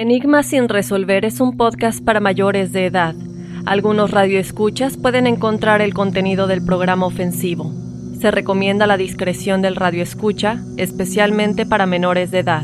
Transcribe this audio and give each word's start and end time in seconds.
Enigma 0.00 0.44
sin 0.44 0.68
resolver 0.68 1.24
es 1.24 1.40
un 1.40 1.56
podcast 1.56 2.04
para 2.04 2.20
mayores 2.20 2.70
de 2.70 2.86
edad. 2.86 3.16
Algunos 3.66 4.12
radioescuchas 4.12 4.96
pueden 4.96 5.26
encontrar 5.26 5.80
el 5.80 5.92
contenido 5.92 6.46
del 6.46 6.64
programa 6.64 7.04
ofensivo. 7.04 7.72
Se 8.20 8.30
recomienda 8.30 8.86
la 8.86 8.96
discreción 8.96 9.60
del 9.60 9.74
radioescucha, 9.74 10.62
especialmente 10.76 11.66
para 11.66 11.86
menores 11.86 12.30
de 12.30 12.38
edad. 12.38 12.62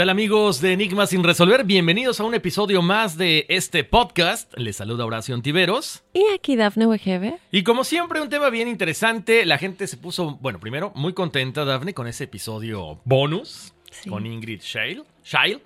Tal 0.00 0.08
amigos 0.08 0.62
de 0.62 0.72
Enigmas 0.72 1.10
sin 1.10 1.22
resolver? 1.22 1.64
Bienvenidos 1.64 2.20
a 2.20 2.24
un 2.24 2.32
episodio 2.32 2.80
más 2.80 3.18
de 3.18 3.44
este 3.50 3.84
podcast. 3.84 4.50
Les 4.56 4.76
saluda 4.76 5.04
Horacio 5.04 5.34
Antiveros. 5.34 6.04
Y 6.14 6.24
aquí 6.34 6.56
Dafne 6.56 6.86
Wegebe. 6.86 7.36
Y 7.52 7.64
como 7.64 7.84
siempre, 7.84 8.22
un 8.22 8.30
tema 8.30 8.48
bien 8.48 8.66
interesante. 8.66 9.44
La 9.44 9.58
gente 9.58 9.86
se 9.86 9.98
puso, 9.98 10.38
bueno, 10.40 10.58
primero, 10.58 10.90
muy 10.94 11.12
contenta, 11.12 11.66
Dafne, 11.66 11.92
con 11.92 12.06
ese 12.06 12.24
episodio 12.24 13.02
bonus 13.04 13.74
con 14.08 14.24
Ingrid 14.24 14.62
Shale. 14.62 15.02
Shale. 15.22 15.60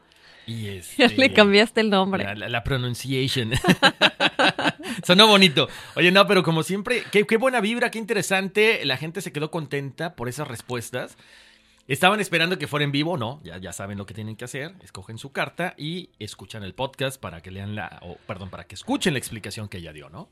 Y 0.48 0.66
este, 0.66 1.06
Ya 1.08 1.14
le 1.14 1.32
cambiaste 1.32 1.82
el 1.82 1.90
nombre. 1.90 2.24
La, 2.24 2.34
la- 2.34 2.48
la 2.48 2.64
pronunciation. 2.64 3.52
Sonó 5.04 5.28
bonito. 5.28 5.68
Oye, 5.94 6.10
no, 6.10 6.26
pero 6.26 6.42
como 6.42 6.64
siempre, 6.64 7.04
qué, 7.12 7.24
qué 7.24 7.36
buena 7.36 7.60
vibra, 7.60 7.92
qué 7.92 8.00
interesante. 8.00 8.84
La 8.84 8.96
gente 8.96 9.20
se 9.20 9.30
quedó 9.30 9.52
contenta 9.52 10.16
por 10.16 10.28
esas 10.28 10.48
respuestas. 10.48 11.16
Estaban 11.86 12.18
esperando 12.18 12.58
que 12.58 12.66
fuera 12.66 12.84
en 12.84 12.92
vivo, 12.92 13.18
no, 13.18 13.42
ya, 13.44 13.58
ya 13.58 13.74
saben 13.74 13.98
lo 13.98 14.06
que 14.06 14.14
tienen 14.14 14.36
que 14.36 14.46
hacer, 14.46 14.74
escogen 14.82 15.18
su 15.18 15.32
carta 15.32 15.74
y 15.76 16.08
escuchan 16.18 16.62
el 16.62 16.74
podcast 16.74 17.20
para 17.20 17.42
que 17.42 17.50
lean 17.50 17.74
la, 17.74 17.98
o 18.00 18.16
perdón, 18.26 18.48
para 18.48 18.64
que 18.64 18.74
escuchen 18.74 19.12
la 19.12 19.18
explicación 19.18 19.68
que 19.68 19.78
ella 19.78 19.92
dio, 19.92 20.08
¿no? 20.08 20.30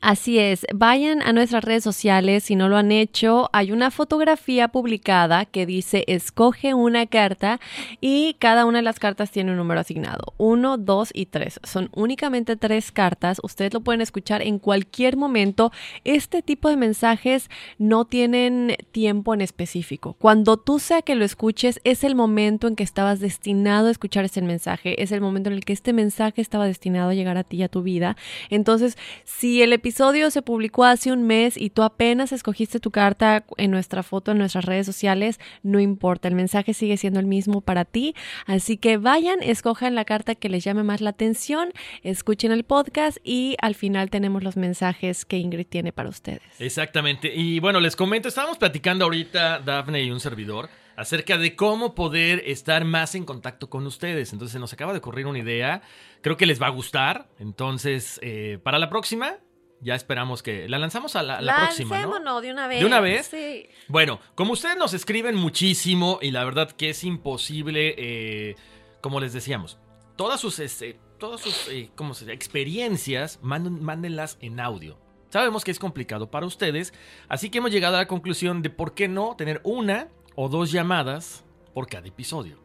Así 0.00 0.38
es, 0.38 0.64
vayan 0.72 1.22
a 1.22 1.32
nuestras 1.32 1.64
redes 1.64 1.82
sociales 1.82 2.44
si 2.44 2.54
no 2.54 2.68
lo 2.68 2.76
han 2.76 2.92
hecho. 2.92 3.50
Hay 3.52 3.72
una 3.72 3.90
fotografía 3.90 4.68
publicada 4.68 5.44
que 5.44 5.66
dice 5.66 6.04
escoge 6.06 6.72
una 6.72 7.06
carta 7.06 7.58
y 8.00 8.36
cada 8.38 8.64
una 8.64 8.78
de 8.78 8.84
las 8.84 9.00
cartas 9.00 9.32
tiene 9.32 9.50
un 9.50 9.56
número 9.56 9.80
asignado. 9.80 10.34
Uno, 10.36 10.78
dos 10.78 11.10
y 11.12 11.26
tres. 11.26 11.58
Son 11.64 11.90
únicamente 11.94 12.56
tres 12.56 12.92
cartas. 12.92 13.40
Ustedes 13.42 13.74
lo 13.74 13.80
pueden 13.80 14.00
escuchar 14.00 14.40
en 14.40 14.60
cualquier 14.60 15.16
momento. 15.16 15.72
Este 16.04 16.42
tipo 16.42 16.68
de 16.68 16.76
mensajes 16.76 17.50
no 17.78 18.04
tienen 18.04 18.76
tiempo 18.92 19.34
en 19.34 19.40
específico. 19.40 20.14
Cuando 20.20 20.58
tú 20.58 20.78
sea 20.78 21.02
que 21.02 21.16
lo 21.16 21.24
escuches, 21.24 21.80
es 21.82 22.04
el 22.04 22.14
momento 22.14 22.68
en 22.68 22.76
que 22.76 22.84
estabas 22.84 23.18
destinado 23.18 23.88
a 23.88 23.90
escuchar 23.90 24.24
ese 24.24 24.42
mensaje. 24.42 25.02
Es 25.02 25.10
el 25.10 25.20
momento 25.20 25.50
en 25.50 25.56
el 25.56 25.64
que 25.64 25.72
este 25.72 25.92
mensaje 25.92 26.40
estaba 26.40 26.66
destinado 26.66 27.10
a 27.10 27.14
llegar 27.14 27.36
a 27.36 27.42
ti 27.42 27.56
y 27.56 27.62
a 27.64 27.68
tu 27.68 27.82
vida. 27.82 28.16
Entonces, 28.48 28.96
si 29.24 29.60
el 29.60 29.72
episodio 29.72 29.87
se 29.92 30.42
publicó 30.42 30.84
hace 30.84 31.12
un 31.12 31.22
mes 31.24 31.56
y 31.56 31.70
tú 31.70 31.82
apenas 31.82 32.32
escogiste 32.32 32.80
tu 32.80 32.90
carta 32.90 33.44
en 33.56 33.70
nuestra 33.70 34.02
foto, 34.02 34.32
en 34.32 34.38
nuestras 34.38 34.64
redes 34.64 34.86
sociales, 34.86 35.38
no 35.62 35.80
importa, 35.80 36.28
el 36.28 36.34
mensaje 36.34 36.74
sigue 36.74 36.96
siendo 36.96 37.20
el 37.20 37.26
mismo 37.26 37.60
para 37.60 37.84
ti. 37.84 38.14
Así 38.46 38.76
que 38.76 38.96
vayan, 38.96 39.42
escojan 39.42 39.94
la 39.94 40.04
carta 40.04 40.34
que 40.34 40.48
les 40.48 40.64
llame 40.64 40.82
más 40.82 41.00
la 41.00 41.10
atención, 41.10 41.72
escuchen 42.02 42.52
el 42.52 42.64
podcast 42.64 43.18
y 43.24 43.56
al 43.60 43.74
final 43.74 44.10
tenemos 44.10 44.42
los 44.42 44.56
mensajes 44.56 45.24
que 45.24 45.38
Ingrid 45.38 45.66
tiene 45.66 45.92
para 45.92 46.08
ustedes. 46.08 46.42
Exactamente. 46.58 47.32
Y 47.34 47.60
bueno, 47.60 47.80
les 47.80 47.96
comento, 47.96 48.28
estábamos 48.28 48.58
platicando 48.58 49.04
ahorita, 49.04 49.60
Dafne 49.60 50.02
y 50.02 50.10
un 50.10 50.20
servidor, 50.20 50.68
acerca 50.96 51.38
de 51.38 51.54
cómo 51.54 51.94
poder 51.94 52.42
estar 52.44 52.84
más 52.84 53.14
en 53.14 53.24
contacto 53.24 53.70
con 53.70 53.86
ustedes. 53.86 54.32
Entonces 54.32 54.52
se 54.52 54.58
nos 54.58 54.72
acaba 54.72 54.92
de 54.92 54.98
ocurrir 54.98 55.26
una 55.26 55.38
idea, 55.38 55.80
creo 56.22 56.36
que 56.36 56.44
les 56.44 56.60
va 56.60 56.66
a 56.66 56.70
gustar. 56.70 57.28
Entonces, 57.38 58.18
eh, 58.22 58.58
para 58.62 58.80
la 58.80 58.90
próxima, 58.90 59.36
ya 59.80 59.94
esperamos 59.94 60.42
que 60.42 60.68
la 60.68 60.78
lanzamos 60.78 61.14
a 61.16 61.22
la, 61.22 61.40
la 61.40 61.56
próxima. 61.66 61.96
¿no? 62.20 62.40
De 62.40 62.50
una 62.52 62.66
vez. 62.66 62.80
¿De 62.80 62.86
una 62.86 63.00
vez? 63.00 63.26
Sí. 63.26 63.68
Bueno, 63.88 64.20
como 64.34 64.52
ustedes 64.52 64.76
nos 64.76 64.92
escriben 64.94 65.36
muchísimo 65.36 66.18
y 66.22 66.30
la 66.30 66.44
verdad 66.44 66.70
que 66.72 66.90
es 66.90 67.04
imposible, 67.04 67.94
eh, 67.98 68.56
como 69.00 69.20
les 69.20 69.32
decíamos, 69.32 69.78
todas 70.16 70.40
sus, 70.40 70.58
este, 70.58 70.98
todas 71.18 71.40
sus 71.40 71.68
eh, 71.68 71.90
¿cómo 71.94 72.14
se 72.14 72.24
dice? 72.24 72.34
experiencias, 72.34 73.40
manden- 73.42 73.80
mándenlas 73.80 74.36
en 74.40 74.60
audio. 74.60 74.98
Sabemos 75.30 75.62
que 75.64 75.70
es 75.70 75.78
complicado 75.78 76.30
para 76.30 76.46
ustedes, 76.46 76.92
así 77.28 77.50
que 77.50 77.58
hemos 77.58 77.70
llegado 77.70 77.96
a 77.96 78.00
la 78.00 78.08
conclusión 78.08 78.62
de 78.62 78.70
por 78.70 78.94
qué 78.94 79.08
no 79.08 79.36
tener 79.36 79.60
una 79.62 80.08
o 80.34 80.48
dos 80.48 80.72
llamadas 80.72 81.44
por 81.74 81.86
cada 81.86 82.08
episodio. 82.08 82.58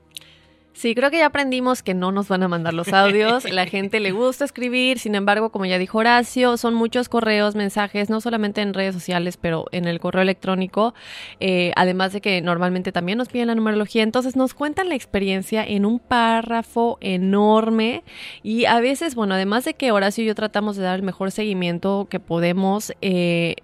Sí, 0.73 0.95
creo 0.95 1.11
que 1.11 1.19
ya 1.19 1.27
aprendimos 1.27 1.83
que 1.83 1.93
no 1.93 2.11
nos 2.11 2.27
van 2.27 2.41
a 2.41 2.47
mandar 2.47 2.73
los 2.73 2.91
audios. 2.93 3.49
La 3.49 3.67
gente 3.67 3.99
le 3.99 4.11
gusta 4.11 4.43
escribir, 4.43 4.97
sin 4.97 5.13
embargo, 5.13 5.51
como 5.51 5.65
ya 5.65 5.77
dijo 5.77 5.99
Horacio, 5.99 6.57
son 6.57 6.73
muchos 6.73 7.09
correos, 7.09 7.55
mensajes, 7.55 8.09
no 8.09 8.19
solamente 8.21 8.61
en 8.61 8.73
redes 8.73 8.95
sociales, 8.95 9.37
pero 9.37 9.65
en 9.71 9.85
el 9.85 9.99
correo 9.99 10.23
electrónico. 10.23 10.95
Eh, 11.39 11.71
además 11.75 12.11
de 12.11 12.21
que 12.21 12.41
normalmente 12.41 12.91
también 12.91 13.19
nos 13.19 13.29
piden 13.29 13.47
la 13.47 13.55
numerología. 13.55 14.01
Entonces 14.01 14.35
nos 14.35 14.55
cuentan 14.55 14.89
la 14.89 14.95
experiencia 14.95 15.63
en 15.63 15.85
un 15.85 15.99
párrafo 15.99 16.97
enorme. 17.01 18.03
Y 18.41 18.65
a 18.65 18.79
veces, 18.79 19.13
bueno, 19.13 19.35
además 19.35 19.65
de 19.65 19.75
que 19.75 19.91
Horacio 19.91 20.23
y 20.23 20.27
yo 20.27 20.35
tratamos 20.35 20.75
de 20.75 20.83
dar 20.83 20.95
el 20.95 21.03
mejor 21.03 21.31
seguimiento 21.31 22.07
que 22.09 22.19
podemos, 22.19 22.93
eh, 23.01 23.57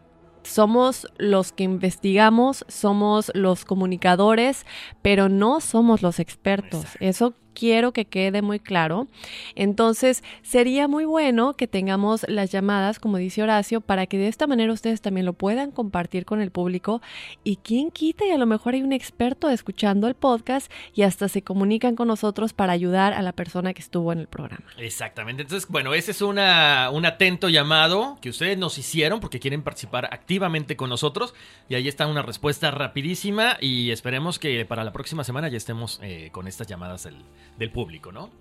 somos 0.44 1.08
los 1.18 1.52
que 1.52 1.64
investigamos, 1.64 2.66
somos 2.68 3.32
los 3.34 3.66
comunicadores, 3.66 4.66
pero 5.02 5.30
no 5.30 5.60
somos 5.60 6.02
los 6.02 6.20
expertos. 6.20 6.86
Eso 7.00 7.36
quiero 7.54 7.92
que 7.92 8.06
quede 8.06 8.42
muy 8.42 8.60
claro. 8.60 9.08
Entonces, 9.56 10.24
sería 10.42 10.88
muy 10.88 11.06
bueno 11.06 11.56
que 11.56 11.68
tengamos 11.68 12.26
las 12.28 12.52
llamadas, 12.52 13.00
como 13.00 13.18
dice 13.18 13.44
Horacio, 13.44 13.82
para 13.82 14.06
que 14.08 14.18
de 14.18 14.28
esta 14.28 14.48
manera 14.48 14.72
ustedes 14.74 15.02
también 15.02 15.26
lo 15.26 15.34
puedan 15.34 15.72
compartir 15.72 16.26
con 16.26 16.42
el 16.42 16.52
público 16.52 17.02
y 17.44 17.58
quien 17.58 17.92
quita 17.92 18.26
y 18.26 18.32
a 18.32 18.38
lo 18.38 18.46
mejor 18.46 18.74
hay 18.74 18.82
un 18.82 18.94
experto 18.94 19.50
escuchando 19.50 20.08
el 20.08 20.16
podcast 20.16 20.72
y 20.94 21.04
hasta 21.04 21.28
se 21.28 21.42
comunican 21.42 21.96
con 21.96 22.08
nosotros 22.08 22.54
para 22.54 22.74
ayudar 22.74 23.14
a 23.14 23.22
la 23.22 23.34
persona 23.34 23.74
que 23.74 23.82
estuvo 23.82 24.12
en 24.12 24.20
el 24.20 24.28
programa. 24.28 24.66
Exactamente. 24.78 25.44
Entonces, 25.44 25.70
bueno, 25.70 25.94
ese 25.94 26.12
es 26.12 26.22
una, 26.22 26.90
un 26.92 27.06
atento 27.06 27.50
llamado 27.50 28.18
que 28.22 28.30
ustedes 28.30 28.58
nos 28.58 28.78
hicieron 28.78 29.20
porque 29.20 29.40
quieren 29.40 29.64
participar 29.64 30.06
activamente 30.12 30.76
con 30.76 30.90
nosotros 30.90 31.34
y 31.68 31.76
ahí 31.76 31.88
está 31.88 32.08
una 32.08 32.22
respuesta 32.22 32.72
rapidísima 32.72 33.58
y 33.60 33.92
esperemos 33.92 34.40
que 34.40 34.66
para 34.66 34.84
la 34.84 34.92
próxima 34.92 35.24
semana 35.24 35.48
ya 35.50 35.58
estemos 35.58 36.00
eh, 36.04 36.30
con 36.32 36.48
estas 36.48 36.68
llamadas 36.68 37.04
del, 37.04 37.18
del 37.58 37.72
público, 37.72 38.12
¿no? 38.12 38.32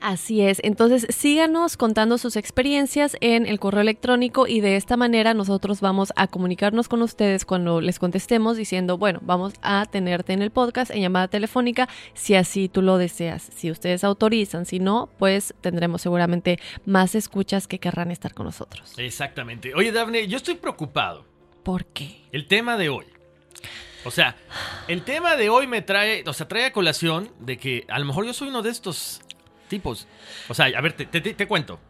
Así 0.00 0.40
es. 0.42 0.60
Entonces, 0.64 1.06
síganos 1.10 1.76
contando 1.76 2.18
sus 2.18 2.36
experiencias 2.36 3.16
en 3.20 3.46
el 3.46 3.60
correo 3.60 3.80
electrónico 3.80 4.46
y 4.46 4.60
de 4.60 4.76
esta 4.76 4.96
manera 4.96 5.34
nosotros 5.34 5.80
vamos 5.80 6.12
a 6.16 6.26
comunicarnos 6.26 6.88
con 6.88 7.02
ustedes 7.02 7.44
cuando 7.44 7.80
les 7.80 7.98
contestemos 7.98 8.56
diciendo, 8.56 8.98
bueno, 8.98 9.20
vamos 9.22 9.54
a 9.62 9.86
tenerte 9.86 10.32
en 10.32 10.42
el 10.42 10.50
podcast 10.50 10.90
en 10.90 11.02
llamada 11.02 11.28
telefónica 11.28 11.88
si 12.14 12.34
así 12.34 12.68
tú 12.68 12.82
lo 12.82 12.98
deseas. 12.98 13.50
Si 13.54 13.70
ustedes 13.70 14.04
autorizan, 14.04 14.66
si 14.66 14.78
no, 14.78 15.10
pues 15.18 15.54
tendremos 15.60 16.02
seguramente 16.02 16.58
más 16.84 17.14
escuchas 17.14 17.66
que 17.66 17.78
querrán 17.78 18.10
estar 18.10 18.34
con 18.34 18.46
nosotros. 18.46 18.94
Exactamente. 18.98 19.74
Oye, 19.74 19.92
Dafne, 19.92 20.26
yo 20.28 20.36
estoy 20.36 20.54
preocupado. 20.54 21.24
¿Por 21.62 21.86
qué? 21.86 22.22
El 22.32 22.46
tema 22.46 22.76
de 22.76 22.88
hoy. 22.88 23.04
O 24.04 24.10
sea, 24.10 24.36
el 24.86 25.02
tema 25.02 25.36
de 25.36 25.48
hoy 25.50 25.66
me 25.66 25.82
trae, 25.82 26.22
o 26.26 26.32
sea, 26.32 26.46
trae 26.48 26.66
a 26.66 26.72
colación 26.72 27.30
de 27.40 27.58
que 27.58 27.84
a 27.88 27.98
lo 27.98 28.04
mejor 28.04 28.24
yo 28.26 28.32
soy 28.32 28.48
uno 28.48 28.62
de 28.62 28.70
estos 28.70 29.20
tipos. 29.68 30.06
O 30.48 30.54
sea, 30.54 30.66
a 30.66 30.80
ver, 30.80 30.92
te, 30.94 31.04
te- 31.06 31.20
te 31.34 31.46
cuento. 31.48 31.80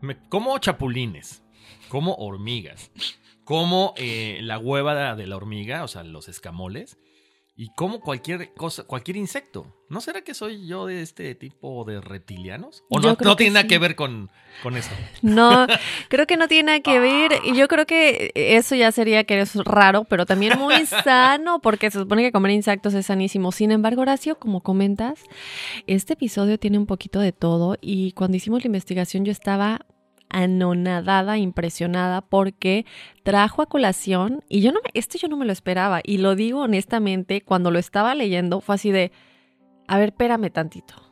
Me, 0.00 0.16
como 0.28 0.56
chapulines, 0.58 1.42
como 1.88 2.14
hormigas, 2.14 2.90
como 3.44 3.92
eh, 3.96 4.38
la 4.42 4.58
hueva 4.58 5.14
de 5.14 5.26
la 5.26 5.36
hormiga, 5.36 5.84
o 5.84 5.88
sea, 5.88 6.02
los 6.02 6.28
escamoles, 6.28 6.98
y 7.60 7.68
como 7.74 8.00
cualquier 8.00 8.54
cosa, 8.54 8.84
cualquier 8.84 9.18
insecto. 9.18 9.66
¿No 9.90 10.00
será 10.00 10.22
que 10.22 10.32
soy 10.32 10.66
yo 10.66 10.86
de 10.86 11.02
este 11.02 11.34
tipo 11.34 11.84
de 11.84 12.00
reptilianos? 12.00 12.84
¿O 12.88 13.00
no, 13.00 13.18
no 13.20 13.36
tiene 13.36 13.52
nada 13.52 13.64
sí. 13.64 13.68
que 13.68 13.78
ver 13.78 13.96
con, 13.96 14.30
con 14.62 14.78
eso? 14.78 14.88
No, 15.20 15.66
creo 16.08 16.26
que 16.26 16.38
no 16.38 16.48
tiene 16.48 16.68
nada 16.68 16.80
que 16.80 16.98
ver. 16.98 17.32
Y 17.44 17.54
yo 17.54 17.68
creo 17.68 17.84
que 17.84 18.32
eso 18.34 18.76
ya 18.76 18.90
sería 18.92 19.24
que 19.24 19.38
es 19.38 19.56
raro, 19.56 20.04
pero 20.04 20.24
también 20.24 20.58
muy 20.58 20.86
sano, 21.04 21.60
porque 21.60 21.90
se 21.90 21.98
supone 21.98 22.22
que 22.22 22.32
comer 22.32 22.52
insectos 22.52 22.94
es 22.94 23.04
sanísimo. 23.04 23.52
Sin 23.52 23.72
embargo, 23.72 24.00
Horacio, 24.00 24.38
como 24.38 24.62
comentas, 24.62 25.20
este 25.86 26.14
episodio 26.14 26.58
tiene 26.58 26.78
un 26.78 26.86
poquito 26.86 27.20
de 27.20 27.32
todo. 27.32 27.76
Y 27.82 28.12
cuando 28.12 28.38
hicimos 28.38 28.64
la 28.64 28.68
investigación, 28.68 29.26
yo 29.26 29.32
estaba 29.32 29.84
anonadada, 30.30 31.36
impresionada, 31.38 32.22
porque 32.22 32.86
trajo 33.22 33.62
a 33.62 33.66
colación, 33.66 34.42
y 34.48 34.62
yo 34.62 34.72
no 34.72 34.80
me, 34.82 34.90
esto 34.94 35.18
yo 35.18 35.28
no 35.28 35.36
me 35.36 35.44
lo 35.44 35.52
esperaba, 35.52 36.00
y 36.02 36.18
lo 36.18 36.34
digo 36.34 36.60
honestamente, 36.60 37.42
cuando 37.42 37.70
lo 37.70 37.78
estaba 37.78 38.14
leyendo, 38.14 38.60
fue 38.60 38.76
así 38.76 38.90
de, 38.90 39.12
a 39.86 39.98
ver, 39.98 40.10
espérame 40.10 40.50
tantito. 40.50 41.09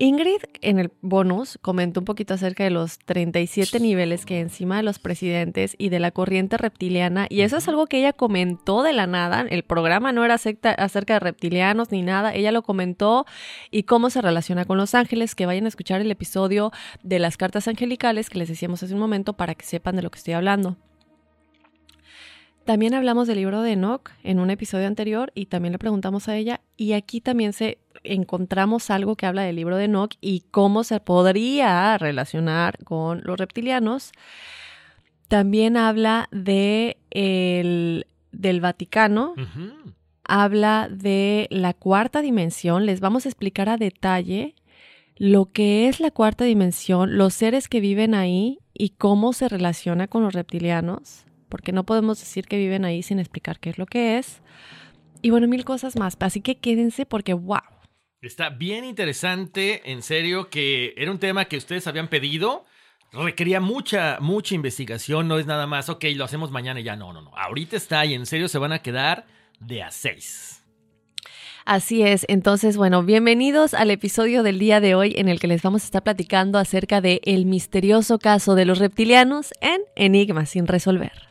Ingrid 0.00 0.42
en 0.60 0.78
el 0.78 0.92
bonus 1.00 1.58
comentó 1.60 1.98
un 1.98 2.04
poquito 2.04 2.34
acerca 2.34 2.62
de 2.62 2.70
los 2.70 3.00
37 3.00 3.80
niveles 3.80 4.26
que 4.26 4.34
hay 4.34 4.40
encima 4.42 4.76
de 4.76 4.84
los 4.84 5.00
presidentes 5.00 5.74
y 5.76 5.88
de 5.88 5.98
la 5.98 6.12
corriente 6.12 6.56
reptiliana 6.56 7.26
y 7.28 7.40
eso 7.40 7.56
es 7.56 7.66
algo 7.66 7.88
que 7.88 7.98
ella 7.98 8.12
comentó 8.12 8.84
de 8.84 8.92
la 8.92 9.08
nada, 9.08 9.44
el 9.50 9.64
programa 9.64 10.12
no 10.12 10.24
era 10.24 10.34
acerca, 10.34 10.70
acerca 10.70 11.14
de 11.14 11.20
reptilianos 11.20 11.90
ni 11.90 12.02
nada, 12.02 12.32
ella 12.32 12.52
lo 12.52 12.62
comentó 12.62 13.26
y 13.72 13.82
cómo 13.82 14.08
se 14.08 14.22
relaciona 14.22 14.66
con 14.66 14.76
los 14.76 14.94
ángeles, 14.94 15.34
que 15.34 15.46
vayan 15.46 15.64
a 15.64 15.68
escuchar 15.68 16.00
el 16.00 16.12
episodio 16.12 16.70
de 17.02 17.18
las 17.18 17.36
cartas 17.36 17.66
angelicales 17.66 18.30
que 18.30 18.38
les 18.38 18.48
decíamos 18.48 18.80
hace 18.84 18.94
un 18.94 19.00
momento 19.00 19.32
para 19.32 19.56
que 19.56 19.66
sepan 19.66 19.96
de 19.96 20.02
lo 20.02 20.12
que 20.12 20.18
estoy 20.18 20.34
hablando. 20.34 20.76
También 22.68 22.92
hablamos 22.92 23.26
del 23.26 23.38
libro 23.38 23.62
de 23.62 23.72
Enoch 23.72 24.10
en 24.22 24.38
un 24.38 24.50
episodio 24.50 24.88
anterior 24.88 25.32
y 25.34 25.46
también 25.46 25.72
le 25.72 25.78
preguntamos 25.78 26.28
a 26.28 26.36
ella 26.36 26.60
y 26.76 26.92
aquí 26.92 27.22
también 27.22 27.54
se 27.54 27.78
encontramos 28.04 28.90
algo 28.90 29.16
que 29.16 29.24
habla 29.24 29.40
del 29.40 29.56
libro 29.56 29.78
de 29.78 29.84
Enoch 29.84 30.16
y 30.20 30.44
cómo 30.50 30.84
se 30.84 31.00
podría 31.00 31.96
relacionar 31.96 32.76
con 32.84 33.22
los 33.24 33.38
reptilianos. 33.38 34.12
También 35.28 35.78
habla 35.78 36.28
de 36.30 36.98
el, 37.10 38.06
del 38.32 38.60
Vaticano, 38.60 39.32
habla 40.24 40.90
de 40.90 41.46
la 41.50 41.72
cuarta 41.72 42.20
dimensión. 42.20 42.84
Les 42.84 43.00
vamos 43.00 43.24
a 43.24 43.30
explicar 43.30 43.70
a 43.70 43.78
detalle 43.78 44.54
lo 45.16 45.46
que 45.46 45.88
es 45.88 46.00
la 46.00 46.10
cuarta 46.10 46.44
dimensión, 46.44 47.16
los 47.16 47.32
seres 47.32 47.66
que 47.66 47.80
viven 47.80 48.14
ahí 48.14 48.58
y 48.74 48.90
cómo 48.90 49.32
se 49.32 49.48
relaciona 49.48 50.06
con 50.06 50.22
los 50.22 50.34
reptilianos, 50.34 51.24
porque 51.48 51.72
no 51.72 51.84
podemos 51.84 52.18
decir 52.20 52.46
que 52.46 52.56
viven 52.56 52.84
ahí 52.84 53.02
sin 53.02 53.18
explicar 53.18 53.58
qué 53.58 53.70
es 53.70 53.78
lo 53.78 53.86
que 53.86 54.18
es. 54.18 54.40
Y 55.22 55.30
bueno, 55.30 55.48
mil 55.48 55.64
cosas 55.64 55.96
más. 55.96 56.16
Así 56.20 56.40
que 56.40 56.58
quédense 56.58 57.06
porque, 57.06 57.34
wow. 57.34 57.60
Está 58.20 58.50
bien 58.50 58.84
interesante, 58.84 59.92
en 59.92 60.02
serio, 60.02 60.50
que 60.50 60.94
era 60.96 61.10
un 61.10 61.18
tema 61.18 61.44
que 61.46 61.56
ustedes 61.56 61.86
habían 61.86 62.08
pedido. 62.08 62.64
Requería 63.12 63.60
mucha, 63.60 64.18
mucha 64.20 64.54
investigación, 64.54 65.28
no 65.28 65.38
es 65.38 65.46
nada 65.46 65.66
más, 65.66 65.88
ok, 65.88 66.04
lo 66.14 66.24
hacemos 66.24 66.50
mañana 66.50 66.80
y 66.80 66.82
ya, 66.82 66.94
no, 66.94 67.12
no, 67.12 67.22
no. 67.22 67.36
Ahorita 67.36 67.76
está 67.76 68.04
y 68.04 68.14
en 68.14 68.26
serio 68.26 68.48
se 68.48 68.58
van 68.58 68.72
a 68.72 68.80
quedar 68.80 69.26
de 69.60 69.82
a 69.82 69.90
seis. 69.90 70.62
Así 71.64 72.02
es, 72.02 72.24
entonces 72.28 72.76
bueno, 72.76 73.02
bienvenidos 73.02 73.74
al 73.74 73.90
episodio 73.90 74.42
del 74.42 74.58
día 74.58 74.80
de 74.80 74.94
hoy 74.94 75.14
en 75.16 75.28
el 75.28 75.38
que 75.38 75.48
les 75.48 75.62
vamos 75.62 75.82
a 75.82 75.84
estar 75.84 76.02
platicando 76.02 76.58
acerca 76.58 77.00
de 77.00 77.20
el 77.24 77.44
misterioso 77.44 78.18
caso 78.18 78.54
de 78.54 78.64
los 78.64 78.78
reptilianos 78.78 79.52
en 79.60 79.82
Enigma 79.94 80.46
sin 80.46 80.66
resolver. 80.66 81.27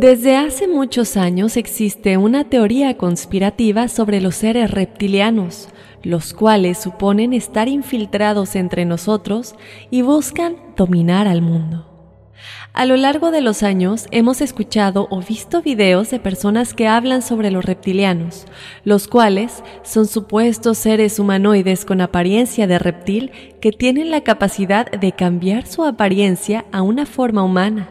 Desde 0.00 0.36
hace 0.36 0.68
muchos 0.68 1.16
años 1.16 1.56
existe 1.56 2.16
una 2.18 2.44
teoría 2.44 2.96
conspirativa 2.96 3.88
sobre 3.88 4.20
los 4.20 4.36
seres 4.36 4.70
reptilianos, 4.70 5.68
los 6.02 6.34
cuales 6.34 6.78
suponen 6.78 7.32
estar 7.32 7.68
infiltrados 7.68 8.56
entre 8.56 8.84
nosotros 8.84 9.54
y 9.90 10.02
buscan 10.02 10.56
dominar 10.76 11.28
al 11.28 11.42
mundo. 11.42 11.88
A 12.72 12.84
lo 12.84 12.96
largo 12.96 13.30
de 13.30 13.40
los 13.40 13.62
años 13.62 14.06
hemos 14.12 14.40
escuchado 14.40 15.08
o 15.10 15.20
visto 15.20 15.62
videos 15.62 16.10
de 16.10 16.20
personas 16.20 16.74
que 16.74 16.86
hablan 16.86 17.22
sobre 17.22 17.50
los 17.50 17.64
reptilianos, 17.64 18.46
los 18.84 19.08
cuales 19.08 19.64
son 19.82 20.06
supuestos 20.06 20.78
seres 20.78 21.18
humanoides 21.18 21.84
con 21.84 22.00
apariencia 22.00 22.66
de 22.66 22.78
reptil 22.78 23.32
que 23.60 23.72
tienen 23.72 24.10
la 24.10 24.22
capacidad 24.22 24.88
de 24.90 25.12
cambiar 25.12 25.66
su 25.66 25.84
apariencia 25.84 26.66
a 26.70 26.82
una 26.82 27.06
forma 27.06 27.42
humana. 27.42 27.88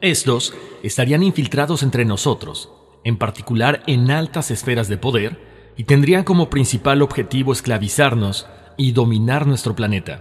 Estos 0.00 0.54
estarían 0.82 1.22
infiltrados 1.22 1.82
entre 1.82 2.04
nosotros, 2.04 2.70
en 3.02 3.18
particular 3.18 3.82
en 3.86 4.10
altas 4.10 4.50
esferas 4.50 4.88
de 4.88 4.96
poder, 4.96 5.49
y 5.80 5.84
tendrían 5.84 6.24
como 6.24 6.50
principal 6.50 7.00
objetivo 7.00 7.54
esclavizarnos 7.54 8.46
y 8.76 8.92
dominar 8.92 9.46
nuestro 9.46 9.74
planeta. 9.74 10.20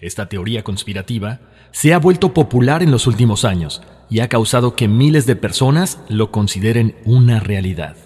Esta 0.00 0.30
teoría 0.30 0.64
conspirativa 0.64 1.40
se 1.72 1.92
ha 1.92 1.98
vuelto 1.98 2.32
popular 2.32 2.82
en 2.82 2.90
los 2.90 3.06
últimos 3.06 3.44
años 3.44 3.82
y 4.08 4.20
ha 4.20 4.30
causado 4.30 4.76
que 4.76 4.88
miles 4.88 5.26
de 5.26 5.36
personas 5.36 6.00
lo 6.08 6.30
consideren 6.30 6.96
una 7.04 7.38
realidad. 7.38 7.96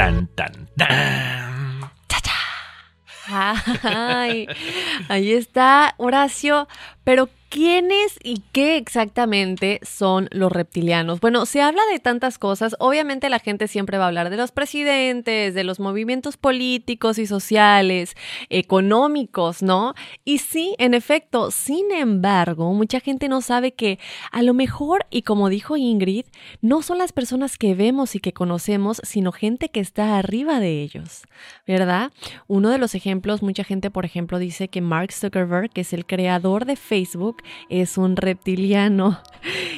Tan, 0.00 0.26
tan, 0.28 0.66
tan. 0.78 1.90
Ay, 3.82 4.48
ahí 5.10 5.32
está 5.32 5.94
Horacio. 5.98 6.68
Pero, 7.04 7.28
¿Quiénes 7.50 8.16
y 8.22 8.44
qué 8.52 8.76
exactamente 8.76 9.80
son 9.82 10.28
los 10.30 10.52
reptilianos? 10.52 11.18
Bueno, 11.18 11.46
se 11.46 11.60
habla 11.60 11.82
de 11.90 11.98
tantas 11.98 12.38
cosas. 12.38 12.76
Obviamente 12.78 13.28
la 13.28 13.40
gente 13.40 13.66
siempre 13.66 13.98
va 13.98 14.04
a 14.04 14.06
hablar 14.06 14.30
de 14.30 14.36
los 14.36 14.52
presidentes, 14.52 15.52
de 15.52 15.64
los 15.64 15.80
movimientos 15.80 16.36
políticos 16.36 17.18
y 17.18 17.26
sociales, 17.26 18.14
económicos, 18.50 19.64
¿no? 19.64 19.94
Y 20.24 20.38
sí, 20.38 20.76
en 20.78 20.94
efecto, 20.94 21.50
sin 21.50 21.90
embargo, 21.90 22.72
mucha 22.72 23.00
gente 23.00 23.28
no 23.28 23.40
sabe 23.40 23.72
que 23.72 23.98
a 24.30 24.42
lo 24.42 24.54
mejor, 24.54 25.04
y 25.10 25.22
como 25.22 25.48
dijo 25.48 25.76
Ingrid, 25.76 26.26
no 26.60 26.82
son 26.82 26.98
las 26.98 27.10
personas 27.10 27.58
que 27.58 27.74
vemos 27.74 28.14
y 28.14 28.20
que 28.20 28.32
conocemos, 28.32 29.02
sino 29.02 29.32
gente 29.32 29.70
que 29.70 29.80
está 29.80 30.18
arriba 30.18 30.60
de 30.60 30.82
ellos, 30.82 31.22
¿verdad? 31.66 32.12
Uno 32.46 32.70
de 32.70 32.78
los 32.78 32.94
ejemplos, 32.94 33.42
mucha 33.42 33.64
gente, 33.64 33.90
por 33.90 34.04
ejemplo, 34.04 34.38
dice 34.38 34.68
que 34.68 34.80
Mark 34.80 35.10
Zuckerberg, 35.12 35.70
que 35.70 35.80
es 35.80 35.92
el 35.92 36.06
creador 36.06 36.64
de 36.64 36.76
Facebook, 36.76 37.39
es 37.68 37.98
un 37.98 38.16
reptiliano. 38.16 39.20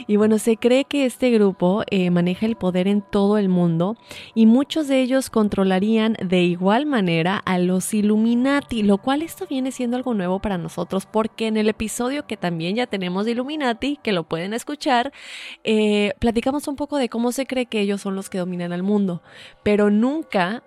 Y 0.07 0.17
bueno, 0.17 0.39
se 0.39 0.57
cree 0.57 0.85
que 0.85 1.07
este 1.07 1.31
grupo 1.31 1.85
eh, 1.91 2.11
maneja 2.11 2.47
el 2.47 2.57
poder 2.57 2.89
en 2.89 3.03
todo 3.03 3.39
el 3.39 3.49
mundo 3.49 3.97
y 4.35 4.47
muchos 4.47 4.89
de 4.89 5.01
ellos 5.01 5.31
controlarían 5.31 6.17
de 6.21 6.43
igual 6.43 6.87
manera 6.87 7.37
a 7.37 7.59
los 7.59 7.95
Illuminati, 7.95 8.83
lo 8.83 8.99
cual 8.99 9.23
esto 9.23 9.47
viene 9.49 9.71
siendo 9.71 9.97
algo 9.97 10.15
nuevo 10.15 10.41
para 10.41 10.59
nosotros 10.59 11.07
porque 11.07 11.47
en 11.47 11.57
el 11.57 11.69
episodio 11.69 12.27
que 12.27 12.37
también 12.37 12.77
ya 12.77 12.87
tenemos 12.87 13.25
de 13.25 13.33
Illuminati, 13.33 13.99
que 14.03 14.13
lo 14.13 14.25
pueden 14.25 14.53
escuchar, 14.53 15.13
eh, 15.65 16.15
platicamos 16.19 16.67
un 16.69 16.77
poco 16.77 16.97
de 16.97 17.09
cómo 17.09 17.33
se 17.33 17.47
cree 17.47 17.67
que 17.67 17.81
ellos 17.81 18.01
son 18.01 18.17
los 18.17 18.29
que 18.29 18.39
dominan 18.39 18.73
al 18.73 18.83
mundo, 18.83 19.23
pero 19.63 19.91
nunca 19.91 20.63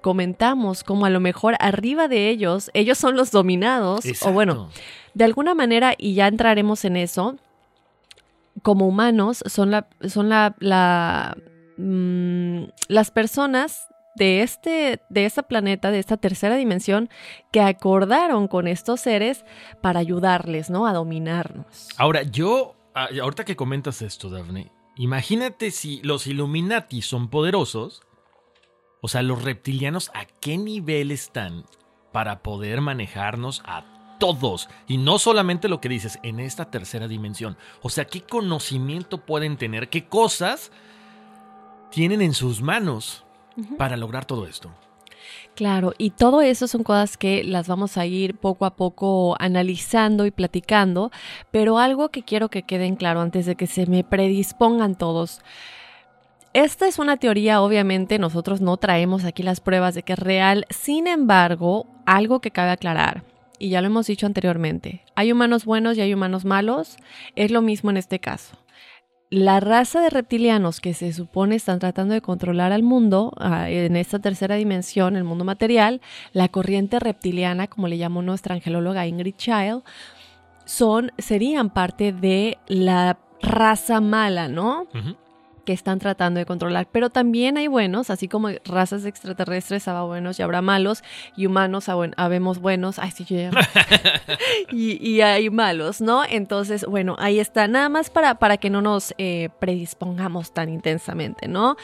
comentamos 0.00 0.84
como 0.84 1.06
a 1.06 1.10
lo 1.10 1.20
mejor 1.20 1.56
arriba 1.58 2.08
de 2.08 2.28
ellos, 2.28 2.70
ellos 2.74 2.98
son 2.98 3.16
los 3.16 3.30
dominados, 3.30 4.04
o 4.22 4.32
bueno, 4.32 4.70
de 5.14 5.24
alguna 5.24 5.54
manera, 5.54 5.94
y 5.96 6.14
ya 6.14 6.28
entraremos 6.28 6.84
en 6.84 6.96
eso, 6.96 7.36
como 8.62 8.86
humanos 8.86 9.42
son 9.46 9.70
la, 9.70 9.88
son 10.08 10.28
la, 10.28 11.36
mm, 11.76 12.64
las 12.88 13.10
personas 13.10 13.88
de 14.16 14.42
este, 14.42 15.00
de 15.08 15.30
planeta, 15.48 15.90
de 15.90 15.98
esta 15.98 16.16
tercera 16.16 16.56
dimensión, 16.56 17.08
que 17.52 17.60
acordaron 17.60 18.48
con 18.48 18.68
estos 18.68 19.00
seres 19.00 19.44
para 19.80 20.00
ayudarles, 20.00 20.68
¿no? 20.68 20.86
A 20.86 20.92
dominarnos. 20.92 21.88
Ahora, 21.96 22.22
yo, 22.22 22.76
ah, 22.94 23.08
ahorita 23.20 23.44
que 23.44 23.56
comentas 23.56 24.02
esto, 24.02 24.28
Daphne, 24.28 24.72
imagínate 24.96 25.70
si 25.70 26.02
los 26.02 26.26
Illuminati 26.26 27.02
son 27.02 27.28
poderosos, 27.28 28.02
o 29.00 29.08
sea, 29.08 29.22
los 29.22 29.42
reptilianos, 29.42 30.10
¿a 30.12 30.26
qué 30.26 30.58
nivel 30.58 31.10
están 31.10 31.64
para 32.12 32.42
poder 32.42 32.80
manejarnos 32.80 33.62
a 33.64 33.89
todos. 34.20 34.68
Y 34.86 34.98
no 34.98 35.18
solamente 35.18 35.68
lo 35.68 35.80
que 35.80 35.88
dices, 35.88 36.20
en 36.22 36.38
esta 36.38 36.66
tercera 36.66 37.08
dimensión. 37.08 37.56
O 37.82 37.90
sea, 37.90 38.04
¿qué 38.04 38.20
conocimiento 38.20 39.18
pueden 39.18 39.56
tener? 39.56 39.88
¿Qué 39.88 40.06
cosas 40.06 40.70
tienen 41.90 42.22
en 42.22 42.34
sus 42.34 42.62
manos 42.62 43.24
para 43.76 43.96
lograr 43.96 44.26
todo 44.26 44.46
esto? 44.46 44.70
Claro, 45.56 45.92
y 45.98 46.10
todo 46.10 46.40
eso 46.40 46.68
son 46.68 46.84
cosas 46.84 47.16
que 47.16 47.42
las 47.44 47.66
vamos 47.66 47.96
a 47.96 48.06
ir 48.06 48.36
poco 48.36 48.64
a 48.64 48.76
poco 48.76 49.36
analizando 49.40 50.24
y 50.24 50.30
platicando, 50.30 51.10
pero 51.50 51.78
algo 51.78 52.10
que 52.10 52.22
quiero 52.22 52.48
que 52.48 52.62
queden 52.62 52.96
claro 52.96 53.20
antes 53.20 53.46
de 53.46 53.56
que 53.56 53.66
se 53.66 53.86
me 53.86 54.04
predispongan 54.04 54.94
todos. 54.94 55.40
Esta 56.52 56.86
es 56.88 56.98
una 56.98 57.16
teoría, 57.16 57.62
obviamente 57.62 58.18
nosotros 58.18 58.60
no 58.60 58.76
traemos 58.76 59.24
aquí 59.24 59.42
las 59.42 59.60
pruebas 59.60 59.94
de 59.94 60.02
que 60.02 60.14
es 60.14 60.18
real, 60.18 60.66
sin 60.70 61.06
embargo, 61.06 61.86
algo 62.06 62.40
que 62.40 62.50
cabe 62.50 62.70
aclarar 62.70 63.22
y 63.60 63.68
ya 63.68 63.80
lo 63.80 63.86
hemos 63.86 64.08
dicho 64.08 64.26
anteriormente, 64.26 65.02
hay 65.14 65.30
humanos 65.30 65.64
buenos 65.64 65.96
y 65.96 66.00
hay 66.00 66.12
humanos 66.12 66.44
malos, 66.44 66.96
es 67.36 67.52
lo 67.52 67.62
mismo 67.62 67.90
en 67.90 67.98
este 67.98 68.18
caso. 68.18 68.56
La 69.28 69.60
raza 69.60 70.00
de 70.00 70.10
reptilianos 70.10 70.80
que 70.80 70.92
se 70.92 71.12
supone 71.12 71.54
están 71.54 71.78
tratando 71.78 72.14
de 72.14 72.20
controlar 72.20 72.72
al 72.72 72.82
mundo 72.82 73.32
ah, 73.38 73.70
en 73.70 73.94
esta 73.94 74.18
tercera 74.18 74.56
dimensión, 74.56 75.14
el 75.14 75.22
mundo 75.22 75.44
material, 75.44 76.00
la 76.32 76.48
corriente 76.48 76.98
reptiliana, 76.98 77.68
como 77.68 77.86
le 77.86 77.96
llamó 77.96 78.22
nuestra 78.22 78.56
angelóloga 78.56 79.06
Ingrid 79.06 79.36
Child, 79.36 79.84
son, 80.64 81.12
serían 81.18 81.70
parte 81.70 82.12
de 82.12 82.58
la 82.66 83.20
raza 83.40 84.00
mala, 84.00 84.48
¿no? 84.48 84.88
Que 85.70 85.74
están 85.74 86.00
tratando 86.00 86.38
de 86.38 86.46
controlar. 86.46 86.88
Pero 86.90 87.10
también 87.10 87.56
hay 87.56 87.68
buenos, 87.68 88.10
así 88.10 88.26
como 88.26 88.48
razas 88.64 89.04
extraterrestres 89.04 89.86
habrá 89.86 90.02
buenos 90.02 90.36
y 90.36 90.42
habrá 90.42 90.62
malos, 90.62 91.04
y 91.36 91.46
humanos 91.46 91.88
habemos 92.16 92.58
buenos, 92.58 92.98
ay, 92.98 93.12
sí, 93.12 93.24
y, 94.72 95.20
hay 95.20 95.48
malos, 95.48 96.00
¿no? 96.00 96.24
Entonces, 96.28 96.84
bueno, 96.84 97.14
ahí 97.20 97.38
está, 97.38 97.68
nada 97.68 97.88
más 97.88 98.10
para, 98.10 98.40
para 98.40 98.56
que 98.56 98.68
no 98.68 98.82
nos 98.82 99.14
eh, 99.16 99.50
predispongamos 99.60 100.52
tan 100.52 100.70
intensamente, 100.70 101.46
¿no? 101.46 101.76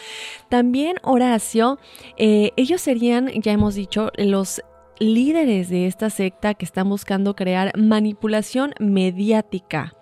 También 0.49 0.97
Horacio, 1.05 1.79
eh, 2.17 2.51
ellos 2.57 2.81
serían, 2.81 3.29
ya 3.41 3.53
hemos 3.53 3.77
dicho, 3.77 4.11
los 4.17 4.63
líderes 4.99 5.69
de 5.69 5.87
esta 5.87 6.11
secta 6.11 6.55
que 6.55 6.65
están 6.65 6.89
buscando 6.89 7.37
crear 7.37 7.71
manipulación 7.79 8.75
mediática 8.81 9.95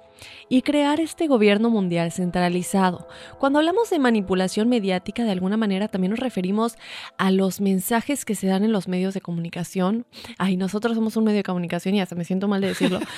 y 0.48 0.62
crear 0.62 1.00
este 1.00 1.26
gobierno 1.26 1.70
mundial 1.70 2.12
centralizado. 2.12 3.06
Cuando 3.38 3.58
hablamos 3.58 3.90
de 3.90 3.98
manipulación 3.98 4.68
mediática, 4.68 5.24
de 5.24 5.30
alguna 5.30 5.56
manera 5.56 5.88
también 5.88 6.10
nos 6.10 6.20
referimos 6.20 6.76
a 7.18 7.30
los 7.30 7.60
mensajes 7.60 8.24
que 8.24 8.34
se 8.34 8.46
dan 8.46 8.64
en 8.64 8.72
los 8.72 8.88
medios 8.88 9.14
de 9.14 9.20
comunicación. 9.20 10.06
Ay, 10.38 10.56
nosotros 10.56 10.94
somos 10.94 11.16
un 11.16 11.24
medio 11.24 11.38
de 11.38 11.44
comunicación 11.44 11.94
y 11.94 12.00
hasta 12.00 12.14
me 12.14 12.24
siento 12.24 12.48
mal 12.48 12.60
de 12.60 12.68
decirlo. 12.68 13.00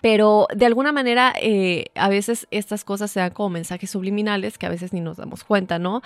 Pero 0.00 0.46
de 0.54 0.66
alguna 0.66 0.92
manera, 0.92 1.34
eh, 1.40 1.86
a 1.94 2.08
veces 2.08 2.46
estas 2.50 2.84
cosas 2.84 3.10
se 3.10 3.20
dan 3.20 3.30
como 3.30 3.50
mensajes 3.50 3.90
subliminales 3.90 4.58
que 4.58 4.66
a 4.66 4.68
veces 4.68 4.92
ni 4.92 5.00
nos 5.00 5.16
damos 5.16 5.42
cuenta, 5.42 5.78
¿no? 5.78 6.02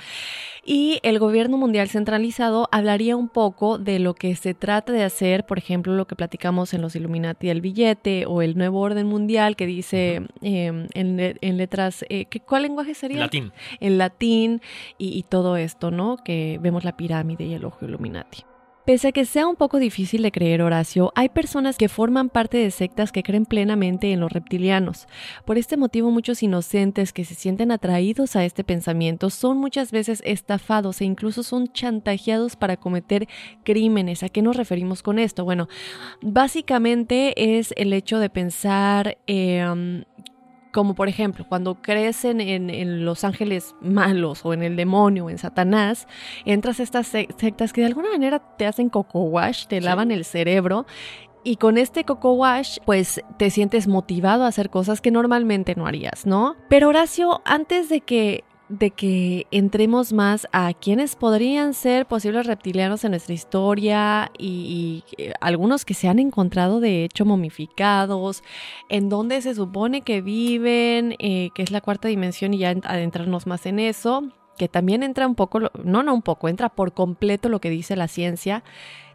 Y 0.64 1.00
el 1.02 1.18
gobierno 1.18 1.56
mundial 1.56 1.88
centralizado 1.88 2.68
hablaría 2.70 3.16
un 3.16 3.28
poco 3.28 3.78
de 3.78 3.98
lo 3.98 4.14
que 4.14 4.36
se 4.36 4.54
trata 4.54 4.92
de 4.92 5.02
hacer, 5.02 5.44
por 5.44 5.58
ejemplo, 5.58 5.94
lo 5.94 6.06
que 6.06 6.16
platicamos 6.16 6.72
en 6.74 6.82
los 6.82 6.96
Illuminati 6.96 7.48
del 7.48 7.60
billete 7.60 8.24
o 8.26 8.42
el 8.42 8.56
nuevo 8.56 8.80
orden 8.80 9.06
mundial 9.06 9.19
que 9.56 9.66
dice 9.66 10.22
em, 10.42 10.86
en, 10.94 11.56
letras, 11.56 12.04
eh, 12.08 12.26
¿cuál 12.46 12.62
lenguaje 12.62 12.94
sería? 12.94 13.18
Latín. 13.18 13.52
En 13.80 13.98
latín 13.98 14.60
y, 14.98 15.16
y 15.18 15.22
todo 15.22 15.56
esto, 15.56 15.90
¿no? 15.90 16.16
Que 16.24 16.58
vemos 16.60 16.84
la 16.84 16.96
pirámide 16.96 17.44
y 17.44 17.54
el 17.54 17.64
ojo 17.64 17.84
Illuminati. 17.84 18.44
Pese 18.90 19.06
a 19.06 19.12
que 19.12 19.24
sea 19.24 19.46
un 19.46 19.54
poco 19.54 19.78
difícil 19.78 20.22
de 20.22 20.32
creer, 20.32 20.62
Horacio, 20.62 21.12
hay 21.14 21.28
personas 21.28 21.78
que 21.78 21.88
forman 21.88 22.28
parte 22.28 22.56
de 22.56 22.72
sectas 22.72 23.12
que 23.12 23.22
creen 23.22 23.46
plenamente 23.46 24.10
en 24.10 24.18
los 24.18 24.32
reptilianos. 24.32 25.06
Por 25.44 25.58
este 25.58 25.76
motivo, 25.76 26.10
muchos 26.10 26.42
inocentes 26.42 27.12
que 27.12 27.24
se 27.24 27.36
sienten 27.36 27.70
atraídos 27.70 28.34
a 28.34 28.44
este 28.44 28.64
pensamiento 28.64 29.30
son 29.30 29.58
muchas 29.58 29.92
veces 29.92 30.24
estafados 30.26 31.00
e 31.00 31.04
incluso 31.04 31.44
son 31.44 31.72
chantajeados 31.72 32.56
para 32.56 32.78
cometer 32.78 33.28
crímenes. 33.62 34.24
¿A 34.24 34.28
qué 34.28 34.42
nos 34.42 34.56
referimos 34.56 35.04
con 35.04 35.20
esto? 35.20 35.44
Bueno, 35.44 35.68
básicamente 36.20 37.60
es 37.60 37.72
el 37.76 37.92
hecho 37.92 38.18
de 38.18 38.28
pensar 38.28 39.18
eh, 39.28 40.04
como 40.72 40.94
por 40.94 41.08
ejemplo, 41.08 41.44
cuando 41.48 41.76
crecen 41.76 42.40
en, 42.40 43.04
los 43.04 43.24
ángeles 43.24 43.74
malos 43.80 44.44
o 44.44 44.52
en 44.52 44.62
el 44.62 44.76
demonio 44.76 45.26
o 45.26 45.30
en 45.30 45.38
Satanás, 45.38 46.06
entras 46.44 46.80
a 46.80 46.82
estas 46.82 47.06
sectas 47.06 47.72
que 47.72 47.80
de 47.80 47.88
alguna 47.88 48.10
manera 48.10 48.38
te 48.56 48.66
hacen 48.66 48.88
coco 48.88 49.20
wash, 49.22 49.66
te 49.66 49.80
lavan 49.80 50.10
el 50.10 50.24
cerebro 50.24 50.86
y 51.42 51.56
con 51.56 51.78
este 51.78 52.04
coco 52.04 52.32
wash, 52.32 52.78
pues 52.84 53.22
te 53.38 53.50
sientes 53.50 53.88
motivado 53.88 54.44
a 54.44 54.48
hacer 54.48 54.70
cosas 54.70 55.00
que 55.00 55.10
normalmente 55.10 55.74
no 55.74 55.86
harías, 55.86 56.26
¿no? 56.26 56.56
Pero 56.68 56.88
Horacio, 56.88 57.40
antes 57.44 57.88
de 57.88 58.02
que 58.02 58.44
de 58.70 58.92
que 58.92 59.48
entremos 59.50 60.12
más 60.12 60.46
a 60.52 60.72
quienes 60.72 61.16
podrían 61.16 61.74
ser 61.74 62.06
posibles 62.06 62.46
reptilianos 62.46 63.04
en 63.04 63.10
nuestra 63.10 63.34
historia 63.34 64.30
y, 64.38 65.02
eh, 65.18 65.32
algunos 65.40 65.84
que 65.84 65.92
se 65.92 66.06
han 66.06 66.20
encontrado 66.20 66.78
de 66.78 67.04
hecho 67.04 67.24
momificados, 67.24 68.44
en 68.88 69.08
donde 69.08 69.42
se 69.42 69.56
supone 69.56 70.02
que 70.02 70.20
viven, 70.20 71.16
eh, 71.18 71.50
que 71.54 71.62
es 71.62 71.72
la 71.72 71.80
cuarta 71.80 72.06
dimensión 72.06 72.54
y 72.54 72.58
ya 72.58 72.70
adentrarnos 72.84 73.48
más 73.48 73.66
en 73.66 73.80
eso, 73.80 74.22
que 74.56 74.68
también 74.68 75.02
entra 75.02 75.26
un 75.26 75.34
poco, 75.34 75.58
no, 75.82 76.02
no 76.04 76.14
un 76.14 76.22
poco, 76.22 76.48
entra 76.48 76.68
por 76.68 76.92
completo 76.92 77.48
lo 77.48 77.60
que 77.60 77.70
dice 77.70 77.96
la 77.96 78.06
ciencia. 78.06 78.62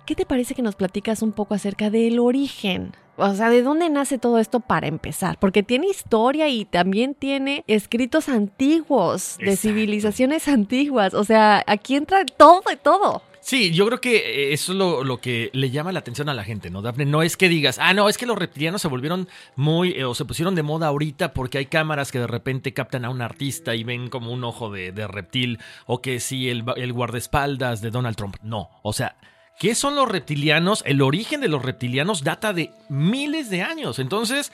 ¿Qué 0.06 0.16
te 0.16 0.26
parece 0.26 0.56
que 0.56 0.62
nos 0.62 0.76
platicas 0.76 1.22
un 1.22 1.32
poco 1.32 1.54
acerca 1.54 1.90
del 1.90 2.20
origen 2.20 2.94
o 3.18 3.34
sea, 3.34 3.50
¿de 3.50 3.62
dónde 3.62 3.90
nace 3.90 4.18
todo 4.18 4.40
esto 4.40 4.60
para 4.60 4.88
empezar? 4.88 5.38
Porque 5.40 5.64
tiene 5.64 5.88
historia 5.88 6.50
y 6.50 6.66
también 6.66 7.16
tiene 7.16 7.64
escritos 7.68 8.28
antiguos 8.28 9.38
de 9.38 9.56
civilizaciones 9.56 10.48
antiguas. 10.48 11.14
O 11.14 11.24
sea, 11.24 11.64
aquí 11.66 11.96
entra 11.96 12.26
todo 12.26 12.64
y 12.72 12.76
todo. 12.76 13.22
Sí, 13.40 13.72
yo 13.72 13.86
creo 13.86 14.02
que 14.02 14.18
eh, 14.18 14.54
eso 14.54 14.72
es 14.74 14.78
lo, 14.80 15.22
que 15.22 15.52
le 15.54 15.70
llama 15.70 15.92
la 15.92 16.00
atención 16.00 16.30
a 16.30 16.34
la 16.34 16.44
gente, 16.44 16.72
¿no, 16.72 16.82
Daphne? 16.82 17.06
No 17.06 17.22
es 17.22 17.38
que 17.38 17.48
digas, 17.48 17.78
ah, 17.80 17.94
no, 17.94 18.10
es 18.10 18.18
que 18.18 18.26
los 18.26 18.38
reptilianos 18.38 18.82
se 18.82 18.88
volvieron 18.88 19.30
muy, 19.56 19.92
eh, 19.92 20.04
o 20.04 20.16
se 20.16 20.26
pusieron 20.26 20.56
de 20.56 20.64
moda 20.64 20.88
ahorita 20.88 21.32
porque 21.32 21.60
hay 21.60 21.68
cámaras 21.68 22.12
que 22.12 22.18
de 22.18 22.26
repente 22.26 22.74
captan 22.74 23.06
a 23.06 23.12
un 23.12 23.22
artista 23.22 23.76
y 23.76 23.84
ven 23.84 24.10
como 24.10 24.32
un 24.32 24.44
ojo 24.44 24.72
de, 24.72 24.92
reptil, 25.08 25.60
o 25.86 26.02
que 26.02 26.20
sí, 26.20 26.50
el, 26.50 26.66
el 26.76 26.92
guardaespaldas 26.92 27.82
de 27.82 27.92
Donald 27.92 28.18
Trump. 28.18 28.38
No, 28.42 28.72
o 28.82 28.94
sea, 28.94 29.16
¿Qué 29.60 29.74
son 29.76 29.96
los 29.96 30.08
reptilianos? 30.10 30.84
El 30.86 31.02
origen 31.02 31.40
de 31.42 31.48
los 31.48 31.64
reptilianos 31.64 32.24
data 32.24 32.52
de 32.54 32.72
miles 32.90 33.50
de 33.50 33.62
años. 33.64 34.00
Entonces, 34.00 34.52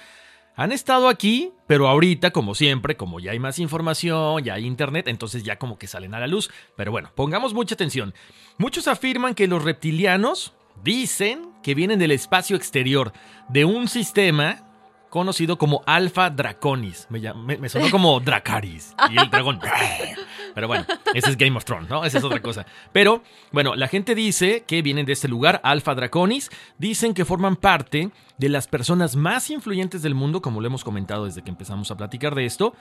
han 0.56 0.72
estado 0.72 1.08
aquí, 1.10 1.52
pero 1.66 1.88
ahorita, 1.88 2.32
como 2.32 2.54
siempre, 2.56 2.96
como 2.98 3.20
ya 3.20 3.32
hay 3.32 3.40
más 3.40 3.58
información, 3.58 4.44
ya 4.44 4.54
hay 4.56 4.66
internet, 4.66 5.08
entonces 5.08 5.44
ya 5.44 5.58
como 5.58 5.78
que 5.80 5.88
salen 5.88 6.14
a 6.14 6.20
la 6.20 6.28
luz. 6.28 6.52
Pero 6.78 6.92
bueno, 6.92 7.12
pongamos 7.16 7.54
mucha 7.54 7.74
atención. 7.76 8.14
Muchos 8.58 8.88
afirman 8.88 9.34
que 9.34 9.48
los 9.48 9.64
reptilianos 9.64 10.54
dicen 10.84 11.50
que 11.64 11.74
vienen 11.74 11.98
del 12.00 12.12
espacio 12.12 12.56
exterior, 12.56 13.12
de 13.50 13.66
un 13.66 13.88
sistema 13.88 14.68
conocido 15.10 15.58
como 15.58 15.84
Alpha 15.88 16.30
Draconis. 16.30 17.08
Me, 17.10 17.20
me- 17.34 17.58
me 17.58 17.70
sonó 17.70 17.90
como 17.90 18.20
Dracaris 18.20 18.94
y 19.10 19.18
el 19.20 19.30
dragón. 19.30 19.60
Pero 20.54 20.68
bueno, 20.68 20.86
ese 21.14 21.30
es 21.30 21.38
Game 21.38 21.58
of 21.58 21.66
Thrones, 21.66 21.90
¿no? 21.90 22.04
Esa 22.04 22.18
es 22.18 22.24
otra 22.24 22.42
cosa. 22.42 22.66
Pero 22.92 23.22
bueno, 23.52 23.76
la 23.76 23.88
gente 23.88 24.16
dice 24.16 24.64
que 24.68 24.82
vienen 24.82 25.06
de 25.06 25.14
este 25.14 25.28
lugar, 25.28 25.62
Alpha 25.64 25.96
Draconis. 25.96 26.50
Dicen 26.78 27.14
que 27.14 27.26
forman 27.26 27.56
parte 27.56 28.12
de 28.38 28.50
las 28.50 28.68
personas 28.68 29.16
más 29.16 29.50
influyentes 29.50 30.02
del 30.02 30.16
mundo, 30.16 30.42
como 30.42 30.62
lo 30.62 30.68
hemos 30.68 30.84
comentado 30.84 31.26
desde 31.26 31.44
que 31.44 31.50
empezamos 31.50 31.92
a 31.92 31.98
platicar 31.98 32.36
de 32.36 32.46
esto. 32.46 32.74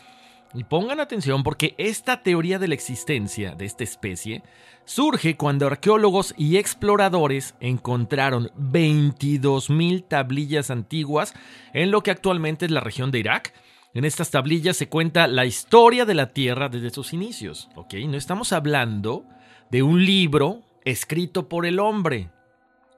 Y 0.52 0.64
pongan 0.64 0.98
atención 0.98 1.44
porque 1.44 1.74
esta 1.78 2.22
teoría 2.22 2.58
de 2.58 2.66
la 2.66 2.74
existencia 2.74 3.54
de 3.54 3.66
esta 3.66 3.84
especie 3.84 4.42
surge 4.84 5.36
cuando 5.36 5.68
arqueólogos 5.68 6.34
y 6.36 6.56
exploradores 6.56 7.54
encontraron 7.60 8.50
22.000 8.58 10.08
tablillas 10.08 10.70
antiguas 10.70 11.34
en 11.72 11.92
lo 11.92 12.02
que 12.02 12.10
actualmente 12.10 12.64
es 12.64 12.72
la 12.72 12.80
región 12.80 13.12
de 13.12 13.20
Irak. 13.20 13.54
En 13.92 14.04
estas 14.04 14.30
tablillas 14.30 14.76
se 14.76 14.88
cuenta 14.88 15.26
la 15.26 15.47
historia 15.47 16.04
de 16.04 16.14
la 16.14 16.32
Tierra 16.32 16.68
desde 16.68 16.90
sus 16.90 17.12
inicios, 17.12 17.68
¿ok? 17.75 17.94
No 18.06 18.16
estamos 18.16 18.52
hablando 18.52 19.25
de 19.68 19.82
un 19.82 20.04
libro 20.04 20.62
escrito 20.85 21.49
por 21.49 21.66
el 21.66 21.80
hombre. 21.80 22.30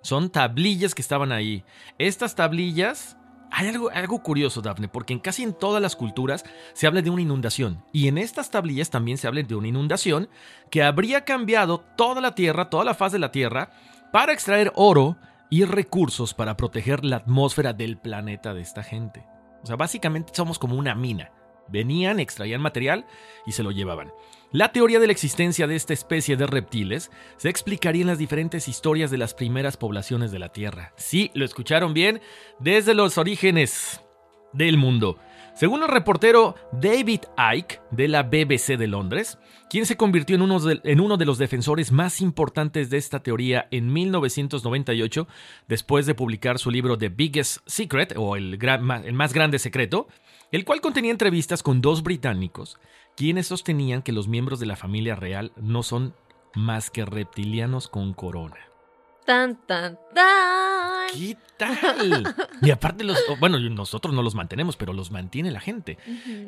Son 0.02 0.28
tablillas 0.28 0.94
que 0.94 1.00
estaban 1.00 1.32
ahí. 1.32 1.64
Estas 1.96 2.34
tablillas 2.34 3.16
hay 3.50 3.68
algo, 3.68 3.90
algo 3.90 4.22
curioso, 4.22 4.60
Dafne, 4.60 4.88
porque 4.88 5.14
en 5.14 5.20
casi 5.20 5.42
en 5.42 5.54
todas 5.54 5.80
las 5.80 5.96
culturas 5.96 6.44
se 6.74 6.86
habla 6.86 7.00
de 7.00 7.08
una 7.08 7.22
inundación. 7.22 7.82
Y 7.90 8.08
en 8.08 8.18
estas 8.18 8.50
tablillas 8.50 8.90
también 8.90 9.16
se 9.16 9.26
habla 9.26 9.42
de 9.42 9.54
una 9.54 9.68
inundación 9.68 10.28
que 10.70 10.82
habría 10.82 11.24
cambiado 11.24 11.80
toda 11.96 12.20
la 12.20 12.34
tierra, 12.34 12.68
toda 12.68 12.84
la 12.84 12.94
faz 12.94 13.12
de 13.12 13.18
la 13.18 13.32
tierra, 13.32 13.70
para 14.12 14.34
extraer 14.34 14.72
oro 14.74 15.16
y 15.48 15.64
recursos 15.64 16.34
para 16.34 16.58
proteger 16.58 17.02
la 17.02 17.16
atmósfera 17.16 17.72
del 17.72 17.96
planeta 17.96 18.52
de 18.52 18.60
esta 18.60 18.82
gente. 18.82 19.31
O 19.62 19.66
sea, 19.66 19.76
básicamente 19.76 20.32
somos 20.34 20.58
como 20.58 20.76
una 20.76 20.94
mina. 20.94 21.32
Venían, 21.68 22.20
extraían 22.20 22.60
material 22.60 23.06
y 23.46 23.52
se 23.52 23.62
lo 23.62 23.70
llevaban. 23.70 24.12
La 24.50 24.72
teoría 24.72 25.00
de 25.00 25.06
la 25.06 25.12
existencia 25.12 25.66
de 25.66 25.76
esta 25.76 25.94
especie 25.94 26.36
de 26.36 26.46
reptiles 26.46 27.10
se 27.38 27.48
explicaría 27.48 28.02
en 28.02 28.08
las 28.08 28.18
diferentes 28.18 28.68
historias 28.68 29.10
de 29.10 29.16
las 29.16 29.32
primeras 29.32 29.78
poblaciones 29.78 30.30
de 30.30 30.38
la 30.38 30.50
Tierra. 30.50 30.92
Sí, 30.96 31.30
lo 31.34 31.44
escucharon 31.44 31.94
bien, 31.94 32.20
desde 32.58 32.92
los 32.92 33.16
orígenes 33.16 34.02
del 34.52 34.76
mundo. 34.76 35.18
Según 35.54 35.82
el 35.82 35.88
reportero 35.88 36.54
David 36.72 37.22
Icke 37.54 37.80
de 37.90 38.08
la 38.08 38.24
BBC 38.24 38.76
de 38.76 38.86
Londres, 38.88 39.38
quien 39.72 39.86
se 39.86 39.96
convirtió 39.96 40.36
en 40.36 40.42
uno 40.42 40.60
de, 40.60 40.82
en 40.84 41.00
uno 41.00 41.16
de 41.16 41.24
los 41.24 41.38
defensores 41.38 41.92
más 41.92 42.20
importantes 42.20 42.90
de 42.90 42.98
esta 42.98 43.22
teoría 43.22 43.68
en 43.70 43.90
1998, 43.90 45.26
después 45.66 46.04
de 46.04 46.14
publicar 46.14 46.58
su 46.58 46.70
libro 46.70 46.98
The 46.98 47.08
Biggest 47.08 47.58
Secret, 47.64 48.12
o 48.18 48.36
el, 48.36 48.58
gran- 48.58 48.82
ma- 48.82 49.00
el 49.02 49.14
más 49.14 49.32
grande 49.32 49.58
secreto, 49.58 50.08
el 50.50 50.66
cual 50.66 50.82
contenía 50.82 51.10
entrevistas 51.10 51.62
con 51.62 51.80
dos 51.80 52.02
británicos, 52.02 52.78
quienes 53.16 53.46
sostenían 53.46 54.02
que 54.02 54.12
los 54.12 54.28
miembros 54.28 54.60
de 54.60 54.66
la 54.66 54.76
familia 54.76 55.14
real 55.16 55.52
no 55.56 55.82
son 55.82 56.14
más 56.54 56.90
que 56.90 57.06
reptilianos 57.06 57.88
con 57.88 58.12
corona. 58.12 58.58
Tan, 59.24 59.56
tan, 59.66 59.98
tan. 60.14 61.06
¿Qué 61.14 61.36
tal? 61.56 62.34
Y 62.60 62.70
aparte 62.70 63.04
los, 63.04 63.18
bueno, 63.40 63.58
nosotros 63.58 64.12
no 64.12 64.22
los 64.22 64.34
mantenemos, 64.34 64.76
pero 64.76 64.92
los 64.92 65.10
mantiene 65.10 65.50
la 65.50 65.60
gente. 65.60 65.96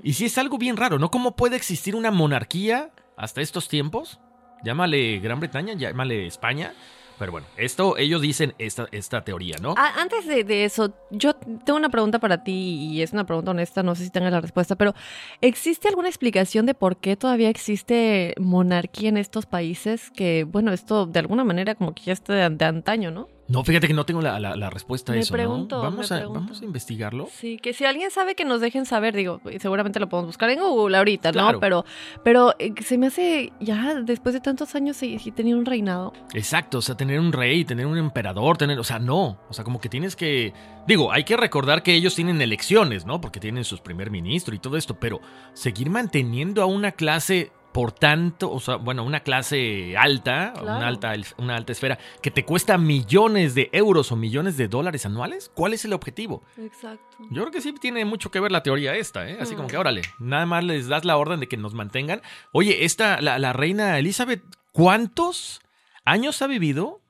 Y 0.03 0.13
sí 0.13 0.27
es 0.27 0.37
algo 0.37 0.59
bien 0.59 0.77
raro, 0.77 0.99
¿no? 0.99 1.11
¿Cómo 1.11 1.37
puede 1.37 1.57
existir 1.57 1.97
una 1.97 2.11
monarquía 2.11 2.91
hasta 3.17 3.41
estos 3.41 3.69
tiempos? 3.69 4.21
Llámale 4.65 5.19
Gran 5.21 5.41
Bretaña, 5.41 5.75
llámale 5.75 6.27
España. 6.27 6.73
Pero 7.19 7.31
bueno, 7.31 7.47
esto 7.57 7.97
ellos 7.97 8.21
dicen 8.21 8.55
esta, 8.59 8.89
esta 8.91 9.23
teoría, 9.23 9.57
¿no? 9.63 9.75
Antes 9.77 10.27
de, 10.27 10.65
eso, 10.65 10.93
yo 11.11 11.35
tengo 11.35 11.77
una 11.77 11.89
pregunta 11.89 12.19
para 12.19 12.43
ti 12.43 12.53
y 12.53 13.03
es 13.03 13.13
una 13.13 13.25
pregunta 13.25 13.53
honesta, 13.53 13.83
no 13.83 13.95
sé 13.95 14.05
si 14.05 14.11
tengas 14.11 14.33
la 14.33 14.41
respuesta, 14.41 14.75
pero 14.75 14.95
¿existe 15.41 15.89
alguna 15.89 16.09
explicación 16.09 16.67
de 16.67 16.75
por 16.75 16.97
qué 16.97 17.17
todavía 17.17 17.51
existe 17.51 18.35
monarquía 18.39 19.11
en 19.11 19.17
estos 19.17 19.47
países? 19.47 20.11
Que, 20.11 20.45
bueno, 20.45 20.73
esto 20.73 21.07
de 21.07 21.21
alguna 21.21 21.45
manera 21.45 21.77
como 21.77 21.95
que 21.95 22.03
ya 22.03 22.13
está 22.13 22.35
de 22.49 22.65
antaño, 22.65 23.13
¿no? 23.13 23.29
No, 23.47 23.63
fíjate 23.63 23.87
que 23.87 23.93
no 23.95 24.07
tengo 24.07 24.23
la, 24.23 24.41
la- 24.41 24.57
la 24.57 24.71
respuesta 24.71 25.13
a 25.13 25.15
Me 25.17 25.21
eso, 25.21 25.35
pregunto, 25.35 25.77
¿no? 25.77 25.83
Vamos, 25.83 26.11
me 26.11 26.17
a, 26.17 26.19
pregunto. 26.21 26.41
vamos 26.41 26.63
a 26.63 26.65
investigarlo. 26.65 27.29
Sí, 27.31 27.59
que 27.59 27.75
si 27.75 27.85
alguien 27.85 28.11
sabe 28.11 28.35
que 28.35 28.45
nos 28.47 28.61
dejen 28.63 28.87
saber, 28.87 29.15
digo, 29.15 29.41
seguramente 29.61 30.01
lo 30.01 30.09
podemos 30.09 30.29
buscar 30.29 30.49
en 30.51 30.61
Google 30.61 30.97
ahorita, 30.97 31.33
¿no? 31.33 31.61
Pero, 31.61 31.85
pero 32.25 32.55
eh, 32.59 32.73
se 32.83 32.97
me 32.97 33.09
hace, 33.09 33.53
ya 33.61 33.97
después 34.03 34.33
de 34.33 34.41
tantos 34.41 34.75
años, 34.75 34.97
sí, 34.97 35.19
sí 35.19 35.31
tenía 35.31 35.57
un 35.57 35.67
reinado. 35.67 36.13
Exacto, 36.33 36.79
o 36.79 36.83
sea, 36.83 36.97
tener 36.97 37.21
un 37.21 37.33
rey, 37.33 37.65
tener 37.67 37.87
un 37.87 37.99
emperador, 37.99 38.57
tener, 38.57 38.79
o 38.79 38.85
sea, 38.85 38.99
no, 38.99 39.39
o 39.49 39.53
sea, 39.53 39.63
como 39.65 39.79
que 39.81 39.89
tienes 39.91 40.17
que, 40.17 40.55
digo, 40.87 41.13
hay 41.13 41.25
que 41.25 41.37
recordar 41.37 41.83
que 41.83 41.93
ellos 41.95 42.15
tienen 42.15 42.41
elecciones, 42.41 43.05
¿no? 43.05 43.21
Porque 43.21 43.41
tienen 43.41 43.65
sus 43.65 43.81
primer 43.81 44.11
ministro 44.11 44.55
y 44.55 44.59
todo 44.59 44.77
esto, 44.79 44.99
pero 44.99 45.21
seguir 45.53 45.91
manteniendo 45.91 46.63
a 46.63 46.67
una 46.67 46.93
clase 46.93 47.53
por 47.75 47.91
tanto, 47.91 48.53
o 48.53 48.61
sea, 48.61 48.77
bueno, 48.77 49.03
una 49.03 49.21
clase 49.21 49.97
alta, 49.99 50.53
Claro. 50.53 50.77
una 50.79 50.87
alta, 50.87 51.13
una 51.39 51.57
alta 51.57 51.73
esfera, 51.73 51.99
que 52.23 52.31
te 52.31 52.45
cuesta 52.45 52.79
millones 52.79 53.57
de 53.57 53.69
euros 53.73 54.13
o 54.13 54.17
millones 54.17 54.57
de 54.57 54.69
dólares 54.69 55.05
anuales, 55.07 55.51
¿cuál 55.53 55.73
es 55.75 55.85
el 55.85 55.93
objetivo? 55.93 56.45
Exacto. 56.57 57.17
Yo 57.33 57.43
creo 57.43 57.51
que 57.51 57.61
sí 57.61 57.73
tiene 57.81 58.05
mucho 58.05 58.31
que 58.31 58.39
ver 58.39 58.53
la 58.53 58.63
teoría 58.63 58.95
esta, 58.95 59.29
¿eh? 59.29 59.39
Así 59.41 59.57
como 59.57 59.67
Mm. 59.67 59.71
que, 59.73 59.77
órale, 59.77 60.03
nada 60.21 60.47
más 60.47 60.63
les 60.63 60.87
das 60.87 61.05
la 61.05 61.17
orden 61.17 61.41
de 61.41 61.49
que 61.49 61.57
nos 61.57 61.75
mantengan. 61.75 62.23
Oye, 62.53 62.85
esta, 62.85 63.21
la, 63.21 63.41
la 63.41 63.53
reina 63.53 63.99
Elizabeth, 63.99 64.43
¿cuántos 64.71 65.61
años 66.05 66.41
ha 66.43 66.47
vivido? 66.47 67.01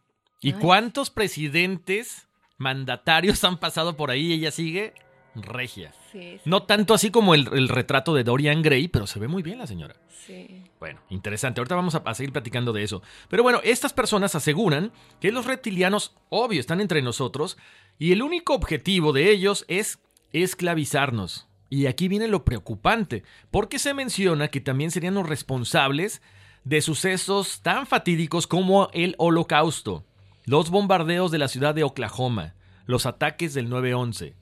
¿Y 0.40 0.54
Ay. 0.54 0.58
cuántos 0.60 1.10
presidentes 1.10 2.26
mandatarios 2.56 3.44
han 3.44 3.58
pasado 3.58 3.96
por 3.98 4.10
ahí 4.10 4.28
y 4.28 4.32
ella 4.32 4.50
sigue 4.50 4.94
regia? 5.34 5.92
Sí, 6.12 6.38
sí. 6.38 6.40
No 6.44 6.62
tanto 6.62 6.94
así 6.94 7.10
como 7.10 7.34
el, 7.34 7.48
el 7.52 7.68
retrato 7.68 8.14
de 8.14 8.24
Dorian 8.24 8.62
Gray, 8.62 8.88
pero 8.88 9.06
se 9.06 9.18
ve 9.18 9.28
muy 9.28 9.42
bien 9.42 9.58
la 9.58 9.66
señora. 9.66 9.96
sí. 10.26 10.62
Bueno, 10.80 11.00
interesante. 11.08 11.60
Ahorita 11.60 11.76
vamos 11.76 11.94
a, 11.94 11.98
a 12.04 12.14
seguir 12.14 12.32
platicando 12.32 12.74
de 12.74 12.82
eso. 12.82 13.00
Pero 13.30 13.42
bueno, 13.42 13.60
estas 13.64 13.94
personas 13.94 14.34
aseguran 14.34 14.92
que 15.18 15.32
los 15.32 15.46
reptilianos, 15.46 16.14
obvio, 16.28 16.60
están 16.60 16.82
entre 16.82 17.00
nosotros 17.00 17.56
y 17.98 18.12
el 18.12 18.22
único 18.22 18.54
objetivo 18.54 19.14
de 19.14 19.30
ellos 19.30 19.64
es 19.68 19.98
esclavizarnos. 20.34 21.48
Y 21.70 21.86
aquí 21.86 22.08
viene 22.08 22.28
lo 22.28 22.44
preocupante, 22.44 23.24
porque 23.50 23.78
se 23.78 23.94
menciona 23.94 24.48
que 24.48 24.60
también 24.60 24.90
serían 24.90 25.14
los 25.14 25.28
responsables 25.28 26.20
de 26.64 26.80
sucesos 26.82 27.62
tan 27.62 27.86
fatídicos 27.86 28.46
como 28.46 28.88
el 28.92 29.14
Holocausto, 29.18 30.04
los 30.44 30.70
bombardeos 30.70 31.30
de 31.30 31.38
la 31.38 31.48
ciudad 31.48 31.74
de 31.74 31.82
Oklahoma, 31.84 32.54
los 32.86 33.06
ataques 33.06 33.54
del 33.54 33.68
9-11. 33.70 34.34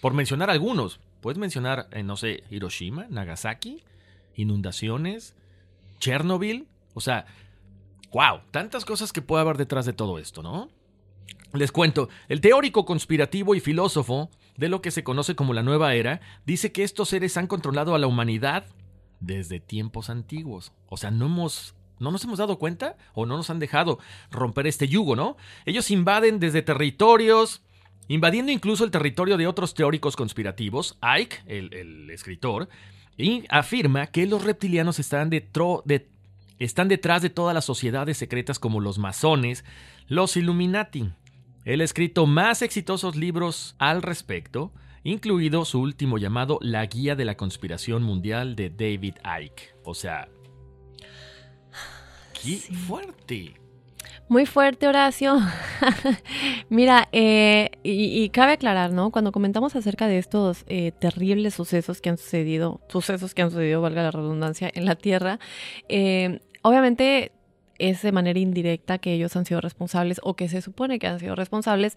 Por 0.00 0.14
mencionar 0.14 0.50
algunos, 0.50 1.00
puedes 1.20 1.38
mencionar, 1.38 1.88
eh, 1.92 2.02
no 2.02 2.16
sé, 2.16 2.44
Hiroshima, 2.50 3.06
Nagasaki, 3.10 3.82
inundaciones, 4.34 5.34
Chernobyl. 5.98 6.66
O 6.94 7.00
sea, 7.00 7.26
wow, 8.12 8.40
tantas 8.50 8.84
cosas 8.84 9.12
que 9.12 9.22
puede 9.22 9.42
haber 9.42 9.56
detrás 9.56 9.86
de 9.86 9.92
todo 9.92 10.18
esto, 10.18 10.42
¿no? 10.42 10.70
Les 11.52 11.72
cuento, 11.72 12.08
el 12.28 12.40
teórico 12.40 12.84
conspirativo 12.84 13.54
y 13.54 13.60
filósofo 13.60 14.30
de 14.56 14.68
lo 14.68 14.82
que 14.82 14.90
se 14.90 15.02
conoce 15.02 15.34
como 15.34 15.52
la 15.52 15.62
nueva 15.62 15.94
era 15.94 16.20
dice 16.44 16.70
que 16.70 16.84
estos 16.84 17.08
seres 17.08 17.36
han 17.36 17.46
controlado 17.46 17.94
a 17.94 17.98
la 17.98 18.06
humanidad 18.06 18.66
desde 19.18 19.60
tiempos 19.60 20.10
antiguos. 20.10 20.72
O 20.88 20.96
sea, 20.96 21.10
no 21.10 21.26
hemos 21.26 21.74
no 21.98 22.10
nos 22.10 22.24
hemos 22.24 22.38
dado 22.38 22.58
cuenta 22.58 22.96
o 23.12 23.26
no 23.26 23.36
nos 23.36 23.50
han 23.50 23.58
dejado 23.58 23.98
romper 24.30 24.66
este 24.66 24.88
yugo, 24.88 25.16
¿no? 25.16 25.36
Ellos 25.66 25.90
invaden 25.90 26.40
desde 26.40 26.62
territorios, 26.62 27.62
invadiendo 28.10 28.50
incluso 28.50 28.82
el 28.84 28.90
territorio 28.90 29.36
de 29.36 29.46
otros 29.46 29.72
teóricos 29.72 30.16
conspirativos. 30.16 30.98
Ike, 31.00 31.36
el, 31.46 31.72
el 31.72 32.10
escritor, 32.10 32.68
y 33.16 33.44
afirma 33.48 34.08
que 34.08 34.26
los 34.26 34.42
reptilianos 34.42 34.98
están, 34.98 35.30
detro- 35.30 35.82
de- 35.84 36.08
están 36.58 36.88
detrás 36.88 37.22
de 37.22 37.30
todas 37.30 37.54
las 37.54 37.64
sociedades 37.64 38.18
secretas 38.18 38.58
como 38.58 38.80
los 38.80 38.98
masones, 38.98 39.64
los 40.08 40.36
Illuminati. 40.36 41.12
Él 41.64 41.82
ha 41.82 41.84
escrito 41.84 42.26
más 42.26 42.62
exitosos 42.62 43.14
libros 43.14 43.76
al 43.78 44.02
respecto, 44.02 44.72
incluido 45.04 45.64
su 45.64 45.80
último 45.80 46.18
llamado 46.18 46.58
La 46.62 46.84
Guía 46.86 47.14
de 47.14 47.24
la 47.24 47.36
Conspiración 47.36 48.02
Mundial 48.02 48.56
de 48.56 48.70
David 48.70 49.14
Icke. 49.40 49.76
O 49.84 49.94
sea, 49.94 50.28
qué 52.42 52.56
fuerte. 52.56 53.59
Muy 54.30 54.46
fuerte, 54.46 54.86
Horacio. 54.86 55.40
Mira, 56.68 57.08
eh, 57.10 57.72
y, 57.82 58.28
cabe 58.28 58.52
aclarar, 58.52 58.92
¿no? 58.92 59.10
Cuando 59.10 59.32
comentamos 59.32 59.74
acerca 59.74 60.06
de 60.06 60.18
estos 60.18 60.62
eh, 60.68 60.92
terribles 60.92 61.54
sucesos 61.54 62.00
que 62.00 62.10
han 62.10 62.16
sucedido, 62.16 62.80
sucesos 62.88 63.34
que 63.34 63.42
han 63.42 63.50
sucedido, 63.50 63.82
valga 63.82 64.04
la 64.04 64.12
redundancia, 64.12 64.70
en 64.72 64.84
la 64.84 64.94
Tierra, 64.94 65.40
eh, 65.88 66.38
obviamente 66.62 67.32
es 67.80 68.02
de 68.02 68.12
manera 68.12 68.38
indirecta 68.38 68.98
que 68.98 69.14
ellos 69.14 69.34
han 69.34 69.46
sido 69.46 69.60
responsables 69.60 70.20
o 70.22 70.34
que 70.34 70.48
se 70.48 70.62
supone 70.62 71.00
que 71.00 71.08
han 71.08 71.18
sido 71.18 71.34
responsables 71.34 71.96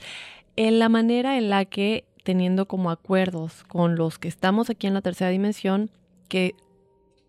en 0.56 0.80
la 0.80 0.90
manera 0.90 1.38
en 1.38 1.52
la 1.52 1.66
que 1.66 2.04
teniendo 2.24 2.68
como 2.68 2.90
acuerdos 2.90 3.64
con 3.66 3.96
los 3.96 4.18
que 4.18 4.28
estamos 4.28 4.72
aquí 4.72 4.88
en 4.88 4.96
la 4.96 5.02
tercera 5.02 5.30
dimensión 5.30 5.92
que, 6.30 6.56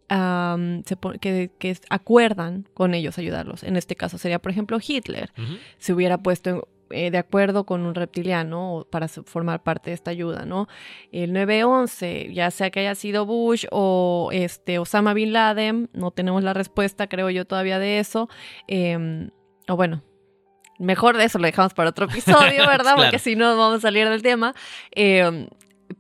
se, 0.08 0.96
que, 1.20 1.50
que, 1.58 1.76
acuerdan 1.90 2.68
con 2.74 2.94
ellos 2.94 3.18
ayudarlos. 3.18 3.62
En 3.62 3.76
este 3.76 3.96
caso 3.96 4.18
sería, 4.18 4.38
por 4.38 4.52
ejemplo, 4.52 4.78
Hitler. 4.80 5.30
Se 5.78 5.92
hubiera 5.92 6.18
puesto 6.18 6.68
eh, 6.90 7.10
de 7.10 7.18
acuerdo 7.18 7.64
con 7.64 7.86
un 7.86 7.94
reptiliano 7.94 8.86
para 8.90 9.08
formar 9.08 9.62
parte 9.62 9.90
de 9.90 9.94
esta 9.94 10.10
ayuda, 10.10 10.44
¿no? 10.44 10.68
El 11.12 11.32
9-11, 11.32 12.32
ya 12.32 12.50
sea 12.50 12.70
que 12.70 12.80
haya 12.80 12.94
sido 12.94 13.26
Bush 13.26 13.66
o 13.70 14.28
este, 14.32 14.78
Osama 14.78 15.14
Bin 15.14 15.32
Laden, 15.32 15.88
no 15.92 16.10
tenemos 16.10 16.44
la 16.44 16.52
respuesta, 16.52 17.06
creo 17.08 17.30
yo, 17.30 17.46
todavía 17.46 17.78
de 17.78 17.98
eso. 17.98 18.28
Em, 18.68 19.30
o 19.66 19.76
bueno, 19.76 20.02
mejor 20.78 21.16
de 21.16 21.24
eso 21.24 21.38
lo 21.38 21.46
dejamos 21.46 21.74
para 21.74 21.90
otro 21.90 22.04
episodio, 22.04 22.66
¿verdad? 22.68 22.94
Porque 22.96 23.18
si 23.18 23.34
no 23.34 23.56
vamos 23.56 23.78
a 23.78 23.80
salir 23.80 24.08
del 24.08 24.22
tema. 24.22 24.54
Eh, 24.94 25.48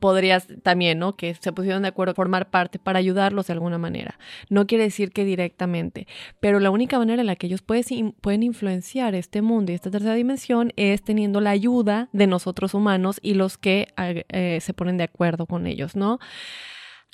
podrías 0.04 0.48
también, 0.62 0.98
¿no? 0.98 1.16
Que 1.16 1.34
se 1.34 1.50
pusieron 1.50 1.80
de 1.80 1.88
acuerdo 1.88 2.12
a 2.12 2.14
formar 2.14 2.50
parte 2.50 2.78
para 2.78 2.98
ayudarlos 2.98 3.46
de 3.46 3.54
alguna 3.54 3.78
manera. 3.78 4.18
No 4.50 4.66
quiere 4.66 4.84
decir 4.84 5.12
que 5.12 5.24
directamente, 5.24 6.06
pero 6.40 6.60
la 6.60 6.68
única 6.68 6.98
manera 6.98 7.22
en 7.22 7.26
la 7.26 7.36
que 7.36 7.46
ellos 7.46 7.62
pueden 7.62 8.42
influenciar 8.42 9.14
este 9.14 9.40
mundo 9.40 9.72
y 9.72 9.76
esta 9.76 9.90
tercera 9.90 10.12
dimensión 10.12 10.74
es 10.76 11.02
teniendo 11.02 11.40
la 11.40 11.48
ayuda 11.48 12.10
de 12.12 12.26
nosotros 12.26 12.74
humanos 12.74 13.18
y 13.22 13.32
los 13.32 13.56
que 13.56 13.94
eh, 13.96 14.58
se 14.60 14.74
ponen 14.74 14.98
de 14.98 15.04
acuerdo 15.04 15.46
con 15.46 15.66
ellos, 15.66 15.96
¿no? 15.96 16.18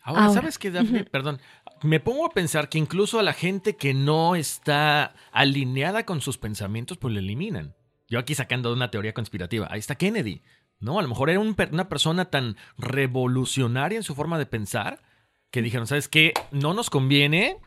Ahora, 0.02 0.30
¿sabes 0.30 0.58
qué, 0.58 0.72
Perdón, 1.12 1.38
me 1.84 2.00
pongo 2.00 2.26
a 2.26 2.30
pensar 2.30 2.68
que 2.68 2.78
incluso 2.78 3.20
a 3.20 3.22
la 3.22 3.34
gente 3.34 3.76
que 3.76 3.94
no 3.94 4.34
está 4.34 5.14
alineada 5.30 6.04
con 6.04 6.20
sus 6.20 6.38
pensamientos, 6.38 6.98
pues 6.98 7.14
lo 7.14 7.20
eliminan. 7.20 7.76
Yo 8.08 8.18
aquí 8.18 8.34
sacando 8.34 8.72
una 8.72 8.90
teoría 8.90 9.14
conspirativa. 9.14 9.68
Ahí 9.70 9.78
está 9.78 9.94
Kennedy. 9.94 10.42
¿No? 10.80 10.98
A 10.98 11.02
lo 11.02 11.08
mejor 11.08 11.30
era 11.30 11.40
una 11.40 11.88
persona 11.88 12.24
tan 12.26 12.56
revolucionaria 12.76 13.96
en 13.96 14.02
su 14.02 14.14
forma 14.14 14.38
de 14.38 14.46
pensar 14.46 15.02
que 15.50 15.62
dijeron, 15.62 15.86
¿sabes 15.86 16.08
qué? 16.08 16.32
No 16.50 16.74
nos 16.74 16.90
conviene 16.90 17.58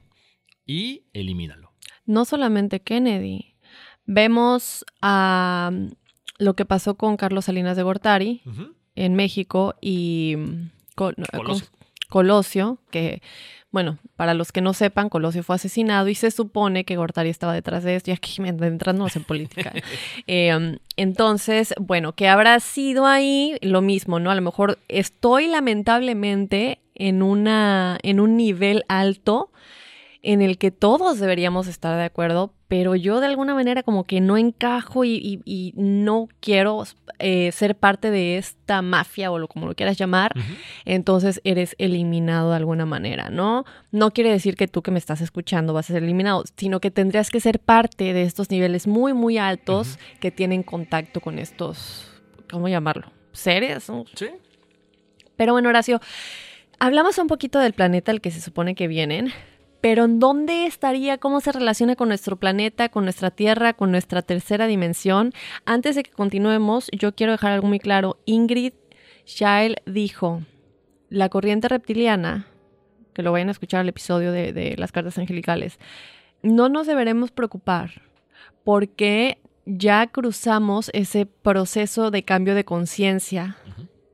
y 0.66 1.06
elimínalo. 1.14 1.74
No 2.06 2.26
solamente 2.26 2.82
Kennedy. 2.82 3.56
Vemos 4.06 4.86
a 5.02 5.72
lo 6.38 6.56
que 6.56 6.66
pasó 6.66 6.96
con 6.96 7.16
Carlos 7.16 7.46
Salinas 7.46 7.78
de 7.78 7.84
Gortari 7.84 8.42
en 8.96 9.16
México 9.16 9.76
y 9.82 10.36
Colosio, 12.10 12.80
que 12.92 13.22
bueno, 13.74 13.98
para 14.16 14.36
los 14.36 14.52
que 14.52 14.62
no 14.62 14.74
sepan, 14.74 15.10
Colosio 15.10 15.42
fue 15.42 15.56
asesinado 15.56 16.08
y 16.08 16.14
se 16.14 16.30
supone 16.30 16.86
que 16.86 16.96
Gortari 16.96 17.30
estaba 17.30 17.54
detrás 17.54 17.84
de 17.84 17.96
esto, 17.96 18.12
y 18.12 18.14
aquí 18.14 18.40
entrándonos 18.40 19.16
en 19.16 19.24
política. 19.24 19.74
Em, 20.28 20.78
entonces, 20.96 21.74
bueno, 21.80 22.14
¿qué 22.14 22.28
habrá 22.28 22.60
sido 22.60 23.08
ahí? 23.08 23.58
Lo 23.62 23.82
mismo, 23.82 24.20
¿no? 24.20 24.30
A 24.30 24.36
lo 24.36 24.44
mejor 24.44 24.78
estoy 24.90 25.48
lamentablemente 25.48 26.82
en, 26.94 27.24
una, 27.24 27.98
en 28.04 28.20
un 28.20 28.38
nivel 28.38 28.86
alto 28.90 29.50
en 30.24 30.42
el 30.42 30.58
que 30.58 30.72
todos 30.72 31.20
deberíamos 31.20 31.68
estar 31.68 31.98
de 31.98 32.06
acuerdo, 32.06 32.54
pero 32.70 32.96
yo 32.96 33.20
de 33.20 33.28
alguna 33.28 33.54
manera 33.54 33.84
como 33.84 34.06
que 34.06 34.22
no 34.22 34.38
encajo 34.38 35.04
y, 35.04 35.74
no 35.76 36.30
quiero 36.40 36.86
eh, 37.20 37.52
ser 37.52 37.76
parte 37.76 38.10
de 38.10 38.38
esta 38.38 38.82
mafia 38.82 39.32
o 39.32 39.38
lo 39.38 39.50
como 39.50 39.68
lo 39.68 39.76
quieras 39.76 39.98
llamar, 39.98 40.32
entonces 40.86 41.42
eres 41.44 41.76
eliminado 41.78 42.52
de 42.52 42.56
alguna 42.56 42.86
manera, 42.86 43.30
¿no? 43.30 43.66
No 43.92 44.12
quiere 44.12 44.32
decir 44.32 44.56
que 44.56 44.70
tú 44.70 44.82
que 44.82 44.92
me 44.92 44.98
estás 44.98 45.20
escuchando 45.20 45.74
vas 45.74 45.90
a 45.90 45.94
ser 45.94 46.04
eliminado, 46.04 46.46
sino 46.56 46.80
que 46.80 46.90
tendrías 46.90 47.30
que 47.30 47.42
ser 47.42 47.60
parte 47.60 48.14
de 48.14 48.24
estos 48.24 48.50
niveles 48.50 48.88
muy, 48.88 49.12
muy 49.12 49.38
altos 49.38 50.00
que 50.22 50.32
tienen 50.32 50.64
contacto 50.64 51.20
con 51.20 51.38
estos, 51.38 52.10
¿cómo 52.50 52.70
llamarlo? 52.70 53.12
¿Seres? 53.34 53.92
Sí. 54.16 54.30
Pero 55.36 55.52
bueno, 55.52 55.68
Horacio, 55.68 56.00
hablamos 56.80 57.18
un 57.18 57.28
poquito 57.28 57.60
del 57.60 57.74
planeta 57.74 58.14
al 58.14 58.22
que 58.22 58.32
se 58.32 58.40
supone 58.40 58.74
que 58.74 58.88
vienen 58.88 59.34
pero 59.84 60.06
¿en 60.06 60.18
dónde 60.18 60.66
estaría? 60.66 61.18
¿Cómo 61.18 61.42
se 61.42 61.52
relaciona 61.52 61.98
con 61.98 62.08
nuestro 62.08 62.38
planeta, 62.38 62.88
con 62.88 63.04
nuestra 63.04 63.32
Tierra, 63.32 63.74
con 63.74 63.92
nuestra 63.92 64.22
tercera 64.22 64.66
dimensión? 64.66 65.34
Antes 65.66 65.98
de 65.98 66.04
que 66.04 66.12
continuemos, 66.12 66.90
yo 66.94 67.14
quiero 67.14 67.34
dejar 67.34 67.52
algo 67.52 67.68
muy 67.68 67.80
claro. 67.80 68.18
Ingrid 68.24 68.72
Shail 69.26 69.76
dijo, 69.86 70.42
la 71.10 71.28
corriente 71.28 71.68
reptiliana, 71.68 72.48
que 73.14 73.24
lo 73.24 73.34
vayan 73.34 73.50
a 73.50 73.52
escuchar 73.52 73.82
el 73.82 73.90
episodio 73.90 74.32
de, 74.32 74.76
las 74.78 74.94
cartas 74.94 75.18
angelicales, 75.18 75.80
no 76.42 76.70
nos 76.70 76.88
deberemos 76.88 77.32
preocupar 77.32 78.04
porque 78.64 79.38
ya 79.66 80.08
cruzamos 80.08 80.92
ese 80.94 81.26
proceso 81.26 82.10
de 82.10 82.24
cambio 82.24 82.56
de 82.56 82.64
conciencia, 82.64 83.58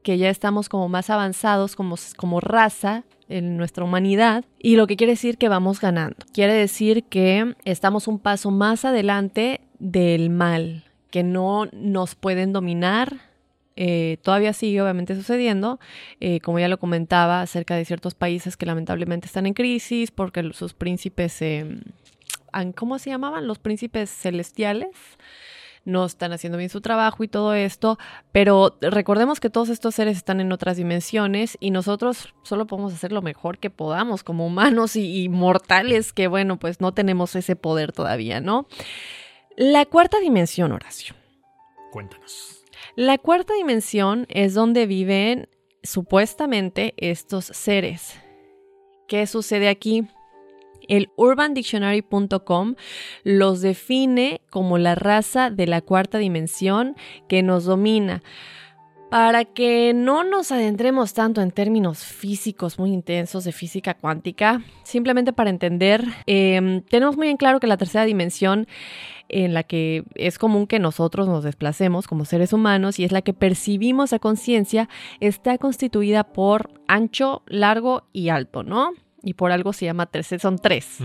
que 0.01 0.17
ya 0.17 0.31
estamos 0.31 0.67
como 0.67 0.89
más 0.89 1.11
avanzados 1.11 1.75
como, 1.75 1.95
como 2.17 2.39
raza 2.39 3.03
en 3.29 3.57
nuestra 3.57 3.83
humanidad 3.83 4.43
y 4.57 4.75
lo 4.75 4.87
que 4.87 4.97
quiere 4.97 5.13
decir 5.13 5.37
que 5.37 5.49
vamos 5.49 5.79
ganando. 5.79 6.17
Quiere 6.33 6.53
decir 6.53 7.03
que 7.03 7.55
estamos 7.63 8.07
un 8.07 8.19
paso 8.19 8.51
más 8.51 8.85
adelante 8.85 9.61
del 9.79 10.29
mal, 10.29 10.83
que 11.11 11.23
no 11.23 11.67
nos 11.71 12.15
pueden 12.15 12.51
dominar. 12.51 13.17
Eh, 13.75 14.17
todavía 14.23 14.51
sigue 14.51 14.81
obviamente 14.81 15.15
sucediendo, 15.15 15.79
eh, 16.19 16.41
como 16.41 16.59
ya 16.59 16.67
lo 16.67 16.79
comentaba, 16.79 17.41
acerca 17.41 17.75
de 17.75 17.85
ciertos 17.85 18.13
países 18.13 18.57
que 18.57 18.65
lamentablemente 18.65 19.27
están 19.27 19.45
en 19.45 19.53
crisis 19.53 20.11
porque 20.11 20.51
sus 20.53 20.73
príncipes, 20.73 21.39
¿cómo 22.75 22.99
se 22.99 23.09
llamaban? 23.09 23.47
Los 23.47 23.59
príncipes 23.59 24.09
celestiales 24.09 24.89
no 25.89 26.05
están 26.05 26.31
haciendo 26.31 26.57
bien 26.57 26.69
su 26.69 26.81
trabajo 26.81 27.23
y 27.23 27.27
todo 27.27 27.53
esto, 27.53 27.97
pero 28.31 28.77
recordemos 28.81 29.39
que 29.39 29.49
todos 29.49 29.69
estos 29.69 29.95
seres 29.95 30.17
están 30.17 30.39
en 30.39 30.51
otras 30.51 30.77
dimensiones 30.77 31.57
y 31.59 31.71
nosotros 31.71 32.33
solo 32.43 32.67
podemos 32.67 32.93
hacer 32.93 33.11
lo 33.11 33.21
mejor 33.21 33.57
que 33.57 33.69
podamos 33.69 34.23
como 34.23 34.45
humanos 34.45 34.95
y, 34.95 35.27
mortales 35.29 36.13
que, 36.13 36.27
bueno, 36.27 36.57
pues 36.57 36.79
no 36.79 36.93
tenemos 36.93 37.35
ese 37.35 37.55
poder 37.55 37.91
todavía, 37.91 38.39
¿no? 38.41 38.67
La 39.57 39.85
cuarta 39.85 40.19
dimensión, 40.19 40.71
Horacio. 40.71 41.15
Cuéntanos. 41.91 42.63
La 42.95 43.17
cuarta 43.17 43.53
dimensión 43.53 44.25
es 44.29 44.53
donde 44.53 44.85
viven 44.85 45.49
supuestamente 45.83 46.93
estos 46.97 47.45
seres. 47.45 48.19
¿Qué 49.07 49.25
sucede 49.27 49.69
aquí? 49.69 50.07
El 50.89 51.11
urbandictionary.com 51.15 52.75
los 53.23 53.61
define 53.61 54.41
como 54.49 54.77
la 54.77 54.95
raza 54.95 55.51
de 55.51 55.67
la 55.67 55.81
cuarta 55.81 56.17
dimensión 56.17 56.95
que 57.29 57.43
nos 57.43 57.63
domina. 57.63 58.21
Para 59.09 59.43
que 59.43 59.93
no 59.95 60.23
nos 60.23 60.51
adentremos 60.51 61.13
tanto 61.15 61.41
en 61.41 61.49
términos 61.49 62.03
físicos 62.03 62.77
muy 62.77 62.91
intensos 62.91 63.43
de 63.43 63.51
física 63.51 63.95
cuántica, 63.95 64.61
simplemente 64.83 65.33
para 65.33 65.49
entender, 65.49 66.03
em, 66.27 66.81
tenemos 66.81 67.17
muy 67.17 67.29
en 67.29 67.37
claro 67.37 67.59
que 67.59 67.65
la 67.65 67.77
tercera 67.77 68.05
dimensión 68.05 68.67
en 69.27 69.55
la 69.55 69.63
que 69.63 70.03
es 70.13 70.37
común 70.37 70.67
que 70.67 70.79
nosotros 70.79 71.27
nos 71.27 71.43
desplacemos 71.43 72.07
como 72.07 72.25
seres 72.25 72.53
humanos 72.53 72.99
y 72.99 73.03
es 73.03 73.11
la 73.11 73.23
que 73.23 73.33
percibimos 73.33 74.13
a 74.13 74.19
conciencia, 74.19 74.89
está 75.19 75.57
constituida 75.57 76.23
por 76.23 76.69
ancho, 76.87 77.43
largo 77.47 78.03
y 78.11 78.29
alto, 78.29 78.61
¿no? 78.61 78.93
Y 79.23 79.33
por 79.33 79.51
algo 79.51 79.73
se 79.73 79.85
llama 79.85 80.05
tres, 80.05 80.35
son 80.41 80.57
tres. 80.57 80.99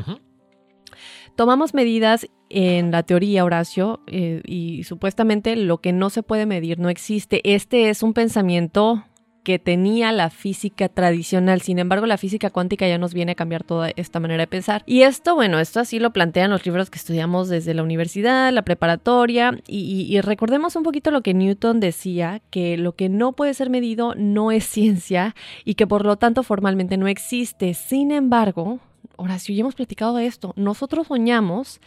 Tomamos 1.37 1.75
medidas 1.75 2.29
en 2.49 2.93
la 2.93 3.03
teoría, 3.03 3.45
Horacio, 3.45 4.01
eh, 4.07 4.41
y 4.45 4.85
supuestamente 4.85 5.57
lo 5.57 5.79
que 5.79 5.93
no 5.93 6.11
se 6.11 6.23
puede 6.23 6.47
medir 6.47 6.79
no 6.79 6.89
existe. 6.89 7.41
Este 7.55 7.89
es 7.89 8.03
un 8.03 8.13
pensamiento 8.15 9.05
que 9.45 9.59
tenía 9.59 10.11
la 10.11 10.31
física 10.31 10.89
tradicional. 10.89 11.61
Sin 11.61 11.79
embargo, 11.79 12.07
la 12.07 12.19
física 12.19 12.51
cuántica 12.51 12.89
ya 12.89 12.99
nos 12.99 13.15
viene 13.15 13.33
a 13.33 13.35
cambiar 13.35 13.63
toda 13.63 13.91
esta 13.95 14.19
manera 14.19 14.43
de 14.43 14.47
pensar. 14.47 14.83
Y 14.87 15.03
esto, 15.03 15.35
bueno, 15.35 15.61
esto 15.61 15.81
así 15.81 15.99
lo 15.99 16.13
plantean 16.13 16.51
los 16.51 16.65
libros 16.67 16.91
que 16.91 16.99
estudiamos 16.99 17.49
desde 17.49 17.75
la 17.75 17.83
universidad, 17.83 18.53
la 18.53 18.63
preparatoria, 18.63 19.59
y, 19.69 20.07
y 20.09 20.21
recordemos 20.21 20.75
un 20.77 20.83
poquito 20.83 21.11
lo 21.11 21.23
que 21.23 21.35
Newton 21.35 21.79
decía, 21.79 22.41
que 22.51 22.77
lo 22.77 22.93
que 22.93 23.09
no 23.09 23.33
puede 23.33 23.55
ser 23.55 23.71
medido 23.71 24.15
no 24.17 24.51
es 24.51 24.65
ciencia 24.65 25.37
y 25.65 25.75
que 25.75 25.87
por 25.87 26.05
lo 26.05 26.17
tanto 26.17 26.43
formalmente 26.43 26.97
no 26.97 27.07
existe. 27.07 27.75
Sin 27.75 28.11
embargo, 28.11 28.81
Horacio, 29.17 29.55
ya 29.55 29.61
hemos 29.61 29.75
platicado 29.75 30.17
de 30.17 30.27
esto. 30.27 30.53
Nosotros 30.57 31.09
soñamos 31.09 31.81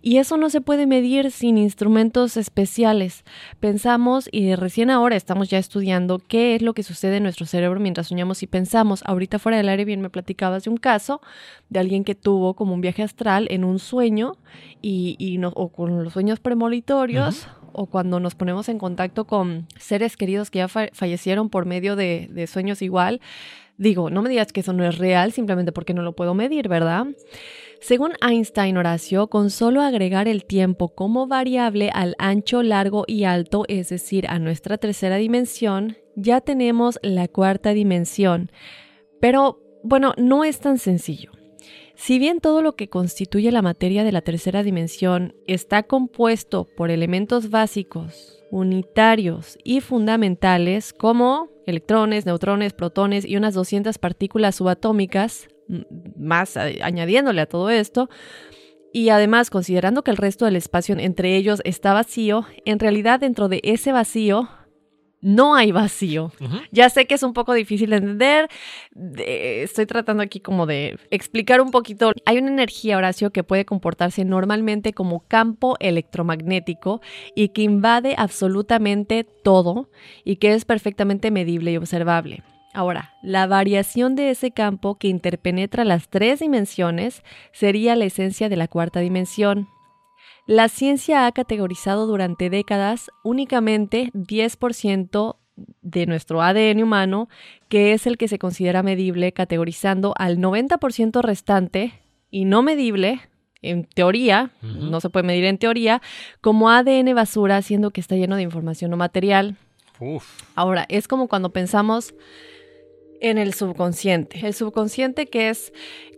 y 0.00 0.18
eso 0.18 0.36
no 0.36 0.50
se 0.50 0.60
puede 0.60 0.86
medir 0.86 1.30
sin 1.30 1.58
instrumentos 1.58 2.36
especiales. 2.36 3.24
Pensamos 3.60 4.28
y 4.32 4.54
recién 4.54 4.90
ahora 4.90 5.16
estamos 5.16 5.48
ya 5.48 5.58
estudiando 5.58 6.18
qué 6.18 6.56
es 6.56 6.62
lo 6.62 6.74
que 6.74 6.82
sucede 6.82 7.18
en 7.18 7.22
nuestro 7.22 7.46
cerebro 7.46 7.80
mientras 7.80 8.08
soñamos 8.08 8.42
y 8.42 8.46
pensamos. 8.46 9.02
Ahorita 9.06 9.38
fuera 9.38 9.58
del 9.58 9.68
aire 9.68 9.84
bien 9.84 10.00
me 10.00 10.10
platicabas 10.10 10.64
de 10.64 10.70
un 10.70 10.76
caso 10.76 11.20
de 11.68 11.80
alguien 11.80 12.04
que 12.04 12.14
tuvo 12.14 12.54
como 12.54 12.74
un 12.74 12.80
viaje 12.80 13.02
astral 13.02 13.46
en 13.50 13.64
un 13.64 13.78
sueño 13.78 14.36
y, 14.80 15.40
o 15.54 15.68
con 15.68 16.04
los 16.04 16.12
sueños 16.12 16.40
premonitorios. 16.40 17.46
o 17.74 17.86
cuando 17.86 18.20
nos 18.20 18.34
ponemos 18.34 18.68
en 18.68 18.78
contacto 18.78 19.24
con 19.24 19.66
seres 19.78 20.18
queridos 20.18 20.50
que 20.50 20.58
ya 20.58 20.68
fallecieron 20.68 21.48
por 21.48 21.64
medio 21.64 21.96
de, 21.96 22.28
de 22.30 22.46
sueños 22.46 22.82
igual, 22.82 23.22
Digo, 23.76 24.10
no 24.10 24.22
me 24.22 24.28
digas 24.28 24.52
que 24.52 24.60
eso 24.60 24.72
no 24.72 24.84
es 24.84 24.98
real 24.98 25.32
simplemente 25.32 25.72
porque 25.72 25.94
no 25.94 26.02
lo 26.02 26.14
puedo 26.14 26.34
medir, 26.34 26.68
¿verdad? 26.68 27.06
Según 27.80 28.12
Einstein, 28.20 28.76
Horacio, 28.76 29.26
con 29.26 29.50
solo 29.50 29.82
agregar 29.82 30.28
el 30.28 30.44
tiempo 30.44 30.94
como 30.94 31.26
variable 31.26 31.90
al 31.92 32.14
ancho, 32.18 32.62
largo 32.62 33.04
y 33.08 33.24
alto, 33.24 33.64
es 33.66 33.88
decir, 33.88 34.26
a 34.28 34.38
nuestra 34.38 34.78
tercera 34.78 35.16
dimensión, 35.16 35.96
ya 36.14 36.40
tenemos 36.40 37.00
la 37.02 37.26
cuarta 37.26 37.72
dimensión. 37.72 38.52
Pero, 39.20 39.60
bueno, 39.82 40.14
no 40.16 40.44
es 40.44 40.60
tan 40.60 40.78
sencillo. 40.78 41.32
Si 41.96 42.18
bien 42.18 42.40
todo 42.40 42.62
lo 42.62 42.76
que 42.76 42.88
constituye 42.88 43.50
la 43.50 43.62
materia 43.62 44.04
de 44.04 44.12
la 44.12 44.20
tercera 44.20 44.62
dimensión 44.62 45.34
está 45.46 45.82
compuesto 45.82 46.68
por 46.76 46.90
elementos 46.90 47.50
básicos, 47.50 48.41
unitarios 48.52 49.58
y 49.64 49.80
fundamentales 49.80 50.92
como 50.92 51.48
electrones, 51.66 52.26
neutrones, 52.26 52.74
protones 52.74 53.24
y 53.24 53.36
unas 53.36 53.54
200 53.54 53.96
partículas 53.96 54.56
subatómicas, 54.56 55.48
más 56.16 56.58
añadiéndole 56.58 57.40
a 57.40 57.46
todo 57.46 57.70
esto, 57.70 58.10
y 58.92 59.08
además 59.08 59.48
considerando 59.48 60.04
que 60.04 60.10
el 60.10 60.18
resto 60.18 60.44
del 60.44 60.56
espacio 60.56 60.94
entre 60.98 61.34
ellos 61.34 61.62
está 61.64 61.94
vacío, 61.94 62.44
en 62.66 62.78
realidad 62.78 63.20
dentro 63.20 63.48
de 63.48 63.60
ese 63.64 63.90
vacío 63.90 64.50
no 65.22 65.54
hay 65.54 65.72
vacío. 65.72 66.32
Ya 66.72 66.90
sé 66.90 67.06
que 67.06 67.14
es 67.14 67.22
un 67.22 67.32
poco 67.32 67.54
difícil 67.54 67.90
de 67.90 67.96
entender. 67.96 68.48
estoy 69.16 69.86
tratando 69.86 70.22
aquí 70.22 70.40
como 70.40 70.66
de 70.66 70.98
explicar 71.10 71.60
un 71.60 71.70
poquito. 71.70 72.12
Hay 72.26 72.38
una 72.38 72.48
energía, 72.48 72.98
Horacio, 72.98 73.30
que 73.30 73.44
puede 73.44 73.64
comportarse 73.64 74.24
normalmente 74.24 74.92
como 74.92 75.20
campo 75.20 75.76
electromagnético 75.80 77.00
y 77.34 77.48
que 77.50 77.62
invade 77.62 78.14
absolutamente 78.18 79.24
todo 79.24 79.88
y 80.24 80.36
que 80.36 80.54
es 80.54 80.64
perfectamente 80.64 81.30
medible 81.30 81.72
y 81.72 81.76
observable. 81.76 82.42
Ahora, 82.74 83.14
la 83.22 83.46
variación 83.46 84.16
de 84.16 84.30
ese 84.30 84.50
campo 84.50 84.96
que 84.96 85.08
interpenetra 85.08 85.84
las 85.84 86.08
tres 86.08 86.40
dimensiones 86.40 87.22
sería 87.52 87.94
la 87.96 88.06
esencia 88.06 88.48
de 88.48 88.56
la 88.56 88.66
cuarta 88.66 89.00
dimensión. 89.00 89.68
La 90.46 90.68
ciencia 90.68 91.26
ha 91.26 91.32
categorizado 91.32 92.06
durante 92.06 92.50
décadas 92.50 93.10
únicamente 93.22 94.10
10% 94.14 95.36
de 95.82 96.06
nuestro 96.06 96.42
ADN 96.42 96.82
humano, 96.82 97.28
que 97.68 97.92
es 97.92 98.06
el 98.06 98.18
que 98.18 98.26
se 98.26 98.38
considera 98.38 98.82
medible, 98.82 99.32
categorizando 99.32 100.14
al 100.16 100.38
90% 100.38 101.22
restante 101.22 101.92
y 102.30 102.44
no 102.44 102.62
medible, 102.62 103.20
en 103.60 103.84
teoría, 103.84 104.50
no 104.62 105.00
se 105.00 105.10
puede 105.10 105.26
medir 105.26 105.44
en 105.44 105.58
teoría, 105.58 106.02
como 106.40 106.70
ADN 106.70 107.14
basura, 107.14 107.62
siendo 107.62 107.92
que 107.92 108.00
está 108.00 108.16
lleno 108.16 108.34
de 108.34 108.42
información 108.42 108.90
no 108.90 108.96
material. 108.96 109.56
Ahora, 110.56 110.84
es 110.88 111.06
como 111.06 111.28
cuando 111.28 111.50
pensamos 111.50 112.14
en 113.22 113.38
el 113.38 113.54
subconsciente. 113.54 114.44
El 114.44 114.52
subconsciente 114.52 115.26
que 115.26 115.48
es 115.48 115.72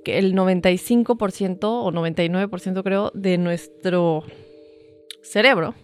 el 0.07 0.35
95% 0.35 1.59
o 1.63 1.93
99% 1.93 2.83
creo 2.83 3.11
de 3.15 3.39
nuestro 3.39 4.25
cerebro. 5.23 5.75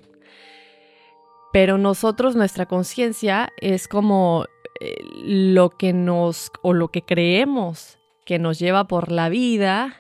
Pero 1.53 1.79
nosotros, 1.79 2.37
nuestra 2.37 2.67
conciencia 2.67 3.53
es 3.61 3.87
como 3.87 4.47
eh, 4.81 4.97
lo 5.23 5.71
que 5.71 5.93
nos 5.93 6.51
o 6.63 6.73
lo 6.73 6.89
que 6.89 7.03
creemos 7.03 7.99
que 8.25 8.39
nos 8.39 8.59
lleva 8.59 8.87
por 8.87 9.11
la 9.11 9.29
vida, 9.29 9.97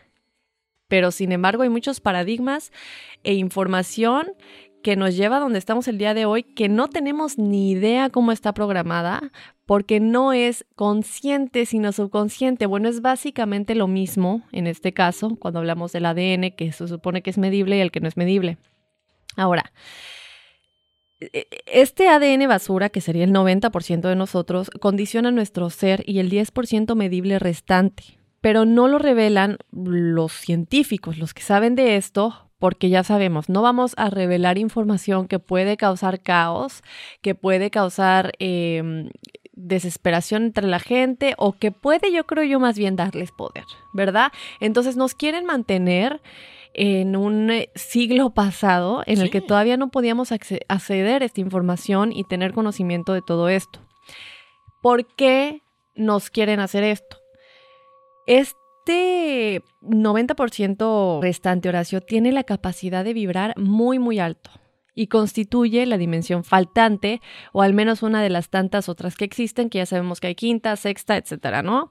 pero 0.89 1.11
sin 1.11 1.33
embargo 1.33 1.65
hay 1.65 1.69
muchos 1.69 2.01
paradigmas 2.01 2.71
e 3.25 3.35
información 3.35 4.33
que 4.83 4.97
nos 4.97 5.17
lleva 5.17 5.37
a 5.37 5.41
donde 5.41 5.59
estamos 5.59 5.89
el 5.89 5.99
día 5.99 6.15
de 6.15 6.27
hoy, 6.27 6.43
que 6.43 6.69
no 6.69 6.89
tenemos 6.89 7.39
ni 7.39 7.73
idea 7.73 8.09
cómo 8.11 8.33
está 8.33 8.55
programada, 8.55 9.33
porque 9.71 10.01
no 10.01 10.33
es 10.33 10.67
consciente, 10.75 11.65
sino 11.65 11.93
subconsciente. 11.93 12.67
Bueno, 12.67 12.89
es 12.89 13.03
básicamente 13.03 13.77
lo 13.77 13.87
mismo 13.87 14.43
en 14.51 14.67
este 14.67 14.93
caso, 14.93 15.37
cuando 15.37 15.61
hablamos 15.61 15.93
del 15.93 16.07
ADN, 16.07 16.51
que 16.57 16.73
se 16.73 16.89
supone 16.89 17.23
que 17.23 17.31
es 17.31 17.39
medible 17.39 17.77
y 17.77 17.81
el 17.81 17.93
que 17.93 18.01
no 18.01 18.09
es 18.09 18.17
medible. 18.17 18.59
Ahora, 19.37 19.73
e, 21.21 21.47
este 21.67 22.09
ADN 22.09 22.49
basura, 22.49 22.89
que 22.89 23.01
sería 23.01 23.23
el 23.23 23.31
90% 23.33 24.09
de 24.09 24.17
nosotros, 24.17 24.71
condiciona 24.81 25.31
nuestro 25.31 25.71
ser 25.71 26.03
y 26.05 26.19
el 26.19 26.33
10% 26.33 26.97
medible 26.97 27.39
restante. 27.39 28.19
Pero 28.41 28.65
no 28.65 28.89
lo 28.89 28.99
revelan 28.99 29.57
los 29.71 30.33
científicos, 30.33 31.17
los 31.17 31.33
que 31.33 31.43
saben 31.43 31.77
de 31.77 31.95
esto, 31.95 32.51
porque 32.61 32.91
ya 32.91 33.03
sabemos, 33.03 33.49
no 33.49 33.63
vamos 33.63 33.95
a 33.97 34.11
revelar 34.11 34.59
información 34.59 35.29
que 35.29 35.39
puede 35.39 35.77
causar 35.77 36.21
caos, 36.21 36.83
que 37.23 37.35
puede 37.35 37.71
causar 37.71 38.33
em, 38.39 39.09
desesperación 39.67 40.45
entre 40.45 40.67
la 40.67 40.79
gente 40.79 41.35
o 41.39 41.53
que 41.53 41.73
puede, 41.73 42.13
yo 42.13 42.25
creo 42.25 42.45
yo, 42.45 42.61
más 42.61 42.79
bien 42.79 42.97
darles 42.97 43.33
poder, 43.33 43.65
¿verdad? 43.93 44.33
Entonces 44.61 44.97
nos 44.97 45.15
quieren 45.15 45.45
mantener 45.45 46.21
en 46.73 47.17
un 47.17 47.51
eh, 47.51 47.71
siglo 47.75 48.31
pasado 48.31 49.03
en 49.07 49.21
el 49.21 49.31
que 49.31 49.41
todavía 49.41 49.77
no 49.77 49.91
podíamos 49.91 50.33
acceder 50.33 51.23
a 51.23 51.27
esta 51.27 51.41
información 51.41 52.13
y 52.13 52.25
tener 52.25 52.53
conocimiento 52.53 53.13
de 53.13 53.23
todo 53.23 53.49
esto. 53.49 53.81
¿Por 54.83 55.07
qué 55.07 55.63
nos 55.95 56.31
quieren 56.31 56.61
hacer 56.61 56.85
esto? 56.85 57.19
Es 58.27 58.55
este 58.81 59.63
90% 59.83 61.21
restante, 61.21 61.69
Horacio, 61.69 62.01
tiene 62.01 62.33
la 62.33 62.45
capacidad 62.45 63.05
de 63.05 63.15
vibrar 63.15 63.55
muy, 63.57 63.99
muy 63.99 64.19
alto 64.19 64.51
y 64.95 65.07
constituye 65.07 65.87
la 65.87 65.99
dimensión 65.99 66.45
faltante 66.45 67.21
o 67.53 67.63
al 67.63 67.75
menos 67.75 68.03
una 68.03 68.23
de 68.23 68.31
las 68.31 68.49
tantas 68.49 68.89
otras 68.89 69.17
que 69.17 69.25
existen, 69.25 69.71
que 69.71 69.79
ya 69.79 69.87
sabemos 69.87 70.21
que 70.21 70.29
hay 70.29 70.35
quinta, 70.35 70.77
sexta, 70.77 71.17
etcétera, 71.17 71.63
¿no? 71.63 71.91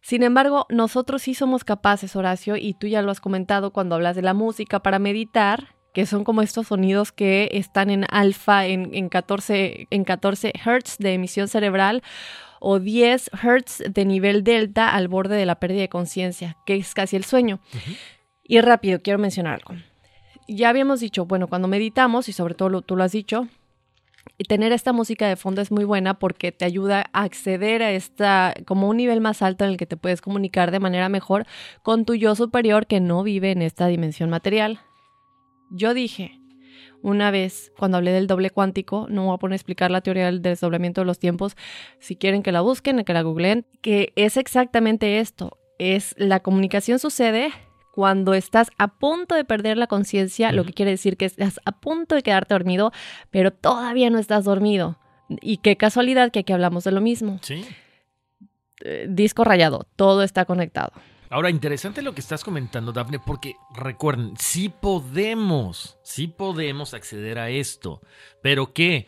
Sin 0.00 0.22
embargo, 0.22 0.66
nosotros 0.68 1.22
sí 1.22 1.34
somos 1.34 1.64
capaces, 1.64 2.14
Horacio, 2.14 2.56
y 2.56 2.74
tú 2.74 2.86
ya 2.86 3.02
lo 3.02 3.10
has 3.10 3.20
comentado 3.20 3.72
cuando 3.72 3.96
hablas 3.96 4.14
de 4.14 4.22
la 4.22 4.34
música 4.34 4.80
para 4.80 5.00
meditar, 5.00 5.74
que 5.92 6.06
son 6.06 6.22
como 6.22 6.42
estos 6.42 6.68
sonidos 6.68 7.10
que 7.10 7.48
están 7.52 7.90
en 7.90 8.04
alfa 8.10 8.66
en, 8.66 8.94
en 8.94 9.08
14, 9.08 9.88
en 9.90 10.04
14 10.04 10.52
hertz 10.64 10.98
de 10.98 11.14
emisión 11.14 11.48
cerebral 11.48 12.02
o 12.60 12.78
10 12.78 13.30
Hz 13.32 13.82
de 13.92 14.04
nivel 14.04 14.44
delta 14.44 14.90
al 14.90 15.08
borde 15.08 15.36
de 15.36 15.46
la 15.46 15.56
pérdida 15.56 15.80
de 15.80 15.88
conciencia, 15.88 16.56
que 16.66 16.76
es 16.76 16.94
casi 16.94 17.16
el 17.16 17.24
sueño. 17.24 17.60
Y 18.44 18.60
rápido, 18.60 19.00
quiero 19.00 19.18
mencionar 19.18 19.54
algo. 19.54 19.80
Ya 20.48 20.68
habíamos 20.68 21.00
dicho, 21.00 21.26
bueno, 21.26 21.48
cuando 21.48 21.68
meditamos, 21.68 22.28
y 22.28 22.32
sobre 22.32 22.54
todo 22.54 22.82
tú 22.82 22.96
lo 22.96 23.02
has 23.02 23.12
dicho, 23.12 23.48
tener 24.48 24.72
esta 24.72 24.92
música 24.92 25.28
de 25.28 25.36
fondo 25.36 25.60
es 25.60 25.70
muy 25.70 25.84
buena 25.84 26.18
porque 26.18 26.52
te 26.52 26.64
ayuda 26.64 27.06
a 27.12 27.22
acceder 27.22 27.82
a 27.82 27.92
esta, 27.92 28.54
como 28.64 28.88
un 28.88 28.96
nivel 28.96 29.20
más 29.20 29.42
alto 29.42 29.64
en 29.64 29.70
el 29.70 29.76
que 29.76 29.86
te 29.86 29.96
puedes 29.96 30.20
comunicar 30.20 30.70
de 30.70 30.80
manera 30.80 31.08
mejor 31.08 31.46
con 31.82 32.04
tu 32.04 32.14
yo 32.14 32.34
superior 32.34 32.86
que 32.86 33.00
no 33.00 33.22
vive 33.22 33.50
en 33.50 33.62
esta 33.62 33.86
dimensión 33.86 34.30
material. 34.30 34.80
Yo 35.70 35.94
dije, 35.94 36.38
una 37.02 37.30
vez 37.30 37.72
cuando 37.76 37.96
hablé 37.96 38.12
del 38.12 38.26
doble 38.26 38.50
cuántico, 38.50 39.06
no 39.08 39.24
voy 39.24 39.34
a 39.34 39.38
poner 39.38 39.54
a 39.54 39.56
explicar 39.56 39.90
la 39.90 40.00
teoría 40.00 40.26
del 40.26 40.42
desdoblamiento 40.42 41.00
de 41.00 41.06
los 41.06 41.18
tiempos, 41.18 41.56
si 41.98 42.16
quieren 42.16 42.42
que 42.42 42.52
la 42.52 42.60
busquen, 42.60 43.04
que 43.04 43.12
la 43.12 43.22
googleen, 43.22 43.66
que 43.80 44.12
es 44.16 44.36
exactamente 44.36 45.18
esto, 45.18 45.58
es 45.78 46.14
la 46.18 46.40
comunicación 46.40 46.98
sucede 46.98 47.52
cuando 47.96 48.34
estás 48.34 48.68
a 48.76 48.88
punto 48.88 49.34
de 49.34 49.46
perder 49.46 49.78
la 49.78 49.86
conciencia, 49.86 50.52
lo 50.52 50.66
que 50.66 50.74
quiere 50.74 50.90
decir 50.90 51.16
que 51.16 51.24
estás 51.24 51.60
a 51.64 51.72
punto 51.72 52.14
de 52.14 52.22
quedarte 52.22 52.52
dormido, 52.52 52.92
pero 53.30 53.52
todavía 53.52 54.10
no 54.10 54.18
estás 54.18 54.44
dormido. 54.44 54.98
Y 55.40 55.56
qué 55.56 55.78
casualidad 55.78 56.30
que 56.30 56.40
aquí 56.40 56.52
hablamos 56.52 56.84
de 56.84 56.92
lo 56.92 57.00
mismo. 57.00 57.38
Sí. 57.40 57.64
Eh, 58.82 59.06
disco 59.08 59.44
rayado, 59.44 59.86
todo 59.96 60.22
está 60.22 60.44
conectado. 60.44 60.92
Ahora, 61.30 61.48
interesante 61.48 62.02
lo 62.02 62.14
que 62.14 62.20
estás 62.20 62.44
comentando, 62.44 62.92
Dafne, 62.92 63.18
porque 63.18 63.54
recuerden, 63.74 64.34
sí 64.38 64.68
podemos, 64.68 65.96
sí 66.02 66.28
podemos 66.28 66.92
acceder 66.92 67.38
a 67.38 67.48
esto, 67.48 68.02
pero 68.42 68.74
¿qué? 68.74 69.06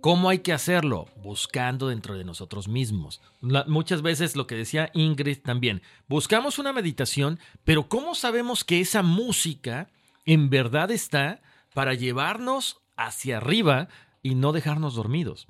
¿Cómo 0.00 0.30
hay 0.30 0.38
que 0.38 0.54
hacerlo? 0.54 1.08
Buscando 1.22 1.88
dentro 1.88 2.16
de 2.16 2.24
nosotros 2.24 2.68
mismos. 2.68 3.20
muchas 3.66 4.00
veces 4.00 4.34
lo 4.34 4.46
que 4.46 4.54
decía 4.54 4.90
Ingrid 4.94 5.42
también, 5.42 5.82
buscamos 6.08 6.58
una 6.58 6.72
meditación, 6.72 7.38
pero 7.64 7.86
¿cómo 7.86 8.14
sabemos 8.14 8.64
que 8.64 8.80
esa 8.80 9.02
música 9.02 9.90
en 10.24 10.48
verdad 10.48 10.90
está 10.90 11.42
para 11.74 11.92
llevarnos 11.92 12.80
hacia 12.96 13.36
arriba 13.36 13.88
y 14.22 14.36
no 14.36 14.52
dejarnos 14.52 14.94
dormidos? 14.94 15.48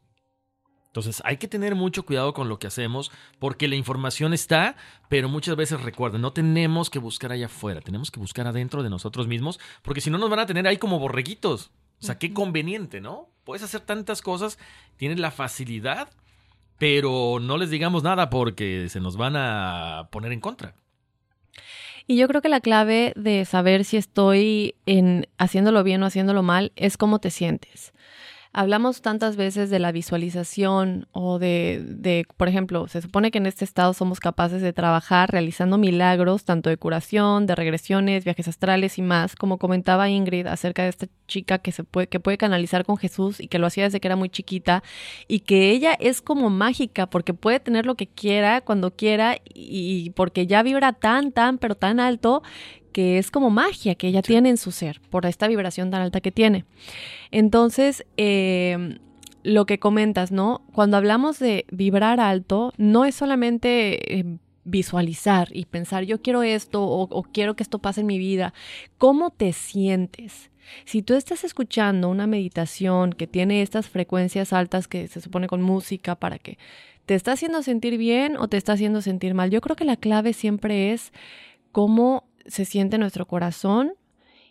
Entonces 0.88 1.22
hay 1.24 1.36
que 1.36 1.46
tener 1.46 1.76
mucho 1.76 2.04
cuidado 2.04 2.34
con 2.34 2.48
lo 2.48 2.58
que 2.58 2.66
hacemos 2.66 3.12
porque 3.38 3.68
la 3.68 3.76
información 3.76 4.34
está, 4.34 4.74
pero 5.08 5.28
muchas 5.28 5.54
veces 5.54 5.80
recuerden, 5.80 6.22
no 6.22 6.32
tenemos 6.32 6.90
que 6.90 6.98
buscar 6.98 7.30
allá 7.30 7.46
afuera, 7.46 7.80
tenemos 7.80 8.10
que 8.10 8.18
buscar 8.18 8.48
adentro 8.48 8.82
de 8.82 8.90
nosotros 8.90 9.28
mismos 9.28 9.60
porque 9.82 10.00
si 10.00 10.10
no 10.10 10.18
nos 10.18 10.28
van 10.28 10.40
a 10.40 10.46
tener 10.46 10.66
ahí 10.66 10.78
como 10.78 10.98
borreguitos. 10.98 11.70
O 12.00 12.06
sea, 12.06 12.18
qué 12.18 12.32
conveniente, 12.32 13.00
¿no? 13.00 13.28
Puedes 13.44 13.62
hacer 13.62 13.80
tantas 13.80 14.22
cosas, 14.22 14.58
tienes 14.96 15.18
la 15.18 15.30
facilidad, 15.30 16.08
pero 16.78 17.38
no 17.40 17.58
les 17.58 17.70
digamos 17.70 18.02
nada 18.02 18.30
porque 18.30 18.88
se 18.88 19.00
nos 19.00 19.16
van 19.16 19.36
a 19.36 20.08
poner 20.10 20.32
en 20.32 20.40
contra. 20.40 20.74
Y 22.06 22.16
yo 22.16 22.26
creo 22.26 22.42
que 22.42 22.48
la 22.48 22.60
clave 22.60 23.12
de 23.16 23.44
saber 23.44 23.84
si 23.84 23.96
estoy 23.96 24.74
en 24.86 25.28
haciéndolo 25.38 25.84
bien 25.84 26.02
o 26.02 26.06
haciéndolo 26.06 26.42
mal 26.42 26.72
es 26.74 26.96
cómo 26.96 27.18
te 27.18 27.30
sientes. 27.30 27.92
Hablamos 28.52 29.00
tantas 29.00 29.36
veces 29.36 29.70
de 29.70 29.78
la 29.78 29.92
visualización 29.92 31.06
o 31.12 31.38
de, 31.38 31.84
de, 31.86 32.26
por 32.36 32.48
ejemplo, 32.48 32.88
se 32.88 33.00
supone 33.00 33.30
que 33.30 33.38
en 33.38 33.46
este 33.46 33.64
estado 33.64 33.92
somos 33.94 34.18
capaces 34.18 34.60
de 34.60 34.72
trabajar 34.72 35.30
realizando 35.30 35.78
milagros, 35.78 36.44
tanto 36.44 36.68
de 36.68 36.76
curación, 36.76 37.46
de 37.46 37.54
regresiones, 37.54 38.24
viajes 38.24 38.48
astrales 38.48 38.98
y 38.98 39.02
más, 39.02 39.36
como 39.36 39.58
comentaba 39.58 40.08
Ingrid 40.08 40.46
acerca 40.46 40.82
de 40.82 40.88
esta 40.88 41.06
chica 41.28 41.58
que, 41.58 41.70
se 41.70 41.84
puede, 41.84 42.08
que 42.08 42.18
puede 42.18 42.38
canalizar 42.38 42.84
con 42.84 42.96
Jesús 42.96 43.38
y 43.38 43.46
que 43.46 43.60
lo 43.60 43.68
hacía 43.68 43.84
desde 43.84 44.00
que 44.00 44.08
era 44.08 44.16
muy 44.16 44.30
chiquita 44.30 44.82
y 45.28 45.40
que 45.40 45.70
ella 45.70 45.94
es 46.00 46.20
como 46.20 46.50
mágica 46.50 47.06
porque 47.06 47.34
puede 47.34 47.60
tener 47.60 47.86
lo 47.86 47.94
que 47.94 48.08
quiera, 48.08 48.62
cuando 48.62 48.90
quiera 48.90 49.36
y 49.54 50.10
porque 50.10 50.48
ya 50.48 50.64
vibra 50.64 50.92
tan, 50.92 51.30
tan, 51.30 51.58
pero 51.58 51.76
tan 51.76 52.00
alto 52.00 52.42
que 52.92 53.18
es 53.18 53.30
como 53.30 53.50
magia 53.50 53.94
que 53.94 54.08
ella 54.08 54.22
tiene 54.22 54.50
en 54.50 54.56
su 54.56 54.70
ser 54.70 55.00
por 55.10 55.26
esta 55.26 55.48
vibración 55.48 55.90
tan 55.90 56.02
alta 56.02 56.20
que 56.20 56.32
tiene. 56.32 56.64
Entonces, 57.30 58.04
em, 58.16 58.98
lo 59.42 59.66
que 59.66 59.78
comentas, 59.78 60.32
¿no? 60.32 60.62
Cuando 60.72 60.96
hablamos 60.96 61.38
de 61.38 61.64
vibrar 61.70 62.20
alto, 62.20 62.72
no 62.76 63.04
es 63.04 63.14
solamente 63.14 64.18
em, 64.18 64.38
visualizar 64.64 65.48
y 65.52 65.64
pensar, 65.64 66.04
yo 66.04 66.20
quiero 66.20 66.42
esto 66.42 66.82
o, 66.82 67.02
o 67.02 67.22
quiero 67.22 67.56
que 67.56 67.62
esto 67.62 67.78
pase 67.78 68.02
en 68.02 68.06
mi 68.06 68.18
vida. 68.18 68.52
¿Cómo 68.98 69.30
te 69.30 69.52
sientes? 69.52 70.50
Si 70.84 71.02
tú 71.02 71.14
estás 71.14 71.44
escuchando 71.44 72.08
una 72.08 72.26
meditación 72.26 73.12
que 73.12 73.26
tiene 73.26 73.62
estas 73.62 73.88
frecuencias 73.88 74.52
altas 74.52 74.88
que 74.88 75.08
se 75.08 75.20
supone 75.20 75.46
con 75.46 75.62
música 75.62 76.14
para 76.14 76.38
que 76.38 76.58
te 77.06 77.14
está 77.14 77.32
haciendo 77.32 77.62
sentir 77.62 77.98
bien 77.98 78.36
o 78.36 78.48
te 78.48 78.56
está 78.56 78.74
haciendo 78.74 79.02
sentir 79.02 79.34
mal, 79.34 79.50
yo 79.50 79.60
creo 79.60 79.76
que 79.76 79.84
la 79.84 79.96
clave 79.96 80.32
siempre 80.32 80.92
es 80.92 81.12
cómo 81.72 82.24
se 82.50 82.64
siente 82.64 82.98
nuestro 82.98 83.26
corazón 83.26 83.92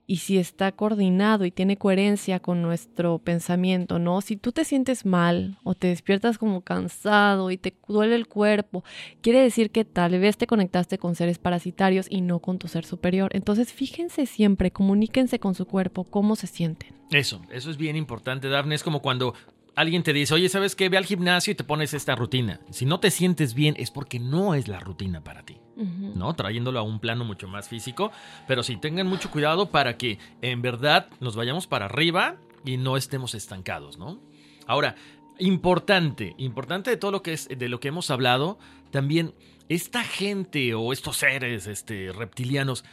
y 0.09 0.17
si 0.17 0.39
está 0.39 0.71
coordinado 0.71 1.45
y 1.45 1.51
tiene 1.51 1.77
coherencia 1.77 2.39
con 2.39 2.63
nuestro 2.63 3.19
pensamiento, 3.19 3.99
¿no? 3.99 4.21
Si 4.21 4.37
tú 4.37 4.51
te 4.51 4.65
sientes 4.65 5.05
mal 5.05 5.59
o 5.63 5.75
te 5.75 5.85
despiertas 5.85 6.39
como 6.39 6.61
cansado 6.61 7.51
y 7.51 7.57
te 7.57 7.75
duele 7.87 8.15
el 8.15 8.27
cuerpo, 8.27 8.83
quiere 9.21 9.39
decir 9.39 9.69
que 9.69 9.85
tal 9.85 10.19
vez 10.19 10.35
te 10.35 10.47
conectaste 10.47 10.97
con 10.97 11.13
seres 11.13 11.37
parasitarios 11.37 12.07
y 12.09 12.21
no 12.21 12.39
con 12.39 12.57
tu 12.57 12.67
ser 12.67 12.85
superior. 12.85 13.29
Entonces, 13.35 13.71
fíjense 13.71 14.25
siempre, 14.25 14.71
comuníquense 14.71 15.39
con 15.39 15.53
su 15.53 15.67
cuerpo, 15.67 16.05
cómo 16.05 16.35
se 16.35 16.47
sienten. 16.47 16.95
Eso, 17.11 17.43
eso 17.51 17.69
es 17.69 17.77
bien 17.77 17.95
importante, 17.95 18.49
Daphne. 18.49 18.73
Es 18.73 18.83
como 18.83 19.03
cuando 19.03 19.35
alguien 19.79 20.03
te 20.03 20.11
dice, 20.11 20.33
oye, 20.33 20.49
¿sabes 20.49 20.75
qué? 20.75 20.89
Ve 20.89 20.97
al 20.97 21.05
gimnasio 21.05 21.51
y 21.51 21.55
te 21.55 21.63
pones 21.63 21.93
esta 21.93 22.13
rutina. 22.13 22.59
Si 22.69 22.85
no 22.85 22.99
te 22.99 23.11
sientes 23.11 23.53
bien 23.53 23.75
es 23.77 23.91
porque 23.91 24.19
no 24.19 24.53
es 24.53 24.67
la 24.67 24.79
rutina 24.79 25.23
para 25.23 25.43
ti. 25.43 25.57
¿no? 25.77 26.33
Trayéndolo 26.33 26.79
a 26.79 26.81
un 26.81 26.99
plano 26.99 27.23
mucho 27.23 27.47
más 27.47 27.69
físico. 27.69 28.11
Pero 28.45 28.61
sí, 28.61 28.75
tengan 28.75 29.07
mucho 29.07 29.31
cuidado 29.31 29.69
para 29.69 29.95
que 29.95 30.19
en 30.41 30.61
verdad 30.61 31.07
nos 31.21 31.37
vayamos 31.37 31.65
para 31.65 31.85
arriba 31.85 32.35
y 32.65 32.75
no 32.75 32.97
estemos 32.97 33.35
estancados, 33.35 33.97
¿no? 33.97 34.19
Ahora, 34.67 34.95
importante, 35.39 36.35
importante 36.37 36.89
de 36.89 36.97
todo 36.97 37.11
lo 37.11 37.23
que 37.23 37.31
es, 37.31 37.47
de 37.47 37.69
lo 37.69 37.79
que 37.79 37.87
hemos 37.87 38.11
hablado, 38.11 38.59
también 38.91 39.33
esta 39.69 40.03
gente 40.03 40.73
o 40.73 40.91
estos 40.91 41.17
seres 41.17 41.67
este, 41.67 42.11
reptilianos 42.11 42.83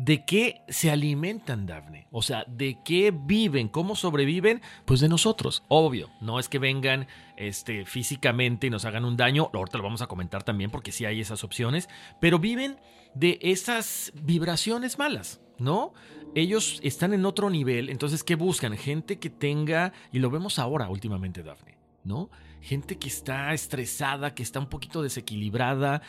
¿De 0.00 0.24
qué 0.24 0.62
se 0.66 0.90
alimentan, 0.90 1.66
Dafne? 1.66 2.06
O 2.10 2.22
sea, 2.22 2.46
¿de 2.48 2.78
qué 2.82 3.12
viven? 3.14 3.68
¿Cómo 3.68 3.94
sobreviven? 3.94 4.62
Pues 4.86 5.00
de 5.00 5.10
nosotros, 5.10 5.62
obvio. 5.68 6.08
No 6.22 6.40
es 6.40 6.48
que 6.48 6.58
vengan 6.58 7.06
este, 7.36 7.84
físicamente 7.84 8.66
y 8.66 8.70
nos 8.70 8.86
hagan 8.86 9.04
un 9.04 9.18
daño. 9.18 9.50
Ahorita 9.52 9.76
lo 9.76 9.84
vamos 9.84 10.00
a 10.00 10.06
comentar 10.06 10.42
también 10.42 10.70
porque 10.70 10.90
sí 10.90 11.04
hay 11.04 11.20
esas 11.20 11.44
opciones. 11.44 11.90
Pero 12.18 12.38
viven 12.38 12.78
de 13.14 13.38
esas 13.42 14.10
vibraciones 14.14 14.98
malas, 14.98 15.42
¿no? 15.58 15.92
Ellos 16.34 16.80
están 16.82 17.12
en 17.12 17.26
otro 17.26 17.50
nivel. 17.50 17.90
Entonces, 17.90 18.24
¿qué 18.24 18.36
buscan? 18.36 18.78
Gente 18.78 19.18
que 19.18 19.28
tenga, 19.28 19.92
y 20.12 20.20
lo 20.20 20.30
vemos 20.30 20.58
ahora 20.58 20.88
últimamente, 20.88 21.42
Dafne, 21.42 21.76
¿no? 22.04 22.30
Gente 22.62 22.96
que 22.96 23.08
está 23.08 23.52
estresada, 23.52 24.34
que 24.34 24.42
está 24.42 24.60
un 24.60 24.68
poquito 24.70 25.02
desequilibrada, 25.02 26.00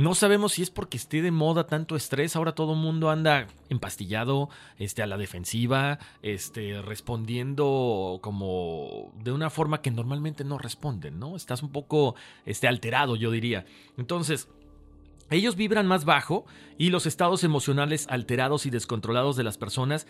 no 0.00 0.14
sabemos 0.14 0.52
si 0.52 0.62
es 0.62 0.70
porque 0.70 0.96
esté 0.96 1.20
de 1.20 1.30
moda 1.30 1.66
tanto 1.66 1.94
estrés, 1.94 2.34
ahora 2.34 2.54
todo 2.54 2.72
el 2.72 2.78
mundo 2.78 3.10
anda 3.10 3.48
empastillado, 3.68 4.48
este, 4.78 5.02
a 5.02 5.06
la 5.06 5.18
defensiva, 5.18 5.98
este, 6.22 6.80
respondiendo 6.80 8.18
como 8.22 9.12
de 9.22 9.30
una 9.32 9.50
forma 9.50 9.82
que 9.82 9.90
normalmente 9.90 10.42
no 10.42 10.56
responden, 10.56 11.18
¿no? 11.18 11.36
Estás 11.36 11.62
un 11.62 11.70
poco 11.70 12.14
este, 12.46 12.66
alterado, 12.66 13.14
yo 13.14 13.30
diría. 13.30 13.66
Entonces, 13.98 14.48
ellos 15.28 15.54
vibran 15.54 15.86
más 15.86 16.06
bajo 16.06 16.46
y 16.78 16.88
los 16.88 17.04
estados 17.04 17.44
emocionales 17.44 18.06
alterados 18.08 18.64
y 18.64 18.70
descontrolados 18.70 19.36
de 19.36 19.44
las 19.44 19.58
personas 19.58 20.06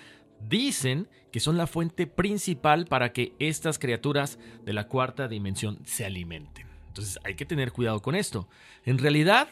dicen 0.48 1.09
que 1.33 1.40
son 1.40 1.59
la 1.59 1.66
fuente 1.66 2.07
principal 2.07 2.87
para 2.87 3.12
que 3.12 3.35
estas 3.40 3.81
criaturas 3.81 4.38
de 4.64 4.72
la 4.72 4.87
cuarta 4.87 5.26
dimensión 5.26 5.81
se 5.85 6.05
alimenten. 6.05 6.68
Entonces 6.87 7.18
hay 7.24 7.35
que 7.35 7.44
tener 7.44 7.72
cuidado 7.72 8.00
con 8.03 8.14
esto. 8.14 8.48
En 8.85 8.98
realidad, 8.98 9.48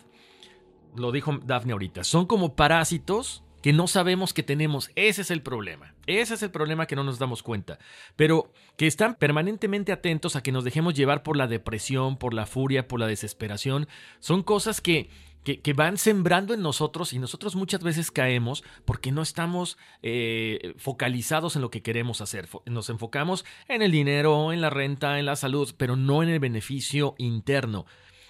lo 0.99 1.13
dijo 1.13 1.39
Daphne 1.45 1.73
ahorita, 1.73 2.05
son 2.05 2.27
como 2.27 2.55
parásitos 2.55 3.43
que 3.63 3.73
no 3.73 3.87
sabemos 3.89 4.33
que 4.33 4.43
tenemos. 4.43 4.91
Ese 4.95 5.23
es 5.23 5.31
el 5.31 5.43
problema. 5.43 5.95
Ese 6.07 6.35
es 6.35 6.43
el 6.43 6.51
problema 6.51 6.87
que 6.87 6.97
no 6.97 7.05
nos 7.05 7.19
damos 7.19 7.43
cuenta. 7.43 7.79
Pero 8.17 8.53
que 8.77 8.87
están 8.87 9.17
permanentemente 9.17 9.93
atentos 9.93 10.37
a 10.37 10.43
que 10.43 10.53
nos 10.53 10.65
dejemos 10.65 10.95
llevar 10.95 11.23
por 11.23 11.37
la 11.37 11.47
depresión, 11.47 12.17
por 12.17 12.35
la 12.35 12.47
furia, 12.47 12.87
por 12.87 13.01
la 13.01 13.07
desesperación. 13.07 13.89
Son 14.21 14.43
cosas 14.43 14.81
que, 14.81 15.11
que, 15.45 15.73
van 15.73 15.99
sembrando 15.99 16.55
en 16.55 16.63
nosotros 16.63 17.13
y 17.13 17.19
nosotros 17.19 17.57
muchas 17.57 17.83
veces 17.83 18.11
caemos 18.11 18.63
porque 18.85 19.13
no 19.13 19.23
estamos 19.23 19.79
eh, 20.03 20.75
focalizados 20.77 21.57
en 21.57 21.63
lo 21.63 21.71
que 21.71 21.83
queremos 21.83 22.21
hacer. 22.21 22.49
Nos 22.67 22.91
enfocamos 22.91 23.45
en 23.67 23.83
el 23.83 23.91
dinero, 23.91 24.53
en 24.53 24.61
la 24.61 24.71
renta, 24.71 25.19
en 25.19 25.27
la 25.27 25.37
salud, 25.37 25.75
pero 25.77 25.97
no 25.97 26.23
en 26.23 26.29
el 26.29 26.39
beneficio 26.39 27.15
interno. 27.19 27.87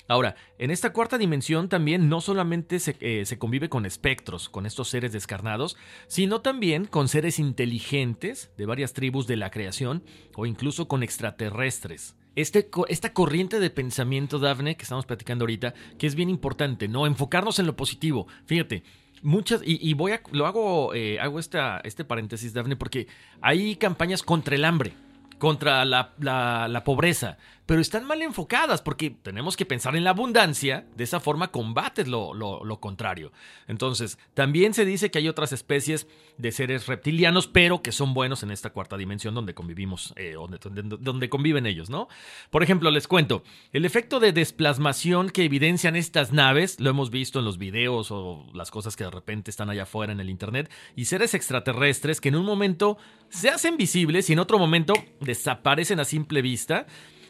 Ahora, 0.09 0.37
en 0.59 0.71
esta 0.71 0.94
cuarta 0.94 1.18
dimensión 1.18 1.68
también 1.68 2.09
no 2.09 2.23
solamente 2.23 2.79
eh, 3.01 3.27
se, 3.27 3.38
convive 3.38 3.68
con 3.68 3.85
espectros, 3.85 4.49
con 4.49 4.64
estos 4.64 4.88
seres 4.88 5.12
descarnados, 5.12 5.77
sino 6.07 6.40
también 6.40 6.87
con 6.87 7.09
seres 7.09 7.38
inteligentes 7.38 8.51
de 8.57 8.64
varias 8.64 8.94
tribus 8.94 9.27
de 9.27 9.37
la 9.37 9.51
creación 9.51 10.03
o 10.35 10.47
incluso 10.47 10.88
con 10.88 11.03
extraterrestres. 11.03 12.16
Este, 12.37 12.71
esta 12.88 13.12
corriente 13.12 13.61
de 13.61 13.68
pensamiento, 13.68 14.38
Dafne, 14.38 14.79
que 14.79 14.85
estamos 14.85 15.05
platicando 15.05 15.42
ahorita, 15.42 15.75
que 15.99 16.07
es 16.07 16.14
bien 16.14 16.31
importante, 16.31 16.88
¿no? 16.88 17.07
Enfocarnos 17.07 17.59
en 17.59 17.66
lo 17.66 17.77
positivo. 17.77 18.29
Fíjate, 18.47 18.85
muchas, 19.21 19.61
y, 19.62 19.92
voy 19.92 20.12
a, 20.12 20.23
lo 20.33 20.47
hago, 20.47 20.94
eh, 20.94 21.21
hago 21.21 21.38
esta, 21.38 21.81
este 21.85 22.07
paréntesis, 22.07 22.55
Dafne, 22.55 22.77
porque 22.77 23.09
hay 23.42 23.77
campañas 23.77 24.23
contra 24.23 24.55
el 24.55 24.64
hambre, 24.64 24.94
contra 25.38 25.85
la, 25.85 26.14
la 26.18 26.83
pobreza, 26.85 27.37
pero 27.68 27.83
están 27.83 28.07
mal 28.07 28.22
enfocadas 28.22 28.81
porque 28.81 29.11
tenemos 29.11 29.54
que 29.54 29.66
pensar 29.66 29.94
en 29.94 30.02
la 30.02 30.11
abundancia, 30.11 30.87
de 30.96 31.04
esa 31.04 31.20
forma 31.20 31.52
combates 31.52 32.09
lo, 32.09 32.33
lo, 32.33 32.81
contrario. 32.81 33.31
Entonces, 33.66 34.18
también 34.33 34.72
se 34.72 34.87
dice 34.87 35.11
que 35.11 35.18
hay 35.18 35.28
otras 35.28 35.52
especies 35.52 36.07
de 36.38 36.50
seres 36.50 36.87
reptilianos, 36.87 37.46
pero 37.46 37.83
que 37.83 37.92
son 37.92 38.14
buenos 38.14 38.42
en 38.42 38.52
esta 38.52 38.70
cuarta 38.70 38.96
dimensión 38.96 39.35
donde 39.35 39.52
convivimos, 39.52 40.14
eh, 40.16 40.33
donde, 40.33 40.59
donde, 40.98 41.28
conviven 41.28 41.66
ellos, 41.66 41.90
¿no? 41.90 42.09
Por 42.48 42.62
ejemplo, 42.62 42.90
les 42.90 43.07
cuento, 43.07 43.42
el 43.74 43.85
efecto 43.85 44.18
de 44.18 44.33
desplasmación 44.33 45.28
que 45.28 45.44
evidencian 45.44 45.94
estas 45.94 46.33
naves, 46.33 46.81
lo 46.81 46.88
hemos 46.88 47.11
visto 47.11 47.38
en 47.38 47.44
los 47.44 47.59
videos 47.59 48.11
o 48.11 48.46
las 48.54 48.70
cosas 48.70 48.96
que 48.96 49.04
de 49.04 49.11
repente 49.11 49.50
están 49.50 49.68
allá 49.68 49.83
afuera 49.83 50.14
en 50.14 50.20
el 50.20 50.31
Internet, 50.31 50.70
y 50.96 51.04
seres 51.04 51.35
extraterrestres 51.35 52.22
que 52.22 52.31
en 52.31 52.37
un 52.37 52.46
momento 52.46 52.96
se 53.28 53.50
hacen 53.50 53.76
visibles 53.76 54.31
y 54.31 54.33
en 54.33 54.38
otro 54.38 54.59
momento 54.59 54.94
desaparecen 55.20 56.00
a 56.00 56.07
simple 56.07 56.40
vista, 56.40 56.87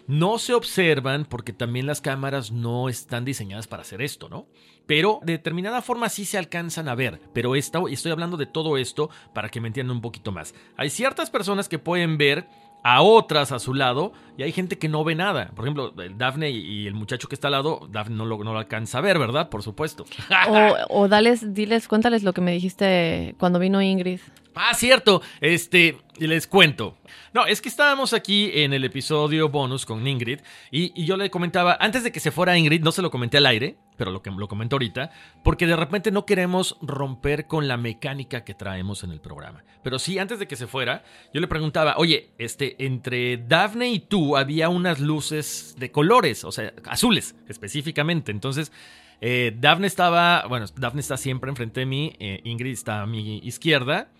no 0.09 0.39
se 0.39 0.55
observan 0.55 1.27
porque 1.27 1.53
también 1.53 1.87
las 1.87 2.01
cámaras 2.01 2.51
no 2.51 2.89
están 2.89 3.25
diseñadas 3.25 3.69
para 3.69 3.83
hacer 3.83 4.03
esto, 4.03 4.29
¿no? 4.29 4.47
Pero 4.87 5.21
de 5.23 5.35
determinada 5.35 5.83
forma 5.83 6.09
sí 6.09 6.25
se 6.25 6.39
alcanzan 6.39 6.89
a 6.89 6.95
ver. 6.95 7.21
Pero 7.35 7.55
estoy 7.55 8.11
hablando 8.11 8.39
de 8.39 8.47
todo 8.47 8.79
esto 8.79 9.11
para 9.35 9.51
que 9.51 9.61
me 9.61 9.69
entiendan 9.69 9.97
un 9.97 10.03
poquito 10.03 10.33
más. 10.33 10.55
Hay 10.79 10.89
ciertas 10.89 11.31
personas 11.31 11.69
que 11.69 11.79
pueden 11.79 12.17
ver 12.17 12.49
a 12.83 13.03
otras 13.03 13.53
a 13.53 13.59
su 13.59 13.75
lado 13.75 14.13
y 14.39 14.45
hay 14.45 14.53
gente 14.53 14.79
que 14.79 14.89
no 14.89 15.05
ve 15.05 15.15
nada. 15.15 15.51
Por 15.55 15.67
ejemplo, 15.67 15.93
el 16.03 16.17
Daphne 16.17 16.51
y 16.51 16.87
el 16.87 16.95
muchacho 16.95 17.29
que 17.29 17.35
está 17.35 17.49
al 17.49 17.53
lado, 17.53 17.87
lo, 17.93 18.05
no 18.09 18.25
lo 18.53 18.59
alcanza 18.59 18.99
a 18.99 19.01
ver, 19.03 19.19
¿verdad? 19.19 19.51
Por 19.51 19.63
supuesto. 19.63 20.07
O, 20.49 21.03
o 21.03 21.09
dales, 21.09 21.53
diles, 21.53 21.87
cuéntales 21.87 22.23
lo 22.23 22.33
que 22.33 22.41
me 22.41 22.53
dijiste 22.53 23.35
cuando 23.39 23.59
vino 23.59 23.83
Ingrid. 23.83 24.21
Ah, 24.61 24.75
cierto. 24.75 25.23
Este, 25.41 25.99
les 26.19 26.49
cuento. 26.49 26.99
No, 27.33 27.47
es 27.47 27.61
que 27.61 27.69
estábamos 27.69 28.13
aquí 28.13 28.51
en 28.55 28.73
el 28.73 28.85
episodio 28.85 29.49
bonus 29.49 29.87
con 29.87 30.05
Ingrid 30.05 30.41
y, 30.73 31.05
yo 31.05 31.17
le 31.17 31.31
comentaba, 31.31 31.77
antes 31.81 32.03
de 32.03 32.11
que 32.11 32.19
se 32.19 32.33
fuera 32.33 32.59
Ingrid, 32.59 32.83
no 32.83 32.91
se 32.91 33.01
lo 33.01 33.13
comenté 33.13 33.37
al 33.37 33.47
aire, 33.47 33.77
pero 33.97 34.11
lo 34.11 34.21
que 34.21 34.33
lo 34.33 34.49
comento 34.49 34.75
ahorita, 34.75 35.13
porque 35.45 35.69
de 35.69 35.77
repente 35.77 36.11
no 36.11 36.27
queremos 36.27 36.77
romper 36.83 37.47
con 37.47 37.69
la 37.69 37.77
mecánica 37.77 38.43
que 38.43 38.55
traemos 38.55 39.05
en 39.05 39.13
el 39.13 39.21
programa. 39.21 39.63
Pero 39.85 40.01
sí, 40.01 40.19
antes 40.19 40.41
de 40.41 40.49
que 40.49 40.57
se 40.57 40.67
fuera, 40.67 41.05
yo 41.33 41.41
le 41.41 41.47
preguntaba, 41.47 41.95
oye, 41.97 42.31
este, 42.39 42.85
entre 42.85 43.37
Daphne 43.37 43.91
y 43.91 44.01
tú 44.01 44.37
había 44.37 44.69
unas 44.71 44.99
luces 44.99 45.77
de 45.79 45.93
colores, 45.93 46.43
o 46.43 46.51
sea, 46.51 46.73
azules 46.87 47.37
específicamente. 47.49 48.33
Entonces, 48.33 48.73
eh, 49.21 49.55
Daphne 49.57 49.87
estaba, 49.87 50.47
bueno, 50.49 50.67
Daphne 50.77 51.01
está 51.01 51.17
siempre 51.17 51.49
enfrente 51.49 51.79
de 51.79 51.87
mí, 51.87 52.13
eh, 52.19 52.41
Ingrid 52.43 52.73
está 52.73 53.03
a 53.03 53.07
mi 53.07 53.39
izquierda 53.39 54.11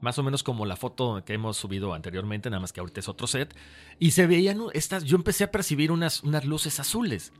más 0.00 0.18
o 0.18 0.22
menos 0.22 0.42
como 0.42 0.66
la 0.66 0.76
foto 0.76 1.22
que 1.24 1.34
hemos 1.34 1.56
subido 1.56 1.94
anteriormente, 1.94 2.50
nada 2.50 2.60
más 2.60 2.72
que 2.72 2.80
ahorita 2.80 3.00
es 3.00 3.08
otro 3.08 3.26
set, 3.26 3.54
y 3.98 4.12
se 4.12 4.26
veían 4.26 4.60
estas, 4.74 5.04
yo 5.04 5.16
empecé 5.16 5.44
a 5.44 5.50
percibir 5.50 5.92
unas, 5.92 6.22
unas 6.22 6.44
luces 6.44 6.78
azules. 6.80 7.32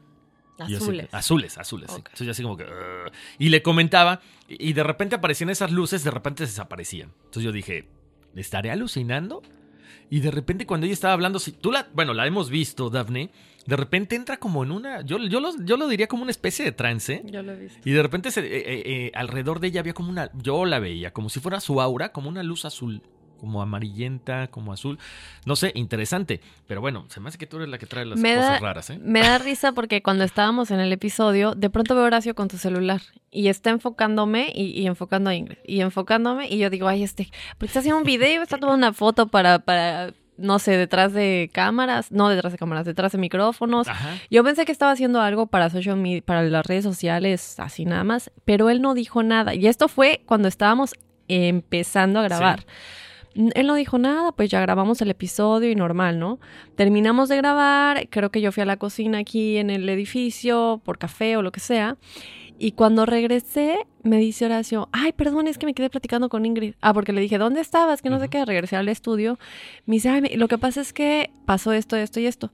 Así, 0.59 0.75
Azules. 0.75 1.09
azules, 1.13 1.59
azules. 1.59 1.91
sí. 1.91 1.97
Entonces 1.99 2.27
yo 2.27 2.31
así 2.31 2.43
como 2.43 2.57
que... 2.57 2.65
Y 3.39 3.51
le 3.51 3.63
comentaba, 3.63 4.21
y 4.49 4.71
y 4.71 4.73
de 4.73 4.83
repente 4.83 5.17
aparecían 5.17 5.51
esas 5.51 5.71
luces, 5.71 6.03
de 6.03 6.11
repente 6.11 6.45
desaparecían. 6.47 7.13
Entonces 7.25 7.43
yo 7.43 7.53
dije, 7.53 7.91
¿estaré 8.35 8.71
alucinando? 8.71 9.43
Y 10.11 10.21
de 10.21 10.31
repente 10.31 10.67
cuando 10.67 10.87
ella 10.87 10.95
estaba 10.95 11.15
hablando, 11.15 11.39
si 11.39 11.53
tú 11.53 11.73
la, 11.73 11.89
bueno, 11.95 12.15
la 12.15 12.27
hemos 12.27 12.51
visto, 12.51 12.91
Daphne, 12.91 13.31
de 13.67 13.77
repente 13.77 14.15
entra 14.15 14.37
como 14.37 14.63
en 14.63 14.71
una, 14.71 15.01
yo, 15.03 15.19
yo, 15.19 15.41
lo, 15.41 15.51
yo 15.65 15.77
lo 15.77 15.89
diría 15.89 16.07
como 16.07 16.23
una 16.23 16.31
especie 16.31 16.65
de 16.65 16.73
trance. 16.73 17.23
Yo 17.27 17.43
lo 17.43 17.53
he 17.53 17.57
visto. 17.57 17.81
Y 17.85 17.93
de 17.93 18.03
repente 18.03 18.31
se- 18.31 18.41
eh, 18.47 18.47
eh, 18.65 18.83
eh, 18.87 19.13
alrededor 19.15 19.59
de 19.61 19.69
ella 19.69 19.81
había 19.81 19.95
como 19.95 20.09
una, 20.11 20.31
yo 20.35 20.65
la 20.65 20.79
veía, 20.79 21.13
como 21.13 21.29
si 21.29 21.41
fuera 21.41 21.61
su 21.61 21.81
aura, 21.81 22.13
como 22.13 22.29
una 22.29 22.43
luz 22.45 22.65
azul, 22.65 23.03
como 23.37 23.63
amarillenta, 23.63 24.49
como 24.49 24.73
azul. 24.73 24.99
No 25.45 25.57
sé, 25.57 25.73
interesante. 25.75 26.41
Pero 26.67 26.81
bueno, 26.81 27.07
se 27.09 27.21
me 27.21 27.29
hace 27.29 27.39
que 27.39 27.47
tú 27.47 27.57
eres 27.57 27.69
la 27.69 27.79
que 27.79 27.87
trae 27.87 28.05
las 28.05 28.19
Me 28.19 28.35
cosas 28.35 28.51
da, 28.51 28.59
raras, 28.59 28.91
¿eh? 28.91 28.99
me 29.03 29.21
da 29.21 29.39
risa 29.39 29.73
porque 29.73 30.03
cuando 30.03 30.25
estábamos 30.25 30.71
en 30.71 30.81
el 30.81 30.93
episodio, 30.93 31.55
de 31.55 31.71
pronto 31.71 31.95
veo 31.95 32.05
a 32.05 32.07
Horacio 32.07 32.35
con 32.35 32.49
tu 32.49 32.59
celular 32.59 33.01
y 33.31 33.49
está 33.49 33.71
enfocándome 33.71 34.53
y, 34.55 34.81
y 34.81 34.87
enfocando 34.87 35.31
a 35.31 35.35
Ingrid 35.35 35.59
y 35.65 35.81
enfocándome 35.81 36.49
y 36.49 36.59
yo 36.59 36.71
digo, 36.71 36.89
ay, 36.89 37.03
este, 37.03 37.29
porque 37.59 37.67
está 37.67 37.81
haciendo 37.81 37.99
un 37.99 38.05
video, 38.05 38.43
está 38.43 38.59
tomando 38.59 38.87
una 38.87 38.93
foto 38.93 39.29
para, 39.29 39.59
para, 39.61 40.13
no 40.37 40.59
sé, 40.59 40.77
detrás 40.77 41.13
de 41.13 41.51
cámaras, 41.53 42.13
no 42.13 42.29
detrás 42.29 42.53
de 42.53 42.59
cámaras, 42.59 42.85
detrás 42.85 43.13
de 43.13 43.19
micrófonos. 43.19 43.89
Ajá. 43.89 44.15
Yo 44.31 44.45
pensé 44.45 44.65
que 44.65 44.73
estaba 44.73 44.93
haciendo 44.93 45.21
algo 45.21 45.47
para 45.47 45.71
social 45.71 45.97
media, 45.97 46.23
para 46.25 46.43
las 46.43 46.67
redes 46.67 46.85
sociales, 46.85 47.59
así 47.59 47.85
nada 47.85 48.05
más, 48.05 48.31
pero 48.45 48.71
él 48.71 48.83
no 48.83 48.95
dijo 48.95 49.23
nada. 49.23 49.55
Y 49.55 49.67
esto 49.67 49.89
fue 49.89 50.23
cuando 50.27 50.49
estábamos 50.49 50.95
empezando 51.29 52.21
a 52.21 52.23
grabar. 52.23 52.67
Él 53.55 53.67
no 53.67 53.75
dijo 53.75 53.99
nada, 53.99 54.33
pues 54.33 54.51
ya 54.51 54.61
grabamos 54.61 55.01
el 55.03 55.11
episodio 55.11 55.71
y 55.71 55.75
normal, 55.75 56.19
¿no? 56.19 56.39
Terminamos 56.75 57.29
de 57.29 57.37
grabar, 57.37 58.09
creo 58.09 58.31
que 58.31 58.41
yo 58.41 58.51
fui 58.53 58.63
a 58.63 58.67
la 58.67 58.77
cocina 58.79 59.19
aquí 59.19 59.59
en 59.59 59.71
el 59.71 59.89
edificio 59.89 60.81
por 60.85 60.99
café 60.99 61.37
o 61.37 61.43
lo 61.43 61.53
que 61.53 61.61
sea. 61.61 61.97
Y 62.59 62.73
cuando 62.73 63.05
regresé, 63.05 63.77
me 64.03 64.17
dice 64.17 64.47
Horacio, 64.47 64.89
ay, 64.93 65.13
perdón, 65.13 65.47
es 65.47 65.59
que 65.59 65.67
me 65.67 65.75
quedé 65.75 65.91
platicando 65.91 66.31
con 66.31 66.47
Ingrid. 66.47 66.73
Ah, 66.81 66.95
porque 66.95 67.13
le 67.13 67.21
dije, 67.21 67.37
¿dónde 67.37 67.61
estabas? 67.61 68.01
Que 68.01 68.09
no 68.09 68.19
sé 68.19 68.29
qué, 68.31 68.45
regresé 68.47 68.77
al 68.77 68.89
estudio. 68.89 69.39
Me 69.85 69.97
dice, 69.97 70.09
ay, 70.09 70.23
me- 70.23 70.37
lo 70.39 70.49
que 70.49 70.57
pasa 70.57 70.81
es 70.81 70.95
que 70.95 71.31
pasó 71.45 71.73
esto, 71.73 71.97
esto 71.97 72.19
y 72.19 72.25
esto. 72.27 72.51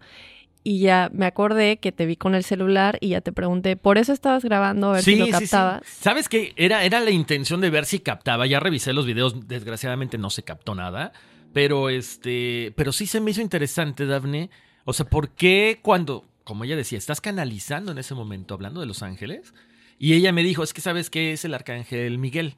Y 0.64 0.78
ya 0.78 1.10
me 1.12 1.26
acordé 1.26 1.78
que 1.78 1.90
te 1.90 2.06
vi 2.06 2.16
con 2.16 2.34
el 2.34 2.44
celular 2.44 2.98
y 3.00 3.10
ya 3.10 3.20
te 3.20 3.32
pregunté, 3.32 3.76
¿por 3.76 3.98
eso 3.98 4.12
estabas 4.12 4.44
grabando 4.44 4.90
a 4.90 4.92
ver 4.94 5.02
si 5.02 5.16
lo 5.16 5.26
captabas? 5.26 5.82
¿Sabes 5.86 6.28
qué? 6.28 6.52
Era, 6.56 6.84
era 6.84 7.00
la 7.00 7.10
intención 7.10 7.60
de 7.60 7.70
ver 7.70 7.84
si 7.84 7.98
captaba. 7.98 8.46
Ya 8.46 8.60
revisé 8.60 8.92
los 8.92 9.04
videos, 9.04 9.48
desgraciadamente 9.48 10.18
no 10.18 10.30
se 10.30 10.44
captó 10.44 10.74
nada. 10.74 11.12
Pero 11.52 11.90
este. 11.90 12.72
Pero 12.76 12.92
sí 12.92 13.06
se 13.06 13.20
me 13.20 13.32
hizo 13.32 13.40
interesante, 13.40 14.06
Dafne. 14.06 14.50
O 14.84 14.92
sea, 14.92 15.06
¿por 15.06 15.30
qué 15.30 15.80
cuando, 15.82 16.24
como 16.44 16.64
ella 16.64 16.76
decía, 16.76 16.98
estás 16.98 17.20
canalizando 17.20 17.92
en 17.92 17.98
ese 17.98 18.14
momento, 18.14 18.54
hablando 18.54 18.80
de 18.80 18.86
los 18.86 19.02
ángeles? 19.02 19.52
Y 19.98 20.14
ella 20.14 20.32
me 20.32 20.42
dijo, 20.42 20.62
es 20.62 20.72
que 20.72 20.80
sabes 20.80 21.10
qué 21.10 21.32
es 21.32 21.44
el 21.44 21.54
arcángel 21.54 22.18
Miguel. 22.18 22.56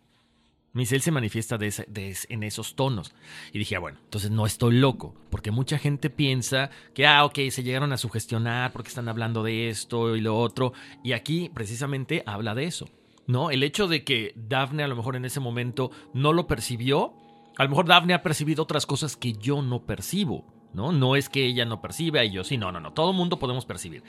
Él 0.75 1.01
se 1.03 1.13
manifiesta 1.13 1.57
de 1.57 2.17
en 2.29 2.43
esos 2.43 2.75
tonos. 2.75 3.15
Y 3.53 3.59
dije, 3.59 3.77
ah, 3.77 3.79
bueno, 3.81 3.99
entonces 4.03 4.31
no 4.31 4.45
estoy 4.45 4.77
loco, 4.77 5.15
porque 5.31 5.53
mucha 5.53 5.79
gente 5.79 6.11
piensa 6.11 6.71
que, 6.95 7.07
ah, 7.07 7.25
ok, 7.25 7.39
se 7.51 7.63
llegaron 7.63 7.93
a 7.93 7.97
sugestionar 7.97 8.73
porque 8.73 8.89
están 8.89 9.09
hablando 9.09 9.43
de 9.45 9.69
esto 9.69 10.17
y 10.17 10.21
lo 10.21 10.37
otro. 10.37 10.73
Y 11.05 11.13
aquí 11.13 11.51
precisamente 11.55 12.25
habla 12.27 12.55
de 12.55 12.65
eso, 12.65 12.89
¿no? 13.27 13.51
El 13.51 13.63
hecho 13.63 13.87
de 13.87 14.03
que 14.03 14.33
Daphne 14.37 14.83
a 14.83 14.89
lo 14.89 14.97
mejor 14.97 15.15
en 15.15 15.25
ese 15.25 15.39
momento 15.41 15.91
no 16.13 16.33
lo 16.33 16.49
percibió, 16.49 17.15
a 17.57 17.63
lo 17.63 17.71
mejor 17.71 17.87
Daphne 17.87 18.15
ha 18.15 18.23
percibido 18.23 18.65
otras 18.65 18.85
cosas 18.85 19.17
que 19.17 19.33
yo 19.35 19.63
no 19.63 19.87
percibo, 19.87 20.45
¿no? 20.73 20.91
No 20.91 21.15
es 21.15 21.29
que 21.29 21.47
ella 21.47 21.65
no 21.65 21.81
perciba 21.81 22.25
y 22.25 22.33
yo 22.33 22.43
sí, 22.43 22.57
no, 22.57 22.73
no, 22.73 22.81
no, 22.81 22.93
todo 22.93 23.13
el 23.13 23.17
mundo 23.17 23.39
podemos 23.39 23.65
percibir. 23.65 24.03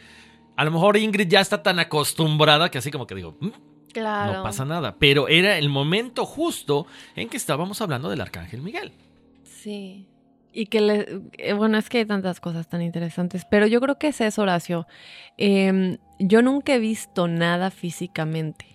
A 0.57 0.65
lo 0.65 0.71
mejor 0.71 0.97
Ingrid 0.97 1.27
ya 1.27 1.41
está 1.41 1.61
tan 1.61 1.77
acostumbrada 1.79 2.71
que 2.71 2.79
así 2.79 2.89
como 2.89 3.05
que 3.05 3.13
digo, 3.13 3.37
"Mm, 3.39 3.49
Claro. 4.01 4.33
no 4.39 4.43
pasa 4.43 4.65
nada. 4.65 4.95
Pero 4.99 5.27
era 5.29 5.57
el 5.57 5.69
momento 5.69 6.25
justo 6.25 6.85
en 7.15 7.29
que 7.29 7.37
estábamos 7.37 7.79
hablando 7.81 8.09
del 8.09 8.19
Arcángel 8.21 8.61
Miguel. 8.61 8.91
Sí. 9.43 10.07
Y 10.51 10.67
que 10.67 10.79
le, 10.81 11.21
eh, 11.37 11.53
bueno, 11.53 11.77
es 11.77 11.89
que 11.89 11.99
hay 11.99 12.05
tantas 12.05 12.39
cosas 12.39 12.67
tan 12.67 12.81
interesantes, 12.81 13.45
pero 13.49 13.67
yo 13.67 13.79
creo 13.81 13.97
que 13.97 14.07
es 14.09 14.21
eso, 14.21 14.41
Horacio. 14.41 14.85
Em, 15.37 15.97
yo 16.19 16.41
nunca 16.41 16.75
he 16.75 16.79
visto 16.79 17.27
nada 17.27 17.71
físicamente. 17.71 18.65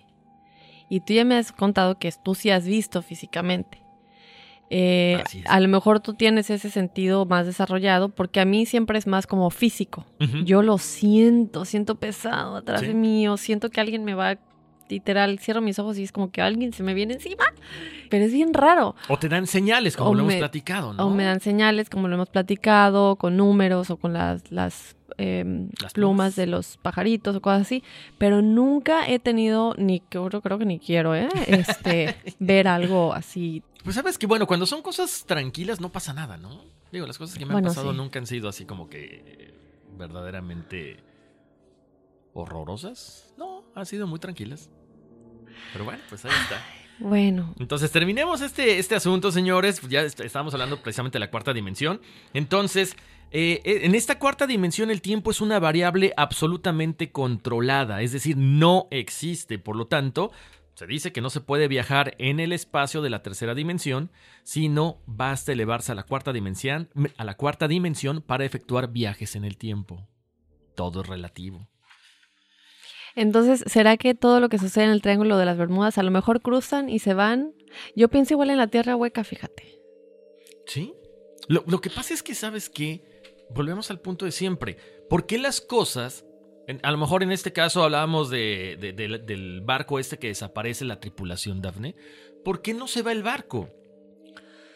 Y 0.89 0.99
tú 1.01 1.13
ya 1.13 1.23
me 1.25 1.35
has 1.37 1.51
contado 1.51 1.97
que 1.97 2.11
tú 2.23 2.35
sí 2.35 2.49
has 2.49 2.65
visto 2.65 3.01
físicamente. 3.01 3.81
Eh, 4.69 5.21
a 5.47 5.59
lo 5.59 5.67
mejor 5.67 5.99
tú 5.99 6.13
tienes 6.13 6.49
ese 6.49 6.69
sentido 6.69 7.25
más 7.25 7.45
desarrollado, 7.45 8.09
porque 8.09 8.39
a 8.39 8.45
mí 8.45 8.65
siempre 8.65 8.97
es 8.97 9.05
más 9.05 9.27
como 9.27 9.49
físico. 9.49 10.05
Yo 10.45 10.61
lo 10.61 10.77
siento, 10.77 11.65
siento 11.65 11.95
pesado 11.95 12.55
atrás 12.57 12.81
Sí. 12.81 12.87
de 12.87 12.93
mí, 12.93 13.27
o 13.27 13.37
siento 13.37 13.69
que 13.69 13.81
alguien 13.81 14.03
me 14.05 14.13
va, 14.13 14.37
literal, 14.91 15.39
cierro 15.39 15.61
mis 15.61 15.79
ojos 15.79 15.97
y 15.97 16.03
es 16.03 16.11
como 16.11 16.31
que 16.31 16.41
alguien 16.41 16.73
se 16.73 16.83
me 16.83 16.93
viene 16.93 17.13
encima. 17.15 17.45
Pero 18.09 18.25
es 18.25 18.33
bien 18.33 18.53
raro. 18.53 18.95
O 19.07 19.17
te 19.17 19.29
dan 19.29 19.47
señales, 19.47 19.95
como 19.97 20.11
O 20.11 20.13
lo 20.13 20.21
hemos 20.23 20.35
platicado, 20.35 20.93
¿no? 20.93 21.07
O 21.07 21.09
me 21.09 21.23
dan 21.23 21.39
señales, 21.39 21.89
como 21.89 22.07
lo 22.07 22.15
hemos 22.15 22.29
platicado, 22.29 23.15
con 23.15 23.37
números 23.37 23.89
o 23.89 23.97
con 23.97 24.13
las, 24.13 24.51
las, 24.51 24.95
Las 25.17 25.45
plumas. 25.47 25.93
plumas 25.93 26.35
de 26.35 26.47
los 26.47 26.77
pajaritos 26.77 27.35
o 27.35 27.41
cosas 27.41 27.61
así. 27.61 27.83
Pero 28.17 28.41
nunca 28.41 29.07
he 29.09 29.19
tenido, 29.19 29.73
ni 29.77 30.01
creo, 30.01 30.29
creo 30.29 30.57
que 30.59 30.65
ni 30.65 30.77
quiero, 30.79 31.15
¿eh? 31.15 31.29
Este, 31.47 32.15
ver 32.39 32.67
algo 32.67 33.13
así. 33.13 33.63
Pues 33.83 33.95
sabes 33.95 34.17
que, 34.17 34.27
bueno, 34.27 34.45
cuando 34.45 34.65
son 34.65 34.81
cosas 34.81 35.23
tranquilas 35.25 35.79
no 35.81 35.89
pasa 35.89 36.13
nada, 36.13 36.37
¿no? 36.37 36.63
Digo, 36.91 37.07
las 37.07 37.17
cosas 37.17 37.37
que 37.37 37.45
me 37.45 37.53
Bueno, 37.53 37.69
han 37.69 37.73
pasado 37.73 37.91
sí. 37.91 37.97
nunca 37.97 38.19
han 38.19 38.27
sido 38.27 38.49
así 38.49 38.65
como 38.65 38.89
que 38.89 39.23
eh, 39.25 39.53
verdaderamente 39.97 40.97
horrorosas. 42.33 43.33
No, 43.37 43.63
han 43.75 43.85
sido 43.85 44.07
muy 44.07 44.19
tranquilas. 44.19 44.69
Pero 45.73 45.85
bueno, 45.85 46.01
pues 46.09 46.23
ahí 46.25 46.31
está. 46.43 46.63
Bueno, 46.99 47.55
Entonces, 47.59 47.89
terminemos 47.91 48.41
este, 48.41 48.77
este 48.77 48.93
asunto, 48.95 49.31
señores. 49.31 49.81
Ya 49.89 50.01
est- 50.01 50.19
estábamos 50.19 50.53
hablando 50.53 50.81
precisamente 50.83 51.15
de 51.15 51.21
la 51.21 51.31
cuarta 51.31 51.51
dimensión. 51.51 51.99
Entonces, 52.33 52.95
eh, 53.31 53.59
eh, 53.63 53.79
en 53.83 53.95
esta 53.95 54.19
cuarta 54.19 54.45
dimensión 54.45 54.91
el 54.91 55.01
tiempo 55.01 55.31
es 55.31 55.41
una 55.41 55.57
variable 55.59 56.13
absolutamente 56.15 57.11
controlada, 57.11 58.01
es 58.03 58.11
decir, 58.11 58.37
no 58.37 58.87
existe. 58.91 59.57
Por 59.57 59.77
lo 59.77 59.87
tanto, 59.87 60.31
se 60.75 60.85
dice 60.85 61.11
que 61.11 61.21
no 61.21 61.31
se 61.31 61.41
puede 61.41 61.67
viajar 61.67 62.13
en 62.19 62.39
el 62.39 62.51
espacio 62.53 63.01
de 63.01 63.09
la 63.09 63.23
tercera 63.23 63.55
dimensión, 63.55 64.11
sino 64.43 65.01
basta 65.07 65.53
elevarse 65.53 65.93
a 65.93 65.95
la 65.95 66.03
cuarta 66.03 66.31
dimensión, 66.33 66.89
a 67.17 67.23
la 67.23 67.35
cuarta 67.35 67.67
dimensión 67.67 68.21
para 68.21 68.45
efectuar 68.45 68.91
viajes 68.91 69.35
en 69.35 69.43
el 69.45 69.57
tiempo. 69.57 70.07
Todo 70.75 71.01
es 71.01 71.07
relativo. 71.07 71.67
Entonces, 73.15 73.63
¿será 73.67 73.97
que 73.97 74.15
todo 74.15 74.39
lo 74.39 74.49
que 74.49 74.57
sucede 74.57 74.85
en 74.85 74.91
el 74.91 75.01
Triángulo 75.01 75.37
de 75.37 75.45
las 75.45 75.57
Bermudas 75.57 75.97
a 75.97 76.03
lo 76.03 76.11
mejor 76.11 76.41
cruzan 76.41 76.89
y 76.89 76.99
se 76.99 77.13
van? 77.13 77.53
Yo 77.95 78.09
pienso 78.09 78.33
igual 78.33 78.49
en 78.49 78.57
la 78.57 78.67
Tierra 78.67 78.95
hueca, 78.95 79.23
fíjate. 79.23 79.79
¿Sí? 80.65 80.93
Lo, 81.47 81.63
lo 81.67 81.81
que 81.81 81.89
pasa 81.89 82.13
es 82.13 82.23
que, 82.23 82.35
¿sabes 82.35 82.69
qué? 82.69 83.01
Volvemos 83.49 83.91
al 83.91 83.99
punto 83.99 84.25
de 84.25 84.31
siempre. 84.31 84.77
¿Por 85.09 85.25
qué 85.25 85.37
las 85.37 85.59
cosas... 85.61 86.25
a 86.83 86.91
lo 86.91 86.97
mejor 86.97 87.23
en 87.23 87.31
este 87.31 87.51
caso 87.51 87.83
hablábamos 87.83 88.29
de, 88.29 88.77
de- 88.79 88.93
de- 88.93 89.17
del 89.19 89.61
barco 89.61 89.99
este 89.99 90.17
que 90.17 90.27
desaparece 90.27 90.85
la 90.85 90.99
tripulación 90.99 91.61
Daphne. 91.61 91.95
¿Por 92.45 92.61
qué 92.61 92.73
no 92.73 92.87
se 92.87 93.01
va 93.01 93.11
el 93.11 93.23
barco? 93.23 93.69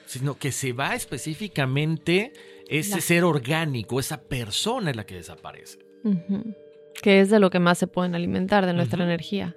Sino 0.06 0.38
que 0.38 0.52
se 0.52 0.74
va 0.74 0.94
específicamente 0.96 2.34
ese 2.68 2.96
La- 2.96 3.02
ser 3.02 3.24
orgánico, 3.24 4.00
esa 4.00 4.22
persona 4.24 4.90
es 4.92 4.96
la 4.98 5.06
que 5.06 5.16
desaparece. 5.16 5.80
Que 7.02 7.20
es 7.20 7.30
de 7.30 7.40
lo 7.40 7.50
que 7.50 7.60
más 7.60 7.78
se 7.78 7.88
pueden 7.88 8.16
alimentar, 8.16 8.66
de 8.66 8.74
nuestra 8.74 9.04
energía. 9.04 9.56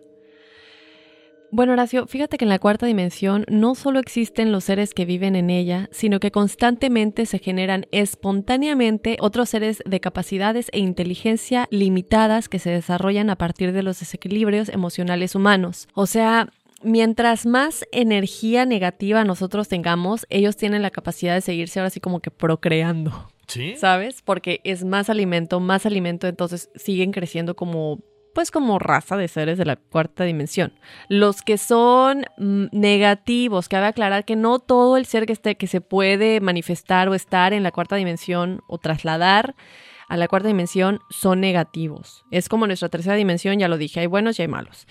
Bueno, 1.51 1.73
Horacio, 1.73 2.07
fíjate 2.07 2.37
que 2.37 2.45
en 2.45 2.51
la 2.51 2.59
cuarta 2.59 2.85
dimensión 2.85 3.47
no 3.49 3.75
solo 3.75 4.01
existen 4.01 4.53
los 4.53 4.65
seres 4.65 4.93
que 4.93 5.07
viven 5.07 5.35
en 5.35 5.49
ella, 5.49 5.89
sino 5.91 6.21
que 6.21 6.31
constantemente 6.31 7.25
se 7.25 7.39
generan 7.39 7.87
espontáneamente 7.91 9.17
otros 9.19 9.49
seres 9.49 9.83
de 9.87 9.99
capacidades 9.99 10.69
e 10.73 10.79
inteligencia 10.81 11.67
limitadas 11.71 12.51
que 12.51 12.59
se 12.59 12.69
desarrollan 12.69 13.31
a 13.31 13.37
partir 13.37 13.73
de 13.73 13.83
los 13.83 13.99
desequilibrios 13.99 14.69
emocionales 14.69 15.35
humanos. 15.35 15.89
O 15.95 16.05
sea, 16.05 16.51
mientras 16.83 17.47
más 17.47 17.85
energía 17.93 18.65
negativa 18.65 19.25
nosotros 19.25 19.69
tengamos, 19.69 20.27
ellos 20.31 20.57
tienen 20.57 20.83
la 20.83 20.91
capacidad 20.91 21.35
de 21.35 21.41
seguirse 21.41 21.81
ahora 21.81 21.89
así 21.89 22.01
como 22.01 22.21
que 22.21 22.31
procreando. 22.31 23.31
¿Sí? 23.47 23.77
¿sabes? 23.77 24.21
Porque 24.23 24.61
es 24.65 24.85
más 24.85 25.09
alimento, 25.09 25.59
más 25.59 25.87
alimento, 25.87 26.27
entonces 26.27 26.71
siguen 26.75 27.13
creciendo 27.13 27.57
como, 27.57 28.01
pues 28.35 28.51
como 28.51 28.79
raza 28.79 29.17
de 29.17 29.27
seres 29.27 29.57
de 29.57 29.65
la 29.65 29.77
cuarta 29.77 30.25
dimensión. 30.25 30.75
Los 31.09 31.41
que 31.41 31.57
son 31.57 32.27
mm, 32.37 32.67
negativos, 32.73 33.69
cabe 33.69 33.87
aclarar 33.87 34.27
que 34.27 34.37
no 34.37 34.59
todo 34.59 34.99
el 34.99 35.07
ser 35.07 35.25
que, 35.25 35.33
esté, 35.33 35.57
que 35.57 35.67
se 35.67 35.81
puede 35.81 36.41
manifestar 36.41 37.09
o 37.09 37.15
estar 37.15 37.55
en 37.55 37.63
la 37.63 37.73
cuarta 37.73 37.97
dimensión 37.97 38.61
o 38.67 38.77
trasladar 38.77 39.55
a 40.09 40.17
la 40.17 40.29
cuarta 40.29 40.49
dimensión 40.49 41.01
son 41.11 41.41
negativos. 41.41 42.25
Es 42.31 42.49
como 42.49 42.67
nuestra 42.67 42.89
tercera 42.89 43.15
dimensión, 43.17 43.59
ya 43.59 43.69
lo 43.69 43.77
dije, 43.77 44.01
hay 44.01 44.07
buenos 44.07 44.39
y 44.39 44.43
hay 44.43 44.49
malos. 44.49 44.87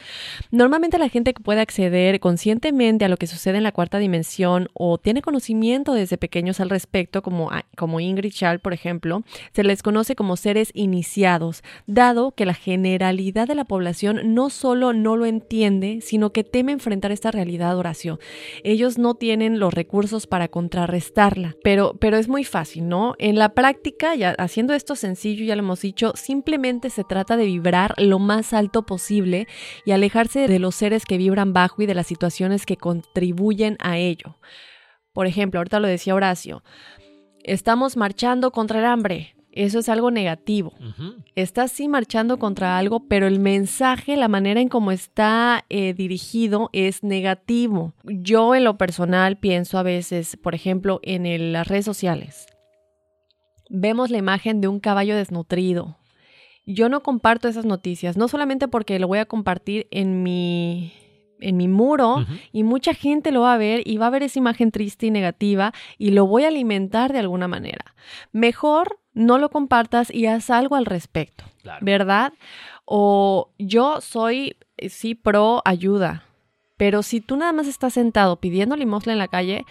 Normalmente 0.51 0.97
la 0.97 1.09
gente 1.09 1.34
que 1.34 1.43
puede 1.43 1.61
acceder 1.61 2.20
conscientemente 2.20 3.05
a 3.05 3.09
lo 3.09 3.18
que 3.18 3.28
sucede 3.28 3.57
en 3.57 3.63
la 3.63 3.72
cuarta 3.72 3.97
dimensión 3.97 4.70
o 4.74 4.97
tiene 4.97 5.22
conocimiento 5.22 5.93
desde 5.93 6.18
pequeños 6.18 6.59
al 6.59 6.70
respecto, 6.70 7.22
como, 7.22 7.49
como 7.76 7.99
Ingrid 7.99 8.32
Schall, 8.32 8.59
por 8.59 8.74
ejemplo, 8.74 9.24
se 9.53 9.63
les 9.63 9.84
conoce 9.84 10.15
como 10.15 10.38
seres 10.38 10.72
iniciados, 10.74 11.63
dado 11.88 12.32
que 12.32 12.45
la 12.45 12.53
generalidad 12.53 13.47
de 13.47 13.55
la 13.55 13.65
población 13.65 14.36
no 14.36 14.49
solo 14.49 14.93
no 14.93 15.18
lo 15.18 15.26
entiende, 15.26 15.99
sino 16.01 16.32
que 16.32 16.43
teme 16.43 16.72
enfrentar 16.72 17.11
esta 17.11 17.32
realidad, 17.32 17.78
Horacio. 17.78 18.20
Ellos 18.63 18.97
no 18.97 19.15
tienen 19.15 19.59
los 19.59 19.74
recursos 19.74 20.28
para 20.28 20.47
contrarrestarla, 20.47 21.55
pero, 21.63 21.95
pero 21.99 22.18
es 22.18 22.28
muy 22.28 22.43
fácil, 22.43 22.88
¿no? 22.88 23.15
En 23.18 23.38
la 23.38 23.53
práctica, 23.53 24.15
ya 24.15 24.32
haciendo 24.38 24.74
esto 24.74 24.95
sencillo, 25.08 25.45
ya 25.45 25.55
lo 25.55 25.62
hemos 25.62 25.82
dicho, 25.82 26.12
simplemente 26.16 26.89
se 26.89 27.03
trata 27.03 27.38
de 27.38 27.45
vibrar 27.45 27.93
lo 27.97 28.20
más 28.20 28.53
alto 28.53 28.86
posible 28.86 29.47
y 29.86 29.91
alejarse 29.91 30.47
de 30.47 30.60
los 30.60 30.76
seres 30.76 31.05
que 31.05 31.18
vibran 31.18 31.53
bajo 31.53 31.82
y 31.82 31.86
de 31.86 31.95
las 31.95 32.08
situaciones 32.08 32.66
que 32.66 32.78
contribuyen 32.78 33.78
a 33.80 33.97
ello. 33.97 34.38
Por 35.14 35.26
ejemplo, 35.26 35.60
ahorita 35.60 35.80
lo 35.80 35.88
decía 35.88 36.14
Horacio, 36.14 36.62
estamos 37.43 37.95
marchando 37.95 38.51
contra 38.51 38.80
el 38.80 38.86
hambre. 38.86 39.36
Eso 39.51 39.80
es 39.80 39.89
algo 39.89 40.12
negativo. 40.12 40.74
Estás 41.34 41.72
sí 41.72 41.88
marchando 41.88 42.38
contra 42.38 42.78
algo, 42.78 43.08
pero 43.08 43.26
el 43.26 43.39
mensaje, 43.39 44.16
la 44.16 44.28
manera 44.28 44.62
en 44.62 44.70
cómo 44.70 44.91
está 44.91 45.66
eh, 45.70 45.95
dirigido 45.95 46.70
es 46.74 47.01
negativo. 47.01 47.93
Yo 48.03 48.53
en 48.53 48.66
lo 48.66 48.78
personal 48.78 49.38
pienso 49.38 49.80
a 49.80 49.84
veces, 49.84 50.38
por 50.38 50.53
ejemplo, 50.53 50.99
en 51.01 51.53
las 51.53 51.68
redes 51.68 51.86
sociales. 51.86 52.45
Vemos 53.70 54.09
la 54.09 54.18
imagen 54.18 54.61
de 54.61 54.68
un 54.68 54.80
caballo 54.80 55.15
desnutrido. 55.15 55.97
Yo 56.65 56.89
no 56.89 57.01
comparto 57.01 57.47
esas 57.47 57.65
noticias, 57.65 58.18
no 58.18 58.28
solamente 58.28 58.68
porque 58.68 58.99
lo 58.99 59.07
voy 59.07 59.20
a 59.20 59.26
compartir 59.26 59.88
en 59.91 60.24
mi 60.24 60.93
en 61.39 61.57
mi 61.57 61.68
muro 61.68 62.26
y 62.51 62.63
mucha 62.63 62.93
gente 62.93 63.32
lo 63.32 63.41
va 63.41 63.53
a 63.53 63.57
ver 63.57 63.82
y 63.86 63.97
va 63.97 64.07
a 64.07 64.11
ver 64.11 64.24
esa 64.24 64.39
imagen 64.39 64.72
triste 64.72 65.05
y 65.05 65.11
negativa 65.11 65.74
y 65.97 66.11
lo 66.11 66.26
voy 66.26 66.43
a 66.43 66.47
alimentar 66.47 67.13
de 67.13 67.20
alguna 67.20 67.47
manera. 67.47 67.93
Mejor 68.32 68.99
no 69.13 69.38
lo 69.38 69.49
compartas 69.49 70.13
y 70.13 70.26
haz 70.28 70.49
algo 70.49 70.76
al 70.76 70.86
respecto, 70.86 71.43
¿verdad? 71.82 72.34
O 72.86 73.51
yo 73.57 74.01
soy, 74.01 74.57
eh, 74.78 74.89
sí, 74.89 75.15
pro 75.15 75.61
ayuda, 75.65 76.24
pero 76.78 77.03
si 77.03 77.22
tú 77.22 77.36
nada 77.36 77.53
más 77.53 77.68
estás 77.68 77.93
sentado 77.93 78.38
pidiendo 78.38 78.76
limosna 78.76 79.13
en 79.13 79.20
la 79.20 79.28
calle, 79.28 79.65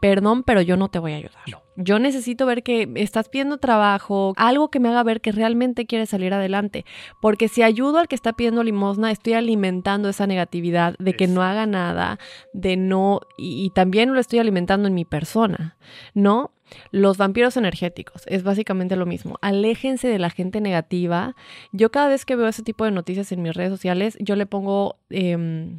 perdón, 0.00 0.42
pero 0.42 0.60
yo 0.60 0.76
no 0.76 0.88
te 0.88 0.98
voy 0.98 1.12
a 1.12 1.16
ayudar. 1.16 1.42
Yo 1.82 1.98
necesito 1.98 2.44
ver 2.44 2.62
que 2.62 2.90
estás 2.96 3.30
pidiendo 3.30 3.56
trabajo, 3.56 4.34
algo 4.36 4.70
que 4.70 4.80
me 4.80 4.90
haga 4.90 5.02
ver 5.02 5.22
que 5.22 5.32
realmente 5.32 5.86
quieres 5.86 6.10
salir 6.10 6.34
adelante. 6.34 6.84
Porque 7.22 7.48
si 7.48 7.62
ayudo 7.62 7.98
al 7.98 8.08
que 8.08 8.14
está 8.14 8.34
pidiendo 8.34 8.62
limosna, 8.62 9.10
estoy 9.10 9.32
alimentando 9.32 10.10
esa 10.10 10.26
negatividad 10.26 10.94
de 10.98 11.14
que 11.14 11.26
no 11.26 11.42
haga 11.42 11.64
nada, 11.64 12.18
de 12.52 12.76
no, 12.76 13.20
y, 13.38 13.64
y 13.64 13.70
también 13.70 14.12
lo 14.12 14.20
estoy 14.20 14.40
alimentando 14.40 14.88
en 14.88 14.94
mi 14.94 15.06
persona, 15.06 15.78
¿no? 16.12 16.52
Los 16.90 17.16
vampiros 17.16 17.56
energéticos, 17.56 18.24
es 18.26 18.42
básicamente 18.42 18.94
lo 18.94 19.06
mismo. 19.06 19.38
Aléjense 19.40 20.06
de 20.06 20.18
la 20.18 20.30
gente 20.30 20.60
negativa. 20.60 21.34
Yo 21.72 21.90
cada 21.90 22.08
vez 22.08 22.26
que 22.26 22.36
veo 22.36 22.46
ese 22.46 22.62
tipo 22.62 22.84
de 22.84 22.90
noticias 22.90 23.32
en 23.32 23.42
mis 23.42 23.54
redes 23.54 23.70
sociales, 23.70 24.18
yo 24.20 24.36
le 24.36 24.44
pongo, 24.44 24.96
eh, 25.08 25.74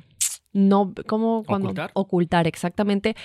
no, 0.52 0.94
¿cómo? 1.08 1.44
Cuando, 1.46 1.68
¿Ocultar? 1.68 1.92
Ocultar, 1.94 2.48
exactamente 2.48 3.16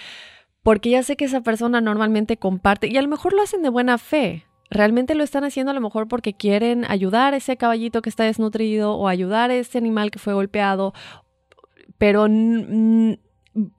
porque 0.66 0.90
ya 0.90 1.04
sé 1.04 1.16
que 1.16 1.26
esa 1.26 1.42
persona 1.42 1.80
normalmente 1.80 2.38
comparte 2.38 2.88
y 2.88 2.96
a 2.96 3.02
lo 3.02 3.06
mejor 3.06 3.32
lo 3.32 3.40
hacen 3.40 3.62
de 3.62 3.68
buena 3.68 3.98
fe. 3.98 4.46
Realmente 4.68 5.14
lo 5.14 5.22
están 5.22 5.44
haciendo 5.44 5.70
a 5.70 5.74
lo 5.74 5.80
mejor 5.80 6.08
porque 6.08 6.34
quieren 6.34 6.84
ayudar 6.88 7.34
a 7.34 7.36
ese 7.36 7.56
caballito 7.56 8.02
que 8.02 8.10
está 8.10 8.24
desnutrido 8.24 8.94
o 8.94 9.06
ayudar 9.06 9.52
a 9.52 9.54
ese 9.54 9.78
animal 9.78 10.10
que 10.10 10.18
fue 10.18 10.34
golpeado, 10.34 10.92
pero 11.98 12.26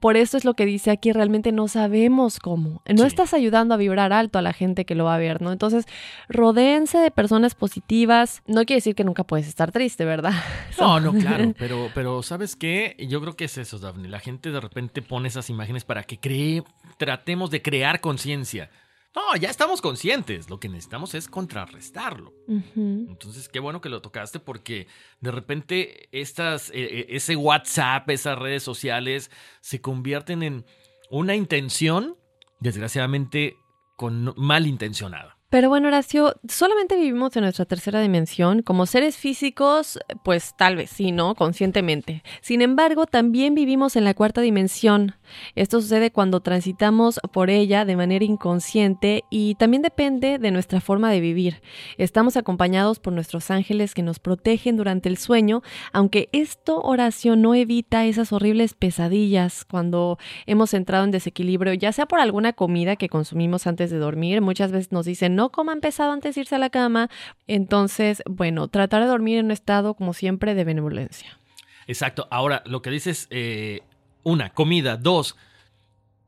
por 0.00 0.16
eso 0.16 0.36
es 0.36 0.44
lo 0.44 0.54
que 0.54 0.66
dice 0.66 0.90
aquí, 0.90 1.12
realmente 1.12 1.52
no 1.52 1.68
sabemos 1.68 2.38
cómo. 2.38 2.82
No 2.86 3.04
estás 3.04 3.34
ayudando 3.34 3.74
a 3.74 3.76
vibrar 3.76 4.12
alto 4.12 4.38
a 4.38 4.42
la 4.42 4.52
gente 4.52 4.84
que 4.84 4.94
lo 4.94 5.04
va 5.04 5.14
a 5.14 5.18
ver, 5.18 5.40
¿no? 5.40 5.52
Entonces, 5.52 5.86
rodéense 6.28 6.98
de 6.98 7.10
personas 7.10 7.54
positivas. 7.54 8.42
No 8.46 8.64
quiere 8.64 8.78
decir 8.78 8.94
que 8.94 9.04
nunca 9.04 9.24
puedes 9.24 9.46
estar 9.46 9.72
triste, 9.72 10.04
¿verdad? 10.04 10.32
No, 10.78 11.00
no, 11.00 11.12
claro, 11.12 11.54
pero, 11.58 11.90
pero 11.92 12.22
¿sabes 12.22 12.54
qué? 12.54 12.94
Yo 13.08 13.20
creo 13.20 13.34
que 13.34 13.46
es 13.46 13.58
eso, 13.58 13.78
Daphne. 13.78 14.08
La 14.08 14.20
gente 14.20 14.50
de 14.50 14.60
repente 14.60 15.02
pone 15.02 15.26
esas 15.26 15.50
imágenes 15.50 15.84
para 15.84 16.04
que 16.04 16.20
cree, 16.20 16.62
tratemos 16.98 17.50
de 17.50 17.62
crear 17.62 18.00
conciencia. 18.00 18.70
No, 19.18 19.34
ya 19.34 19.50
estamos 19.50 19.80
conscientes. 19.80 20.48
Lo 20.48 20.60
que 20.60 20.68
necesitamos 20.68 21.12
es 21.14 21.26
contrarrestarlo. 21.26 22.32
Entonces, 22.46 23.48
qué 23.48 23.58
bueno 23.58 23.80
que 23.80 23.88
lo 23.88 24.00
tocaste 24.00 24.38
porque 24.38 24.86
de 25.20 25.32
repente 25.32 26.08
estas, 26.12 26.70
eh, 26.72 27.06
ese 27.08 27.34
WhatsApp, 27.34 28.08
esas 28.10 28.38
redes 28.38 28.62
sociales 28.62 29.32
se 29.60 29.80
convierten 29.80 30.44
en 30.44 30.64
una 31.10 31.34
intención, 31.34 32.16
desgraciadamente, 32.60 33.56
con 33.96 34.34
malintencionada. 34.36 35.37
Pero 35.50 35.70
bueno, 35.70 35.88
Horacio, 35.88 36.34
solamente 36.46 36.94
vivimos 36.96 37.34
en 37.34 37.44
nuestra 37.44 37.64
tercera 37.64 38.02
dimensión. 38.02 38.60
Como 38.60 38.84
seres 38.84 39.16
físicos, 39.16 39.98
pues 40.22 40.54
tal 40.58 40.76
vez 40.76 40.90
sí, 40.90 41.10
¿no? 41.10 41.34
Conscientemente. 41.34 42.22
Sin 42.42 42.60
embargo, 42.60 43.06
también 43.06 43.54
vivimos 43.54 43.96
en 43.96 44.04
la 44.04 44.12
cuarta 44.12 44.42
dimensión. 44.42 45.14
Esto 45.54 45.80
sucede 45.80 46.10
cuando 46.10 46.40
transitamos 46.40 47.18
por 47.32 47.48
ella 47.48 47.86
de 47.86 47.96
manera 47.96 48.26
inconsciente 48.26 49.24
y 49.30 49.54
también 49.54 49.80
depende 49.80 50.38
de 50.38 50.50
nuestra 50.50 50.82
forma 50.82 51.10
de 51.10 51.20
vivir. 51.20 51.62
Estamos 51.96 52.36
acompañados 52.36 52.98
por 52.98 53.14
nuestros 53.14 53.50
ángeles 53.50 53.94
que 53.94 54.02
nos 54.02 54.18
protegen 54.18 54.76
durante 54.76 55.08
el 55.08 55.16
sueño, 55.16 55.62
aunque 55.94 56.28
esto, 56.32 56.82
Horacio, 56.82 57.36
no 57.36 57.54
evita 57.54 58.04
esas 58.04 58.34
horribles 58.34 58.74
pesadillas 58.74 59.64
cuando 59.64 60.18
hemos 60.44 60.74
entrado 60.74 61.04
en 61.04 61.10
desequilibrio, 61.10 61.72
ya 61.72 61.92
sea 61.92 62.04
por 62.04 62.20
alguna 62.20 62.52
comida 62.52 62.96
que 62.96 63.08
consumimos 63.08 63.66
antes 63.66 63.90
de 63.90 63.96
dormir. 63.96 64.42
Muchas 64.42 64.72
veces 64.72 64.92
nos 64.92 65.06
dicen, 65.06 65.37
no 65.38 65.50
coman 65.50 65.80
pesado 65.80 66.10
antes 66.10 66.34
de 66.34 66.40
irse 66.40 66.56
a 66.56 66.58
la 66.58 66.68
cama. 66.68 67.08
Entonces, 67.46 68.24
bueno, 68.26 68.66
tratar 68.66 69.02
de 69.02 69.08
dormir 69.08 69.38
en 69.38 69.46
un 69.46 69.50
estado, 69.52 69.94
como 69.94 70.12
siempre, 70.12 70.56
de 70.56 70.64
benevolencia. 70.64 71.38
Exacto. 71.86 72.26
Ahora, 72.32 72.64
lo 72.66 72.82
que 72.82 72.90
dices, 72.90 73.28
eh, 73.30 73.82
una, 74.24 74.52
comida. 74.52 74.96
Dos, 74.96 75.36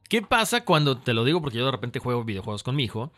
¿qué 0.09 0.23
pasa 0.23 0.65
cuando, 0.65 0.97
te 0.97 1.13
lo 1.13 1.25
digo 1.25 1.43
porque 1.43 1.59
yo 1.59 1.65
de 1.65 1.73
repente 1.73 1.99
juego 1.99 2.23
videojuegos 2.23 2.63
con 2.63 2.77
mi 2.77 2.85
hijo, 2.85 3.13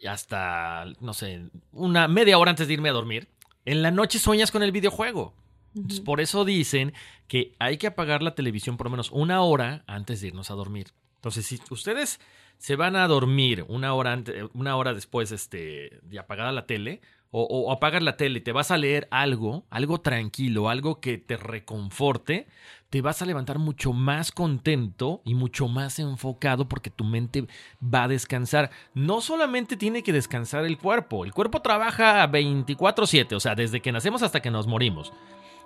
y 0.00 0.08
hasta, 0.08 0.86
no 1.00 1.14
sé, 1.14 1.44
una 1.70 2.08
media 2.08 2.36
hora 2.36 2.50
antes 2.50 2.66
de 2.66 2.74
irme 2.74 2.88
a 2.88 2.92
dormir, 2.92 3.28
en 3.64 3.82
la 3.82 3.92
noche 3.92 4.18
sueñas 4.18 4.50
con 4.50 4.64
el 4.64 4.72
videojuego. 4.72 5.34
Entonces, 5.76 6.00
por 6.00 6.20
eso 6.20 6.44
dicen 6.44 6.94
que 7.28 7.54
hay 7.60 7.78
que 7.78 7.86
apagar 7.86 8.22
la 8.22 8.34
televisión 8.34 8.76
por 8.76 8.86
lo 8.86 8.90
menos 8.90 9.12
una 9.12 9.42
hora 9.42 9.84
antes 9.86 10.20
de 10.20 10.28
irnos 10.28 10.50
a 10.50 10.54
dormir. 10.54 10.88
Entonces, 11.16 11.46
si 11.46 11.60
ustedes 11.70 12.18
se 12.58 12.76
van 12.76 12.96
a 12.96 13.06
dormir 13.08 13.64
una 13.68 13.94
hora, 13.94 14.12
antes, 14.12 14.44
una 14.52 14.76
hora 14.76 14.94
después 14.94 15.32
este, 15.32 16.00
de 16.02 16.18
apagada 16.18 16.52
la 16.52 16.66
tele, 16.66 17.00
o, 17.30 17.42
o, 17.42 17.72
apagas 17.72 18.02
la 18.02 18.16
tele 18.16 18.40
te 18.40 18.52
vas 18.52 18.70
a 18.70 18.78
leer 18.78 19.06
algo, 19.10 19.66
algo 19.68 20.00
tranquilo, 20.00 20.70
algo 20.70 21.00
que 21.00 21.18
te 21.18 21.36
reconforte, 21.36 22.46
te 22.88 23.02
vas 23.02 23.20
a 23.20 23.26
levantar 23.26 23.58
mucho 23.58 23.92
más 23.92 24.32
contento 24.32 25.20
y 25.26 25.34
mucho 25.34 25.68
más 25.68 25.98
enfocado 25.98 26.68
porque 26.68 26.88
tu 26.88 27.04
mente 27.04 27.46
va 27.82 28.04
a 28.04 28.08
descansar. 28.08 28.70
No 28.94 29.20
solamente 29.20 29.76
tiene 29.76 30.02
que 30.02 30.14
descansar 30.14 30.64
el 30.64 30.78
cuerpo, 30.78 31.26
el 31.26 31.34
cuerpo 31.34 31.60
trabaja 31.60 32.26
24/7, 32.26 33.34
o 33.34 33.40
sea, 33.40 33.54
desde 33.54 33.80
que 33.82 33.92
nacemos 33.92 34.22
hasta 34.22 34.40
que 34.40 34.50
nos 34.50 34.66
morimos, 34.66 35.12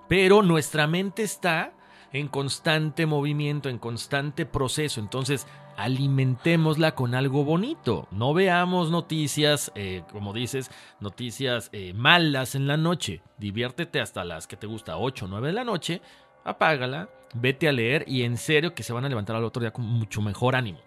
pero 0.09 0.43
nuestra 0.43 0.89
mente 0.89 1.23
está 1.23 1.75
en 2.13 2.29
constante 2.29 3.07
movimiento, 3.07 3.69
en 3.69 3.79
constante 3.79 4.47
proceso. 4.47 5.01
Entonces, 5.01 5.47
alimentémosla 5.77 6.95
con 6.95 7.15
algo 7.15 7.45
bonito. 7.45 8.07
No 8.11 8.35
veamos 8.35 8.91
noticias, 8.91 9.73
eh, 9.75 10.03
como 10.13 10.33
dices, 10.33 10.71
noticias 11.01 11.71
eh, 11.73 11.93
malas 11.95 12.55
en 12.55 12.67
la 12.67 12.77
noche. 12.77 13.23
Diviértete 13.39 14.01
hasta 14.01 14.25
las 14.25 14.47
que 14.47 14.57
te 14.57 14.67
gusta, 14.67 14.99
8 14.99 15.25
o 15.25 15.29
9 15.29 15.49
de 15.49 15.53
la 15.55 15.65
noche. 15.65 16.01
Apágala, 16.45 17.09
vete 17.35 17.69
a 17.69 17.73
leer 17.73 18.05
y 18.07 18.23
en 18.23 18.37
serio 18.37 18.75
que 18.75 18.83
se 18.83 18.93
van 18.93 19.05
a 19.05 19.09
levantar 19.09 19.37
al 19.37 19.45
otro 19.45 19.61
día 19.61 19.73
con 19.73 19.85
mucho 19.85 20.21
mejor 20.21 20.57
ánimo. 20.57 20.79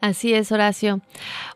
Así 0.00 0.34
es, 0.34 0.52
Horacio. 0.52 1.00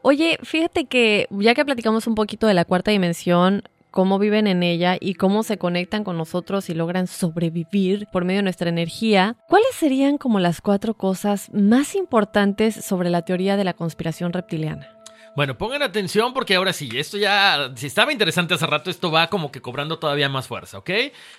Oye, 0.00 0.38
fíjate 0.42 0.86
que 0.86 1.26
ya 1.30 1.54
que 1.54 1.64
platicamos 1.64 2.06
un 2.06 2.14
poquito 2.14 2.46
de 2.46 2.54
la 2.54 2.64
cuarta 2.64 2.90
dimensión, 2.90 3.62
cómo 3.90 4.18
viven 4.18 4.46
en 4.46 4.62
ella 4.62 4.96
y 5.00 5.14
cómo 5.14 5.42
se 5.42 5.58
conectan 5.58 6.04
con 6.04 6.16
nosotros 6.16 6.68
y 6.70 6.74
logran 6.74 7.06
sobrevivir 7.06 8.06
por 8.12 8.24
medio 8.24 8.38
de 8.38 8.44
nuestra 8.44 8.68
energía, 8.68 9.36
¿cuáles 9.48 9.74
serían 9.74 10.18
como 10.18 10.40
las 10.40 10.60
cuatro 10.60 10.94
cosas 10.94 11.50
más 11.52 11.94
importantes 11.94 12.84
sobre 12.84 13.10
la 13.10 13.22
teoría 13.22 13.56
de 13.56 13.64
la 13.64 13.74
conspiración 13.74 14.32
reptiliana? 14.32 14.88
Bueno, 15.36 15.56
pongan 15.56 15.82
atención 15.82 16.34
porque 16.34 16.56
ahora 16.56 16.72
sí, 16.72 16.90
esto 16.94 17.16
ya, 17.16 17.70
si 17.76 17.86
estaba 17.86 18.12
interesante 18.12 18.54
hace 18.54 18.66
rato, 18.66 18.90
esto 18.90 19.10
va 19.10 19.28
como 19.28 19.52
que 19.52 19.62
cobrando 19.62 19.98
todavía 19.98 20.28
más 20.28 20.48
fuerza, 20.48 20.78
¿ok? 20.78 20.90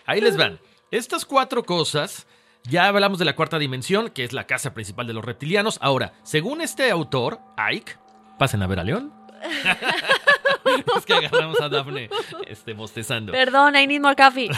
Ahí 0.06 0.22
les 0.22 0.38
van. 0.38 0.60
Estas 0.91 1.26
cuatro 1.26 1.64
cosas, 1.64 2.26
ya 2.64 2.88
hablamos 2.88 3.20
de 3.20 3.26
la 3.26 3.36
cuarta 3.36 3.60
dimensión, 3.60 4.10
que 4.10 4.24
es 4.24 4.32
la 4.32 4.47
casa 4.47 4.74
principal 4.74 5.06
de 5.06 5.14
los 5.14 5.26
reptilianos. 5.26 5.78
Ahora, 5.82 6.14
según 6.24 6.62
este 6.62 6.89
autor, 6.89 7.39
Ike, 7.58 7.97
pasen 8.38 8.64
a 8.64 8.68
ver 8.68 8.80
a 8.80 8.84
León. 8.84 9.14
que 11.06 11.14
agarramos 11.14 11.60
a 11.62 11.70
Dafne 11.70 12.10
este, 12.48 12.74
bostezando. 12.74 13.32
Perdón, 13.32 13.76
I 13.76 13.88
need 13.88 14.02
more 14.02 14.16
coffee. 14.16 14.50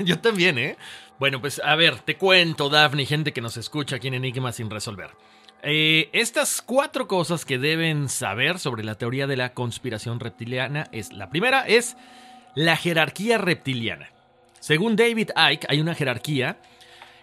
Yo 0.04 0.18
también, 0.18 0.58
¿eh? 0.58 0.76
Bueno, 1.18 1.40
pues 1.40 1.60
a 1.64 1.76
ver, 1.76 2.00
te 2.00 2.16
cuento, 2.16 2.68
Dafne, 2.68 3.06
gente 3.06 3.32
que 3.32 3.40
nos 3.40 3.56
escucha 3.56 3.96
aquí 3.96 4.08
en 4.08 4.14
Enigma 4.14 4.52
sin 4.52 4.70
resolver. 4.70 5.10
Eh, 5.62 6.10
estas 6.12 6.60
cuatro 6.60 7.08
cosas 7.08 7.46
que 7.46 7.58
deben 7.58 8.10
saber 8.10 8.58
sobre 8.58 8.84
la 8.84 8.96
teoría 8.96 9.26
de 9.26 9.36
la 9.36 9.54
conspiración 9.54 10.20
reptiliana 10.20 10.88
es 10.92 11.10
la 11.10 11.30
primera 11.30 11.66
es 11.66 11.96
la 12.54 12.76
jerarquía 12.76 13.38
reptiliana. 13.38 14.10
Según 14.60 14.94
David 14.94 15.30
Icke, 15.30 15.66
hay 15.68 15.80
una 15.80 15.94
jerarquía, 15.94 16.58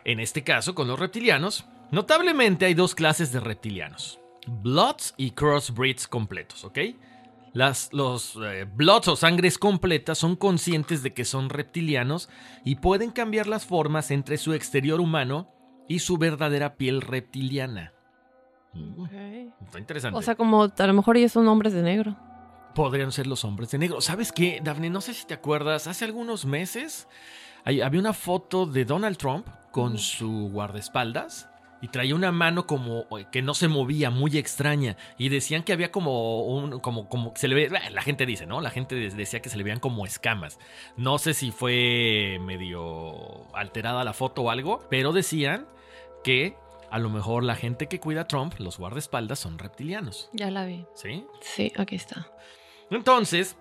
en 0.04 0.20
este 0.20 0.44
caso 0.44 0.74
con 0.74 0.88
los 0.88 1.00
reptilianos. 1.00 1.66
Notablemente 1.92 2.66
hay 2.66 2.74
dos 2.74 2.96
clases 2.96 3.32
de 3.32 3.42
reptilianos: 3.42 4.20
Bloods 4.48 5.14
y 5.18 5.32
Crossbreeds 5.32 6.08
completos, 6.08 6.64
¿ok? 6.64 6.80
Las, 7.54 7.89
los 7.91 8.38
eh, 8.41 8.66
Bloods 8.66 9.10
o 9.10 9.16
sangres 9.18 9.58
completas 9.58 10.18
son 10.18 10.36
conscientes 10.38 11.04
de 11.04 11.14
que 11.14 11.26
son 11.26 11.49
reptilianos 11.49 12.30
y 12.64 12.76
pueden 12.76 13.12
cambiar 13.12 13.47
las 13.47 13.66
formas 13.66 14.10
entre 14.12 14.38
su 14.38 14.54
exterior 14.54 15.02
humano 15.02 15.49
y 15.89 15.99
su 15.99 16.18
verdadera 16.18 16.76
piel 16.76 17.02
reptiliana. 17.02 17.91
Está 19.66 19.80
interesante. 19.80 20.18
O 20.18 20.22
sea, 20.22 20.36
como 20.36 20.64
a 20.64 20.88
lo 20.88 20.93
mejor 20.93 21.18
ellos 21.18 21.34
son 21.34 21.47
hombres 21.49 21.74
de 21.74 21.82
negro. 21.82 22.16
Podrían 22.74 23.12
ser 23.12 23.28
los 23.28 23.43
hombres 23.43 23.70
de 23.72 23.80
negro. 23.80 23.99
¿Sabes 23.99 24.32
qué, 24.32 24.62
Daphne? 24.64 24.89
No 24.89 25.02
sé 25.02 25.14
si 25.14 25.28
te 25.28 25.34
acuerdas, 25.34 25.88
hace 25.88 26.06
algunos 26.06 26.45
meses 26.45 27.10
hay- 27.66 27.82
había 27.82 27.99
una 27.99 28.14
foto 28.14 28.66
de 28.66 28.86
Donald 28.86 29.18
Trump 29.18 29.45
con 29.72 29.97
su 29.97 30.49
guardaespaldas 30.54 31.49
y 31.82 31.88
traía 31.88 32.13
una 32.15 32.32
mano 32.32 32.67
como 32.67 33.05
eh, 33.17 33.25
que 33.32 33.41
no 33.41 33.53
se 33.53 33.67
movía, 33.67 34.09
muy 34.11 34.38
extraña. 34.38 34.97
Y 35.17 35.29
decían 35.29 35.63
que 35.63 35.73
había 35.73 35.91
como 35.91 36.43
un, 36.45 36.79
como, 36.79 37.09
como 37.09 37.34
se 37.36 37.47
le 37.47 37.55
ve, 37.55 37.69
la 37.69 38.01
gente 38.01 38.25
dice, 38.25 38.45
¿no? 38.45 38.61
La 38.61 38.69
gente 38.69 38.95
de- 38.95 39.09
decía 39.09 39.41
que 39.41 39.49
se 39.49 39.57
le 39.57 39.63
veían 39.63 39.79
como 39.79 40.05
escamas. 40.05 40.59
No 40.97 41.17
sé 41.17 41.34
si 41.34 41.51
fue 41.51 42.38
medio 42.41 43.53
alterada 43.55 44.03
la 44.03 44.13
foto 44.13 44.43
o 44.43 44.49
algo, 44.51 44.86
pero 44.89 45.11
decían 45.11 45.65
que 46.23 46.55
a 46.91 46.99
lo 46.99 47.09
mejor 47.09 47.43
la 47.43 47.55
gente 47.55 47.88
que 47.88 47.99
cuida 47.99 48.21
a 48.21 48.27
Trump, 48.27 48.53
los 48.59 48.77
guardaespaldas, 48.77 49.39
son 49.39 49.57
reptilianos. 49.57 50.29
Ya 50.34 50.51
la 50.51 50.65
vi. 50.65 50.86
¿Sí? 50.93 51.25
Sí, 51.41 51.71
aquí 51.77 51.95
está. 51.95 52.27
Entonces, 52.89 53.57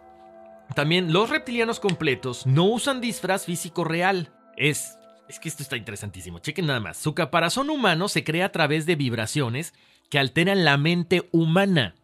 también 0.75 1.13
los 1.13 1.31
reptilianos 1.31 1.81
completos 1.81 2.47
no 2.47 2.65
usan 2.65 3.01
disfraz 3.01 3.45
físico 3.45 3.85
real. 3.85 4.33
Es, 4.57 4.99
es 5.31 5.39
que 5.39 5.49
esto 5.49 5.63
está 5.63 5.77
interesantísimo. 5.77 6.41
Chequen 6.41 6.67
nada 6.67 6.81
más. 6.81 6.97
Su 6.97 7.15
caparazón 7.15 7.71
humano 7.71 8.09
se 8.09 8.25
crea 8.25 8.47
a 8.47 8.53
través 8.53 8.85
de 8.85 8.97
vibraciones 8.97 9.75
que 10.11 10.19
alteran 10.19 10.65
la 10.65 10.77
mente 10.77 11.29
humana. 11.31 11.95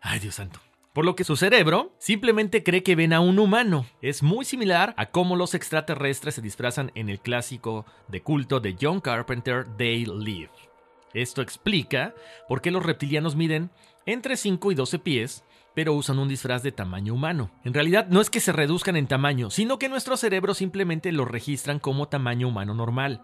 Ay, 0.00 0.18
Dios 0.18 0.36
santo. 0.36 0.58
Por 0.94 1.04
lo 1.04 1.14
que 1.14 1.24
su 1.24 1.36
cerebro 1.36 1.94
simplemente 1.98 2.64
cree 2.64 2.82
que 2.82 2.96
ven 2.96 3.12
a 3.12 3.20
un 3.20 3.38
humano. 3.38 3.86
Es 4.00 4.22
muy 4.22 4.46
similar 4.46 4.94
a 4.96 5.10
cómo 5.10 5.36
los 5.36 5.54
extraterrestres 5.54 6.36
se 6.36 6.42
disfrazan 6.42 6.90
en 6.94 7.10
el 7.10 7.20
clásico 7.20 7.84
de 8.08 8.22
culto 8.22 8.60
de 8.60 8.76
John 8.80 9.00
Carpenter, 9.00 9.66
They 9.76 10.06
Live. 10.06 10.50
Esto 11.12 11.42
explica 11.42 12.14
por 12.48 12.62
qué 12.62 12.70
los 12.70 12.82
reptilianos 12.82 13.36
miden 13.36 13.70
entre 14.06 14.38
5 14.38 14.72
y 14.72 14.74
12 14.74 14.98
pies, 15.00 15.44
pero 15.78 15.94
usan 15.94 16.18
un 16.18 16.26
disfraz 16.26 16.64
de 16.64 16.72
tamaño 16.72 17.14
humano. 17.14 17.52
En 17.62 17.72
realidad 17.72 18.08
no 18.10 18.20
es 18.20 18.30
que 18.30 18.40
se 18.40 18.50
reduzcan 18.50 18.96
en 18.96 19.06
tamaño, 19.06 19.48
sino 19.48 19.78
que 19.78 19.88
nuestros 19.88 20.18
cerebros 20.18 20.58
simplemente 20.58 21.12
lo 21.12 21.24
registran 21.24 21.78
como 21.78 22.08
tamaño 22.08 22.48
humano 22.48 22.74
normal, 22.74 23.22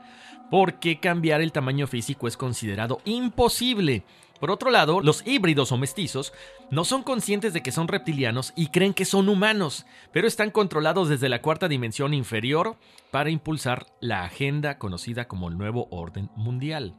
porque 0.53 1.01
cambiar 1.01 1.41
el 1.41 1.51
tamaño 1.51 1.89
físico 1.89 2.29
es 2.29 2.37
considerado 2.37 3.01
imposible. 3.07 4.05
Por 4.39 4.53
otro 4.53 4.71
lado, 4.71 5.01
los 5.01 5.27
híbridos 5.27 5.73
o 5.73 5.79
mestizos 5.79 6.33
no 6.71 6.85
son 6.85 7.03
conscientes 7.03 7.53
de 7.55 7.61
que 7.61 7.73
son 7.73 7.89
reptilianos 7.89 8.53
y 8.55 8.69
creen 8.69 8.95
que 8.95 9.05
son 9.05 9.29
humanos, 9.29 9.85
pero 10.13 10.29
están 10.29 10.53
controlados 10.53 11.09
desde 11.09 11.29
la 11.29 11.43
cuarta 11.43 11.67
dimensión 11.67 12.15
inferior 12.15 12.77
para 13.11 13.31
impulsar 13.31 13.87
la 14.01 14.23
agenda 14.23 14.79
conocida 14.79 15.27
como 15.27 15.49
el 15.49 15.59
nuevo 15.59 15.89
orden 15.91 16.31
mundial. 16.37 16.95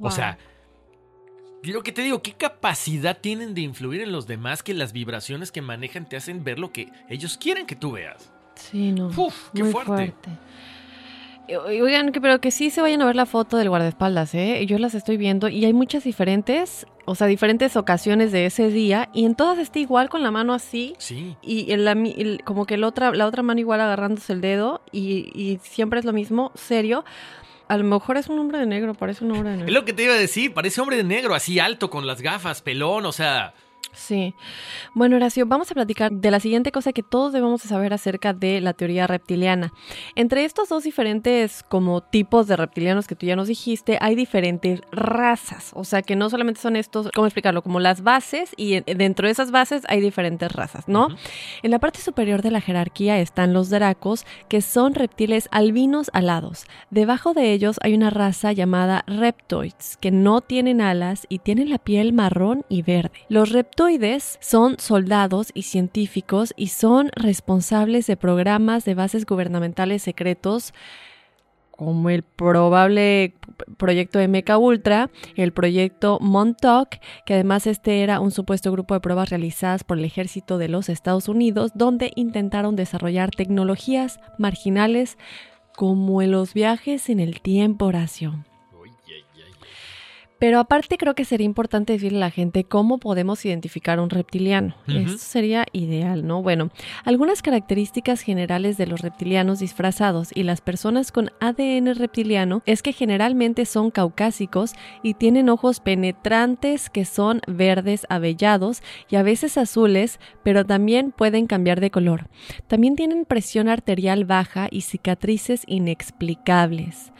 O 0.00 0.10
sea, 0.10 0.38
lo 1.72 1.82
que 1.82 1.92
te 1.92 2.02
digo, 2.02 2.22
¿qué 2.22 2.32
capacidad 2.32 3.16
tienen 3.18 3.54
de 3.54 3.60
influir 3.62 4.00
en 4.02 4.12
los 4.12 4.26
demás 4.26 4.62
que 4.62 4.74
las 4.74 4.92
vibraciones 4.92 5.50
que 5.52 5.62
manejan 5.62 6.08
te 6.08 6.16
hacen 6.16 6.44
ver 6.44 6.58
lo 6.58 6.72
que 6.72 6.90
ellos 7.08 7.38
quieren 7.38 7.66
que 7.66 7.76
tú 7.76 7.92
veas? 7.92 8.30
Sí, 8.56 8.92
no. 8.92 9.06
Uf, 9.08 9.50
qué 9.54 9.62
muy 9.64 9.72
fuerte. 9.72 10.30
O- 11.48 11.66
Oigan, 11.66 12.10
pero 12.22 12.40
que 12.40 12.50
sí 12.50 12.70
se 12.70 12.80
vayan 12.80 13.02
a 13.02 13.04
ver 13.04 13.16
la 13.16 13.26
foto 13.26 13.58
del 13.58 13.68
guardaespaldas, 13.68 14.34
¿eh? 14.34 14.64
Yo 14.66 14.78
las 14.78 14.94
estoy 14.94 15.18
viendo 15.18 15.48
y 15.48 15.64
hay 15.66 15.74
muchas 15.74 16.02
diferentes, 16.04 16.86
o 17.04 17.14
sea, 17.14 17.26
diferentes 17.26 17.76
ocasiones 17.76 18.32
de 18.32 18.46
ese 18.46 18.68
día 18.70 19.10
y 19.12 19.26
en 19.26 19.34
todas 19.34 19.58
está 19.58 19.78
igual 19.78 20.08
con 20.08 20.22
la 20.22 20.30
mano 20.30 20.54
así 20.54 20.94
Sí. 20.98 21.36
y 21.42 21.70
mi- 21.96 22.14
el- 22.16 22.40
como 22.44 22.64
que 22.64 22.74
el 22.74 22.84
otra, 22.84 23.12
la 23.12 23.26
otra 23.26 23.42
mano 23.42 23.60
igual 23.60 23.80
agarrándose 23.82 24.32
el 24.32 24.40
dedo 24.40 24.80
y, 24.90 25.30
y 25.38 25.58
siempre 25.62 25.98
es 26.00 26.06
lo 26.06 26.14
mismo, 26.14 26.50
serio. 26.54 27.04
A 27.68 27.76
lo 27.78 27.84
mejor 27.84 28.16
es 28.16 28.28
un 28.28 28.38
hombre 28.38 28.58
de 28.58 28.66
negro, 28.66 28.94
parece 28.94 29.24
un 29.24 29.32
hombre 29.32 29.50
de 29.50 29.54
Es 29.54 29.60
negro. 29.60 29.74
lo 29.74 29.84
que 29.84 29.92
te 29.92 30.02
iba 30.04 30.12
a 30.14 30.18
decir, 30.18 30.52
parece 30.52 30.80
hombre 30.80 30.96
de 30.98 31.04
negro, 31.04 31.34
así 31.34 31.58
alto, 31.58 31.88
con 31.90 32.06
las 32.06 32.20
gafas, 32.20 32.62
pelón, 32.62 33.06
o 33.06 33.12
sea... 33.12 33.54
Sí. 33.94 34.34
Bueno, 34.94 35.16
Horacio, 35.16 35.46
vamos 35.46 35.70
a 35.70 35.74
platicar 35.74 36.10
de 36.12 36.30
la 36.30 36.40
siguiente 36.40 36.72
cosa 36.72 36.92
que 36.92 37.02
todos 37.02 37.32
debemos 37.32 37.62
de 37.62 37.68
saber 37.68 37.92
acerca 37.94 38.32
de 38.32 38.60
la 38.60 38.72
teoría 38.72 39.06
reptiliana. 39.06 39.72
Entre 40.16 40.44
estos 40.44 40.68
dos 40.68 40.82
diferentes 40.84 41.62
como 41.68 42.00
tipos 42.02 42.46
de 42.48 42.56
reptilianos 42.56 43.06
que 43.06 43.14
tú 43.14 43.26
ya 43.26 43.36
nos 43.36 43.48
dijiste, 43.48 43.98
hay 44.00 44.14
diferentes 44.14 44.80
razas. 44.90 45.70
O 45.74 45.84
sea, 45.84 46.02
que 46.02 46.16
no 46.16 46.28
solamente 46.28 46.60
son 46.60 46.76
estos, 46.76 47.08
¿cómo 47.14 47.26
explicarlo? 47.26 47.62
Como 47.62 47.80
las 47.80 48.02
bases 48.02 48.50
y 48.56 48.74
en- 48.74 48.84
dentro 48.98 49.26
de 49.28 49.32
esas 49.32 49.50
bases 49.50 49.82
hay 49.88 50.00
diferentes 50.00 50.50
razas, 50.52 50.88
¿no? 50.88 51.08
En 51.62 51.70
la 51.70 51.78
parte 51.78 52.00
superior 52.00 52.42
de 52.42 52.50
la 52.50 52.60
jerarquía 52.60 53.20
están 53.20 53.52
los 53.52 53.70
dracos, 53.70 54.26
que 54.48 54.60
son 54.60 54.94
reptiles 54.94 55.48
albinos 55.52 56.10
alados. 56.12 56.66
Debajo 56.90 57.32
de 57.32 57.52
ellos 57.52 57.78
hay 57.82 57.94
una 57.94 58.10
raza 58.10 58.52
llamada 58.52 59.04
reptoids, 59.06 59.96
que 59.98 60.10
no 60.10 60.40
tienen 60.40 60.80
alas 60.80 61.26
y 61.28 61.38
tienen 61.38 61.70
la 61.70 61.78
piel 61.78 62.12
marrón 62.12 62.64
y 62.68 62.82
verde. 62.82 63.12
Los 63.28 63.50
son 64.40 64.78
soldados 64.78 65.50
y 65.54 65.62
científicos 65.62 66.54
y 66.56 66.68
son 66.68 67.10
responsables 67.14 68.06
de 68.06 68.16
programas 68.16 68.84
de 68.84 68.94
bases 68.94 69.26
gubernamentales 69.26 70.02
secretos 70.02 70.72
como 71.70 72.08
el 72.08 72.22
probable 72.22 73.34
proyecto 73.76 74.20
MK 74.20 74.58
Ultra, 74.58 75.10
el 75.36 75.52
proyecto 75.52 76.18
Montauk, 76.20 76.88
que 77.26 77.34
además 77.34 77.66
este 77.66 78.02
era 78.02 78.20
un 78.20 78.30
supuesto 78.30 78.70
grupo 78.72 78.94
de 78.94 79.00
pruebas 79.00 79.30
realizadas 79.30 79.84
por 79.84 79.98
el 79.98 80.04
ejército 80.04 80.56
de 80.56 80.68
los 80.68 80.88
Estados 80.88 81.28
Unidos, 81.28 81.72
donde 81.74 82.12
intentaron 82.14 82.76
desarrollar 82.76 83.30
tecnologías 83.30 84.20
marginales 84.38 85.18
como 85.76 86.22
los 86.22 86.54
viajes 86.54 87.10
en 87.10 87.20
el 87.20 87.40
tiempo, 87.40 87.86
Horacio. 87.86 88.44
Pero 90.38 90.58
aparte 90.58 90.98
creo 90.98 91.14
que 91.14 91.24
sería 91.24 91.44
importante 91.44 91.92
decirle 91.92 92.18
a 92.18 92.20
la 92.20 92.30
gente 92.30 92.64
cómo 92.64 92.98
podemos 92.98 93.44
identificar 93.44 94.00
un 94.00 94.10
reptiliano. 94.10 94.74
Ujú. 94.88 94.98
Eso 94.98 95.18
sería 95.18 95.66
ideal, 95.72 96.26
¿no? 96.26 96.42
Bueno, 96.42 96.70
algunas 97.04 97.40
características 97.40 98.20
generales 98.20 98.76
de 98.76 98.86
los 98.86 99.00
reptilianos 99.00 99.60
disfrazados 99.60 100.30
y 100.34 100.42
las 100.42 100.60
personas 100.60 101.12
con 101.12 101.30
ADN 101.40 101.94
reptiliano 101.94 102.62
es 102.66 102.82
que 102.82 102.92
generalmente 102.92 103.64
son 103.64 103.90
caucásicos 103.90 104.72
y 105.02 105.14
tienen 105.14 105.48
ojos 105.48 105.80
penetrantes 105.80 106.90
que 106.90 107.04
son 107.04 107.40
verdes 107.46 108.06
avellados 108.08 108.82
y 109.08 109.16
a 109.16 109.22
veces 109.22 109.56
azules, 109.56 110.18
pero 110.42 110.64
también 110.64 111.12
pueden 111.12 111.46
cambiar 111.46 111.80
de 111.80 111.90
color. 111.90 112.28
También 112.66 112.96
tienen 112.96 113.24
presión 113.24 113.68
arterial 113.68 114.24
baja 114.24 114.68
y 114.70 114.82
cicatrices 114.82 115.62
inexplicables. 115.66 117.12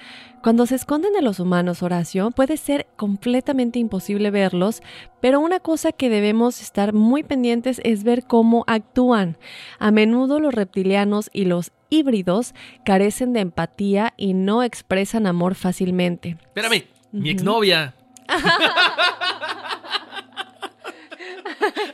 Cuando 0.45 0.67
se 0.67 0.75
esconden 0.75 1.15
de 1.15 1.23
los 1.23 1.41
humanos, 1.41 1.83
Horacio, 1.83 2.31
puede 2.31 2.59
ser 2.59 2.87
completamente 2.97 3.79
imposible 3.79 4.31
verlos, 4.31 4.83
pero 5.23 5.41
una 5.41 5.59
cosa 5.59 5.91
que 5.91 6.11
debemos 6.11 6.61
estar 6.61 6.93
muy 6.93 7.23
pendientes 7.23 7.81
es 7.83 8.05
ver 8.05 8.27
cómo 8.27 8.63
actúan. 8.67 9.39
A 9.79 9.91
menudo 9.91 10.41
los 10.41 10.53
reptilianos 10.53 11.31
y 11.33 11.47
los 11.47 11.73
híbridos 11.89 12.53
carecen 12.85 13.33
de 13.33 13.41
empatía 13.41 14.13
y 14.19 14.35
no 14.35 14.63
expresan 14.63 15.27
amor 15.27 15.55
fácilmente. 15.55 16.37
Espérame, 16.55 16.89
mi 17.11 17.31
exnovia. 17.31 17.95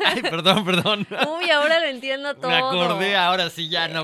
Ay, 0.05 0.23
perdón, 0.23 0.65
perdón. 0.65 1.07
Uy, 1.39 1.49
ahora 1.51 1.79
lo 1.79 1.87
entiendo 1.87 2.35
todo. 2.35 2.51
Me 2.51 2.57
acordé, 2.57 3.15
ahora 3.17 3.49
sí 3.49 3.69
ya 3.69 3.87
no. 3.87 4.03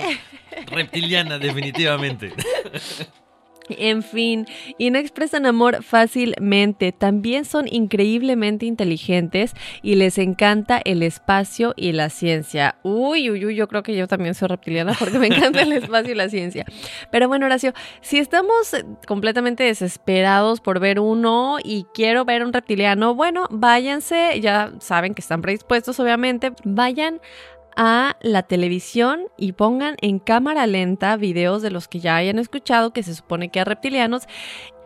Reptiliana, 0.70 1.36
definitivamente. 1.40 2.32
En 3.68 4.02
fin, 4.02 4.46
y 4.78 4.90
no 4.90 4.98
expresan 4.98 5.46
amor 5.46 5.82
fácilmente. 5.82 6.92
También 6.92 7.44
son 7.44 7.66
increíblemente 7.68 8.66
inteligentes 8.66 9.54
y 9.82 9.96
les 9.96 10.18
encanta 10.18 10.80
el 10.84 11.02
espacio 11.02 11.74
y 11.76 11.92
la 11.92 12.10
ciencia. 12.10 12.76
Uy, 12.82 13.30
uy, 13.30 13.44
uy, 13.44 13.54
yo 13.56 13.68
creo 13.68 13.82
que 13.82 13.96
yo 13.96 14.06
también 14.06 14.34
soy 14.34 14.48
reptiliana 14.48 14.94
porque 14.98 15.18
me 15.18 15.26
encanta 15.26 15.62
el 15.62 15.72
espacio 15.72 16.12
y 16.12 16.16
la 16.16 16.28
ciencia. 16.28 16.64
Pero 17.10 17.28
bueno, 17.28 17.46
Horacio, 17.46 17.72
si 18.00 18.18
estamos 18.18 18.74
completamente 19.06 19.64
desesperados 19.64 20.60
por 20.60 20.80
ver 20.80 21.00
uno 21.00 21.58
y 21.62 21.86
quiero 21.94 22.24
ver 22.24 22.44
un 22.44 22.52
reptiliano, 22.52 23.14
bueno, 23.14 23.46
váyanse, 23.50 24.40
ya 24.40 24.72
saben 24.80 25.14
que 25.14 25.20
están 25.20 25.42
predispuestos, 25.42 25.98
obviamente, 26.00 26.52
vayan 26.64 27.20
a 27.76 28.16
la 28.22 28.42
televisión 28.42 29.28
y 29.36 29.52
pongan 29.52 29.96
en 30.00 30.18
cámara 30.18 30.66
lenta 30.66 31.16
videos 31.16 31.62
de 31.62 31.70
los 31.70 31.88
que 31.88 32.00
ya 32.00 32.16
hayan 32.16 32.38
escuchado 32.38 32.92
que 32.92 33.02
se 33.02 33.14
supone 33.14 33.50
que 33.50 33.60
a 33.60 33.64
reptilianos 33.64 34.26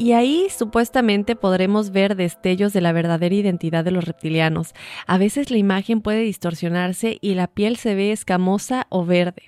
y 0.00 0.14
ahí 0.14 0.46
supuestamente 0.48 1.36
podremos 1.36 1.90
ver 1.90 2.16
destellos 2.16 2.72
de 2.72 2.80
la 2.80 2.90
verdadera 2.92 3.34
identidad 3.34 3.84
de 3.84 3.90
los 3.90 4.02
reptilianos. 4.02 4.72
A 5.06 5.18
veces 5.18 5.50
la 5.50 5.58
imagen 5.58 6.00
puede 6.00 6.20
distorsionarse 6.20 7.18
y 7.20 7.34
la 7.34 7.48
piel 7.48 7.76
se 7.76 7.94
ve 7.94 8.10
escamosa 8.10 8.86
o 8.88 9.04
verde. 9.04 9.42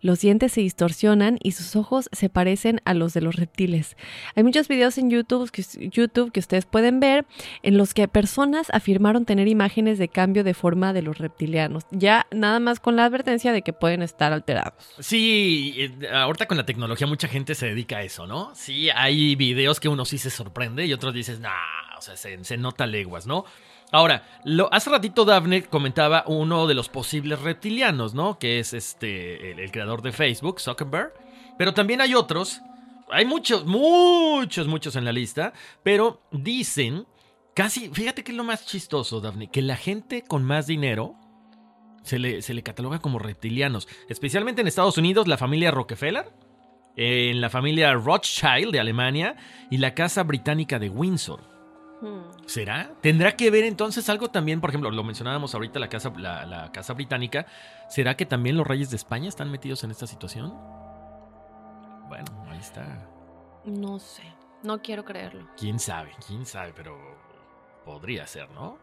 Los 0.00 0.20
dientes 0.20 0.52
se 0.52 0.62
distorsionan 0.62 1.38
y 1.42 1.52
sus 1.52 1.76
ojos 1.76 2.08
se 2.10 2.30
parecen 2.30 2.80
a 2.86 2.94
los 2.94 3.12
de 3.12 3.20
los 3.20 3.36
reptiles. 3.36 3.98
Hay 4.34 4.44
muchos 4.44 4.66
videos 4.66 4.96
en 4.96 5.10
YouTube 5.10 5.50
que, 5.50 5.62
YouTube 5.90 6.32
que 6.32 6.40
ustedes 6.40 6.64
pueden 6.64 7.00
ver 7.00 7.26
en 7.62 7.76
los 7.76 7.92
que 7.92 8.08
personas 8.08 8.68
afirmaron 8.72 9.26
tener 9.26 9.46
imágenes 9.46 9.98
de 9.98 10.08
cambio 10.08 10.42
de 10.42 10.54
forma 10.54 10.94
de 10.94 11.02
los 11.02 11.18
reptilianos. 11.18 11.84
Ya 11.90 12.26
nada 12.30 12.60
más 12.60 12.80
con 12.80 12.96
la 12.96 13.04
advertencia 13.04 13.52
de 13.52 13.60
que 13.60 13.74
pueden 13.74 14.00
estar 14.00 14.32
alterados. 14.32 14.94
Sí, 15.00 15.74
eh, 15.76 16.08
ahorita 16.14 16.46
con 16.46 16.56
la 16.56 16.64
tecnología 16.64 17.06
mucha 17.06 17.28
gente 17.28 17.54
se 17.54 17.66
dedica 17.66 17.98
a 17.98 18.02
eso, 18.04 18.26
¿no? 18.26 18.54
Sí, 18.54 18.88
hay 18.88 19.36
videos 19.36 19.80
que 19.80 19.90
uno 19.90 19.97
sí 20.04 20.18
se 20.18 20.30
sorprende 20.30 20.86
y 20.86 20.92
otros 20.92 21.14
dices, 21.14 21.40
nah, 21.40 21.96
o 21.96 22.02
sea, 22.02 22.16
se, 22.16 22.56
nota 22.56 22.86
leguas, 22.86 23.26
¿no? 23.26 23.44
Ahora, 23.90 24.26
hace 24.70 24.90
ratito 24.90 25.24
Daphne 25.24 25.64
comentaba 25.64 26.24
uno 26.26 26.66
de 26.66 26.74
los 26.74 26.88
posibles 26.88 27.40
reptilianos, 27.40 28.14
¿no? 28.14 28.38
Que 28.38 28.58
es 28.58 28.74
este, 28.74 29.52
el, 29.52 29.70
creador 29.70 30.02
de 30.02 30.12
Facebook, 30.12 30.60
Zuckerberg. 30.60 31.12
Pero 31.56 31.72
también 31.72 32.00
hay 32.00 32.14
otros, 32.14 32.60
hay 33.10 33.24
muchos, 33.24 33.64
muchos, 33.64 34.68
muchos 34.68 34.94
en 34.96 35.04
la 35.04 35.12
lista, 35.12 35.52
pero 35.82 36.20
dicen, 36.30 37.06
casi, 37.54 37.88
fíjate 37.88 38.22
que 38.22 38.32
es 38.32 38.36
lo 38.36 38.44
más 38.44 38.66
chistoso, 38.66 39.20
Daphne, 39.20 39.50
que 39.50 39.62
la 39.62 39.76
gente 39.76 40.22
con 40.22 40.44
más 40.44 40.66
dinero 40.66 41.16
se 42.02 42.18
le, 42.18 42.42
se 42.42 42.54
le 42.54 42.62
cataloga 42.62 43.00
como 43.00 43.18
reptilianos, 43.18 43.88
especialmente 44.08 44.60
en 44.60 44.68
Estados 44.68 44.98
Unidos, 44.98 45.26
la 45.26 45.38
familia 45.38 45.70
Rockefeller 45.70 46.30
en 46.98 47.40
la 47.40 47.48
familia 47.48 47.94
Rothschild 47.94 48.72
de 48.72 48.80
Alemania 48.80 49.36
y 49.70 49.78
la 49.78 49.94
Casa 49.94 50.24
Británica 50.24 50.80
de 50.80 50.90
Windsor. 50.90 51.40
Hmm. 52.00 52.44
¿Será? 52.46 52.90
¿Tendrá 53.00 53.36
que 53.36 53.50
ver 53.52 53.62
entonces 53.64 54.08
algo 54.08 54.30
también? 54.30 54.60
Por 54.60 54.70
ejemplo, 54.70 54.90
lo 54.90 55.04
mencionábamos 55.04 55.54
ahorita, 55.54 55.78
la 55.78 55.88
casa, 55.88 56.12
la, 56.16 56.70
casa 56.72 56.94
Británica. 56.94 57.46
¿Será 57.88 58.16
que 58.16 58.26
también 58.26 58.56
los 58.56 58.66
reyes 58.66 58.90
de 58.90 58.96
España 58.96 59.28
están 59.28 59.48
metidos 59.50 59.84
en 59.84 59.92
esta 59.92 60.08
situación? 60.08 60.52
Bueno, 62.08 62.26
ahí 62.50 62.58
está. 62.58 63.08
No 63.64 64.00
sé, 64.00 64.24
no 64.64 64.82
quiero 64.82 65.04
creerlo. 65.04 65.48
¿Quién 65.56 65.78
sabe? 65.78 66.10
¿Quién 66.26 66.46
sabe? 66.46 66.72
Pero 66.74 66.98
podría 67.84 68.26
ser, 68.26 68.50
¿no? 68.50 68.76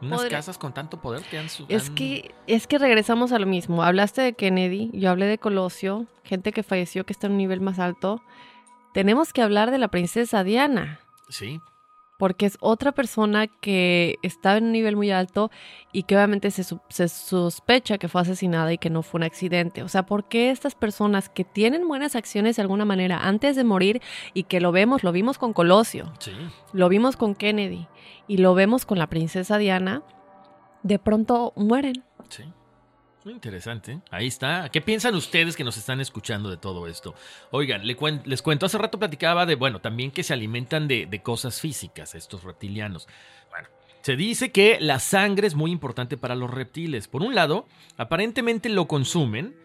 Unas 0.00 0.24
casas 0.26 0.58
con 0.58 0.72
tanto 0.72 1.00
poder 1.00 1.22
que 1.22 1.38
han 1.38 1.46
Es 1.68 1.90
que, 1.90 2.34
es 2.46 2.66
que 2.66 2.78
regresamos 2.78 3.32
a 3.32 3.38
lo 3.38 3.46
mismo. 3.46 3.82
Hablaste 3.82 4.22
de 4.22 4.32
Kennedy, 4.34 4.90
yo 4.92 5.10
hablé 5.10 5.26
de 5.26 5.38
Colosio, 5.38 6.06
gente 6.24 6.52
que 6.52 6.62
falleció 6.62 7.04
que 7.04 7.12
está 7.12 7.26
en 7.26 7.32
un 7.32 7.38
nivel 7.38 7.60
más 7.60 7.78
alto. 7.78 8.22
Tenemos 8.92 9.32
que 9.32 9.42
hablar 9.42 9.70
de 9.70 9.78
la 9.78 9.88
princesa 9.88 10.44
Diana. 10.44 11.00
Sí. 11.28 11.60
Porque 12.18 12.46
es 12.46 12.56
otra 12.60 12.92
persona 12.92 13.46
que 13.46 14.16
estaba 14.22 14.56
en 14.56 14.64
un 14.64 14.72
nivel 14.72 14.96
muy 14.96 15.10
alto 15.10 15.50
y 15.92 16.04
que 16.04 16.16
obviamente 16.16 16.50
se, 16.50 16.64
se, 16.88 17.08
sospecha 17.08 17.98
que 17.98 18.08
fue 18.08 18.22
asesinada 18.22 18.72
y 18.72 18.78
que 18.78 18.88
no 18.88 19.02
fue 19.02 19.18
un 19.18 19.24
accidente. 19.24 19.82
O 19.82 19.88
sea, 19.88 20.06
¿por 20.06 20.28
qué 20.28 20.50
estas 20.50 20.74
personas 20.74 21.28
que 21.28 21.44
tienen 21.44 21.86
buenas 21.86 22.16
acciones 22.16 22.56
de 22.56 22.62
alguna 22.62 22.84
manera 22.84 23.18
antes 23.18 23.54
de 23.54 23.64
morir 23.64 24.00
y 24.32 24.44
que 24.44 24.60
lo 24.60 24.72
vemos, 24.72 25.04
lo 25.04 25.12
vimos 25.12 25.36
con 25.36 25.52
Colosio, 25.52 26.12
sí. 26.18 26.32
lo 26.72 26.88
vimos 26.88 27.16
con 27.16 27.34
Kennedy, 27.34 27.86
y 28.28 28.38
lo 28.38 28.54
vemos 28.54 28.86
con 28.86 28.98
la 28.98 29.06
princesa 29.08 29.58
Diana, 29.58 30.02
de 30.82 30.98
pronto 30.98 31.52
mueren. 31.56 32.04
Sí. 32.28 32.44
Muy 33.26 33.34
interesante. 33.34 33.98
Ahí 34.12 34.28
está. 34.28 34.68
¿Qué 34.68 34.80
piensan 34.80 35.16
ustedes 35.16 35.56
que 35.56 35.64
nos 35.64 35.76
están 35.76 36.00
escuchando 36.00 36.48
de 36.48 36.58
todo 36.58 36.86
esto? 36.86 37.16
Oigan, 37.50 37.84
les 37.84 37.96
cuento, 38.40 38.66
hace 38.66 38.78
rato 38.78 39.00
platicaba 39.00 39.46
de, 39.46 39.56
bueno, 39.56 39.80
también 39.80 40.12
que 40.12 40.22
se 40.22 40.32
alimentan 40.32 40.86
de, 40.86 41.06
de 41.06 41.22
cosas 41.22 41.60
físicas, 41.60 42.14
estos 42.14 42.44
reptilianos. 42.44 43.08
Bueno, 43.50 43.66
se 44.02 44.14
dice 44.14 44.52
que 44.52 44.78
la 44.80 45.00
sangre 45.00 45.48
es 45.48 45.56
muy 45.56 45.72
importante 45.72 46.16
para 46.16 46.36
los 46.36 46.52
reptiles. 46.52 47.08
Por 47.08 47.24
un 47.24 47.34
lado, 47.34 47.66
aparentemente 47.96 48.68
lo 48.68 48.86
consumen, 48.86 49.56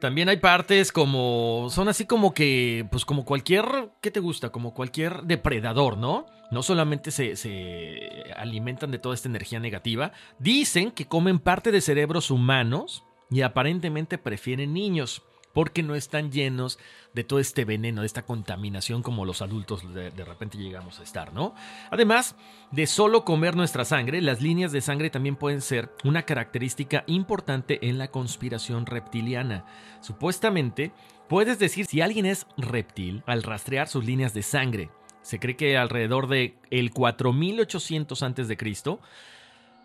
también 0.00 0.28
hay 0.28 0.38
partes 0.38 0.92
como. 0.92 1.68
Son 1.70 1.88
así 1.88 2.06
como 2.06 2.34
que. 2.34 2.86
Pues 2.90 3.04
como 3.04 3.24
cualquier. 3.24 3.90
¿Qué 4.00 4.10
te 4.10 4.20
gusta? 4.20 4.50
Como 4.50 4.74
cualquier 4.74 5.22
depredador, 5.22 5.98
¿no? 5.98 6.26
No 6.50 6.62
solamente 6.62 7.10
se, 7.10 7.36
se 7.36 8.32
alimentan 8.36 8.90
de 8.90 8.98
toda 8.98 9.14
esta 9.14 9.28
energía 9.28 9.60
negativa. 9.60 10.12
Dicen 10.38 10.90
que 10.90 11.06
comen 11.06 11.38
parte 11.38 11.70
de 11.70 11.80
cerebros 11.80 12.30
humanos 12.30 13.04
y 13.30 13.42
aparentemente 13.42 14.18
prefieren 14.18 14.72
niños 14.72 15.22
porque 15.52 15.82
no 15.82 15.94
están 15.94 16.30
llenos 16.30 16.78
de 17.14 17.24
todo 17.24 17.38
este 17.38 17.64
veneno, 17.64 18.02
de 18.02 18.06
esta 18.06 18.24
contaminación 18.24 19.02
como 19.02 19.24
los 19.24 19.42
adultos 19.42 19.82
de, 19.92 20.10
repente 20.24 20.58
llegamos 20.58 21.00
a 21.00 21.02
estar, 21.02 21.32
¿no? 21.32 21.54
Además 21.90 22.36
de 22.70 22.86
solo 22.86 23.24
comer 23.24 23.56
nuestra 23.56 23.84
sangre, 23.84 24.20
las 24.20 24.40
líneas 24.40 24.72
de 24.72 24.80
sangre 24.80 25.10
también 25.10 25.36
pueden 25.36 25.60
ser 25.60 25.90
una 26.04 26.22
característica 26.22 27.04
importante 27.06 27.88
en 27.88 27.98
la 27.98 28.08
conspiración 28.08 28.86
reptiliana. 28.86 29.64
Supuestamente, 30.00 30.92
puedes 31.28 31.58
decir 31.58 31.86
si 31.86 32.00
alguien 32.00 32.26
es 32.26 32.46
reptil 32.56 33.22
al 33.26 33.42
rastrear 33.42 33.88
sus 33.88 34.04
líneas 34.04 34.34
de 34.34 34.42
sangre. 34.42 34.90
Se 35.22 35.38
cree 35.38 35.56
que 35.56 35.76
alrededor 35.76 36.28
de 36.28 36.56
el 36.70 36.92
4800 36.92 38.22
a.C., 38.22 38.56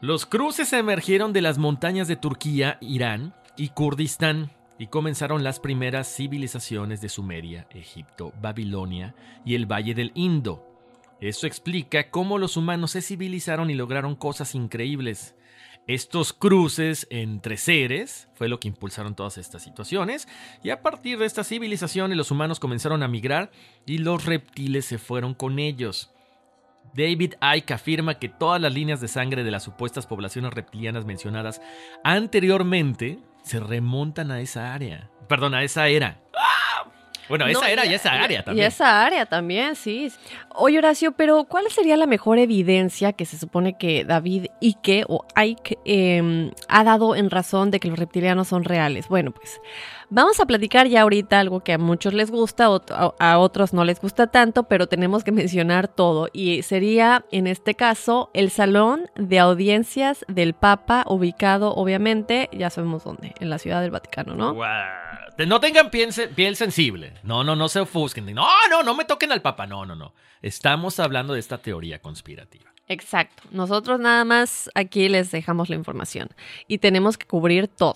los 0.02 0.26
cruces 0.26 0.74
emergieron 0.74 1.32
de 1.32 1.42
las 1.42 1.58
montañas 1.58 2.08
de 2.10 2.18
Turquía, 2.18 2.78
Irán 2.82 3.34
y 3.56 3.70
Kurdistán 3.70 4.52
y 4.78 4.88
comenzaron 4.88 5.44
las 5.44 5.60
primeras 5.60 6.14
civilizaciones 6.14 7.02
de 7.02 7.10
Sumeria, 7.10 7.68
Egipto, 7.72 8.34
Babilonia 8.42 9.16
y 9.46 9.56
el 9.56 9.66
Valle 9.66 9.94
del 9.94 10.12
Indo. 10.16 10.68
Eso 11.22 11.48
explica 11.48 12.10
cómo 12.10 12.38
los 12.38 12.58
humanos 12.58 12.92
se 12.92 13.02
civilizaron 13.02 13.70
y 13.70 13.76
lograron 13.76 14.16
cosas 14.16 14.56
increíbles. 14.56 15.36
Estos 15.86 16.32
cruces 16.32 17.08
entre 17.10 17.58
seres 17.58 18.30
fue 18.36 18.48
lo 18.48 18.60
que 18.60 18.70
impulsaron 18.70 19.16
todas 19.16 19.38
estas 19.38 19.64
situaciones 19.64 20.28
y 20.64 20.70
a 20.70 20.82
partir 20.82 21.20
de 21.20 21.26
estas 21.26 21.48
civilizaciones 21.48 22.18
los 22.18 22.32
humanos 22.32 22.60
comenzaron 22.60 23.04
a 23.04 23.08
migrar 23.08 23.52
y 23.86 23.98
los 23.98 24.26
reptiles 24.26 24.86
se 24.86 24.98
fueron 24.98 25.34
con 25.34 25.60
ellos. 25.60 26.10
David 26.94 27.34
Icke 27.42 27.74
afirma 27.74 28.20
que 28.20 28.30
todas 28.30 28.62
las 28.62 28.74
líneas 28.74 29.02
de 29.02 29.08
sangre 29.08 29.44
de 29.44 29.52
las 29.52 29.64
supuestas 29.64 30.06
poblaciones 30.06 30.54
reptilianas 30.54 31.06
mencionadas 31.06 31.62
anteriormente 32.04 33.20
se 33.44 33.60
remontan 33.60 34.32
a 34.32 34.40
esa 34.40 34.74
área. 34.74 35.10
Perdón, 35.28 35.54
a 35.54 35.64
esa 35.64 35.88
era. 35.88 36.20
Bueno, 37.30 37.48
esa 37.48 37.72
era 37.72 37.86
y 37.86 37.94
esa 37.94 38.12
área 38.12 38.44
también. 38.44 38.64
Y 38.64 38.68
esa 38.68 39.06
área 39.06 39.26
también, 39.26 39.76
sí. 39.76 40.12
Oye, 40.50 40.78
Horacio, 40.78 41.14
pero 41.14 41.46
¿cuál 41.46 41.70
sería 41.70 41.96
la 41.96 42.06
mejor 42.06 42.38
evidencia 42.38 43.14
que 43.14 43.26
se 43.26 43.38
supone 43.38 43.78
que 43.78 44.04
David 44.04 44.48
Icke 44.60 45.06
o 45.08 45.26
Ike 45.36 45.80
em, 45.86 46.52
ha 46.68 46.84
dado 46.84 47.16
en 47.16 47.30
razón 47.30 47.72
de 47.72 47.80
que 47.80 47.88
los 47.88 47.98
reptilianos 47.98 48.50
son 48.50 48.64
reales? 48.64 49.08
Bueno, 49.08 49.32
pues 49.32 49.62
Vamos 50.10 50.40
a 50.40 50.46
platicar 50.46 50.88
ya 50.88 51.02
ahorita 51.02 51.40
algo 51.40 51.62
que 51.62 51.74
a 51.74 51.78
muchos 51.78 52.14
les 52.14 52.32
gusta, 52.32 52.66
a 52.66 53.38
otros 53.40 53.74
no 53.74 53.86
les 53.86 54.00
gusta 54.00 54.28
tanto, 54.28 54.64
pero 54.64 54.88
tenemos 54.88 55.24
que 55.24 55.32
mencionar 55.44 55.88
todo. 55.88 56.30
Y 56.34 56.62
sería, 56.64 57.26
en 57.32 57.48
este 57.48 57.76
caso, 57.76 58.30
el 58.34 58.50
Salón 58.50 59.10
de 59.16 59.40
Audiencias 59.40 60.26
del 60.28 60.54
Papa, 60.54 61.06
ubicado, 61.08 61.74
obviamente, 61.76 62.50
ya 62.54 62.70
sabemos 62.70 63.04
dónde, 63.04 63.34
en 63.40 63.50
la 63.50 63.58
Ciudad 63.58 63.82
del 63.82 63.92
Vaticano, 63.92 64.36
¿no? 64.36 64.56
No 65.38 65.60
tengan 65.60 65.90
piel, 65.90 66.10
piel 66.36 66.56
sensible. 66.56 67.14
No, 67.24 67.44
no, 67.44 67.56
no 67.56 67.68
se 67.68 67.80
ofusquen. 67.80 68.26
No, 68.34 68.48
no, 68.70 68.84
no 68.84 68.94
me 68.94 69.06
toquen 69.06 69.32
al 69.32 69.42
Papa. 69.42 69.66
No, 69.66 69.86
no, 69.86 69.96
no. 69.96 70.14
Estamos 70.42 71.00
hablando 71.00 71.34
de 71.34 71.40
esta 71.40 71.58
teoría 71.58 72.00
conspirativa. 72.00 72.72
Exacto. 72.88 73.44
Nosotros 73.52 74.00
nada 74.00 74.26
más 74.26 74.70
aquí 74.76 75.10
les 75.10 75.32
dejamos 75.32 75.70
la 75.70 75.76
información 75.76 76.30
y 76.68 76.80
tenemos 76.80 77.18
que 77.18 77.26
cubrir 77.26 77.68
todo. 77.68 77.96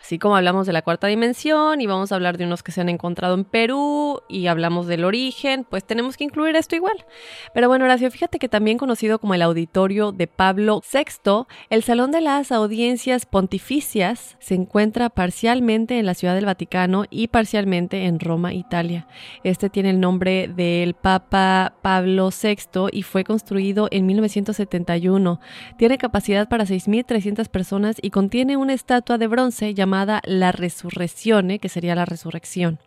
Así 0.00 0.18
como 0.18 0.36
hablamos 0.36 0.66
de 0.66 0.72
la 0.72 0.82
cuarta 0.82 1.06
dimensión 1.06 1.80
y 1.80 1.86
vamos 1.86 2.12
a 2.12 2.14
hablar 2.14 2.38
de 2.38 2.44
unos 2.44 2.62
que 2.62 2.72
se 2.72 2.80
han 2.80 2.88
encontrado 2.88 3.34
en 3.34 3.44
Perú 3.44 4.22
y 4.28 4.46
hablamos 4.46 4.86
del 4.86 5.04
origen, 5.04 5.66
pues 5.68 5.84
tenemos 5.84 6.16
que 6.16 6.24
incluir 6.24 6.56
esto 6.56 6.76
igual. 6.76 7.04
Pero 7.52 7.68
bueno, 7.68 7.84
Horacio, 7.84 8.10
fíjate 8.10 8.38
que 8.38 8.48
también 8.48 8.78
conocido 8.78 9.18
como 9.18 9.34
el 9.34 9.42
auditorio 9.42 10.12
de 10.12 10.26
Pablo 10.26 10.82
VI, 10.90 11.46
el 11.68 11.82
Salón 11.82 12.12
de 12.12 12.20
las 12.20 12.52
Audiencias 12.52 13.26
Pontificias 13.26 14.36
se 14.38 14.54
encuentra 14.54 15.10
parcialmente 15.10 15.98
en 15.98 16.06
la 16.06 16.14
Ciudad 16.14 16.34
del 16.34 16.46
Vaticano 16.46 17.04
y 17.10 17.28
parcialmente 17.28 18.04
en 18.04 18.20
Roma, 18.20 18.54
Italia. 18.54 19.08
Este 19.42 19.68
tiene 19.68 19.90
el 19.90 20.00
nombre 20.00 20.48
del 20.48 20.94
Papa 20.94 21.74
Pablo 21.82 22.30
VI 22.30 22.88
y 22.92 23.02
fue 23.02 23.24
construido 23.24 23.88
en 23.90 24.06
1971. 24.06 25.40
Tiene 25.76 25.98
capacidad 25.98 26.48
para 26.48 26.64
6.300 26.64 27.48
personas 27.48 27.96
y 28.00 28.10
contiene 28.10 28.56
una 28.56 28.74
estatua 28.74 29.18
de 29.18 29.26
bronce 29.26 29.74
llamada 29.74 29.87
La 30.24 30.52
Resurrección, 30.52 31.58
que 31.58 31.68
sería 31.68 31.94
la 31.94 32.04
resurrección. 32.04 32.78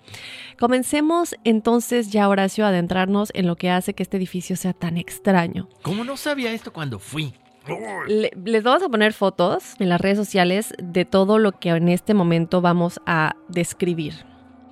Comencemos 0.60 1.36
entonces 1.44 2.12
ya, 2.12 2.28
Horacio, 2.30 2.66
a 2.66 2.70
adentrarnos 2.70 3.32
en 3.34 3.48
lo 3.48 3.56
que 3.56 3.70
hace 3.70 3.94
que 3.94 4.04
este 4.04 4.18
edificio 4.18 4.56
sea 4.56 4.74
tan 4.74 4.98
extraño. 4.98 5.68
¿Cómo 5.82 6.04
no 6.04 6.18
sabía 6.18 6.52
esto 6.54 6.72
cuando 6.74 7.00
fui? 7.00 7.34
Le- 8.08 8.32
les 8.44 8.64
vamos 8.64 8.82
a 8.84 8.90
poner 8.90 9.14
fotos 9.14 9.76
en 9.80 9.90
las 9.90 10.02
redes 10.02 10.18
sociales 10.18 10.74
de 10.82 11.06
todo 11.06 11.38
lo 11.38 11.52
que 11.54 11.70
en 11.70 11.90
este 11.90 12.14
momento 12.14 12.60
vamos 12.62 13.00
a 13.06 13.36
describir. 13.50 14.14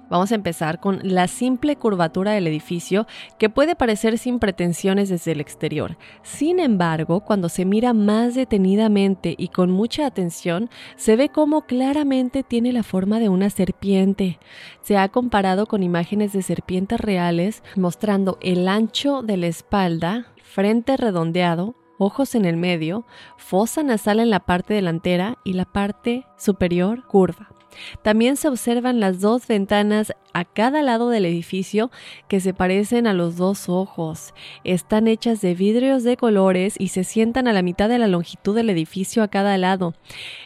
Vamos 0.09 0.31
a 0.31 0.35
empezar 0.35 0.79
con 0.79 0.99
la 1.03 1.27
simple 1.27 1.75
curvatura 1.75 2.31
del 2.31 2.47
edificio 2.47 3.05
que 3.37 3.49
puede 3.49 3.75
parecer 3.75 4.17
sin 4.17 4.39
pretensiones 4.39 5.09
desde 5.09 5.33
el 5.33 5.39
exterior. 5.39 5.97
Sin 6.23 6.59
embargo, 6.59 7.21
cuando 7.21 7.47
se 7.47 7.63
mira 7.63 7.93
más 7.93 8.33
detenidamente 8.33 9.35
y 9.37 9.49
con 9.49 9.69
mucha 9.69 10.07
atención, 10.07 10.69
se 10.95 11.15
ve 11.15 11.29
cómo 11.29 11.61
claramente 11.67 12.43
tiene 12.43 12.73
la 12.73 12.83
forma 12.83 13.19
de 13.19 13.29
una 13.29 13.51
serpiente. 13.51 14.39
Se 14.81 14.97
ha 14.97 15.09
comparado 15.09 15.67
con 15.67 15.83
imágenes 15.83 16.33
de 16.33 16.41
serpientes 16.41 16.99
reales 16.99 17.63
mostrando 17.75 18.39
el 18.41 18.67
ancho 18.67 19.21
de 19.21 19.37
la 19.37 19.47
espalda, 19.47 20.25
frente 20.41 20.97
redondeado, 20.97 21.75
ojos 21.99 22.33
en 22.33 22.45
el 22.45 22.57
medio, 22.57 23.05
fosa 23.37 23.83
nasal 23.83 24.19
en 24.19 24.31
la 24.31 24.39
parte 24.39 24.73
delantera 24.73 25.37
y 25.43 25.53
la 25.53 25.65
parte 25.65 26.25
superior 26.37 27.05
curva. 27.05 27.58
También 28.01 28.37
se 28.37 28.47
observan 28.47 28.99
las 28.99 29.19
dos 29.19 29.47
ventanas 29.47 30.13
a 30.33 30.45
cada 30.45 30.81
lado 30.81 31.09
del 31.09 31.25
edificio 31.25 31.91
que 32.27 32.39
se 32.39 32.53
parecen 32.53 33.07
a 33.07 33.13
los 33.13 33.37
dos 33.37 33.69
ojos. 33.69 34.33
Están 34.63 35.07
hechas 35.07 35.41
de 35.41 35.55
vidrios 35.55 36.03
de 36.03 36.17
colores 36.17 36.75
y 36.77 36.89
se 36.89 37.03
sientan 37.03 37.47
a 37.47 37.53
la 37.53 37.61
mitad 37.61 37.89
de 37.89 37.99
la 37.99 38.07
longitud 38.07 38.55
del 38.55 38.69
edificio 38.69 39.23
a 39.23 39.27
cada 39.27 39.57
lado. 39.57 39.93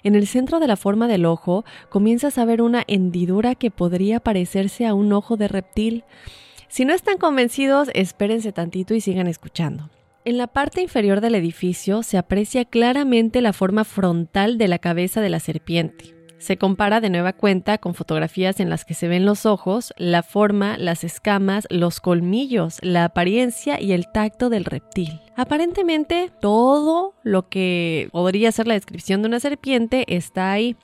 En 0.03 0.15
el 0.15 0.27
centro 0.27 0.59
de 0.59 0.67
la 0.67 0.77
forma 0.77 1.07
del 1.07 1.25
ojo 1.25 1.65
comienzas 1.89 2.37
a 2.37 2.45
ver 2.45 2.61
una 2.61 2.83
hendidura 2.87 3.55
que 3.55 3.71
podría 3.71 4.19
parecerse 4.19 4.85
a 4.85 4.93
un 4.93 5.13
ojo 5.13 5.37
de 5.37 5.47
reptil. 5.47 6.03
Si 6.67 6.85
no 6.85 6.93
están 6.93 7.17
convencidos, 7.17 7.89
espérense 7.93 8.51
tantito 8.51 8.95
y 8.95 9.01
sigan 9.01 9.27
escuchando. 9.27 9.89
En 10.25 10.37
la 10.37 10.47
parte 10.47 10.81
inferior 10.81 11.19
del 11.19 11.35
edificio 11.35 12.01
se 12.01 12.17
aprecia 12.17 12.63
claramente 12.63 13.41
la 13.41 13.51
forma 13.51 13.83
frontal 13.83 14.57
de 14.57 14.69
la 14.69 14.79
cabeza 14.79 15.19
de 15.19 15.29
la 15.29 15.41
serpiente. 15.41 16.15
Se 16.43 16.57
compara 16.57 16.99
de 16.99 17.09
nueva 17.09 17.31
cuenta 17.31 17.77
con 17.77 17.93
fotografías 17.93 18.59
en 18.59 18.69
las 18.69 18.83
que 18.83 18.95
se 18.95 19.07
ven 19.07 19.25
los 19.25 19.45
ojos, 19.45 19.93
la 19.95 20.23
forma, 20.23 20.77
las 20.77 21.05
escamas, 21.05 21.65
los 21.69 22.01
colmillos, 22.01 22.79
la 22.81 23.05
apariencia 23.05 23.79
y 23.79 23.93
el 23.93 24.11
tacto 24.11 24.49
del 24.49 24.65
reptil. 24.65 25.21
Aparentemente 25.37 26.33
todo 26.41 27.13
lo 27.23 27.47
que 27.47 28.09
podría 28.11 28.51
ser 28.51 28.67
la 28.67 28.73
descripción 28.73 29.21
de 29.21 29.29
una 29.29 29.39
serpiente 29.39 30.03
está 30.13 30.51
ahí. 30.51 30.75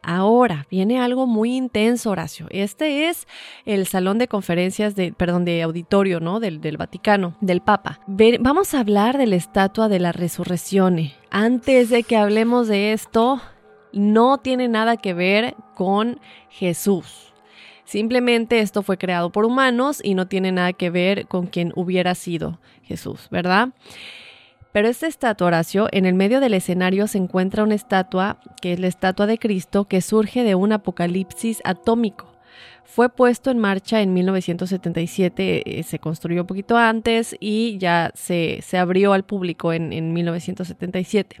Ahora 0.00 0.66
viene 0.70 0.98
algo 0.98 1.26
muy 1.26 1.54
intenso, 1.54 2.10
Horacio. 2.10 2.46
Este 2.48 3.10
es 3.10 3.26
el 3.66 3.86
salón 3.86 4.16
de 4.16 4.26
conferencias 4.26 4.94
de, 4.94 5.12
perdón, 5.12 5.44
de 5.44 5.60
auditorio, 5.60 6.18
¿no? 6.18 6.40
Del, 6.40 6.78
Vaticano, 6.78 7.36
del 7.42 7.60
Papa. 7.60 8.00
Vamos 8.40 8.72
a 8.72 8.80
hablar 8.80 9.18
de 9.18 9.26
la 9.26 9.36
estatua 9.36 9.90
de 9.90 10.00
la 10.00 10.12
resurrección. 10.12 11.10
Antes 11.30 11.90
de 11.90 12.04
que 12.04 12.16
hablemos 12.16 12.68
de 12.68 12.94
esto, 12.94 13.42
no 13.94 14.38
tiene 14.38 14.68
nada 14.68 14.96
que 14.96 15.14
ver 15.14 15.54
con 15.74 16.20
Jesús. 16.50 17.32
Simplemente 17.84 18.60
esto 18.60 18.82
fue 18.82 18.98
creado 18.98 19.30
por 19.30 19.44
humanos 19.44 20.00
y 20.02 20.14
no 20.14 20.26
tiene 20.26 20.52
nada 20.52 20.72
que 20.72 20.90
ver 20.90 21.26
con 21.26 21.46
quien 21.46 21.72
hubiera 21.76 22.14
sido 22.14 22.58
Jesús, 22.82 23.28
¿verdad? 23.30 23.68
Pero 24.72 24.88
esta 24.88 25.06
estatua, 25.06 25.46
Horacio, 25.46 25.86
en 25.92 26.04
el 26.04 26.14
medio 26.14 26.40
del 26.40 26.54
escenario 26.54 27.06
se 27.06 27.18
encuentra 27.18 27.62
una 27.62 27.76
estatua, 27.76 28.38
que 28.60 28.72
es 28.72 28.80
la 28.80 28.88
estatua 28.88 29.26
de 29.26 29.38
Cristo, 29.38 29.84
que 29.84 30.00
surge 30.00 30.42
de 30.42 30.56
un 30.56 30.72
apocalipsis 30.72 31.60
atómico. 31.64 32.26
Fue 32.82 33.08
puesto 33.08 33.50
en 33.50 33.58
marcha 33.58 34.02
en 34.02 34.12
1977, 34.12 35.78
eh, 35.78 35.82
se 35.84 35.98
construyó 35.98 36.40
un 36.40 36.46
poquito 36.46 36.76
antes 36.76 37.36
y 37.38 37.78
ya 37.78 38.10
se, 38.14 38.60
se 38.62 38.76
abrió 38.76 39.12
al 39.12 39.24
público 39.24 39.72
en, 39.72 39.92
en 39.92 40.12
1977. 40.12 41.36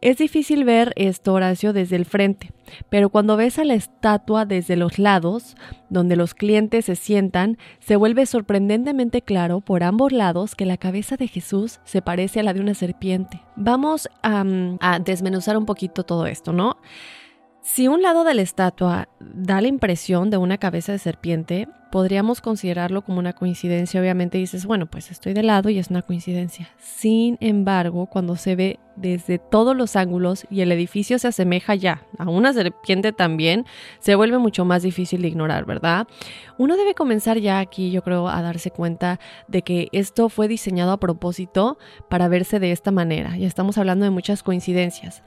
Es 0.00 0.16
difícil 0.16 0.64
ver 0.64 0.94
esto, 0.96 1.34
Horacio, 1.34 1.74
desde 1.74 1.96
el 1.96 2.06
frente, 2.06 2.52
pero 2.88 3.10
cuando 3.10 3.36
ves 3.36 3.58
a 3.58 3.64
la 3.64 3.74
estatua 3.74 4.46
desde 4.46 4.74
los 4.74 4.98
lados, 4.98 5.56
donde 5.90 6.16
los 6.16 6.32
clientes 6.32 6.86
se 6.86 6.96
sientan, 6.96 7.58
se 7.80 7.96
vuelve 7.96 8.24
sorprendentemente 8.24 9.20
claro 9.20 9.60
por 9.60 9.82
ambos 9.82 10.12
lados 10.12 10.54
que 10.54 10.64
la 10.64 10.78
cabeza 10.78 11.18
de 11.18 11.28
Jesús 11.28 11.80
se 11.84 12.00
parece 12.00 12.40
a 12.40 12.42
la 12.42 12.54
de 12.54 12.60
una 12.60 12.72
serpiente. 12.72 13.42
Vamos 13.56 14.08
a, 14.22 14.42
a 14.80 14.98
desmenuzar 15.00 15.58
un 15.58 15.66
poquito 15.66 16.02
todo 16.02 16.26
esto, 16.26 16.54
¿no? 16.54 16.78
Si 17.60 17.86
un 17.86 18.00
lado 18.00 18.24
de 18.24 18.32
la 18.32 18.40
estatua 18.40 19.10
da 19.20 19.60
la 19.60 19.68
impresión 19.68 20.30
de 20.30 20.38
una 20.38 20.56
cabeza 20.56 20.92
de 20.92 20.98
serpiente, 20.98 21.68
podríamos 21.90 22.40
considerarlo 22.40 23.02
como 23.02 23.18
una 23.18 23.32
coincidencia. 23.32 24.00
Obviamente 24.00 24.38
dices, 24.38 24.66
bueno, 24.66 24.86
pues 24.86 25.10
estoy 25.10 25.32
de 25.32 25.42
lado 25.42 25.70
y 25.70 25.78
es 25.78 25.90
una 25.90 26.02
coincidencia. 26.02 26.70
Sin 26.78 27.36
embargo, 27.40 28.06
cuando 28.06 28.36
se 28.36 28.56
ve 28.56 28.78
desde 28.96 29.38
todos 29.38 29.74
los 29.76 29.96
ángulos 29.96 30.46
y 30.50 30.60
el 30.60 30.72
edificio 30.72 31.18
se 31.18 31.28
asemeja 31.28 31.74
ya 31.74 32.02
a 32.18 32.28
una 32.28 32.52
serpiente 32.52 33.12
también, 33.12 33.64
se 33.98 34.14
vuelve 34.14 34.38
mucho 34.38 34.64
más 34.64 34.82
difícil 34.82 35.22
de 35.22 35.28
ignorar, 35.28 35.64
¿verdad? 35.64 36.06
Uno 36.58 36.76
debe 36.76 36.94
comenzar 36.94 37.38
ya 37.38 37.60
aquí, 37.60 37.90
yo 37.90 38.02
creo, 38.02 38.28
a 38.28 38.42
darse 38.42 38.70
cuenta 38.70 39.18
de 39.48 39.62
que 39.62 39.88
esto 39.92 40.28
fue 40.28 40.48
diseñado 40.48 40.92
a 40.92 41.00
propósito 41.00 41.78
para 42.08 42.28
verse 42.28 42.60
de 42.60 42.72
esta 42.72 42.90
manera. 42.90 43.36
Ya 43.38 43.46
estamos 43.46 43.78
hablando 43.78 44.04
de 44.04 44.10
muchas 44.10 44.42
coincidencias. 44.42 45.22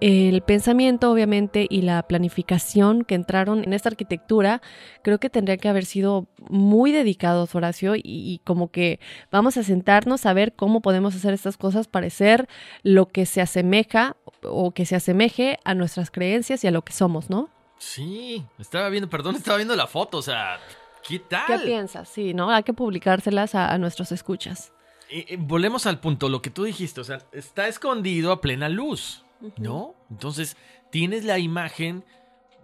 El 0.00 0.40
pensamiento, 0.40 1.10
obviamente, 1.10 1.66
y 1.68 1.82
la 1.82 2.02
planificación 2.02 3.04
que 3.04 3.14
entraron 3.14 3.64
en 3.64 3.74
esta 3.74 3.90
arquitectura, 3.90 4.62
creo 5.02 5.20
que 5.20 5.28
tendría 5.28 5.58
que 5.58 5.68
haber 5.68 5.84
sido 5.84 5.99
muy 6.48 6.92
dedicados, 6.92 7.54
Horacio, 7.54 7.94
y, 7.96 8.02
y, 8.04 8.40
como 8.44 8.70
que 8.70 9.00
vamos 9.30 9.56
a 9.56 9.62
sentarnos 9.62 10.26
a 10.26 10.32
ver 10.32 10.54
cómo 10.54 10.80
podemos 10.80 11.14
hacer 11.14 11.34
estas 11.34 11.56
cosas 11.56 11.88
parecer 11.88 12.48
lo 12.82 13.06
que 13.06 13.26
se 13.26 13.40
asemeja 13.40 14.16
o 14.42 14.72
que 14.72 14.86
se 14.86 14.96
asemeje 14.96 15.58
a 15.64 15.74
nuestras 15.74 16.10
creencias 16.10 16.64
y 16.64 16.66
a 16.66 16.70
lo 16.70 16.82
que 16.82 16.92
somos, 16.92 17.30
¿no? 17.30 17.48
Sí, 17.78 18.44
estaba 18.58 18.88
viendo, 18.88 19.08
perdón, 19.08 19.36
estaba 19.36 19.56
viendo 19.56 19.76
la 19.76 19.86
foto, 19.86 20.18
o 20.18 20.22
sea, 20.22 20.58
¿qué 21.06 21.18
tal? 21.18 21.46
¿Qué 21.46 21.58
piensas? 21.66 22.08
Sí, 22.08 22.34
¿no? 22.34 22.50
Hay 22.50 22.62
que 22.62 22.74
publicárselas 22.74 23.54
a, 23.54 23.72
a 23.72 23.78
nuestros 23.78 24.12
escuchas. 24.12 24.72
Eh, 25.08 25.36
volvemos 25.38 25.86
al 25.86 25.98
punto, 25.98 26.28
lo 26.28 26.40
que 26.40 26.50
tú 26.50 26.64
dijiste, 26.64 27.00
o 27.00 27.04
sea, 27.04 27.22
está 27.32 27.68
escondido 27.68 28.32
a 28.32 28.40
plena 28.40 28.68
luz. 28.68 29.24
¿No? 29.56 29.94
Entonces, 30.10 30.56
tienes 30.90 31.24
la 31.24 31.38
imagen 31.38 32.04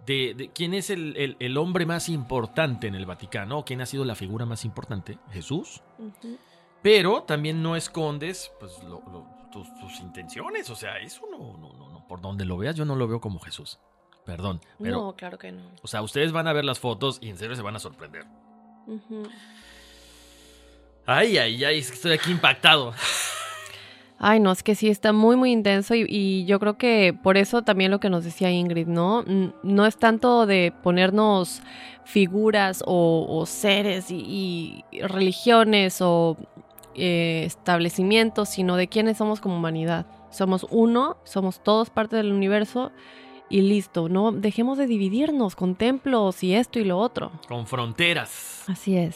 de, 0.07 0.33
de 0.35 0.49
quién 0.49 0.73
es 0.73 0.89
el, 0.89 1.15
el, 1.17 1.35
el, 1.39 1.57
hombre 1.57 1.85
más 1.85 2.07
importante 2.07 2.87
en 2.87 2.95
el 2.95 3.05
Vaticano, 3.05 3.65
quién 3.65 3.81
ha 3.81 3.85
sido 3.85 4.05
la 4.05 4.15
figura 4.15 4.45
más 4.45 4.63
importante, 4.63 5.19
Jesús. 5.31 5.83
Uh 5.99 6.05
-huh. 6.05 6.37
Pero 6.81 7.23
también 7.23 7.61
no 7.61 7.75
escondes 7.75 8.51
pues, 8.57 8.81
lo, 8.83 9.03
lo, 9.11 9.27
tus, 9.51 9.67
tus, 9.79 9.99
intenciones, 9.99 10.69
o 10.69 10.75
sea, 10.75 10.97
eso 10.99 11.23
no, 11.29 11.57
no, 11.57 11.73
no, 11.73 11.89
no, 11.89 12.07
por 12.07 12.21
donde 12.21 12.45
lo 12.45 12.57
veas, 12.57 12.77
yo 12.77 12.85
no 12.85 12.95
lo 12.95 13.05
veo 13.07 13.19
como 13.19 13.39
Jesús. 13.39 13.79
Perdón. 14.25 14.61
Pero, 14.81 14.97
no, 14.97 15.15
claro 15.15 15.37
que 15.37 15.51
no. 15.51 15.63
O 15.81 15.87
sea, 15.87 16.01
ustedes 16.01 16.31
van 16.31 16.47
a 16.47 16.53
ver 16.53 16.63
las 16.63 16.79
fotos 16.79 17.17
y 17.21 17.29
en 17.29 17.37
serio 17.37 17.55
se 17.55 17.61
van 17.61 17.75
a 17.75 17.79
sorprender. 17.79 18.25
Uh 18.85 18.99
-huh. 19.09 19.29
Ay, 21.05 21.37
ay, 21.37 21.65
ay, 21.65 21.79
estoy 21.79 22.13
aquí 22.13 22.31
impactado. 22.31 22.93
Ay, 24.19 24.39
no, 24.39 24.51
es 24.51 24.63
que 24.63 24.73
sí 24.73 24.89
está 24.89 25.13
muy, 25.13 25.35
muy 25.35 25.51
intenso 25.51 25.93
y, 25.93 26.05
y, 26.09 26.45
yo 26.45 26.59
creo 26.59 26.77
que 26.77 27.15
por 27.21 27.37
eso 27.37 27.61
también 27.61 27.91
lo 27.91 27.99
que 27.99 28.09
nos 28.09 28.23
decía 28.23 28.49
Ingrid, 28.49 28.87
¿no? 28.87 29.23
No 29.61 29.85
es 29.85 29.97
tanto 29.97 30.47
de 30.47 30.73
ponernos 30.81 31.61
figuras 32.03 32.83
o, 32.85 33.27
o 33.29 33.45
seres 33.45 34.09
y, 34.09 34.83
y, 34.91 35.01
religiones 35.01 36.01
o 36.01 36.35
eh, 36.95 37.43
establecimientos, 37.45 38.49
sino 38.49 38.75
de 38.75 38.87
quiénes 38.87 39.17
somos 39.17 39.39
como 39.39 39.57
humanidad. 39.57 40.07
Somos 40.31 40.65
uno, 40.71 41.17
somos 41.23 41.61
todos 41.61 41.91
parte 41.91 42.15
del 42.15 42.31
universo 42.31 42.91
y 43.49 43.61
listo, 43.61 44.09
no 44.09 44.31
dejemos 44.31 44.77
de 44.77 44.87
dividirnos 44.87 45.55
con 45.55 45.75
templos 45.75 46.43
y 46.43 46.53
esto 46.55 46.79
y 46.79 46.83
lo 46.83 46.97
otro. 46.97 47.31
Con 47.47 47.67
fronteras. 47.67 48.63
Así 48.67 48.97
es. 48.97 49.15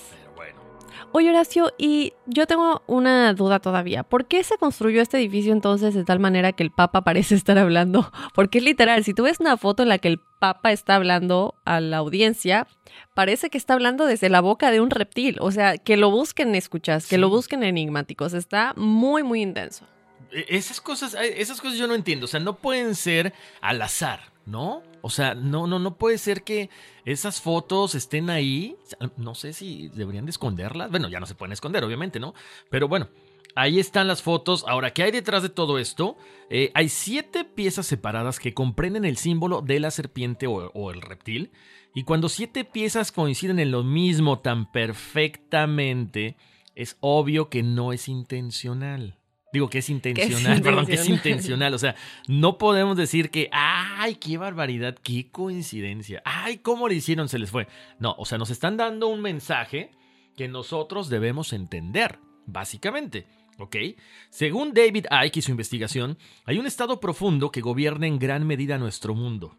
Oye, 1.13 1.29
Horacio, 1.29 1.73
y 1.77 2.13
yo 2.25 2.47
tengo 2.47 2.83
una 2.87 3.33
duda 3.33 3.59
todavía. 3.59 4.03
¿Por 4.03 4.27
qué 4.27 4.43
se 4.45 4.57
construyó 4.57 5.01
este 5.01 5.17
edificio 5.17 5.51
entonces 5.51 5.93
de 5.93 6.05
tal 6.05 6.19
manera 6.19 6.53
que 6.53 6.63
el 6.63 6.71
Papa 6.71 7.03
parece 7.03 7.35
estar 7.35 7.57
hablando? 7.57 8.11
Porque 8.33 8.59
es 8.59 8.63
literal, 8.63 9.03
si 9.03 9.13
tú 9.13 9.23
ves 9.23 9.41
una 9.41 9.57
foto 9.57 9.83
en 9.83 9.89
la 9.89 9.97
que 9.97 10.07
el 10.07 10.19
Papa 10.39 10.71
está 10.71 10.95
hablando 10.95 11.55
a 11.65 11.81
la 11.81 11.97
audiencia, 11.97 12.65
parece 13.13 13.49
que 13.49 13.57
está 13.57 13.73
hablando 13.73 14.05
desde 14.05 14.29
la 14.29 14.39
boca 14.39 14.71
de 14.71 14.79
un 14.79 14.89
reptil. 14.89 15.37
O 15.41 15.51
sea, 15.51 15.77
que 15.77 15.97
lo 15.97 16.09
busquen 16.11 16.55
escuchas, 16.55 17.07
que 17.07 17.15
sí. 17.15 17.21
lo 17.21 17.29
busquen 17.29 17.63
enigmáticos. 17.63 18.33
Está 18.33 18.73
muy, 18.77 19.21
muy 19.21 19.41
intenso. 19.41 19.85
Esas 20.31 20.81
cosas, 20.81 21.15
esas 21.19 21.59
cosas 21.61 21.77
yo 21.77 21.87
no 21.87 21.95
entiendo. 21.95 22.25
O 22.25 22.27
sea, 22.27 22.39
no 22.39 22.57
pueden 22.57 22.95
ser 22.95 23.33
al 23.61 23.81
azar. 23.81 24.31
¿no? 24.45 24.83
O 25.01 25.09
sea, 25.09 25.33
no, 25.33 25.67
no, 25.67 25.79
no 25.79 25.97
puede 25.97 26.17
ser 26.17 26.43
que 26.43 26.69
esas 27.05 27.41
fotos 27.41 27.95
estén 27.95 28.29
ahí. 28.29 28.75
No 29.17 29.35
sé 29.35 29.53
si 29.53 29.89
deberían 29.89 30.25
de 30.25 30.31
esconderlas. 30.31 30.91
Bueno, 30.91 31.09
ya 31.09 31.19
no 31.19 31.25
se 31.25 31.35
pueden 31.35 31.53
esconder, 31.53 31.83
obviamente, 31.83 32.19
¿no? 32.19 32.33
Pero 32.69 32.87
bueno, 32.87 33.09
ahí 33.55 33.79
están 33.79 34.07
las 34.07 34.21
fotos. 34.21 34.65
Ahora, 34.67 34.91
¿qué 34.93 35.03
hay 35.03 35.11
detrás 35.11 35.43
de 35.43 35.49
todo 35.49 35.79
esto? 35.79 36.17
Eh, 36.49 36.71
hay 36.73 36.89
siete 36.89 37.45
piezas 37.45 37.85
separadas 37.85 38.39
que 38.39 38.53
comprenden 38.53 39.05
el 39.05 39.17
símbolo 39.17 39.61
de 39.61 39.79
la 39.79 39.91
serpiente 39.91 40.47
o 40.47 40.91
el 40.91 41.01
reptil. 41.01 41.51
Y 41.93 42.03
cuando 42.03 42.29
siete 42.29 42.63
piezas 42.63 43.11
coinciden 43.11 43.59
en 43.59 43.71
lo 43.71 43.83
mismo 43.83 44.39
tan 44.39 44.71
perfectamente, 44.71 46.37
es 46.75 46.97
obvio 47.01 47.49
que 47.49 47.63
no 47.63 47.91
es 47.91 48.07
intencional. 48.07 49.20
Digo 49.51 49.69
que 49.69 49.79
es 49.79 49.89
intencional, 49.89 50.61
perdón, 50.63 50.85
que 50.85 50.93
es 50.93 51.09
intencional. 51.09 51.73
O 51.73 51.77
sea, 51.77 51.95
no 52.27 52.57
podemos 52.57 52.95
decir 52.95 53.29
que, 53.29 53.49
ay, 53.51 54.15
qué 54.15 54.37
barbaridad, 54.37 54.97
qué 55.03 55.29
coincidencia, 55.29 56.21
ay, 56.23 56.59
cómo 56.59 56.87
le 56.87 56.95
hicieron, 56.95 57.27
se 57.27 57.39
les 57.39 57.51
fue. 57.51 57.67
No, 57.99 58.15
o 58.17 58.25
sea, 58.25 58.37
nos 58.37 58.49
están 58.49 58.77
dando 58.77 59.07
un 59.07 59.21
mensaje 59.21 59.91
que 60.37 60.47
nosotros 60.47 61.09
debemos 61.09 61.53
entender, 61.53 62.19
básicamente. 62.45 63.27
¿Ok? 63.57 63.75
Según 64.29 64.73
David 64.73 65.05
Icke 65.25 65.37
y 65.37 65.41
su 65.41 65.51
investigación, 65.51 66.17
hay 66.45 66.57
un 66.57 66.65
estado 66.65 66.99
profundo 66.99 67.51
que 67.51 67.61
gobierna 67.61 68.07
en 68.07 68.17
gran 68.17 68.47
medida 68.47 68.79
nuestro 68.79 69.13
mundo. 69.13 69.55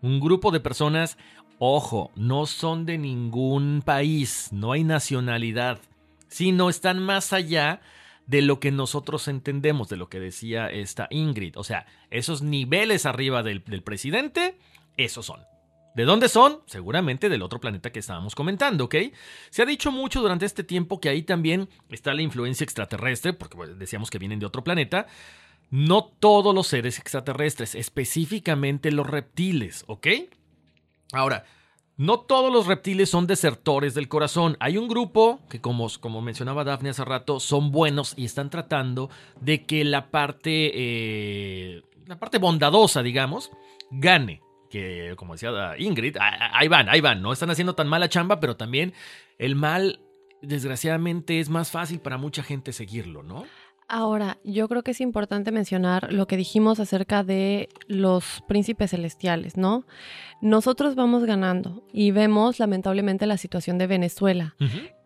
Un 0.00 0.18
grupo 0.18 0.50
de 0.50 0.58
personas, 0.58 1.18
ojo, 1.58 2.10
no 2.16 2.46
son 2.46 2.84
de 2.84 2.98
ningún 2.98 3.82
país, 3.84 4.48
no 4.50 4.72
hay 4.72 4.82
nacionalidad, 4.82 5.78
sino 6.26 6.68
están 6.68 6.98
más 6.98 7.32
allá 7.32 7.80
de 8.26 8.42
lo 8.42 8.60
que 8.60 8.70
nosotros 8.70 9.28
entendemos, 9.28 9.88
de 9.88 9.96
lo 9.96 10.08
que 10.08 10.20
decía 10.20 10.68
esta 10.68 11.08
Ingrid. 11.10 11.56
O 11.56 11.64
sea, 11.64 11.86
esos 12.10 12.42
niveles 12.42 13.06
arriba 13.06 13.42
del, 13.42 13.62
del 13.64 13.82
presidente, 13.82 14.58
esos 14.96 15.26
son. 15.26 15.40
¿De 15.94 16.04
dónde 16.04 16.28
son? 16.28 16.60
Seguramente 16.66 17.28
del 17.28 17.42
otro 17.42 17.60
planeta 17.60 17.92
que 17.92 18.00
estábamos 18.00 18.34
comentando, 18.34 18.86
¿ok? 18.86 18.96
Se 19.50 19.62
ha 19.62 19.66
dicho 19.66 19.92
mucho 19.92 20.20
durante 20.20 20.44
este 20.44 20.64
tiempo 20.64 21.00
que 21.00 21.08
ahí 21.08 21.22
también 21.22 21.68
está 21.88 22.14
la 22.14 22.22
influencia 22.22 22.64
extraterrestre, 22.64 23.32
porque 23.32 23.56
decíamos 23.74 24.10
que 24.10 24.18
vienen 24.18 24.40
de 24.40 24.46
otro 24.46 24.64
planeta. 24.64 25.06
No 25.70 26.04
todos 26.04 26.52
los 26.52 26.66
seres 26.66 26.98
extraterrestres, 26.98 27.76
específicamente 27.76 28.90
los 28.90 29.06
reptiles, 29.06 29.84
¿ok? 29.86 30.08
Ahora, 31.12 31.44
no 31.96 32.20
todos 32.20 32.52
los 32.52 32.66
reptiles 32.66 33.08
son 33.08 33.26
desertores 33.26 33.94
del 33.94 34.08
corazón. 34.08 34.56
Hay 34.60 34.76
un 34.76 34.88
grupo 34.88 35.40
que, 35.48 35.60
como, 35.60 35.88
como 36.00 36.20
mencionaba 36.22 36.64
Daphne 36.64 36.90
hace 36.90 37.04
rato, 37.04 37.40
son 37.40 37.70
buenos 37.70 38.14
y 38.16 38.24
están 38.24 38.50
tratando 38.50 39.10
de 39.40 39.64
que 39.64 39.84
la 39.84 40.10
parte, 40.10 40.72
eh, 40.74 41.82
la 42.06 42.18
parte 42.18 42.38
bondadosa, 42.38 43.02
digamos, 43.02 43.50
gane 43.90 44.42
que, 44.74 45.14
como 45.16 45.34
decía 45.34 45.52
Ingrid, 45.78 46.16
ahí 46.18 46.66
van, 46.66 46.88
ahí 46.88 47.00
van, 47.00 47.22
no 47.22 47.32
están 47.32 47.48
haciendo 47.50 47.76
tan 47.76 47.86
mala 47.86 48.08
chamba, 48.08 48.40
pero 48.40 48.56
también 48.56 48.92
el 49.38 49.54
mal, 49.54 50.00
desgraciadamente, 50.42 51.38
es 51.38 51.48
más 51.48 51.70
fácil 51.70 52.00
para 52.00 52.18
mucha 52.18 52.42
gente 52.42 52.72
seguirlo, 52.72 53.22
¿no? 53.22 53.44
Ahora, 53.88 54.38
yo 54.44 54.66
creo 54.68 54.82
que 54.82 54.92
es 54.92 55.00
importante 55.00 55.52
mencionar 55.52 56.12
lo 56.12 56.26
que 56.26 56.36
dijimos 56.36 56.80
acerca 56.80 57.22
de 57.22 57.68
los 57.86 58.42
príncipes 58.48 58.90
celestiales, 58.90 59.56
¿no? 59.56 59.84
Nosotros 60.40 60.94
vamos 60.94 61.24
ganando 61.24 61.84
y 61.92 62.10
vemos 62.10 62.58
lamentablemente 62.58 63.26
la 63.26 63.36
situación 63.36 63.78
de 63.78 63.86
Venezuela. 63.86 64.56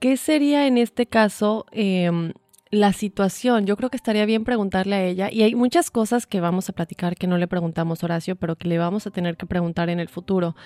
¿Qué 0.01 0.17
sería 0.17 0.67
en 0.67 0.79
este 0.79 1.07
caso 1.07 1.67
eh, 1.73 2.33
la 2.71 2.93
situación. 2.93 3.67
Yo 3.67 3.77
creo 3.77 3.91
que 3.91 3.97
estaría 3.97 4.27
bien 4.27 4.45
preguntarle 4.45 4.97
a 4.97 5.05
ella. 5.05 5.29
Y 5.33 5.43
hay 5.43 5.55
muchas 5.55 5.91
cosas 5.91 6.27
que 6.27 6.41
vamos 6.41 6.69
a 6.69 6.73
platicar 6.73 7.17
que 7.17 7.27
no 7.27 7.39
le 7.39 7.49
preguntamos 7.49 8.05
Horacio, 8.05 8.37
pero 8.37 8.57
que 8.57 8.69
le 8.69 8.79
vamos 8.79 9.07
a 9.07 9.11
tener 9.11 9.37
que 9.37 9.47
preguntar 9.47 9.89
en 9.89 10.01
el 10.01 10.09
futuro. 10.09 10.57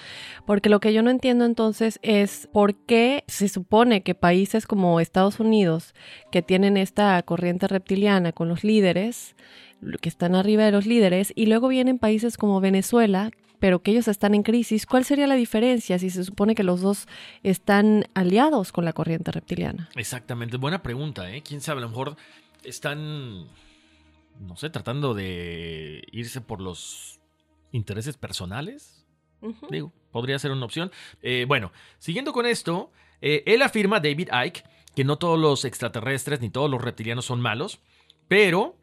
Porque 0.46 0.68
lo 0.68 0.80
que 0.80 0.92
yo 0.92 1.02
no 1.02 1.10
entiendo 1.10 1.44
entonces 1.44 1.98
es 2.02 2.48
por 2.52 2.74
qué 2.74 3.24
se 3.26 3.48
supone 3.48 4.02
que 4.02 4.14
países 4.14 4.66
como 4.66 5.00
Estados 5.00 5.40
Unidos, 5.40 5.94
que 6.30 6.42
tienen 6.42 6.76
esta 6.76 7.22
corriente 7.22 7.68
reptiliana 7.68 8.32
con 8.32 8.48
los 8.48 8.64
líderes, 8.64 9.36
que 10.00 10.08
están 10.08 10.34
arriba 10.34 10.64
de 10.64 10.72
los 10.72 10.86
líderes, 10.86 11.32
y 11.34 11.46
luego 11.46 11.68
vienen 11.68 11.98
países 11.98 12.36
como 12.36 12.60
Venezuela, 12.60 13.30
pero 13.62 13.80
que 13.80 13.92
ellos 13.92 14.08
están 14.08 14.34
en 14.34 14.42
crisis, 14.42 14.86
¿cuál 14.86 15.04
sería 15.04 15.28
la 15.28 15.36
diferencia 15.36 15.96
si 15.96 16.10
se 16.10 16.24
supone 16.24 16.56
que 16.56 16.64
los 16.64 16.80
dos 16.80 17.06
están 17.44 18.08
aliados 18.12 18.72
con 18.72 18.84
la 18.84 18.92
corriente 18.92 19.30
reptiliana? 19.30 19.88
Exactamente, 19.94 20.56
buena 20.56 20.82
pregunta, 20.82 21.32
¿eh? 21.32 21.44
¿Quién 21.44 21.60
sabe? 21.60 21.78
A 21.78 21.82
lo 21.82 21.88
mejor 21.90 22.16
están, 22.64 23.46
no 24.40 24.56
sé, 24.56 24.68
tratando 24.68 25.14
de 25.14 26.02
irse 26.10 26.40
por 26.40 26.60
los 26.60 27.20
intereses 27.70 28.16
personales. 28.16 29.06
Digo, 29.70 29.92
podría 30.10 30.40
ser 30.40 30.50
una 30.50 30.64
opción. 30.66 30.90
Eh, 31.22 31.44
bueno, 31.46 31.70
siguiendo 31.98 32.32
con 32.32 32.46
esto, 32.46 32.90
eh, 33.20 33.44
él 33.46 33.62
afirma, 33.62 34.00
David 34.00 34.30
Icke, 34.44 34.64
que 34.96 35.04
no 35.04 35.18
todos 35.18 35.38
los 35.38 35.64
extraterrestres 35.64 36.40
ni 36.40 36.50
todos 36.50 36.68
los 36.68 36.82
reptilianos 36.82 37.26
son 37.26 37.40
malos, 37.40 37.78
pero 38.26 38.74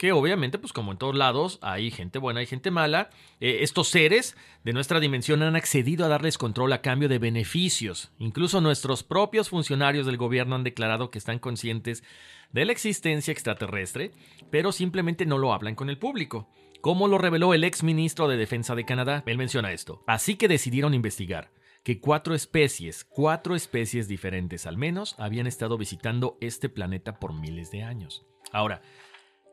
que 0.00 0.12
obviamente, 0.12 0.58
pues 0.58 0.72
como 0.72 0.92
en 0.92 0.98
todos 0.98 1.14
lados, 1.14 1.58
hay 1.60 1.90
gente 1.90 2.18
buena, 2.18 2.40
hay 2.40 2.46
gente 2.46 2.70
mala. 2.70 3.10
Eh, 3.38 3.58
estos 3.60 3.88
seres 3.88 4.34
de 4.64 4.72
nuestra 4.72 4.98
dimensión 4.98 5.42
han 5.42 5.56
accedido 5.56 6.06
a 6.06 6.08
darles 6.08 6.38
control 6.38 6.72
a 6.72 6.80
cambio 6.80 7.06
de 7.06 7.18
beneficios. 7.18 8.10
Incluso 8.18 8.62
nuestros 8.62 9.02
propios 9.02 9.50
funcionarios 9.50 10.06
del 10.06 10.16
gobierno 10.16 10.54
han 10.54 10.64
declarado 10.64 11.10
que 11.10 11.18
están 11.18 11.38
conscientes 11.38 12.02
de 12.50 12.64
la 12.64 12.72
existencia 12.72 13.30
extraterrestre, 13.30 14.12
pero 14.50 14.72
simplemente 14.72 15.26
no 15.26 15.36
lo 15.36 15.52
hablan 15.52 15.74
con 15.74 15.90
el 15.90 15.98
público. 15.98 16.48
Como 16.80 17.06
lo 17.06 17.18
reveló 17.18 17.52
el 17.52 17.62
ex 17.62 17.82
ministro 17.82 18.26
de 18.26 18.38
Defensa 18.38 18.74
de 18.74 18.86
Canadá, 18.86 19.22
él 19.26 19.36
menciona 19.36 19.70
esto. 19.70 20.02
Así 20.06 20.36
que 20.36 20.48
decidieron 20.48 20.94
investigar 20.94 21.50
que 21.84 22.00
cuatro 22.00 22.34
especies, 22.34 23.04
cuatro 23.04 23.54
especies 23.54 24.08
diferentes 24.08 24.64
al 24.64 24.78
menos, 24.78 25.14
habían 25.18 25.46
estado 25.46 25.76
visitando 25.76 26.38
este 26.40 26.70
planeta 26.70 27.20
por 27.20 27.34
miles 27.34 27.70
de 27.70 27.82
años. 27.82 28.24
Ahora, 28.50 28.80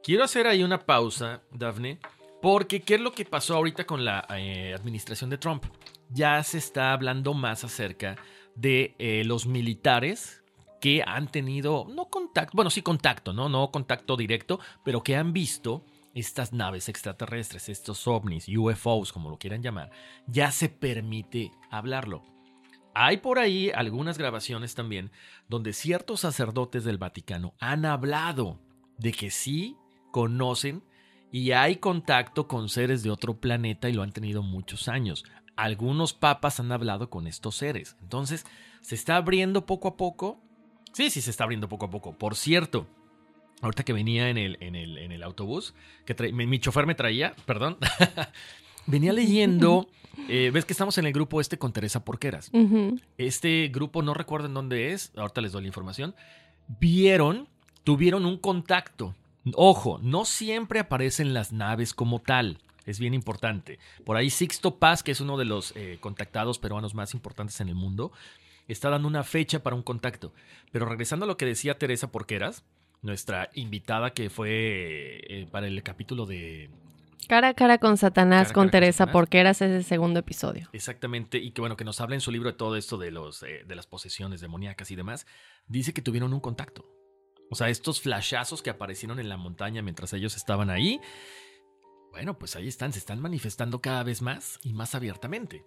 Quiero 0.04 0.24
hacer 0.24 0.48
ahí 0.48 0.64
una 0.64 0.86
pausa, 0.86 1.42
Daphne, 1.52 2.00
porque 2.42 2.82
¿qué 2.82 2.96
es 2.96 3.02
lo 3.02 3.12
que 3.12 3.26
pasó 3.26 3.56
ahorita 3.56 3.86
con 3.86 4.06
la 4.06 4.26
eh, 4.38 4.74
administración 4.74 5.30
de 5.30 5.38
Trump? 5.38 5.66
Ya 6.10 6.42
se 6.44 6.58
está 6.58 6.94
hablando 6.94 7.34
más 7.34 7.64
acerca 7.64 8.16
de 8.56 8.96
eh, 9.00 9.24
los 9.26 9.46
militares 9.46 10.44
que 10.80 11.04
han 11.06 11.28
tenido, 11.28 11.88
no 11.90 12.06
contacto, 12.06 12.56
bueno, 12.56 12.70
sí 12.70 12.82
contacto, 12.82 13.34
¿no? 13.34 13.50
No 13.50 13.72
contacto 13.72 14.16
directo, 14.16 14.60
pero 14.84 15.04
que 15.04 15.16
han 15.16 15.34
visto 15.34 15.84
estas 16.14 16.54
naves 16.54 16.90
extraterrestres, 16.90 17.70
estos 17.70 18.08
ovnis, 18.08 18.48
UFOs, 18.48 19.12
como 19.12 19.30
lo 19.30 19.38
quieran 19.38 19.62
llamar, 19.62 19.92
ya 20.28 20.52
se 20.52 20.70
permite 20.70 21.52
hablarlo. 21.70 22.24
Hay 22.94 23.18
por 23.18 23.38
ahí 23.38 23.70
algunas 23.70 24.18
grabaciones 24.18 24.74
también 24.74 25.12
donde 25.48 25.74
ciertos 25.74 26.22
sacerdotes 26.22 26.84
del 26.84 26.98
Vaticano 26.98 27.54
han 27.60 27.86
hablado 27.86 28.60
de 28.98 29.12
que 29.12 29.30
sí 29.30 29.78
conocen 30.18 30.82
y 31.32 31.52
hay 31.52 31.76
contacto 31.76 32.48
con 32.48 32.70
seres 32.70 33.04
de 33.04 33.12
otro 33.12 33.36
planeta 33.36 33.88
y 33.88 33.94
lo 33.94 34.02
han 34.02 34.12
tenido 34.12 34.42
muchos 34.42 34.88
años. 34.88 35.24
Algunos 35.56 36.14
papas 36.14 36.60
han 36.60 36.72
hablado 36.72 37.12
con 37.12 37.28
estos 37.28 37.56
seres. 37.56 37.96
Entonces, 38.02 38.44
¿se 38.82 38.96
está 38.96 39.18
abriendo 39.18 39.68
poco 39.68 39.90
a 39.90 39.96
poco? 39.96 40.42
Sí, 40.92 41.12
sí, 41.12 41.22
se 41.22 41.30
está 41.30 41.44
abriendo 41.44 41.70
poco 41.70 41.86
a 41.86 41.92
poco. 41.92 42.14
Por 42.14 42.36
cierto, 42.36 42.88
ahorita 43.62 43.84
que 43.84 43.94
venía 43.94 44.32
en 44.32 44.40
el, 44.40 44.58
en 44.60 44.76
el, 44.76 44.98
en 44.98 45.12
el 45.12 45.22
autobús, 45.22 45.76
que 46.04 46.16
mi, 46.34 46.58
chofer 46.58 46.88
me 46.88 46.96
traía, 46.96 47.36
perdón, 47.46 47.78
venía 48.88 49.14
leyendo, 49.14 49.88
eh, 50.30 50.50
ves 50.52 50.66
que 50.66 50.74
estamos 50.74 50.98
en 50.98 51.06
el 51.06 51.14
grupo 51.14 51.42
este 51.42 51.60
con 51.60 51.74
Teresa 51.74 52.04
Porqueras. 52.04 52.50
Este 53.20 53.68
grupo, 53.68 54.02
no 54.02 54.16
recuerdo 54.16 54.48
en 54.48 54.56
dónde 54.56 54.94
es, 54.94 55.12
ahorita 55.16 55.42
les 55.42 55.52
doy 55.52 55.62
la 55.62 55.68
información, 55.68 56.16
vieron, 56.80 57.48
tuvieron 57.84 58.26
un 58.26 58.40
contacto 58.40 59.14
Ojo, 59.56 60.00
no 60.02 60.26
siempre 60.26 60.80
aparecen 60.80 61.34
las 61.34 61.52
naves 61.54 61.94
como 61.94 62.20
tal. 62.20 62.60
Es 62.86 63.00
bien 63.00 63.14
importante. 63.14 63.80
Por 64.06 64.16
ahí 64.16 64.30
Sixto 64.30 64.78
Paz, 64.80 65.04
que 65.04 65.12
es 65.12 65.20
uno 65.20 65.38
de 65.38 65.46
los 65.46 65.76
eh, 65.76 65.98
contactados 66.00 66.58
peruanos 66.58 66.96
más 66.96 67.14
importantes 67.14 67.60
en 67.60 67.68
el 67.68 67.76
mundo, 67.76 68.14
está 68.68 68.90
dando 68.90 69.08
una 69.08 69.24
fecha 69.24 69.62
para 69.62 69.76
un 69.76 69.84
contacto. 69.84 70.34
Pero 70.72 70.86
regresando 70.86 71.26
a 71.26 71.28
lo 71.28 71.36
que 71.36 71.46
decía 71.46 71.78
Teresa 71.78 72.12
Porqueras, 72.12 72.64
nuestra 73.02 73.50
invitada 73.54 74.12
que 74.12 74.30
fue 74.30 75.22
eh, 75.28 75.48
para 75.52 75.68
el 75.68 75.84
capítulo 75.84 76.26
de... 76.26 76.70
Cara 77.28 77.50
a 77.50 77.54
cara 77.54 77.78
con 77.78 77.98
Satanás, 77.98 78.54
con 78.54 78.70
Teresa 78.70 79.08
Porqueras, 79.08 79.62
es 79.62 79.72
el 79.72 79.84
segundo 79.84 80.22
episodio. 80.22 80.70
Exactamente, 80.72 81.40
y 81.40 81.52
que 81.52 81.60
bueno, 81.60 81.76
que 81.76 81.84
nos 81.84 82.00
habla 82.00 82.16
en 82.16 82.22
su 82.22 82.32
libro 82.32 82.50
de 82.50 82.58
todo 82.58 82.78
esto 82.78 82.98
de, 82.98 83.12
los, 83.12 83.44
eh, 83.44 83.66
de 83.68 83.76
las 83.76 83.86
posesiones 83.86 84.40
demoníacas 84.40 84.92
y 84.92 84.96
demás, 84.96 85.28
dice 85.68 85.94
que 85.94 86.02
tuvieron 86.02 86.34
un 86.34 86.40
contacto. 86.40 86.86
O 87.50 87.56
sea, 87.56 87.70
estos 87.70 88.02
flashazos 88.02 88.62
que 88.62 88.70
aparecieron 88.70 89.20
en 89.20 89.30
la 89.30 89.38
montaña 89.38 89.82
mientras 89.82 90.14
ellos 90.14 90.36
estaban 90.36 90.70
ahí, 90.70 91.00
bueno, 92.12 92.38
pues 92.38 92.56
ahí 92.56 92.68
están, 92.68 92.94
se 92.94 93.00
están 93.00 93.22
manifestando 93.22 93.80
cada 93.82 94.04
vez 94.04 94.22
más 94.22 94.60
y 94.64 94.74
más 94.74 94.96
abiertamente. 94.96 95.66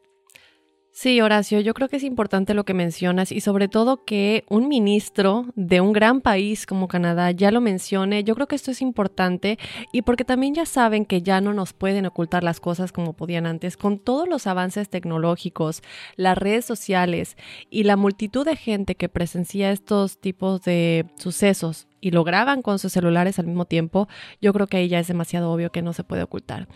Sí, 0.92 1.20
Horacio, 1.20 1.60
yo 1.60 1.72
creo 1.72 1.88
que 1.88 1.96
es 1.96 2.02
importante 2.02 2.52
lo 2.52 2.64
que 2.64 2.74
mencionas 2.74 3.30
y 3.30 3.40
sobre 3.40 3.68
todo 3.68 4.04
que 4.04 4.44
un 4.50 4.68
ministro 4.68 5.46
de 5.54 5.80
un 5.80 5.92
gran 5.92 6.20
país 6.20 6.66
como 6.66 6.88
Canadá 6.88 7.30
ya 7.30 7.52
lo 7.52 7.60
mencione. 7.60 8.24
Yo 8.24 8.34
creo 8.34 8.48
que 8.48 8.56
esto 8.56 8.72
es 8.72 8.82
importante 8.82 9.56
y 9.92 10.02
porque 10.02 10.24
también 10.24 10.54
ya 10.54 10.66
saben 10.66 11.06
que 11.06 11.22
ya 11.22 11.40
no 11.40 11.54
nos 11.54 11.72
pueden 11.72 12.06
ocultar 12.06 12.42
las 12.42 12.58
cosas 12.58 12.90
como 12.90 13.12
podían 13.12 13.46
antes 13.46 13.76
con 13.76 14.00
todos 14.00 14.28
los 14.28 14.48
avances 14.48 14.90
tecnológicos, 14.90 15.80
las 16.16 16.36
redes 16.36 16.64
sociales 16.64 17.36
y 17.70 17.84
la 17.84 17.96
multitud 17.96 18.44
de 18.44 18.56
gente 18.56 18.96
que 18.96 19.08
presencia 19.08 19.70
estos 19.70 20.18
tipos 20.18 20.62
de 20.62 21.06
sucesos 21.14 21.86
y 22.00 22.10
lo 22.10 22.24
graban 22.24 22.62
con 22.62 22.78
sus 22.78 22.92
celulares 22.92 23.38
al 23.38 23.46
mismo 23.46 23.64
tiempo, 23.64 24.08
yo 24.40 24.52
creo 24.52 24.66
que 24.66 24.78
ahí 24.78 24.88
ya 24.88 24.98
es 24.98 25.08
demasiado 25.08 25.52
obvio 25.52 25.70
que 25.70 25.82
no 25.82 25.92
se 25.92 26.04
puede 26.04 26.22
ocultar. 26.22 26.68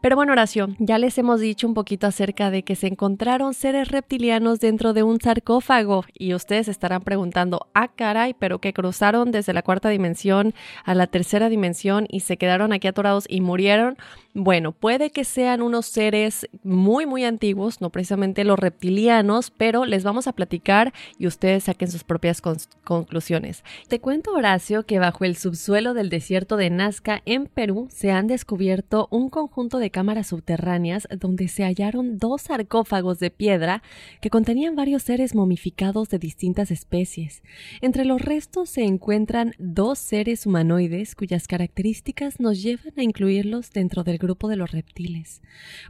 Pero 0.00 0.16
bueno, 0.16 0.32
Horacio, 0.32 0.68
ya 0.78 0.98
les 0.98 1.16
hemos 1.18 1.40
dicho 1.40 1.66
un 1.66 1.74
poquito 1.74 2.06
acerca 2.06 2.50
de 2.50 2.62
que 2.62 2.76
se 2.76 2.86
encontraron 2.86 3.54
seres 3.54 3.88
reptilianos 3.88 4.60
dentro 4.60 4.92
de 4.92 5.02
un 5.02 5.20
sarcófago 5.20 6.04
y 6.12 6.34
ustedes 6.34 6.68
estarán 6.68 7.02
preguntando, 7.02 7.68
ah 7.74 7.88
caray, 7.88 8.34
pero 8.34 8.60
que 8.60 8.72
cruzaron 8.72 9.30
desde 9.30 9.52
la 9.52 9.62
cuarta 9.62 9.88
dimensión 9.88 10.54
a 10.84 10.94
la 10.94 11.06
tercera 11.06 11.48
dimensión 11.48 12.06
y 12.10 12.20
se 12.20 12.36
quedaron 12.36 12.72
aquí 12.72 12.88
atorados 12.88 13.24
y 13.28 13.40
murieron. 13.40 13.96
Bueno, 14.34 14.72
puede 14.72 15.10
que 15.10 15.24
sean 15.24 15.62
unos 15.62 15.86
seres 15.86 16.48
muy, 16.64 17.06
muy 17.06 17.24
antiguos, 17.24 17.80
no 17.80 17.90
precisamente 17.90 18.42
los 18.42 18.58
reptilianos, 18.58 19.52
pero 19.52 19.84
les 19.84 20.02
vamos 20.02 20.26
a 20.26 20.32
platicar 20.32 20.92
y 21.18 21.28
ustedes 21.28 21.64
saquen 21.64 21.90
sus 21.90 22.02
propias 22.02 22.42
conclusiones. 22.82 23.62
Te 23.88 24.00
cuento, 24.00 24.32
Horacio, 24.32 24.63
que 24.64 24.98
bajo 24.98 25.26
el 25.26 25.36
subsuelo 25.36 25.92
del 25.92 26.08
desierto 26.08 26.56
de 26.56 26.70
Nazca, 26.70 27.20
en 27.26 27.46
Perú, 27.46 27.86
se 27.90 28.10
han 28.12 28.26
descubierto 28.26 29.08
un 29.10 29.28
conjunto 29.28 29.78
de 29.78 29.90
cámaras 29.90 30.28
subterráneas 30.28 31.06
donde 31.18 31.48
se 31.48 31.64
hallaron 31.64 32.16
dos 32.16 32.42
sarcófagos 32.42 33.18
de 33.18 33.30
piedra 33.30 33.82
que 34.22 34.30
contenían 34.30 34.74
varios 34.74 35.02
seres 35.02 35.34
momificados 35.34 36.08
de 36.08 36.18
distintas 36.18 36.70
especies. 36.70 37.42
Entre 37.82 38.06
los 38.06 38.22
restos 38.22 38.70
se 38.70 38.84
encuentran 38.84 39.52
dos 39.58 39.98
seres 39.98 40.46
humanoides 40.46 41.14
cuyas 41.14 41.46
características 41.46 42.40
nos 42.40 42.62
llevan 42.62 42.94
a 42.96 43.02
incluirlos 43.02 43.70
dentro 43.70 44.02
del 44.02 44.16
grupo 44.16 44.48
de 44.48 44.56
los 44.56 44.70
reptiles. 44.70 45.42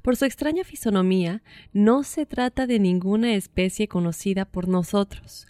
Por 0.03 0.17
su 0.17 0.25
extraña 0.25 0.65
fisonomía, 0.65 1.45
no 1.73 2.03
se 2.03 2.27
trata 2.27 2.67
de 2.67 2.81
ninguna 2.81 3.37
especie 3.37 3.87
conocida 3.87 4.45
por 4.45 4.67
nosotros. 4.67 5.47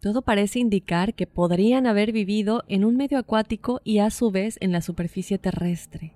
Todo 0.00 0.22
parece 0.22 0.60
indicar 0.60 1.14
que 1.14 1.26
podrían 1.26 1.86
haber 1.86 2.12
vivido 2.12 2.64
en 2.68 2.84
un 2.84 2.96
medio 2.96 3.18
acuático 3.18 3.80
y 3.82 3.98
a 3.98 4.10
su 4.10 4.30
vez 4.30 4.56
en 4.60 4.72
la 4.72 4.80
superficie 4.80 5.38
terrestre. 5.38 6.12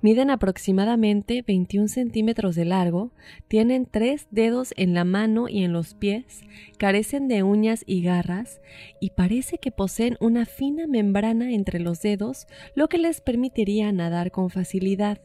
Miden 0.00 0.30
aproximadamente 0.30 1.44
21 1.46 1.88
centímetros 1.88 2.54
de 2.56 2.64
largo, 2.64 3.12
tienen 3.46 3.86
tres 3.86 4.26
dedos 4.30 4.72
en 4.78 4.94
la 4.94 5.04
mano 5.04 5.48
y 5.50 5.64
en 5.64 5.72
los 5.74 5.92
pies, 5.92 6.40
carecen 6.78 7.28
de 7.28 7.42
uñas 7.42 7.84
y 7.86 8.02
garras, 8.02 8.60
y 9.00 9.10
parece 9.10 9.58
que 9.58 9.70
poseen 9.70 10.16
una 10.18 10.46
fina 10.46 10.86
membrana 10.86 11.52
entre 11.52 11.78
los 11.78 12.00
dedos, 12.00 12.46
lo 12.74 12.88
que 12.88 12.96
les 12.96 13.20
permitiría 13.20 13.92
nadar 13.92 14.30
con 14.30 14.48
facilidad. 14.48 15.20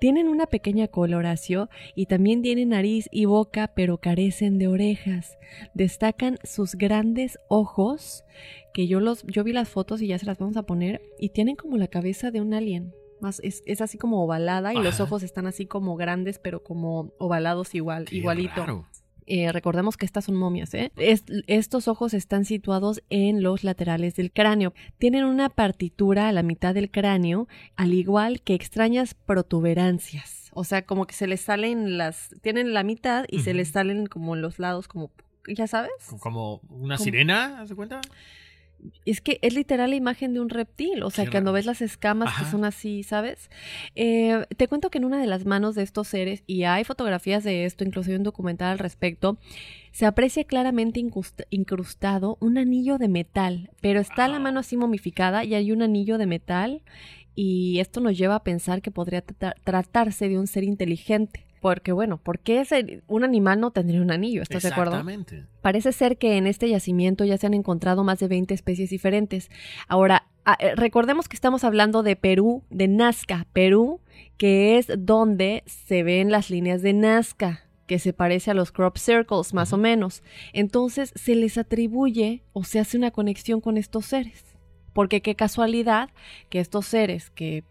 Tienen 0.00 0.28
una 0.28 0.46
pequeña 0.46 0.88
coloración 0.88 1.68
y 1.94 2.06
también 2.06 2.42
tienen 2.42 2.70
nariz 2.70 3.08
y 3.10 3.24
boca, 3.24 3.72
pero 3.74 3.98
carecen 3.98 4.58
de 4.58 4.68
orejas. 4.68 5.38
Destacan 5.74 6.38
sus 6.44 6.74
grandes 6.74 7.38
ojos, 7.48 8.24
que 8.72 8.86
yo 8.86 9.00
los 9.00 9.24
yo 9.26 9.44
vi 9.44 9.52
las 9.52 9.68
fotos 9.68 10.00
y 10.02 10.08
ya 10.08 10.18
se 10.18 10.26
las 10.26 10.38
vamos 10.38 10.56
a 10.56 10.62
poner 10.62 11.02
y 11.18 11.30
tienen 11.30 11.56
como 11.56 11.76
la 11.76 11.88
cabeza 11.88 12.30
de 12.30 12.40
un 12.40 12.54
alien. 12.54 12.94
Más 13.20 13.40
es, 13.42 13.62
así 13.82 13.98
como 13.98 14.24
ovalada 14.24 14.72
y 14.72 14.78
los 14.78 14.98
ojos 14.98 15.22
están 15.22 15.46
así 15.46 15.66
como 15.66 15.96
grandes, 15.96 16.38
pero 16.38 16.62
como 16.62 17.12
ovalados 17.18 17.74
igual, 17.74 18.06
igualito. 18.10 18.86
Eh, 19.32 19.52
recordemos 19.52 19.96
que 19.96 20.06
estas 20.06 20.24
son 20.24 20.34
momias, 20.34 20.74
¿eh? 20.74 20.90
estos 20.96 21.86
ojos 21.86 22.14
están 22.14 22.44
situados 22.44 23.00
en 23.10 23.44
los 23.44 23.62
laterales 23.62 24.16
del 24.16 24.32
cráneo. 24.32 24.74
Tienen 24.98 25.22
una 25.22 25.48
partitura 25.48 26.26
a 26.26 26.32
la 26.32 26.42
mitad 26.42 26.74
del 26.74 26.90
cráneo, 26.90 27.46
al 27.76 27.94
igual 27.94 28.42
que 28.42 28.54
extrañas 28.54 29.14
protuberancias. 29.14 30.50
O 30.52 30.64
sea, 30.64 30.84
como 30.84 31.06
que 31.06 31.14
se 31.14 31.28
les 31.28 31.42
salen 31.42 31.96
las. 31.96 32.34
Tienen 32.42 32.74
la 32.74 32.82
mitad 32.82 33.24
y 33.28 33.38
se 33.38 33.54
les 33.54 33.68
salen 33.68 34.06
como 34.06 34.34
los 34.34 34.58
lados, 34.58 34.88
como. 34.88 35.12
¿Ya 35.46 35.68
sabes? 35.68 35.92
Como 36.18 36.60
una 36.68 36.98
sirena, 36.98 37.64
¿se 37.68 37.76
cuenta? 37.76 38.00
Es 39.04 39.20
que 39.20 39.38
es 39.42 39.54
literal 39.54 39.90
la 39.90 39.96
imagen 39.96 40.34
de 40.34 40.40
un 40.40 40.48
reptil, 40.48 41.02
o 41.02 41.10
sea, 41.10 41.30
cuando 41.30 41.52
ves 41.52 41.66
las 41.66 41.82
escamas 41.82 42.36
que 42.38 42.44
son 42.44 42.64
así, 42.64 43.02
¿sabes? 43.02 43.50
Eh, 43.94 44.44
te 44.56 44.68
cuento 44.68 44.90
que 44.90 44.98
en 44.98 45.04
una 45.04 45.20
de 45.20 45.26
las 45.26 45.44
manos 45.44 45.74
de 45.74 45.82
estos 45.82 46.08
seres, 46.08 46.42
y 46.46 46.64
hay 46.64 46.84
fotografías 46.84 47.44
de 47.44 47.64
esto, 47.64 47.84
inclusive 47.84 48.16
un 48.16 48.22
documental 48.22 48.72
al 48.72 48.78
respecto, 48.78 49.38
se 49.92 50.06
aprecia 50.06 50.44
claramente 50.44 51.04
incrustado 51.50 52.38
un 52.40 52.58
anillo 52.58 52.98
de 52.98 53.08
metal, 53.08 53.70
pero 53.80 54.00
está 54.00 54.28
la 54.28 54.38
mano 54.38 54.60
así 54.60 54.76
momificada 54.76 55.44
y 55.44 55.54
hay 55.54 55.72
un 55.72 55.82
anillo 55.82 56.18
de 56.18 56.26
metal, 56.26 56.82
y 57.34 57.78
esto 57.78 58.00
nos 58.00 58.18
lleva 58.18 58.34
a 58.34 58.44
pensar 58.44 58.82
que 58.82 58.90
podría 58.90 59.22
tratarse 59.22 60.28
de 60.28 60.38
un 60.38 60.46
ser 60.46 60.64
inteligente. 60.64 61.46
Porque 61.60 61.92
bueno, 61.92 62.16
¿por 62.18 62.38
qué 62.38 62.60
ese, 62.60 63.02
un 63.06 63.22
animal 63.22 63.60
no 63.60 63.70
tendría 63.70 64.00
un 64.00 64.10
anillo? 64.10 64.42
¿Estás 64.42 64.62
de 64.62 64.70
acuerdo? 64.70 64.92
Exactamente. 64.92 65.44
Parece 65.60 65.92
ser 65.92 66.16
que 66.16 66.36
en 66.36 66.46
este 66.46 66.68
yacimiento 66.68 67.24
ya 67.24 67.36
se 67.36 67.46
han 67.46 67.54
encontrado 67.54 68.02
más 68.02 68.18
de 68.18 68.28
20 68.28 68.54
especies 68.54 68.90
diferentes. 68.90 69.50
Ahora, 69.86 70.26
eh, 70.58 70.74
recordemos 70.74 71.28
que 71.28 71.36
estamos 71.36 71.64
hablando 71.64 72.02
de 72.02 72.16
Perú, 72.16 72.64
de 72.70 72.88
Nazca, 72.88 73.46
Perú, 73.52 74.00
que 74.38 74.78
es 74.78 74.88
donde 74.98 75.62
se 75.66 76.02
ven 76.02 76.30
las 76.30 76.50
líneas 76.50 76.80
de 76.82 76.94
Nazca 76.94 77.66
que 77.86 77.98
se 77.98 78.12
parece 78.12 78.52
a 78.52 78.54
los 78.54 78.70
crop 78.70 78.96
circles, 78.98 79.52
más 79.52 79.72
o 79.72 79.76
menos. 79.76 80.22
Entonces 80.52 81.12
se 81.16 81.34
les 81.34 81.58
atribuye 81.58 82.44
o 82.52 82.62
se 82.62 82.78
hace 82.78 82.96
una 82.96 83.10
conexión 83.10 83.60
con 83.60 83.76
estos 83.76 84.06
seres. 84.06 84.44
Porque 84.92 85.22
qué 85.22 85.34
casualidad 85.34 86.08
que 86.50 86.60
estos 86.60 86.86
seres 86.86 87.30
que 87.30 87.64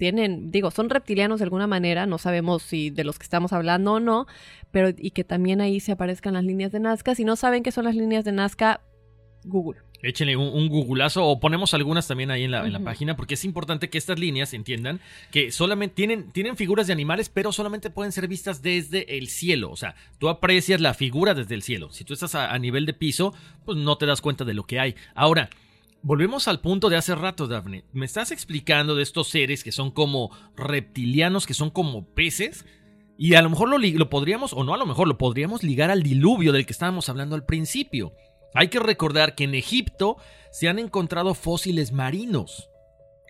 tienen, 0.00 0.50
digo, 0.50 0.70
son 0.70 0.88
reptilianos 0.88 1.40
de 1.40 1.44
alguna 1.44 1.66
manera, 1.66 2.06
no 2.06 2.16
sabemos 2.16 2.62
si 2.62 2.88
de 2.88 3.04
los 3.04 3.18
que 3.18 3.24
estamos 3.24 3.52
hablando 3.52 3.92
o 3.92 4.00
no, 4.00 4.26
pero 4.70 4.88
y 4.96 5.10
que 5.10 5.24
también 5.24 5.60
ahí 5.60 5.78
se 5.78 5.92
aparezcan 5.92 6.32
las 6.32 6.44
líneas 6.44 6.72
de 6.72 6.80
Nazca. 6.80 7.14
Si 7.14 7.22
no 7.22 7.36
saben 7.36 7.62
qué 7.62 7.70
son 7.70 7.84
las 7.84 7.94
líneas 7.94 8.24
de 8.24 8.32
Nazca, 8.32 8.80
Google. 9.44 9.82
Échenle 10.02 10.38
un, 10.38 10.48
un, 10.48 10.70
googlazo 10.70 11.26
o 11.26 11.38
ponemos 11.38 11.74
algunas 11.74 12.08
también 12.08 12.30
ahí 12.30 12.44
en 12.44 12.50
la, 12.50 12.64
en 12.64 12.72
la, 12.72 12.80
página 12.80 13.14
porque 13.14 13.34
es 13.34 13.44
importante 13.44 13.90
que 13.90 13.98
estas 13.98 14.18
líneas 14.18 14.54
entiendan 14.54 15.00
que 15.30 15.52
solamente 15.52 15.94
tienen, 15.94 16.32
tienen 16.32 16.56
figuras 16.56 16.86
de 16.86 16.94
animales 16.94 17.28
pero 17.28 17.52
solamente 17.52 17.90
pueden 17.90 18.10
ser 18.10 18.26
vistas 18.26 18.62
desde 18.62 19.18
el 19.18 19.28
cielo. 19.28 19.70
O 19.70 19.76
sea, 19.76 19.96
tú 20.18 20.30
aprecias 20.30 20.80
la 20.80 20.94
figura 20.94 21.34
desde 21.34 21.54
el 21.54 21.62
cielo. 21.62 21.92
Si 21.92 22.04
tú 22.04 22.14
estás 22.14 22.34
a, 22.34 22.54
a 22.54 22.58
nivel 22.58 22.86
de 22.86 22.94
piso, 22.94 23.34
pues 23.66 23.76
no 23.76 23.98
te 23.98 24.06
das 24.06 24.22
cuenta 24.22 24.46
de 24.46 24.54
lo 24.54 24.64
que 24.64 24.80
hay. 24.80 24.94
Ahora, 25.14 25.50
Volvemos 26.02 26.48
al 26.48 26.60
punto 26.60 26.88
de 26.88 26.96
hace 26.96 27.14
rato, 27.14 27.46
Daphne. 27.46 27.84
Me 27.92 28.06
estás 28.06 28.30
explicando 28.30 28.94
de 28.94 29.02
estos 29.02 29.28
seres 29.28 29.62
que 29.62 29.72
son 29.72 29.90
como 29.90 30.30
reptilianos, 30.56 31.46
que 31.46 31.54
son 31.54 31.70
como 31.70 32.06
peces. 32.14 32.64
Y 33.18 33.34
a 33.34 33.42
lo 33.42 33.50
mejor 33.50 33.68
lo, 33.68 33.78
lo, 33.78 34.10
podríamos, 34.10 34.54
o 34.54 34.64
no 34.64 34.72
a 34.72 34.78
lo 34.78 34.86
mejor, 34.86 35.08
lo 35.08 35.18
podríamos 35.18 35.62
ligar 35.62 35.90
al 35.90 36.02
diluvio 36.02 36.52
del 36.52 36.64
que 36.64 36.72
estábamos 36.72 37.08
hablando 37.10 37.34
al 37.34 37.44
principio. 37.44 38.14
Hay 38.54 38.68
que 38.68 38.80
recordar 38.80 39.34
que 39.34 39.44
en 39.44 39.54
Egipto 39.54 40.16
se 40.50 40.68
han 40.68 40.78
encontrado 40.78 41.34
fósiles 41.34 41.92
marinos. 41.92 42.70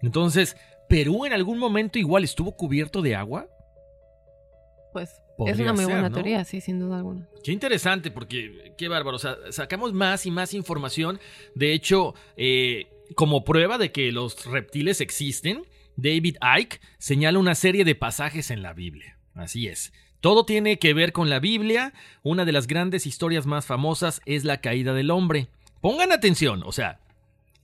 Entonces, 0.00 0.56
¿Perú 0.90 1.24
en 1.24 1.32
algún 1.32 1.56
momento 1.56 2.00
igual 2.00 2.24
estuvo 2.24 2.56
cubierto 2.56 3.00
de 3.00 3.14
agua? 3.14 3.48
Pues 4.92 5.22
es 5.48 5.58
una 5.58 5.72
muy 5.72 5.84
buena 5.84 6.10
teoría, 6.10 6.44
sí, 6.44 6.60
sin 6.60 6.78
duda 6.78 6.98
alguna. 6.98 7.28
Qué 7.42 7.52
interesante, 7.52 8.10
porque 8.10 8.74
qué 8.76 8.88
bárbaro. 8.88 9.16
O 9.16 9.18
sea, 9.18 9.36
sacamos 9.50 9.92
más 9.92 10.26
y 10.26 10.30
más 10.30 10.54
información. 10.54 11.20
De 11.54 11.72
hecho, 11.72 12.14
eh, 12.36 12.88
como 13.14 13.44
prueba 13.44 13.78
de 13.78 13.92
que 13.92 14.12
los 14.12 14.46
reptiles 14.46 15.00
existen, 15.00 15.62
David 15.96 16.36
Icke 16.58 16.80
señala 16.98 17.38
una 17.38 17.54
serie 17.54 17.84
de 17.84 17.94
pasajes 17.94 18.50
en 18.50 18.62
la 18.62 18.72
Biblia. 18.72 19.18
Así 19.34 19.68
es. 19.68 19.92
Todo 20.20 20.44
tiene 20.44 20.78
que 20.78 20.94
ver 20.94 21.12
con 21.12 21.30
la 21.30 21.40
Biblia. 21.40 21.92
Una 22.22 22.44
de 22.44 22.52
las 22.52 22.66
grandes 22.66 23.06
historias 23.06 23.46
más 23.46 23.66
famosas 23.66 24.20
es 24.26 24.44
la 24.44 24.60
caída 24.60 24.92
del 24.92 25.10
hombre. 25.10 25.48
Pongan 25.80 26.12
atención, 26.12 26.62
o 26.64 26.72
sea, 26.72 27.00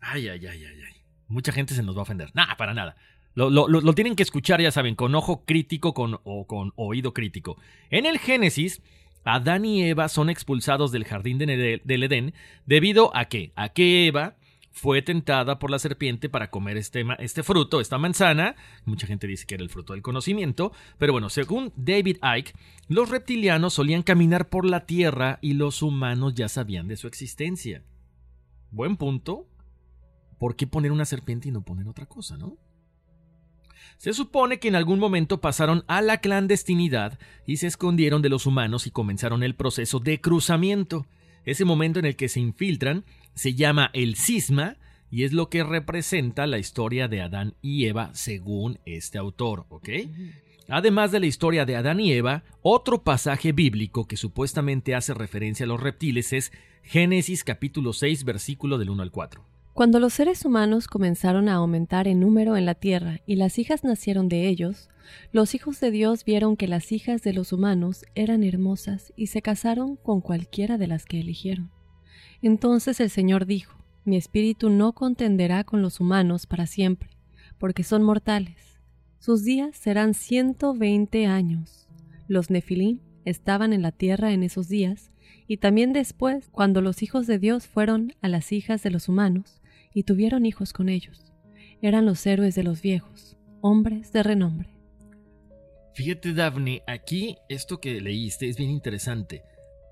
ay, 0.00 0.28
ay, 0.28 0.46
ay, 0.46 0.64
ay, 0.64 0.80
ay. 0.86 0.96
Mucha 1.28 1.52
gente 1.52 1.74
se 1.74 1.82
nos 1.82 1.96
va 1.96 2.00
a 2.00 2.02
ofender. 2.02 2.30
Nada, 2.34 2.56
para 2.56 2.72
nada. 2.72 2.96
Lo, 3.36 3.92
tienen 3.94 4.16
que 4.16 4.22
escuchar, 4.22 4.62
ya 4.62 4.72
saben, 4.72 4.94
con 4.94 5.14
ojo 5.14 5.44
crítico 5.44 5.92
con, 5.92 6.20
o 6.24 6.46
con 6.46 6.72
oído 6.74 7.12
crítico. 7.12 7.58
En 7.90 8.06
el 8.06 8.18
Génesis, 8.18 8.80
Adán 9.24 9.66
y 9.66 9.82
Eva 9.82 10.08
son 10.08 10.30
expulsados 10.30 10.90
del 10.90 11.04
jardín 11.04 11.36
del 11.36 12.02
Edén 12.02 12.32
debido 12.64 13.14
a 13.14 13.26
que, 13.26 13.52
a 13.54 13.68
que 13.68 14.06
Eva 14.06 14.36
fue 14.70 15.02
tentada 15.02 15.58
por 15.58 15.70
la 15.70 15.78
serpiente 15.78 16.30
para 16.30 16.50
comer 16.50 16.78
este, 16.78 17.04
este, 17.18 17.42
fruto, 17.42 17.82
esta 17.82 17.98
manzana. 17.98 18.56
Mucha 18.86 19.06
gente 19.06 19.26
dice 19.26 19.44
que 19.44 19.56
era 19.56 19.64
el 19.64 19.70
fruto 19.70 19.92
del 19.92 20.02
conocimiento, 20.02 20.72
pero 20.96 21.12
bueno, 21.12 21.28
según 21.28 21.74
David 21.76 22.16
Icke, 22.22 22.54
los 22.88 23.10
reptilianos 23.10 23.74
solían 23.74 24.02
caminar 24.02 24.48
por 24.48 24.64
la 24.64 24.86
tierra 24.86 25.38
y 25.42 25.54
los 25.54 25.82
humanos 25.82 26.34
ya 26.34 26.48
sabían 26.48 26.88
de 26.88 26.96
su 26.96 27.06
existencia. 27.06 27.82
Buen 28.70 28.96
punto. 28.96 29.46
¿Por 30.38 30.56
qué 30.56 30.66
poner 30.66 30.92
una 30.92 31.04
serpiente 31.04 31.48
y 31.48 31.52
no 31.52 31.62
poner 31.62 31.86
otra 31.86 32.06
cosa, 32.06 32.38
no? 32.38 32.56
Se 33.98 34.12
supone 34.12 34.58
que 34.58 34.68
en 34.68 34.76
algún 34.76 34.98
momento 34.98 35.40
pasaron 35.40 35.84
a 35.88 36.02
la 36.02 36.18
clandestinidad 36.18 37.18
y 37.46 37.56
se 37.56 37.66
escondieron 37.66 38.22
de 38.22 38.28
los 38.28 38.46
humanos 38.46 38.86
y 38.86 38.90
comenzaron 38.90 39.42
el 39.42 39.54
proceso 39.54 40.00
de 40.00 40.20
cruzamiento. 40.20 41.06
Ese 41.44 41.64
momento 41.64 41.98
en 41.98 42.04
el 42.04 42.16
que 42.16 42.28
se 42.28 42.40
infiltran 42.40 43.04
se 43.34 43.54
llama 43.54 43.90
el 43.94 44.16
cisma 44.16 44.76
y 45.10 45.24
es 45.24 45.32
lo 45.32 45.48
que 45.48 45.64
representa 45.64 46.46
la 46.46 46.58
historia 46.58 47.08
de 47.08 47.22
Adán 47.22 47.54
y 47.62 47.86
Eva 47.86 48.10
según 48.12 48.78
este 48.84 49.18
autor, 49.18 49.64
¿ok? 49.68 49.88
Además 50.68 51.12
de 51.12 51.20
la 51.20 51.26
historia 51.26 51.64
de 51.64 51.76
Adán 51.76 52.00
y 52.00 52.12
Eva, 52.12 52.42
otro 52.62 53.02
pasaje 53.02 53.52
bíblico 53.52 54.06
que 54.08 54.16
supuestamente 54.16 54.94
hace 54.96 55.14
referencia 55.14 55.64
a 55.64 55.68
los 55.68 55.80
reptiles 55.80 56.32
es 56.32 56.52
Génesis 56.82 57.44
capítulo 57.44 57.92
6 57.92 58.24
versículo 58.24 58.76
del 58.76 58.90
1 58.90 59.02
al 59.02 59.10
4. 59.12 59.55
Cuando 59.76 60.00
los 60.00 60.14
seres 60.14 60.46
humanos 60.46 60.88
comenzaron 60.88 61.50
a 61.50 61.56
aumentar 61.56 62.08
en 62.08 62.18
número 62.20 62.56
en 62.56 62.64
la 62.64 62.74
tierra 62.74 63.20
y 63.26 63.36
las 63.36 63.58
hijas 63.58 63.84
nacieron 63.84 64.26
de 64.30 64.48
ellos, 64.48 64.88
los 65.32 65.54
hijos 65.54 65.80
de 65.80 65.90
Dios 65.90 66.24
vieron 66.24 66.56
que 66.56 66.66
las 66.66 66.92
hijas 66.92 67.20
de 67.20 67.34
los 67.34 67.52
humanos 67.52 68.06
eran 68.14 68.42
hermosas 68.42 69.12
y 69.16 69.26
se 69.26 69.42
casaron 69.42 69.96
con 69.96 70.22
cualquiera 70.22 70.78
de 70.78 70.86
las 70.86 71.04
que 71.04 71.20
eligieron. 71.20 71.70
Entonces 72.40 73.00
el 73.00 73.10
Señor 73.10 73.44
dijo, 73.44 73.76
Mi 74.06 74.16
espíritu 74.16 74.70
no 74.70 74.94
contenderá 74.94 75.62
con 75.62 75.82
los 75.82 76.00
humanos 76.00 76.46
para 76.46 76.66
siempre, 76.66 77.10
porque 77.58 77.84
son 77.84 78.02
mortales. 78.02 78.80
Sus 79.18 79.44
días 79.44 79.76
serán 79.76 80.14
ciento 80.14 80.72
veinte 80.72 81.26
años. 81.26 81.86
Los 82.28 82.48
Nefilim 82.48 83.00
estaban 83.26 83.74
en 83.74 83.82
la 83.82 83.92
tierra 83.92 84.32
en 84.32 84.42
esos 84.42 84.70
días, 84.70 85.10
y 85.46 85.58
también 85.58 85.92
después, 85.92 86.48
cuando 86.48 86.80
los 86.80 87.02
hijos 87.02 87.26
de 87.26 87.38
Dios 87.38 87.66
fueron 87.66 88.14
a 88.22 88.28
las 88.28 88.52
hijas 88.52 88.82
de 88.82 88.90
los 88.90 89.10
humanos, 89.10 89.60
y 89.96 90.02
tuvieron 90.02 90.44
hijos 90.44 90.74
con 90.74 90.90
ellos. 90.90 91.32
Eran 91.80 92.04
los 92.04 92.26
héroes 92.26 92.54
de 92.54 92.62
los 92.62 92.82
viejos, 92.82 93.38
hombres 93.62 94.12
de 94.12 94.22
renombre. 94.22 94.68
Fíjate, 95.94 96.34
Daphne, 96.34 96.82
aquí 96.86 97.38
esto 97.48 97.80
que 97.80 97.98
leíste 98.02 98.46
es 98.46 98.58
bien 98.58 98.68
interesante, 98.68 99.42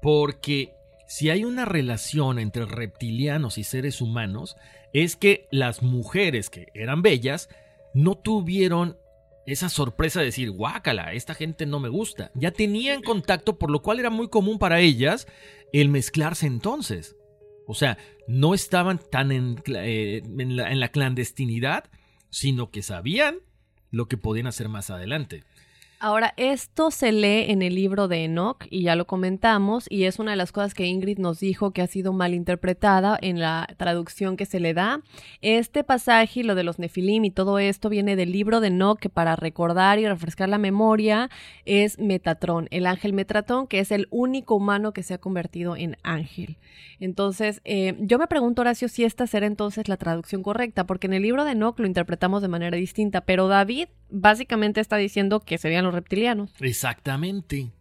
porque 0.03 0.75
si 1.09 1.31
hay 1.31 1.47
una 1.47 1.65
relación 1.65 2.39
entre 2.39 2.67
reptilianos 2.67 3.57
y 3.57 3.65
seres 3.65 4.03
humanos, 4.03 4.57
es 4.93 5.17
que 5.17 5.49
las 5.51 5.83
mujeres 5.83 6.51
que 6.51 6.67
eran 6.75 7.01
bellas 7.01 7.49
no 7.95 8.15
tuvieron 8.15 8.99
esa 9.47 9.71
sorpresa 9.71 10.21
de 10.21 10.27
decir, 10.27 10.51
guácala, 10.51 11.15
esta 11.15 11.33
gente 11.33 11.65
no 11.65 11.81
me 11.81 11.89
gusta. 11.89 12.31
Ya 12.35 12.51
tenían 12.51 13.01
contacto, 13.01 13.59
por 13.59 13.71
lo 13.71 13.81
cual 13.81 14.01
era 14.01 14.11
muy 14.11 14.29
común 14.29 14.59
para 14.59 14.81
ellas 14.81 15.27
el 15.73 15.89
mezclarse 15.89 16.47
entonces. 16.47 17.17
O 17.66 17.74
sea, 17.74 17.99
no 18.27 18.55
estaban 18.55 18.99
tan 18.99 19.32
en, 19.32 19.62
eh, 19.66 20.23
en, 20.24 20.57
la, 20.57 20.70
en 20.70 20.81
la 20.81 20.89
clandestinidad, 20.89 21.85
sino 22.31 22.70
que 22.70 22.82
sabían 22.82 23.36
lo 23.91 24.07
que 24.07 24.16
podían 24.16 24.47
hacer 24.47 24.69
más 24.69 24.91
adelante. 24.91 25.45
Ahora, 26.07 26.35
esto 26.37 26.91
se 26.91 27.13
lee 27.13 27.51
en 27.51 27.63
el 27.63 27.75
libro 27.75 28.09
de 28.09 28.25
Enoch 28.25 28.67
y 28.69 28.83
ya 28.83 28.95
lo 28.95 29.07
comentamos 29.07 29.87
y 29.89 30.05
es 30.05 30.19
una 30.19 30.33
de 30.33 30.37
las 30.37 30.53
cosas 30.53 30.75
que 30.75 30.85
Ingrid 30.85 31.17
nos 31.17 31.41
dijo 31.41 31.71
que 31.71 31.81
ha 31.81 31.87
sido 31.87 32.13
mal 32.13 32.35
interpretada 32.35 33.19
en 33.23 33.41
la 33.41 33.67
traducción 33.79 34.37
que 34.37 34.45
se 34.45 34.61
le 34.61 34.75
da. 34.75 35.01
Este 35.41 35.83
pasaje 35.83 36.41
y 36.41 36.43
lo 36.43 36.55
de 36.57 36.63
los 36.63 36.79
nefilim 36.79 37.25
y 37.25 37.31
todo 37.31 37.59
esto 37.59 37.89
viene 37.89 38.17
del 38.17 38.33
libro 38.33 38.61
de 38.61 38.67
Enoch 38.67 38.99
que 38.99 39.09
para 39.09 39.35
recordar 39.35 39.99
y 39.99 40.07
refrescar 40.07 40.51
la 40.51 40.59
memoria 40.59 41.31
es 41.65 41.99
Metatrón, 41.99 42.69
el 42.71 42.85
ángel 42.85 43.15
Metatron 43.15 43.67
que 43.67 43.79
es 43.79 43.91
el 43.91 44.07
único 44.11 44.57
humano 44.57 44.93
que 44.93 45.03
se 45.03 45.15
ha 45.15 45.19
convertido 45.19 45.75
en 45.75 45.97
ángel. 46.03 46.59
Entonces, 47.01 47.63
eh, 47.65 47.97
yo 48.01 48.19
me 48.19 48.27
pregunto, 48.27 48.61
Horacio, 48.61 48.91
si 48.91 49.05
esta 49.05 49.27
será 49.27 49.47
entonces 49.47 49.89
la 49.89 49.97
traducción 49.97 50.43
correcta, 50.43 50.87
porque 50.87 51.07
en 51.07 51.15
el 51.15 51.23
libro 51.23 51.47
de 51.47 51.53
Enoch 51.53 51.79
lo 51.79 51.87
interpretamos 51.87 52.43
de 52.43 52.49
manera 52.49 52.77
distinta, 52.77 53.23
pero 53.23 53.49
David 53.49 53.89
básicamente 54.15 54.81
está 54.81 54.97
diciendo 54.97 55.41
que 55.41 55.59
serían 55.59 55.85
los 55.85 55.93
reptilianos. 55.93 56.51
Exactamente. 56.61 57.73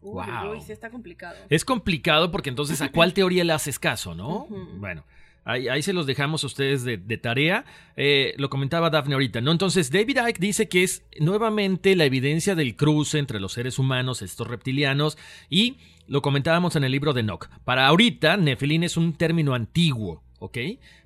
Uy, 0.00 0.24
wow. 0.24 0.52
Uy, 0.52 0.60
sí 0.60 0.72
está 0.72 0.90
complicado. 0.90 1.36
Es 1.48 1.64
complicado 1.64 2.30
porque 2.30 2.48
entonces 2.48 2.80
a 2.80 2.90
cuál 2.90 3.12
teoría 3.14 3.44
le 3.44 3.52
haces 3.52 3.78
caso, 3.78 4.14
¿no? 4.14 4.46
Bueno. 4.78 5.04
Ahí, 5.48 5.68
ahí, 5.68 5.80
se 5.80 5.92
los 5.92 6.06
dejamos 6.06 6.42
a 6.42 6.48
ustedes 6.48 6.82
de, 6.82 6.96
de 6.96 7.18
tarea. 7.18 7.64
Eh, 7.94 8.34
lo 8.36 8.50
comentaba 8.50 8.90
Daphne 8.90 9.14
ahorita, 9.14 9.40
¿no? 9.40 9.52
Entonces, 9.52 9.92
David 9.92 10.18
Icke 10.26 10.40
dice 10.40 10.68
que 10.68 10.82
es 10.82 11.04
nuevamente 11.20 11.94
la 11.94 12.04
evidencia 12.04 12.56
del 12.56 12.74
cruce 12.74 13.20
entre 13.20 13.38
los 13.38 13.52
seres 13.52 13.78
humanos, 13.78 14.22
estos 14.22 14.48
reptilianos, 14.48 15.16
y 15.48 15.76
lo 16.08 16.20
comentábamos 16.20 16.74
en 16.74 16.82
el 16.82 16.90
libro 16.90 17.12
de 17.12 17.22
Nock. 17.22 17.48
Para 17.64 17.86
ahorita, 17.86 18.36
Nephilim 18.36 18.82
es 18.82 18.96
un 18.96 19.12
término 19.12 19.54
antiguo, 19.54 20.24
¿ok? 20.40 20.58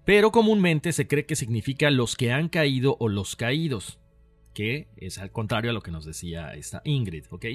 Pero 0.06 0.32
comúnmente 0.32 0.92
se 0.92 1.06
cree 1.06 1.26
que 1.26 1.36
significa 1.36 1.90
los 1.90 2.16
que 2.16 2.32
han 2.32 2.48
caído 2.48 2.97
o 2.98 3.10
los 3.10 3.36
caídos 3.36 3.99
que 4.61 4.89
es 4.99 5.16
al 5.16 5.32
contrario 5.32 5.70
a 5.70 5.73
lo 5.73 5.81
que 5.81 5.91
nos 5.91 6.05
decía 6.05 6.53
esta 6.53 6.82
Ingrid, 6.85 7.24
¿ok? 7.31 7.47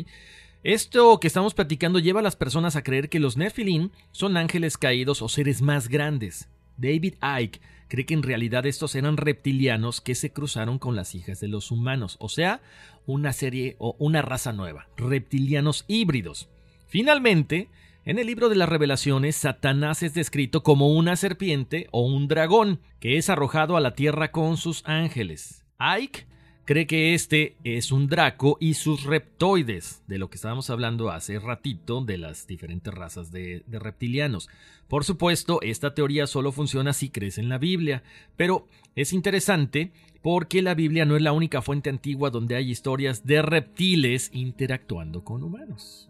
Esto 0.63 1.19
que 1.19 1.27
estamos 1.27 1.53
platicando 1.53 1.99
lleva 1.99 2.21
a 2.21 2.23
las 2.23 2.35
personas 2.35 2.75
a 2.75 2.81
creer 2.81 3.09
que 3.09 3.19
los 3.19 3.37
Nephilim 3.37 3.91
son 4.11 4.37
ángeles 4.37 4.79
caídos 4.79 5.21
o 5.21 5.29
seres 5.29 5.61
más 5.61 5.87
grandes. 5.87 6.49
David 6.77 7.13
Icke 7.21 7.61
cree 7.89 8.07
que 8.07 8.15
en 8.15 8.23
realidad 8.23 8.65
estos 8.65 8.95
eran 8.95 9.17
reptilianos 9.17 10.01
que 10.01 10.15
se 10.15 10.31
cruzaron 10.31 10.79
con 10.79 10.95
las 10.95 11.13
hijas 11.13 11.39
de 11.39 11.47
los 11.47 11.69
humanos, 11.69 12.17
o 12.19 12.27
sea, 12.27 12.63
una 13.05 13.33
serie 13.33 13.75
o 13.77 13.95
una 13.99 14.23
raza 14.23 14.51
nueva, 14.51 14.87
reptilianos 14.97 15.85
híbridos. 15.87 16.49
Finalmente, 16.87 17.69
en 18.03 18.17
el 18.17 18.25
libro 18.25 18.49
de 18.49 18.55
las 18.55 18.67
revelaciones, 18.67 19.35
Satanás 19.35 20.01
es 20.01 20.15
descrito 20.15 20.63
como 20.63 20.89
una 20.89 21.17
serpiente 21.17 21.87
o 21.91 22.01
un 22.01 22.27
dragón 22.27 22.79
que 22.99 23.17
es 23.17 23.29
arrojado 23.29 23.77
a 23.77 23.79
la 23.79 23.93
tierra 23.93 24.31
con 24.31 24.57
sus 24.57 24.81
ángeles. 24.87 25.63
Ike 25.77 26.25
cree 26.65 26.87
que 26.87 27.13
este 27.13 27.55
es 27.63 27.91
un 27.91 28.07
Draco 28.07 28.57
y 28.59 28.73
sus 28.73 29.03
reptoides, 29.03 30.03
de 30.07 30.17
lo 30.17 30.29
que 30.29 30.35
estábamos 30.35 30.69
hablando 30.69 31.11
hace 31.11 31.39
ratito 31.39 32.01
de 32.01 32.17
las 32.17 32.47
diferentes 32.47 32.93
razas 32.93 33.31
de, 33.31 33.63
de, 33.67 33.79
reptilianos. 33.79 34.49
Por 34.87 35.03
supuesto, 35.03 35.61
esta 35.61 35.93
teoría 35.93 36.27
solo 36.27 36.51
funciona 36.51 36.93
si 36.93 37.09
crees 37.09 37.37
en 37.37 37.49
la 37.49 37.57
Biblia, 37.57 38.03
pero 38.35 38.67
es 38.95 39.13
interesante 39.13 39.91
porque 40.21 40.61
la 40.61 40.73
Biblia 40.73 41.05
no 41.05 41.15
es 41.15 41.21
la 41.21 41.33
única 41.33 41.61
fuente 41.61 41.89
antigua 41.89 42.31
donde 42.31 42.55
hay 42.55 42.71
historias 42.71 43.25
de 43.25 43.43
reptiles 43.43 44.31
interactuando 44.33 45.23
con 45.23 45.43
humanos. 45.43 46.09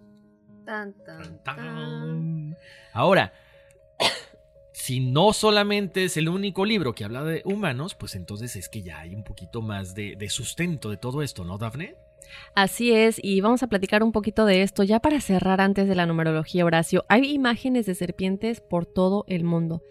Tan, 0.65 0.93
tan, 1.05 1.43
tan. 1.43 2.57
Ahora, 2.93 3.33
si 4.75 4.99
no 4.99 5.31
solamente 5.31 6.03
es 6.03 6.17
el 6.17 6.27
único 6.27 6.65
libro 6.65 6.93
que 6.93 7.05
habla 7.05 7.23
de 7.23 7.41
humanos, 7.45 7.95
pues 7.95 8.13
entonces 8.13 8.57
es 8.57 8.67
que 8.67 8.81
ya 8.81 8.99
hay 8.99 9.15
un 9.15 9.23
poquito 9.23 9.61
más 9.61 9.95
de, 9.95 10.17
de, 10.17 10.29
sustento 10.29 10.89
de 10.89 10.97
todo 10.97 11.21
esto, 11.21 11.45
¿no, 11.45 11.57
Dafne? 11.57 11.95
Así 12.55 12.91
es, 12.91 13.17
y 13.23 13.39
vamos 13.39 13.63
a 13.63 13.67
platicar 13.67 14.03
un 14.03 14.11
poquito 14.11 14.45
de 14.45 14.63
esto 14.63 14.83
ya 14.83 14.99
para 14.99 15.21
cerrar 15.21 15.61
antes 15.61 15.87
de 15.87 15.95
la 15.95 16.05
numerología, 16.05 16.65
Horacio. 16.65 17.05
Hay 17.07 17.31
imágenes 17.31 17.85
de 17.85 17.95
serpientes 17.95 18.59
por 18.59 18.85
todo 18.85 19.23
el 19.29 19.45
mundo. 19.45 19.81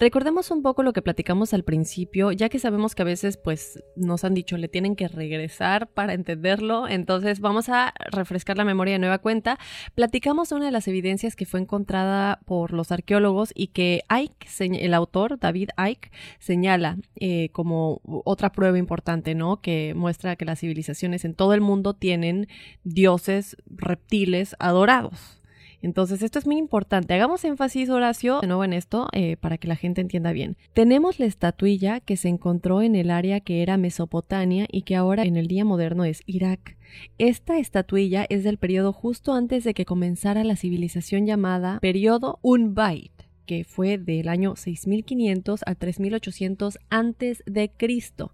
Recordemos 0.00 0.52
un 0.52 0.62
poco 0.62 0.84
lo 0.84 0.92
que 0.92 1.02
platicamos 1.02 1.52
al 1.52 1.64
principio, 1.64 2.30
ya 2.30 2.48
que 2.48 2.60
sabemos 2.60 2.94
que 2.94 3.02
a 3.02 3.04
veces 3.04 3.36
pues 3.36 3.82
nos 3.96 4.22
han 4.22 4.32
dicho 4.32 4.56
le 4.56 4.68
tienen 4.68 4.94
que 4.94 5.08
regresar 5.08 5.88
para 5.88 6.14
entenderlo, 6.14 6.86
entonces 6.86 7.40
vamos 7.40 7.68
a 7.68 7.92
refrescar 8.12 8.56
la 8.56 8.64
memoria 8.64 8.92
de 8.94 9.00
nueva 9.00 9.18
cuenta. 9.18 9.58
Platicamos 9.96 10.52
una 10.52 10.66
de 10.66 10.70
las 10.70 10.86
evidencias 10.86 11.34
que 11.34 11.46
fue 11.46 11.58
encontrada 11.58 12.38
por 12.46 12.72
los 12.72 12.92
arqueólogos 12.92 13.50
y 13.56 13.68
que 13.68 14.02
Ike, 14.08 14.46
el 14.60 14.94
autor 14.94 15.36
David 15.40 15.70
Ike, 15.76 16.12
señala 16.38 16.98
eh, 17.16 17.48
como 17.50 18.00
otra 18.04 18.52
prueba 18.52 18.78
importante, 18.78 19.34
¿no? 19.34 19.60
Que 19.60 19.94
muestra 19.96 20.36
que 20.36 20.44
las 20.44 20.60
civilizaciones 20.60 21.24
en 21.24 21.34
todo 21.34 21.54
el 21.54 21.60
mundo 21.60 21.94
tienen 21.94 22.46
dioses 22.84 23.56
reptiles 23.66 24.54
adorados. 24.60 25.37
Entonces, 25.82 26.22
esto 26.22 26.38
es 26.38 26.46
muy 26.46 26.56
importante. 26.56 27.14
Hagamos 27.14 27.44
énfasis, 27.44 27.88
Horacio, 27.88 28.40
de 28.40 28.46
nuevo 28.46 28.64
en 28.64 28.72
esto, 28.72 29.08
eh, 29.12 29.36
para 29.36 29.58
que 29.58 29.68
la 29.68 29.76
gente 29.76 30.00
entienda 30.00 30.32
bien. 30.32 30.56
Tenemos 30.72 31.18
la 31.18 31.26
estatuilla 31.26 32.00
que 32.00 32.16
se 32.16 32.28
encontró 32.28 32.82
en 32.82 32.96
el 32.96 33.10
área 33.10 33.40
que 33.40 33.62
era 33.62 33.76
Mesopotamia 33.76 34.66
y 34.70 34.82
que 34.82 34.96
ahora 34.96 35.24
en 35.24 35.36
el 35.36 35.46
día 35.46 35.64
moderno 35.64 36.04
es 36.04 36.22
Irak. 36.26 36.76
Esta 37.18 37.58
estatuilla 37.58 38.26
es 38.28 38.44
del 38.44 38.58
periodo 38.58 38.92
justo 38.92 39.34
antes 39.34 39.64
de 39.64 39.74
que 39.74 39.84
comenzara 39.84 40.42
la 40.42 40.56
civilización 40.56 41.26
llamada 41.26 41.78
periodo 41.80 42.38
Unbait 42.42 43.12
que 43.48 43.64
fue 43.64 43.96
del 43.96 44.28
año 44.28 44.56
6500 44.56 45.62
a 45.64 45.74
3800 45.74 46.78
antes 46.90 47.42
de 47.46 47.70
Cristo. 47.70 48.32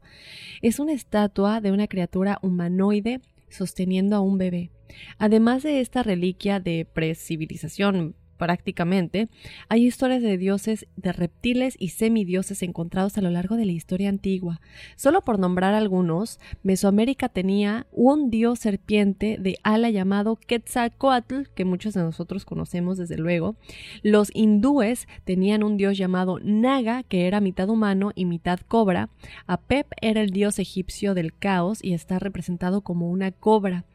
Es 0.61 0.81
una 0.81 0.93
estatua 0.93 1.61
de 1.61 1.71
una 1.71 1.87
criatura 1.87 2.41
humanoide 2.43 3.21
sosteniendo 3.55 4.17
a 4.17 4.21
un 4.21 4.39
bebé. 4.39 4.71
Además 5.19 5.63
de 5.63 5.81
esta 5.81 6.03
reliquia 6.03 6.61
de 6.61 6.87
precivilización 6.93 8.17
prácticamente, 8.45 9.31
hay 9.71 9.87
historias 9.87 10.21
de 10.21 10.37
dioses, 10.37 10.87
de 10.97 11.13
reptiles 11.13 11.77
y 11.79 11.89
semidioses 11.89 12.63
encontrados 12.63 13.17
a 13.17 13.23
lo 13.23 13.31
largo 13.31 13.57
de 13.57 13.65
la 13.65 13.73
historia 13.73 14.11
antigua. 14.11 14.61
Solo 14.97 15.23
por 15.23 15.39
nombrar 15.39 15.73
algunos, 15.73 16.39
Mesoamérica 16.63 17.31
tenía 17.31 17.87
un 17.91 18.29
dios 18.29 18.59
serpiente 18.59 19.39
de 19.41 19.57
ala 19.63 19.89
llamado 19.89 20.37
Quetzalcoatl, 20.37 21.45
que 21.55 21.65
muchos 21.65 21.95
de 21.95 22.03
nosotros 22.03 22.45
conocemos 22.45 22.99
desde 22.99 23.17
luego. 23.17 23.57
Los 24.03 24.31
hindúes 24.35 25.09
tenían 25.25 25.63
un 25.63 25.79
dios 25.79 25.97
llamado 25.97 26.39
Naga, 26.43 27.03
que 27.03 27.27
era 27.27 27.41
mitad 27.41 27.71
humano 27.71 28.13
y 28.15 28.27
mitad 28.27 28.61
cobra. 28.69 29.09
Apep 29.47 29.87
era 30.03 30.21
el 30.21 30.33
dios 30.33 30.59
egipcio 30.59 31.15
del 31.15 31.33
caos 31.33 31.83
y 31.83 31.95
está 31.95 32.19
representado 32.19 32.83
como 32.83 33.11
una 33.11 33.33
cobra. 33.33 33.87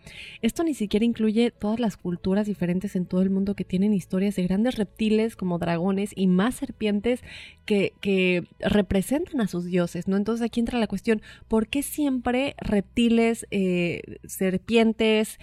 Esto 0.42 0.64
ni 0.64 0.74
siquiera 0.74 1.06
incluye 1.06 1.52
todas 1.52 1.80
las 1.80 1.98
culturas 1.98 2.48
diferentes 2.48 2.96
en 2.96 3.06
todo 3.06 3.22
el 3.22 3.30
mundo 3.30 3.54
que 3.54 3.64
tienen 3.64 3.94
historias 3.94 4.39
de 4.40 4.48
grandes 4.48 4.76
reptiles 4.76 5.36
como 5.36 5.60
dragones 5.60 6.11
y 6.16 6.28
más 6.28 6.56
serpientes 6.56 7.22
que, 7.66 7.94
que, 8.02 8.48
representan 8.60 9.41
a 9.41 9.48
sus 9.48 9.66
dioses, 9.66 10.07
¿no? 10.07 10.18
Entonces 10.18 10.45
aquí 10.45 10.60
entra 10.60 10.80
la 10.80 10.88
cuestión, 10.88 11.22
¿por 11.48 11.68
qué 11.68 11.84
siempre 11.84 12.56
reptiles, 12.60 13.48
eh, 13.52 14.02
serpientes, 14.26 15.40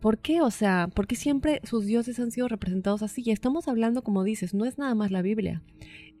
¿Por 0.00 0.18
qué? 0.18 0.40
O 0.40 0.50
sea, 0.50 0.88
¿por 0.94 1.06
qué 1.06 1.16
siempre 1.16 1.60
sus 1.64 1.84
dioses 1.84 2.18
han 2.18 2.30
sido 2.30 2.48
representados 2.48 3.02
así? 3.02 3.22
Y 3.24 3.30
estamos 3.30 3.68
hablando, 3.68 4.02
como 4.02 4.24
dices, 4.24 4.54
no 4.54 4.64
es 4.64 4.78
nada 4.78 4.94
más 4.94 5.10
la 5.10 5.20
Biblia. 5.20 5.62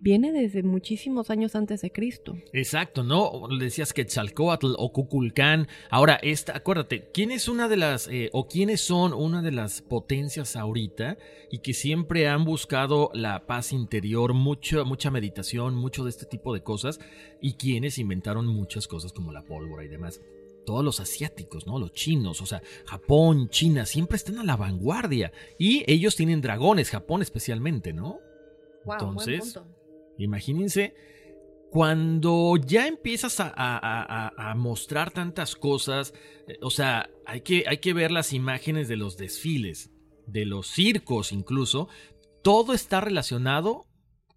Viene 0.02 0.32
desde 0.32 0.64
muchísimos 0.64 1.30
años 1.30 1.54
antes 1.54 1.80
de 1.82 1.92
Cristo. 1.92 2.36
Exacto, 2.52 3.04
¿no? 3.04 3.46
Decías 3.56 3.92
Quetzalcoatl 3.92 4.74
o 4.76 4.92
Cuculcán. 4.92 5.68
Ahora, 5.90 6.16
esta, 6.16 6.56
acuérdate, 6.56 7.08
¿quién 7.14 7.30
es 7.30 7.46
una 7.46 7.68
de 7.68 7.76
las, 7.76 8.08
eh, 8.08 8.28
o 8.32 8.48
quiénes 8.48 8.80
son 8.80 9.14
una 9.14 9.42
de 9.42 9.52
las 9.52 9.80
potencias 9.80 10.56
ahorita 10.56 11.18
y 11.52 11.58
que 11.58 11.72
siempre 11.72 12.26
han 12.26 12.44
buscado 12.44 13.12
la 13.14 13.46
paz 13.46 13.72
interior, 13.72 14.34
mucho, 14.34 14.84
mucha 14.84 15.12
meditación, 15.12 15.76
mucho 15.76 16.02
de 16.02 16.10
este 16.10 16.26
tipo 16.26 16.52
de 16.52 16.64
cosas, 16.64 16.98
y 17.40 17.52
quienes 17.52 17.96
inventaron 17.98 18.48
muchas 18.48 18.88
cosas 18.88 19.12
como 19.12 19.30
la 19.30 19.44
pólvora 19.44 19.84
y 19.84 19.88
demás? 19.88 20.20
todos 20.66 20.84
los 20.84 21.00
asiáticos, 21.00 21.66
¿no? 21.66 21.80
Los 21.80 21.92
chinos, 21.92 22.40
o 22.40 22.46
sea, 22.46 22.62
Japón, 22.86 23.48
China, 23.48 23.84
siempre 23.84 24.16
están 24.16 24.38
a 24.38 24.44
la 24.44 24.56
vanguardia. 24.56 25.32
Y 25.58 25.82
ellos 25.90 26.14
tienen 26.14 26.40
dragones, 26.40 26.90
Japón 26.90 27.20
especialmente, 27.20 27.92
¿no? 27.92 28.20
Entonces, 28.86 29.58
imagínense, 30.18 30.94
cuando 31.70 32.56
ya 32.56 32.86
empiezas 32.86 33.36
a, 33.40 34.54
mostrar 34.56 35.10
tantas 35.10 35.56
cosas, 35.56 36.12
eh, 36.46 36.58
o 36.60 36.70
sea, 36.70 37.10
hay 37.26 37.40
que, 37.40 37.64
hay 37.66 37.78
que 37.78 37.94
ver 37.94 38.10
las 38.10 38.32
imágenes 38.32 38.88
de 38.88 38.96
los 38.96 39.16
desfiles, 39.16 39.90
de 40.26 40.44
los 40.44 40.68
circos 40.68 41.32
incluso, 41.32 41.88
todo 42.42 42.74
está 42.74 43.00
relacionado 43.00 43.86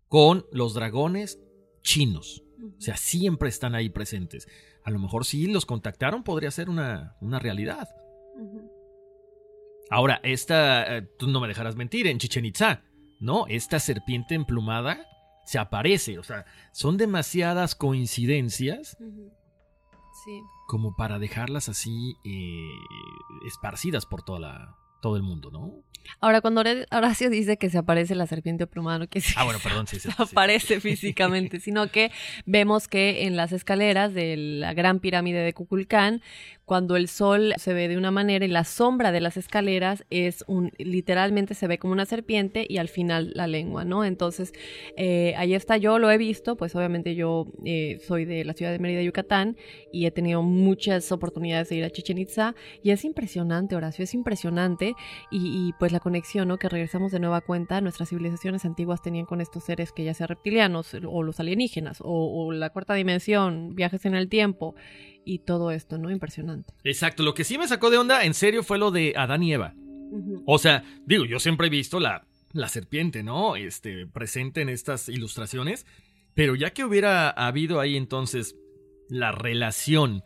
con 0.07 0.45
los 0.51 0.73
dragones 0.73 1.39
chinos. 1.81 2.43
O 2.77 2.81
sea, 2.81 2.97
siempre 2.97 3.49
están 3.49 3.75
ahí 3.75 3.89
presentes 3.89 4.47
a 4.85 4.91
lo 4.91 4.99
mejor 4.99 5.25
si 5.25 5.47
los 5.47 5.65
contactaron 5.65 6.23
podría 6.23 6.51
ser 6.51 6.69
una, 6.69 7.15
una 7.19 7.39
realidad. 7.39 7.89
Ahora, 9.89 10.21
esta, 10.23 10.97
eh, 10.97 11.01
tú 11.17 11.27
no 11.27 11.39
me 11.39 11.47
dejarás 11.47 11.75
mentir, 11.75 12.05
en 12.07 12.19
Chichen 12.19 12.45
Itza, 12.45 12.83
¿no? 13.19 13.47
Esta 13.47 13.79
serpiente 13.79 14.35
emplumada 14.35 15.07
se 15.45 15.59
aparece, 15.59 16.19
o 16.19 16.23
sea, 16.23 16.45
son 16.71 16.97
demasiadas 16.97 17.75
coincidencias 17.75 18.97
sí. 20.25 20.41
como 20.67 20.95
para 20.95 21.19
dejarlas 21.19 21.69
así 21.69 22.15
eh, 22.23 22.69
esparcidas 23.47 24.05
por 24.05 24.23
toda 24.23 24.39
la, 24.39 24.75
todo 25.01 25.15
el 25.17 25.23
mundo, 25.23 25.51
¿no? 25.51 25.83
Ahora, 26.19 26.41
cuando 26.41 26.61
Horacio 26.91 27.29
dice 27.29 27.57
que 27.57 27.69
se 27.69 27.77
aparece 27.77 28.15
la 28.15 28.27
serpiente 28.27 28.67
plumada, 28.67 29.07
que 29.07 29.21
ah, 29.35 29.43
bueno, 29.43 29.59
perdón, 29.61 29.87
sí, 29.87 29.99
se 29.99 30.09
aparece 30.17 30.79
físicamente, 30.79 31.59
sino 31.59 31.87
que 31.87 32.11
vemos 32.45 32.87
que 32.87 33.25
en 33.25 33.35
las 33.35 33.51
escaleras 33.51 34.13
de 34.13 34.37
la 34.37 34.73
gran 34.73 34.99
pirámide 34.99 35.39
de 35.39 35.53
Cuculcán, 35.53 36.21
cuando 36.65 36.95
el 36.95 37.07
sol 37.07 37.53
se 37.57 37.73
ve 37.73 37.87
de 37.87 37.97
una 37.97 38.11
manera 38.11 38.43
y 38.43 38.47
la 38.47 38.63
sombra 38.63 39.11
de 39.11 39.21
las 39.21 39.37
escaleras 39.37 40.03
es 40.09 40.43
un, 40.47 40.71
literalmente 40.77 41.53
se 41.53 41.67
ve 41.67 41.77
como 41.77 41.93
una 41.93 42.05
serpiente 42.05 42.65
y 42.67 42.77
al 42.77 42.89
final 42.89 43.31
la 43.35 43.45
lengua, 43.47 43.85
¿no? 43.85 44.03
Entonces, 44.03 44.51
eh, 44.97 45.35
ahí 45.37 45.53
está, 45.53 45.77
yo 45.77 45.99
lo 45.99 46.09
he 46.09 46.17
visto, 46.17 46.57
pues 46.57 46.75
obviamente 46.75 47.15
yo 47.15 47.47
eh, 47.63 47.99
soy 48.05 48.25
de 48.25 48.43
la 48.43 48.53
ciudad 48.53 48.71
de 48.71 48.79
Mérida, 48.79 49.03
Yucatán, 49.03 49.57
y 49.91 50.07
he 50.07 50.11
tenido 50.11 50.41
muchas 50.41 51.11
oportunidades 51.11 51.69
de 51.69 51.75
ir 51.75 51.85
a 51.85 51.89
Chichen 51.91 52.17
Itza, 52.17 52.55
y 52.81 52.91
es 52.91 53.05
impresionante, 53.05 53.75
Horacio, 53.75 54.03
es 54.03 54.13
impresionante, 54.13 54.95
y, 55.31 55.73
pues 55.79 55.91
la 55.91 55.99
conexión, 55.99 56.47
¿no? 56.47 56.57
Que 56.57 56.69
regresamos 56.69 57.11
de 57.11 57.19
nueva 57.19 57.41
cuenta, 57.41 57.79
nuestras 57.81 58.09
civilizaciones 58.09 58.65
antiguas 58.65 59.01
tenían 59.01 59.25
con 59.25 59.39
estos 59.39 59.63
seres 59.63 59.91
que 59.91 60.03
ya 60.03 60.13
sean 60.13 60.29
reptilianos, 60.29 60.95
o 61.07 61.23
los 61.23 61.39
alienígenas, 61.39 62.01
o, 62.01 62.07
o 62.07 62.51
la 62.51 62.71
cuarta 62.71 62.95
dimensión, 62.95 63.75
viajes 63.75 64.05
en 64.05 64.15
el 64.15 64.29
tiempo, 64.29 64.75
y 65.25 65.39
todo 65.39 65.71
esto, 65.71 65.97
¿no? 65.97 66.11
Impresionante. 66.11 66.73
Exacto, 66.83 67.23
lo 67.23 67.33
que 67.33 67.43
sí 67.43 67.57
me 67.57 67.67
sacó 67.67 67.89
de 67.89 67.97
onda, 67.97 68.23
en 68.23 68.33
serio, 68.33 68.63
fue 68.63 68.77
lo 68.77 68.91
de 68.91 69.13
Adán 69.17 69.43
y 69.43 69.53
Eva. 69.53 69.73
O 70.45 70.57
sea, 70.59 70.83
digo, 71.05 71.25
yo 71.25 71.39
siempre 71.39 71.67
he 71.67 71.69
visto 71.69 71.99
la, 71.99 72.25
la 72.53 72.69
serpiente, 72.69 73.23
¿no? 73.23 73.55
Este, 73.55 74.07
presente 74.07 74.61
en 74.61 74.69
estas 74.69 75.09
ilustraciones, 75.09 75.85
pero 76.35 76.55
ya 76.55 76.71
que 76.71 76.85
hubiera 76.85 77.29
habido 77.29 77.79
ahí 77.79 77.97
entonces 77.97 78.55
la 79.09 79.31
relación, 79.31 80.23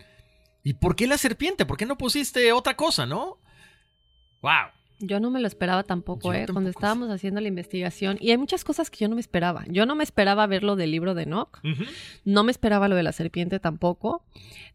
¿y 0.64 0.74
por 0.74 0.96
qué 0.96 1.08
la 1.08 1.18
serpiente? 1.18 1.66
¿Por 1.66 1.78
qué 1.78 1.86
no 1.86 1.98
pusiste 1.98 2.52
otra 2.52 2.76
cosa, 2.76 3.06
no? 3.06 3.40
¡Wow! 4.42 4.79
Yo 5.00 5.22
no 5.22 5.32
me 5.32 5.40
lo 5.40 5.48
esperaba 5.48 5.84
tampoco, 5.84 6.34
¿eh? 6.34 6.46
Cuando 6.52 6.70
estábamos 6.70 7.10
haciendo 7.10 7.40
la 7.40 7.48
investigación. 7.48 8.18
Y 8.20 8.32
hay 8.32 8.38
muchas 8.38 8.66
cosas 8.66 8.90
que 8.90 8.98
yo 9.00 9.08
no 9.08 9.16
me 9.16 9.22
esperaba. 9.22 9.64
Yo 9.68 9.86
no 9.86 9.96
me 9.96 10.04
esperaba 10.04 10.46
ver 10.46 10.64
lo 10.64 10.76
del 10.76 10.92
libro 10.92 11.14
de 11.14 11.24
Enoch. 11.24 11.60
No 12.26 12.44
me 12.44 12.52
esperaba 12.52 12.90
lo 12.90 12.96
de 12.96 13.04
la 13.04 13.14
serpiente 13.14 13.60
tampoco. 13.60 14.24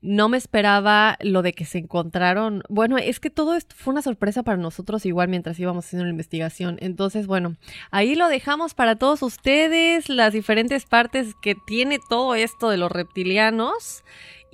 No 0.00 0.30
me 0.30 0.38
esperaba 0.38 1.18
lo 1.20 1.42
de 1.42 1.52
que 1.52 1.66
se 1.66 1.78
encontraron. 1.78 2.62
Bueno, 2.70 2.96
es 2.96 3.20
que 3.20 3.28
todo 3.28 3.54
esto 3.54 3.74
fue 3.76 3.92
una 3.92 4.02
sorpresa 4.02 4.42
para 4.42 4.56
nosotros 4.56 5.04
igual 5.04 5.28
mientras 5.28 5.60
íbamos 5.60 5.84
haciendo 5.84 6.04
la 6.04 6.10
investigación. 6.10 6.78
Entonces, 6.80 7.26
bueno, 7.26 7.56
ahí 7.90 8.14
lo 8.14 8.28
dejamos 8.28 8.74
para 8.74 8.96
todos 8.96 9.22
ustedes, 9.22 10.08
las 10.08 10.32
diferentes 10.32 10.86
partes 10.86 11.34
que 11.42 11.54
tiene 11.54 11.98
todo 12.08 12.34
esto 12.34 12.70
de 12.70 12.78
los 12.78 12.90
reptilianos 12.90 14.04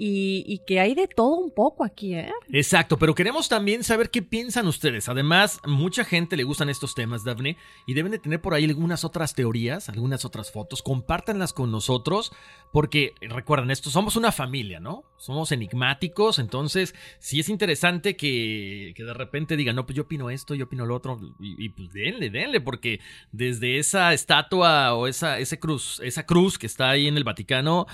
y, 0.03 0.63
que 0.67 0.81
hay 0.81 0.95
de 0.95 1.07
todo 1.09 1.37
un 1.37 1.51
poco 1.51 1.85
aquí, 1.85 2.15
¿eh? 2.15 2.33
Exacto, 2.51 2.99
pero 2.99 3.15
queremos 3.15 3.51
también 3.51 3.85
saber 3.85 4.09
qué 4.09 4.23
piensan 4.23 4.67
ustedes. 4.67 5.11
Además, 5.11 5.61
mucha 5.67 6.05
gente 6.05 6.39
le 6.39 6.45
gustan 6.45 6.71
estos 6.71 6.95
temas, 6.95 7.23
Daphne, 7.23 7.59
y 7.87 7.93
deben 7.93 8.11
de 8.11 8.19
tener 8.19 8.41
por 8.41 8.55
ahí 8.55 8.65
algunas 8.65 9.05
otras 9.05 9.35
teorías, 9.35 9.91
algunas 9.91 10.25
otras 10.25 10.51
fotos. 10.51 10.83
Compártanlas 10.83 11.53
con 11.53 11.71
nosotros, 11.71 12.33
porque 12.73 13.13
recuerden, 13.21 13.71
esto 13.71 13.91
somos 13.91 14.17
una 14.17 14.33
familia, 14.33 14.81
¿no? 14.81 15.05
Somos 15.19 15.53
enigmáticos, 15.53 16.39
entonces 16.39 16.95
sí 17.19 17.41
es 17.41 17.51
interesante 17.51 18.17
que, 18.17 18.95
de 18.97 19.15
repente 19.15 19.55
digan, 19.55 19.77
no, 19.77 19.85
pues 19.85 19.97
yo 19.97 20.05
opino 20.05 20.31
esto, 20.31 20.55
yo 20.55 20.65
opino 20.65 20.87
lo 20.87 20.95
otro, 20.97 21.21
y, 21.39 21.69
pues 21.71 21.93
denle, 21.93 22.31
denle, 22.31 22.63
porque 22.63 23.01
desde 23.33 23.79
esa 23.79 24.15
estatua 24.15 24.95
o 24.95 25.07
esa, 25.07 25.39
ese 25.41 25.59
cruz, 25.59 26.01
esa 26.03 26.25
cruz 26.25 26.59
que 26.59 26.67
está 26.67 26.89
ahí 26.89 27.07
en 27.07 27.19
el 27.19 27.25
Vaticano, 27.25 27.87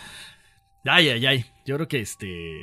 Ay, 0.88 1.08
ay, 1.08 1.26
ay. 1.26 1.44
Yo 1.64 1.76
creo 1.76 1.88
que 1.88 2.00
este. 2.00 2.62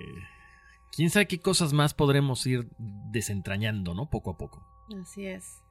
Quién 0.95 1.09
sabe 1.09 1.27
qué 1.27 1.39
cosas 1.39 1.73
más 1.73 1.93
podremos 1.93 2.45
ir 2.45 2.67
desentrañando, 2.77 3.93
¿no? 3.93 4.09
Poco 4.09 4.31
a 4.31 4.37
poco. 4.37 4.65
Así 5.01 5.25
es. 5.25 5.63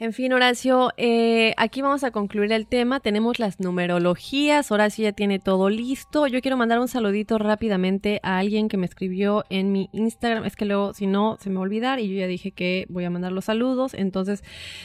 En 0.00 0.12
fin, 0.12 0.32
Horacio, 0.32 0.92
eh, 0.96 1.54
aquí 1.56 1.82
vamos 1.82 2.04
a 2.04 2.12
concluir 2.12 2.52
el 2.52 2.68
tema. 2.68 3.00
Tenemos 3.00 3.40
las 3.40 3.58
numerologías. 3.58 4.70
Horacio 4.70 5.02
ya 5.02 5.12
tiene 5.12 5.40
todo 5.40 5.70
listo. 5.70 6.28
Yo 6.28 6.40
quiero 6.40 6.56
mandar 6.56 6.78
un 6.78 6.86
saludito 6.86 7.36
rápidamente 7.36 8.20
a 8.22 8.38
alguien 8.38 8.68
que 8.68 8.76
me 8.76 8.86
escribió 8.86 9.44
en 9.50 9.72
mi 9.72 9.90
Instagram. 9.92 10.44
Es 10.44 10.54
que 10.54 10.66
luego, 10.66 10.94
si 10.94 11.08
no, 11.08 11.36
se 11.40 11.50
me 11.50 11.56
va 11.56 11.62
a 11.62 11.62
olvidar. 11.64 11.98
Y 11.98 12.08
yo 12.08 12.20
ya 12.20 12.28
dije 12.28 12.52
que 12.52 12.86
voy 12.88 13.04
a 13.06 13.10
mandar 13.10 13.32
los 13.32 13.46
saludos. 13.46 13.92
Entonces, 13.92 14.44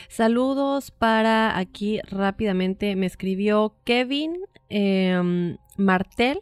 saludos 0.10 0.90
para 0.90 1.60
aquí 1.60 2.02
rápidamente. 2.10 2.96
Me 2.96 3.06
escribió 3.06 3.76
Kevin 3.86 4.38
eh, 4.70 5.56
Martel 5.78 6.40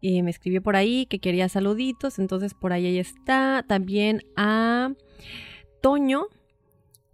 y 0.00 0.22
me 0.22 0.30
escribió 0.30 0.62
por 0.62 0.76
ahí 0.76 1.06
que 1.06 1.18
quería 1.18 1.48
saluditos, 1.48 2.18
entonces 2.18 2.54
por 2.54 2.72
ahí 2.72 2.98
está. 2.98 3.64
También 3.66 4.22
a 4.36 4.92
Toño, 5.80 6.26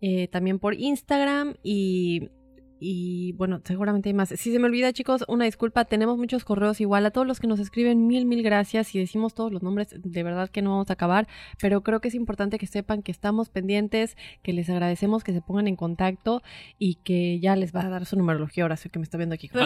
eh, 0.01 0.29
también 0.29 0.59
por 0.59 0.75
Instagram 0.75 1.55
y 1.63 2.29
y 2.79 3.33
bueno, 3.33 3.61
seguramente 3.65 4.09
hay 4.09 4.15
más. 4.15 4.29
Si 4.29 4.53
se 4.53 4.59
me 4.59 4.67
olvida, 4.67 4.93
chicos, 4.93 5.25
una 5.29 5.45
disculpa. 5.45 5.85
Tenemos 5.85 6.19
muchos 6.19 6.45
correos 6.45 6.81
igual. 6.81 7.07
A 7.07 7.11
todos 7.11 7.27
los 7.27 7.41
que 7.41 7.47
nos 7.47 7.59
escriben, 7.59 8.07
mil, 8.07 8.27
mil 8.27 8.43
gracias. 8.43 8.95
Y 8.95 8.99
decimos 8.99 9.35
todos 9.35 9.53
los 9.53 9.63
nombres, 9.63 9.95
de 9.97 10.23
verdad 10.23 10.51
que 10.51 10.63
no 10.63 10.71
vamos 10.71 10.91
a 10.91 10.95
acabar. 10.95 11.27
Pero 11.61 11.83
creo 11.83 12.01
que 12.01 12.09
es 12.09 12.15
importante 12.15 12.59
que 12.59 12.67
sepan 12.67 13.03
que 13.03 13.13
estamos 13.13 13.49
pendientes, 13.49 14.17
que 14.43 14.53
les 14.53 14.69
agradecemos 14.69 15.25
que 15.25 15.33
se 15.33 15.41
pongan 15.41 15.69
en 15.69 15.77
contacto 15.77 16.43
y 16.79 16.97
que 16.97 17.41
ya 17.41 17.57
les 17.57 17.75
va 17.75 17.81
a 17.81 17.89
dar 17.89 18.05
su 18.05 18.17
numerología 18.17 18.65
ahora, 18.65 18.77
que 18.77 18.99
me 18.99 19.05
está 19.05 19.17
viendo 19.17 19.35
aquí. 19.35 19.51
no, 19.55 19.61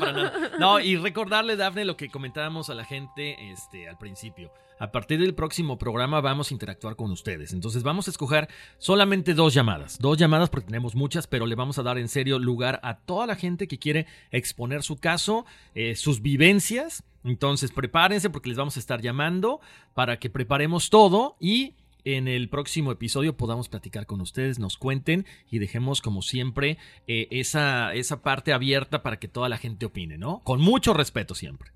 para 0.00 0.12
nada. 0.12 0.32
No, 0.58 0.80
y 0.80 0.96
recordarle, 0.96 1.56
Dafne, 1.56 1.84
lo 1.84 1.96
que 1.96 2.08
comentábamos 2.08 2.68
a 2.68 2.74
la 2.74 2.84
gente 2.84 3.36
este, 3.52 3.88
al 3.88 3.96
principio. 3.98 4.50
A 4.78 4.90
partir 4.90 5.20
del 5.20 5.34
próximo 5.34 5.78
programa 5.78 6.20
vamos 6.20 6.50
a 6.50 6.54
interactuar 6.54 6.96
con 6.96 7.10
ustedes. 7.10 7.52
Entonces 7.52 7.82
vamos 7.82 8.08
a 8.08 8.10
escoger 8.10 8.48
solamente 8.78 9.34
dos 9.34 9.54
llamadas. 9.54 9.98
Dos 9.98 10.18
llamadas 10.18 10.50
porque 10.50 10.66
tenemos 10.66 10.94
muchas, 10.94 11.26
pero 11.26 11.46
le 11.46 11.54
vamos 11.54 11.78
a 11.78 11.82
dar 11.82 11.98
en 11.98 12.08
serio 12.08 12.38
lugar 12.38 12.80
a 12.82 12.98
toda 12.98 13.26
la 13.26 13.36
gente 13.36 13.68
que 13.68 13.78
quiere 13.78 14.06
exponer 14.30 14.82
su 14.82 14.96
caso, 14.96 15.46
eh, 15.74 15.94
sus 15.94 16.22
vivencias. 16.22 17.04
Entonces 17.22 17.70
prepárense 17.70 18.30
porque 18.30 18.48
les 18.48 18.58
vamos 18.58 18.76
a 18.76 18.80
estar 18.80 19.00
llamando 19.00 19.60
para 19.94 20.18
que 20.18 20.28
preparemos 20.28 20.90
todo 20.90 21.36
y 21.40 21.74
en 22.04 22.28
el 22.28 22.50
próximo 22.50 22.92
episodio 22.92 23.36
podamos 23.36 23.68
platicar 23.68 24.04
con 24.04 24.20
ustedes, 24.20 24.58
nos 24.58 24.76
cuenten 24.76 25.24
y 25.50 25.58
dejemos 25.58 26.02
como 26.02 26.20
siempre 26.20 26.76
eh, 27.06 27.28
esa, 27.30 27.94
esa 27.94 28.22
parte 28.22 28.52
abierta 28.52 29.02
para 29.02 29.18
que 29.18 29.28
toda 29.28 29.48
la 29.48 29.56
gente 29.56 29.86
opine, 29.86 30.18
¿no? 30.18 30.40
Con 30.44 30.60
mucho 30.60 30.92
respeto 30.92 31.34
siempre. 31.34 31.70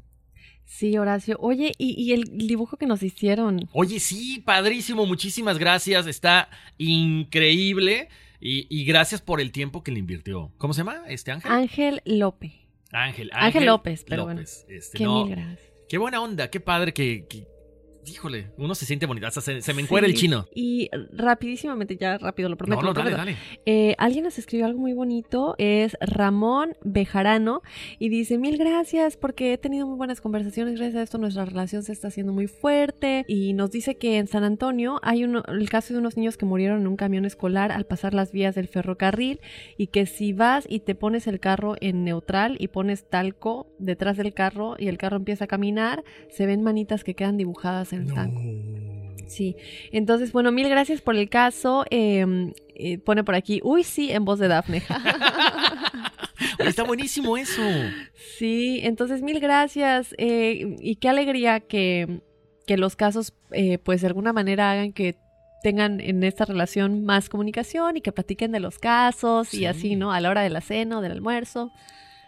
Sí, 0.69 0.99
Horacio. 0.99 1.39
Oye, 1.41 1.73
¿y, 1.79 2.13
el 2.13 2.25
dibujo 2.37 2.77
que 2.77 2.87
nos 2.87 3.03
hicieron? 3.03 3.69
Oye, 3.73 3.99
sí, 3.99 4.43
padrísimo. 4.45 5.07
Muchísimas 5.07 5.59
gracias. 5.59 6.07
Está 6.07 6.51
increíble. 6.77 8.11
Y, 8.39 8.85
gracias 8.85 9.23
por 9.23 9.41
el 9.41 9.51
tiempo 9.51 9.83
que 9.83 9.91
le 9.91 9.99
invirtió. 9.99 10.53
¿Cómo 10.59 10.75
se 10.75 10.81
llama 10.81 11.03
este 11.09 11.33
Ángel? 11.33 11.51
Ángel 11.51 12.03
López. 12.05 12.53
Ángel, 12.93 13.31
Ángel, 13.33 13.65
López, 13.65 14.05
pero 14.07 14.25
bueno. 14.25 14.43
Este, 14.43 14.99
qué 14.99 15.07
gracias. 15.29 15.61
Qué 15.89 15.97
buena 15.97 16.21
onda, 16.21 16.51
qué 16.51 16.61
padre 16.61 16.93
que, 16.93 17.27
híjole, 18.11 18.51
uno 18.57 18.75
se 18.75 18.87
siente 18.87 19.07
bonito. 19.07 19.27
Hasta 19.27 19.41
se, 19.41 19.61
se 19.63 19.75
me 19.75 19.83
encuera 19.83 20.07
el 20.07 20.13
Sí. 20.15 20.21
chino. 20.23 20.47
Y 20.55 20.89
rapidísimamente, 21.13 21.97
ya 21.97 22.19
rápido, 22.19 22.49
lo 22.49 22.57
prometo. 22.57 22.81
No, 22.83 22.89
no, 22.89 22.95
dale, 22.95 23.11
dale. 23.11 23.37
Eh, 23.67 23.95
alguien 23.99 24.25
nos 24.25 24.39
escribió 24.39 24.67
algo 24.67 24.79
muy 24.81 24.93
bonito, 24.93 25.55
es 25.59 25.97
Ramón 26.01 26.77
Bejarano, 26.83 27.63
y 27.99 28.09
dice, 28.09 28.39
mil 28.39 28.57
gracias 28.59 29.17
porque 29.17 29.53
he 29.53 29.59
tenido 29.59 29.87
muy 29.87 29.97
buenas 29.97 30.21
conversaciones, 30.21 30.77
gracias 30.79 30.97
a 30.97 31.03
esto 31.03 31.19
nuestra 31.19 31.45
relación 31.45 31.83
se 31.83 31.93
está 31.93 32.09
haciendo 32.09 32.33
muy 32.33 32.47
fuerte, 32.47 33.25
y 33.29 33.53
nos 33.53 33.71
dice 33.71 33.97
que 33.97 34.19
en 34.19 34.27
San 34.27 34.45
Antonio 34.45 34.99
hay 35.03 35.25
uno- 35.25 35.43
el 35.49 35.69
caso 35.69 35.93
de 35.95 36.01
unos 36.01 36.17
niños 36.17 36.37
que 36.37 36.47
murieron 36.47 36.81
en 36.81 36.87
un 36.87 36.97
camión 36.97 37.25
escolar 37.25 37.73
al 37.73 37.85
pasar 37.87 38.15
las 38.15 38.33
vías 38.33 38.55
del 38.55 38.69
ferrocarril, 38.69 39.41
y 39.77 39.89
que 39.89 40.07
si 40.07 40.33
vas 40.33 40.65
y 40.69 40.81
te 40.81 40.95
pones 40.95 41.27
el 41.27 41.41
carro 41.41 41.75
en 41.81 42.05
neutral 42.05 42.57
y 42.59 42.69
pones 42.69 43.09
talco 43.09 43.67
detrás 43.79 44.17
del 44.17 44.33
carro 44.35 44.77
y 44.79 44.89
el 44.89 44.99
carro 44.99 45.17
empieza 45.17 45.45
a 45.45 45.49
caminar, 45.49 46.05
se 46.31 46.47
ven 46.47 46.63
manitas 46.63 47.05
que 47.05 47.15
quedan 47.15 47.37
dibujadas 47.37 47.93
en 47.93 47.98
talco. 48.07 48.41
Sí, 49.27 49.57
entonces, 49.93 50.33
bueno, 50.33 50.51
mil 50.53 50.69
gracias 50.69 51.01
por 51.03 51.15
el 51.17 51.29
caso. 51.29 51.85
eh, 51.91 52.53
eh, 52.75 52.99
pone 52.99 53.25
por 53.25 53.35
aquí, 53.35 53.61
uy, 53.63 53.83
sí, 53.85 54.11
en 54.11 54.25
voz 54.25 54.39
de 54.39 54.49
Dafne. 54.49 54.83
Está 56.59 56.85
buenísimo 56.85 57.37
eso. 57.37 57.63
sí, 58.39 58.81
entonces, 58.83 59.23
mil 59.23 59.41
gracias. 59.41 60.15
eh, 60.19 60.77
y 60.81 60.97
qué 60.97 61.09
alegría 61.09 61.61
que, 61.61 62.21
que 62.67 62.77
los 62.77 62.97
casos, 62.97 63.35
eh, 63.53 63.79
pues, 63.79 64.01
de 64.01 64.07
alguna 64.09 64.33
manera 64.33 64.71
hagan 64.73 64.93
que 64.93 65.17
tengan 65.63 66.01
en 66.01 66.23
esta 66.23 66.45
relación 66.45 67.05
más 67.05 67.29
comunicación 67.29 67.97
y 67.97 68.01
que 68.01 68.13
platiquen 68.13 68.53
de 68.53 68.61
los 68.61 68.79
casos 68.79 69.49
Sí. 69.49 69.63
y 69.63 69.65
así, 69.67 69.97
¿no? 69.97 70.13
A 70.13 70.21
la 70.21 70.31
hora 70.31 70.43
de 70.43 70.51
la 70.51 70.61
cena 70.61 70.99
o 70.99 71.03
del 71.03 71.13
almuerzo. 71.13 71.73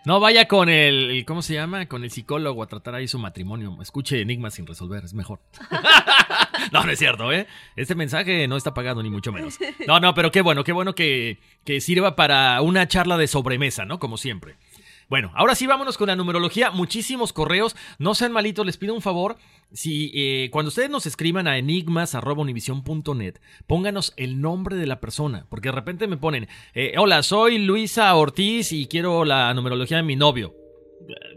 No 0.04 0.18
vaya 0.18 0.48
con 0.48 0.70
el, 0.70 1.24
¿cómo 1.26 1.42
se 1.42 1.54
llama? 1.54 1.86
Con 1.86 2.04
el 2.04 2.10
psicólogo 2.10 2.62
a 2.62 2.66
tratar 2.66 2.94
ahí 2.94 3.06
su 3.06 3.18
matrimonio. 3.18 3.76
Escuche 3.82 4.20
enigmas 4.20 4.54
sin 4.54 4.66
resolver, 4.66 5.04
es 5.04 5.12
mejor. 5.12 5.40
no, 6.72 6.84
no 6.84 6.90
es 6.90 6.98
cierto, 6.98 7.30
¿eh? 7.32 7.46
Este 7.76 7.94
mensaje 7.94 8.48
no 8.48 8.56
está 8.56 8.72
pagado 8.72 9.02
ni 9.02 9.10
mucho 9.10 9.30
menos. 9.30 9.58
No, 9.86 10.00
no, 10.00 10.14
pero 10.14 10.32
qué 10.32 10.40
bueno, 10.40 10.64
qué 10.64 10.72
bueno 10.72 10.94
que, 10.94 11.38
que 11.64 11.80
sirva 11.82 12.16
para 12.16 12.60
una 12.62 12.88
charla 12.88 13.18
de 13.18 13.26
sobremesa, 13.26 13.84
¿no? 13.84 13.98
Como 13.98 14.16
siempre. 14.16 14.56
Bueno, 15.10 15.32
ahora 15.34 15.54
sí 15.56 15.66
vámonos 15.66 15.98
con 15.98 16.06
la 16.06 16.16
numerología. 16.16 16.70
Muchísimos 16.70 17.32
correos. 17.32 17.76
No 17.98 18.14
sean 18.14 18.32
malitos, 18.32 18.64
les 18.64 18.76
pido 18.78 18.94
un 18.94 19.02
favor. 19.02 19.36
Si 19.72 20.10
eh, 20.14 20.50
cuando 20.50 20.68
ustedes 20.68 20.90
nos 20.90 21.06
escriban 21.06 21.46
a 21.46 21.56
enigmas.univision.net, 21.56 23.36
pónganos 23.66 24.12
el 24.16 24.40
nombre 24.40 24.76
de 24.76 24.86
la 24.86 25.00
persona. 25.00 25.46
Porque 25.48 25.68
de 25.68 25.74
repente 25.74 26.06
me 26.06 26.16
ponen, 26.16 26.48
eh, 26.74 26.94
hola, 26.98 27.22
soy 27.22 27.58
Luisa 27.58 28.14
Ortiz 28.14 28.72
y 28.72 28.86
quiero 28.86 29.24
la 29.24 29.52
numerología 29.54 29.98
de 29.98 30.02
mi 30.02 30.16
novio. 30.16 30.54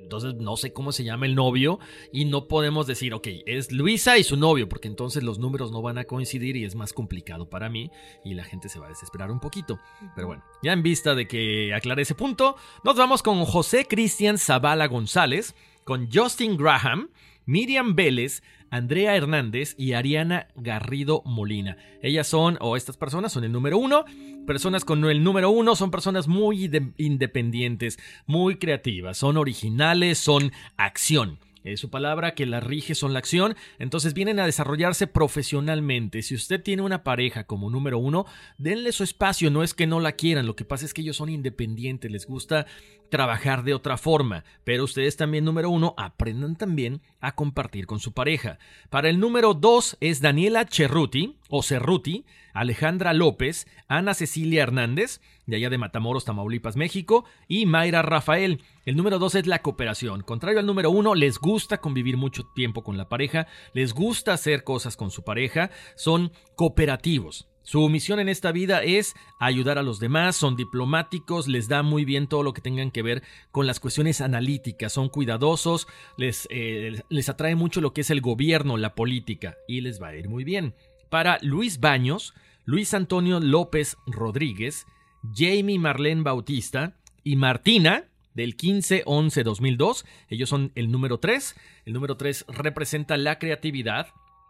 Entonces 0.02 0.36
no 0.36 0.58
sé 0.58 0.74
cómo 0.74 0.92
se 0.92 1.04
llama 1.04 1.26
el 1.26 1.36
novio 1.36 1.80
y 2.12 2.26
no 2.26 2.48
podemos 2.48 2.86
decir, 2.86 3.14
ok, 3.14 3.28
es 3.46 3.72
Luisa 3.72 4.18
y 4.18 4.24
su 4.24 4.38
novio, 4.38 4.70
porque 4.70 4.88
entonces 4.88 5.24
los 5.24 5.40
números 5.40 5.72
no 5.72 5.82
van 5.82 5.98
a 5.98 6.04
coincidir 6.04 6.56
y 6.56 6.66
es 6.66 6.76
más 6.76 6.94
complicado 6.94 7.50
para 7.50 7.70
mí 7.70 7.90
y 8.24 8.34
la 8.34 8.44
gente 8.44 8.70
se 8.70 8.80
va 8.80 8.88
a 8.88 8.90
desesperar 8.90 9.32
un 9.32 9.40
poquito. 9.40 9.80
Pero 10.16 10.28
bueno, 10.28 10.44
ya 10.62 10.74
en 10.74 10.84
vista 10.84 11.16
de 11.16 11.28
que 11.28 11.74
aclaré 11.74 12.04
ese 12.04 12.14
punto, 12.14 12.56
nos 12.84 12.96
vamos 12.96 13.24
con 13.24 13.44
José 13.46 13.88
Cristian 13.88 14.38
Zavala 14.38 14.88
González, 14.88 15.56
con 15.84 16.10
Justin 16.12 16.58
Graham, 16.58 17.10
Miriam 17.46 17.96
Vélez, 17.96 18.42
Andrea 18.70 19.16
Hernández 19.16 19.76
y 19.78 19.94
Ariana 19.94 20.48
Garrido 20.56 21.22
Molina. 21.26 21.78
Ellas 22.02 22.28
son, 22.28 22.58
o 22.62 22.76
estas 22.76 22.98
personas 22.98 23.32
son 23.32 23.44
el 23.44 23.52
número 23.52 23.78
uno. 23.78 24.06
Personas 24.48 24.84
con 24.84 25.04
el 25.06 25.24
número 25.24 25.50
uno 25.50 25.76
son 25.76 25.92
personas 25.92 26.28
muy 26.28 26.68
inde- 26.68 26.94
independientes, 26.98 28.00
muy 28.26 28.56
creativas, 28.58 29.18
son 29.18 29.38
originales, 29.38 30.18
son 30.18 30.52
acción. 30.76 31.40
Eh, 31.66 31.78
su 31.78 31.90
palabra 31.90 32.36
que 32.36 32.46
la 32.46 32.60
rige 32.60 32.94
son 32.94 33.14
la 33.14 33.20
acción, 33.20 33.56
entonces 33.80 34.14
vienen 34.14 34.38
a 34.42 34.46
desarrollarse 34.46 35.08
profesionalmente. 35.08 36.22
Si 36.22 36.36
usted 36.36 36.62
tiene 36.62 36.82
una 36.82 37.06
pareja 37.06 37.46
como 37.46 37.70
número 37.70 38.00
uno, 38.00 38.26
denle 38.58 38.92
su 38.92 39.06
espacio, 39.06 39.50
no 39.50 39.64
es 39.64 39.74
que 39.74 39.88
no 39.88 40.02
la 40.02 40.12
quieran, 40.12 40.46
lo 40.46 40.58
que 40.58 40.66
pasa 40.66 40.84
es 40.84 40.94
que 40.94 41.00
ellos 41.02 41.16
son 41.16 41.30
independientes, 41.30 42.12
les 42.12 42.28
gusta 42.28 42.66
trabajar 43.14 43.64
de 43.64 43.76
otra 43.76 43.98
forma, 43.98 44.44
pero 44.64 44.86
ustedes 44.86 45.18
también 45.18 45.46
número 45.46 45.70
uno, 45.70 45.94
aprendan 45.98 46.56
también 46.56 47.00
a 47.20 47.36
compartir 47.36 47.86
con 47.86 48.00
su 48.00 48.12
pareja. 48.12 48.58
Para 48.90 49.08
el 49.08 49.20
número 49.20 49.54
dos 49.54 49.98
es 50.00 50.20
Daniela 50.20 50.66
Cerruti 50.68 51.38
o 51.48 51.62
Cerruti, 51.62 52.26
Alejandra 52.56 53.14
López, 53.14 53.68
Ana 53.88 54.16
Cecilia 54.16 54.64
Hernández, 54.64 55.22
de 55.46 55.58
allá 55.58 55.70
de 55.70 55.78
Matamoros, 55.78 56.26
Tamaulipas, 56.26 56.76
México, 56.76 57.26
y 57.48 57.68
Mayra 57.68 58.02
Rafael. 58.02 58.64
El 58.84 58.96
número 58.96 59.20
dos 59.20 59.36
es 59.36 59.46
la 59.46 59.62
cooperación. 59.62 60.22
Contrario 60.22 60.60
al 60.60 60.66
número 60.66 60.90
uno, 60.90 61.14
les 61.14 61.38
gusta 61.38 61.78
convivir 61.78 62.18
mucho 62.18 62.48
tiempo 62.56 62.84
con 62.84 62.98
la 62.98 63.10
pareja, 63.10 63.46
les 63.74 63.94
gusta 63.94 64.34
hacer 64.34 64.64
cosas 64.64 64.98
con 64.98 65.12
su 65.12 65.24
pareja, 65.24 65.70
son 65.96 66.32
cooperativos. 66.56 67.53
Su 67.64 67.88
misión 67.90 68.20
en 68.20 68.30
esta 68.30 68.52
vida 68.52 68.84
es 68.84 69.16
ayudar 69.40 69.78
a 69.78 69.84
los 69.84 70.00
demás, 70.00 70.36
son 70.36 70.56
diplomáticos, 70.56 71.48
les 71.48 71.70
da 71.70 71.82
muy 71.82 72.04
bien 72.04 72.28
todo 72.28 72.44
lo 72.44 72.54
que 72.54 72.62
tengan 72.62 72.92
que 72.92 73.02
ver 73.02 73.24
con 73.52 73.66
las 73.68 73.80
cuestiones 73.80 74.20
analíticas, 74.20 74.92
son 74.92 75.08
cuidadosos, 75.10 75.88
les, 76.18 76.48
eh, 76.52 77.02
les 77.10 77.30
atrae 77.30 77.56
mucho 77.56 77.80
lo 77.80 77.94
que 77.94 78.02
es 78.02 78.10
el 78.10 78.22
gobierno, 78.22 78.76
la 78.76 78.96
política, 78.96 79.56
y 79.68 79.82
les 79.82 80.02
va 80.02 80.10
a 80.10 80.16
ir 80.16 80.28
muy 80.28 80.44
bien. 80.44 80.76
Para 81.10 81.38
Luis 81.42 81.80
Baños, 81.80 82.34
Luis 82.66 82.94
Antonio 82.94 83.40
López 83.40 83.98
Rodríguez, 84.08 84.86
Jamie 85.34 85.80
Marlene 85.80 86.24
Bautista 86.24 86.98
y 87.24 87.36
Martina 87.36 88.06
del 88.34 88.58
15-11-2002. 88.58 90.06
Ellos 90.30 90.50
son 90.50 90.72
el 90.76 90.92
número 90.92 91.20
3. 91.20 91.56
El 91.86 91.94
número 91.94 92.18
3 92.18 92.46
representa 92.50 93.18
la 93.18 93.40
creatividad, 93.40 94.08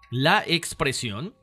la 0.09 0.43
expresión, 0.45 1.35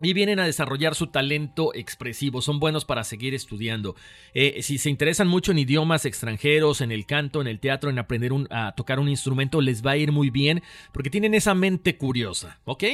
y 0.00 0.12
vienen 0.12 0.40
a 0.40 0.46
desarrollar 0.46 0.94
su 0.94 1.08
talento 1.08 1.74
expresivo. 1.74 2.42
Son 2.42 2.60
buenos 2.60 2.84
para 2.84 3.04
seguir 3.04 3.34
estudiando. 3.34 3.96
Eh, 4.34 4.62
si 4.62 4.78
se 4.78 4.90
interesan 4.90 5.28
mucho 5.28 5.52
en 5.52 5.58
idiomas 5.58 6.04
extranjeros, 6.04 6.80
en 6.80 6.92
el 6.92 7.06
canto, 7.06 7.40
en 7.40 7.46
el 7.46 7.60
teatro, 7.60 7.90
en 7.90 7.98
aprender 7.98 8.32
a 8.50 8.72
tocar 8.72 8.98
un 8.98 9.08
instrumento, 9.08 9.60
les 9.60 9.84
va 9.84 9.92
a 9.92 9.96
ir 9.96 10.12
muy 10.12 10.30
bien 10.30 10.62
porque 10.92 11.10
tienen 11.10 11.34
esa 11.34 11.54
mente 11.54 11.96
curiosa, 11.96 12.60
¿ok? 12.64 12.84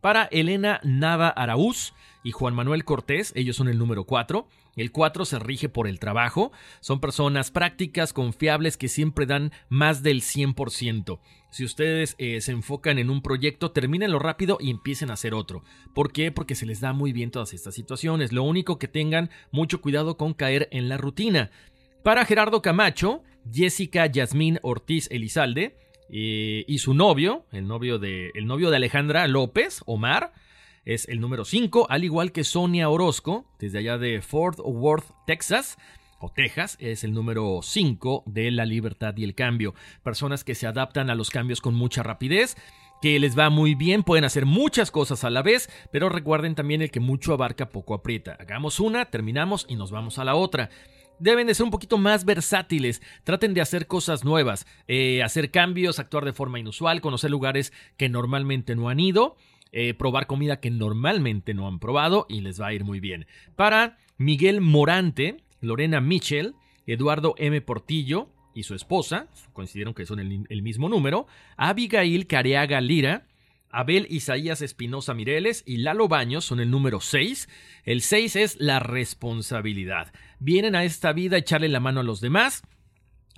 Para 0.00 0.24
Elena 0.24 0.80
Nava 0.84 1.28
Araúz 1.28 1.92
y 2.22 2.30
Juan 2.30 2.54
Manuel 2.54 2.84
Cortés, 2.84 3.32
ellos 3.34 3.56
son 3.56 3.68
el 3.68 3.78
número 3.78 4.04
4. 4.04 4.46
El 4.76 4.92
4 4.92 5.24
se 5.24 5.38
rige 5.40 5.68
por 5.68 5.88
el 5.88 5.98
trabajo. 5.98 6.52
Son 6.80 7.00
personas 7.00 7.50
prácticas, 7.50 8.12
confiables, 8.12 8.76
que 8.76 8.88
siempre 8.88 9.26
dan 9.26 9.52
más 9.68 10.04
del 10.04 10.22
100%. 10.22 11.18
Si 11.50 11.64
ustedes 11.64 12.14
eh, 12.18 12.40
se 12.40 12.52
enfocan 12.52 12.98
en 12.98 13.10
un 13.10 13.22
proyecto, 13.22 13.70
termínenlo 13.70 14.18
rápido 14.18 14.58
y 14.60 14.70
empiecen 14.70 15.10
a 15.10 15.14
hacer 15.14 15.34
otro. 15.34 15.62
¿Por 15.94 16.12
qué? 16.12 16.30
Porque 16.30 16.54
se 16.54 16.66
les 16.66 16.80
da 16.80 16.92
muy 16.92 17.12
bien 17.12 17.30
todas 17.30 17.54
estas 17.54 17.74
situaciones. 17.74 18.32
Lo 18.32 18.42
único 18.42 18.78
que 18.78 18.88
tengan 18.88 19.30
mucho 19.50 19.80
cuidado 19.80 20.16
con 20.16 20.34
caer 20.34 20.68
en 20.72 20.88
la 20.88 20.98
rutina. 20.98 21.50
Para 22.02 22.24
Gerardo 22.24 22.62
Camacho, 22.62 23.22
Jessica 23.50 24.06
Yasmín 24.06 24.58
Ortiz 24.62 25.08
Elizalde 25.10 25.76
eh, 26.10 26.64
y 26.66 26.78
su 26.78 26.94
novio, 26.94 27.46
el 27.52 27.66
novio, 27.66 27.98
de, 27.98 28.30
el 28.34 28.46
novio 28.46 28.70
de 28.70 28.76
Alejandra 28.76 29.26
López, 29.26 29.82
Omar, 29.86 30.32
es 30.84 31.08
el 31.08 31.20
número 31.20 31.44
5, 31.44 31.86
al 31.90 32.04
igual 32.04 32.32
que 32.32 32.44
Sonia 32.44 32.88
Orozco, 32.88 33.46
desde 33.58 33.78
allá 33.78 33.98
de 33.98 34.22
Fort 34.22 34.58
Worth, 34.58 35.04
Texas, 35.26 35.76
o 36.20 36.32
es 36.78 37.04
el 37.04 37.12
número 37.12 37.60
5 37.62 38.24
de 38.26 38.50
la 38.50 38.64
libertad 38.64 39.16
y 39.16 39.24
el 39.24 39.34
cambio. 39.34 39.74
Personas 40.02 40.44
que 40.44 40.54
se 40.54 40.66
adaptan 40.66 41.10
a 41.10 41.14
los 41.14 41.30
cambios 41.30 41.60
con 41.60 41.74
mucha 41.74 42.02
rapidez, 42.02 42.56
que 43.00 43.18
les 43.18 43.38
va 43.38 43.50
muy 43.50 43.74
bien, 43.74 44.02
pueden 44.02 44.24
hacer 44.24 44.44
muchas 44.46 44.90
cosas 44.90 45.24
a 45.24 45.30
la 45.30 45.42
vez, 45.42 45.70
pero 45.92 46.08
recuerden 46.08 46.54
también 46.54 46.82
el 46.82 46.90
que 46.90 47.00
mucho 47.00 47.32
abarca 47.32 47.70
poco 47.70 47.94
aprieta. 47.94 48.36
Hagamos 48.40 48.80
una, 48.80 49.04
terminamos 49.06 49.66
y 49.68 49.76
nos 49.76 49.90
vamos 49.90 50.18
a 50.18 50.24
la 50.24 50.34
otra 50.34 50.70
deben 51.20 51.48
de 51.48 51.54
ser 51.54 51.64
un 51.64 51.72
poquito 51.72 51.98
más 51.98 52.24
versátiles. 52.24 53.02
Traten 53.24 53.52
de 53.52 53.60
hacer 53.60 53.88
cosas 53.88 54.24
nuevas, 54.24 54.66
eh, 54.86 55.22
hacer 55.24 55.50
cambios, 55.50 55.98
actuar 55.98 56.24
de 56.24 56.32
forma 56.32 56.60
inusual, 56.60 57.00
conocer 57.00 57.28
lugares 57.28 57.72
que 57.96 58.08
normalmente 58.08 58.76
no 58.76 58.88
han 58.88 59.00
ido, 59.00 59.36
eh, 59.72 59.94
probar 59.94 60.26
comida 60.26 60.60
que 60.60 60.70
normalmente 60.70 61.54
no 61.54 61.66
han 61.66 61.78
probado 61.78 62.26
y 62.28 62.40
les 62.40 62.60
va 62.60 62.68
a 62.68 62.72
ir 62.72 62.84
muy 62.84 63.00
bien. 63.00 63.26
Para 63.56 63.98
Miguel 64.16 64.60
Morante, 64.60 65.42
Lorena 65.60 66.00
Mitchell, 66.00 66.54
Eduardo 66.86 67.34
M. 67.38 67.60
Portillo 67.60 68.28
y 68.54 68.62
su 68.64 68.74
esposa, 68.74 69.28
coincidieron 69.52 69.94
que 69.94 70.06
son 70.06 70.20
el, 70.20 70.46
el 70.48 70.62
mismo 70.62 70.88
número, 70.88 71.26
Abigail 71.56 72.26
Careaga 72.26 72.80
Lira, 72.80 73.26
Abel 73.70 74.06
Isaías 74.08 74.62
Espinosa 74.62 75.14
Mireles 75.14 75.62
y 75.66 75.78
Lalo 75.78 76.08
Baños 76.08 76.44
son 76.44 76.60
el 76.60 76.70
número 76.70 77.00
6. 77.00 77.48
El 77.84 78.00
6 78.00 78.36
es 78.36 78.56
la 78.58 78.80
responsabilidad. 78.80 80.12
Vienen 80.38 80.74
a 80.74 80.84
esta 80.84 81.12
vida 81.12 81.36
a 81.36 81.40
echarle 81.40 81.68
la 81.68 81.80
mano 81.80 82.00
a 82.00 82.04
los 82.04 82.20
demás. 82.20 82.62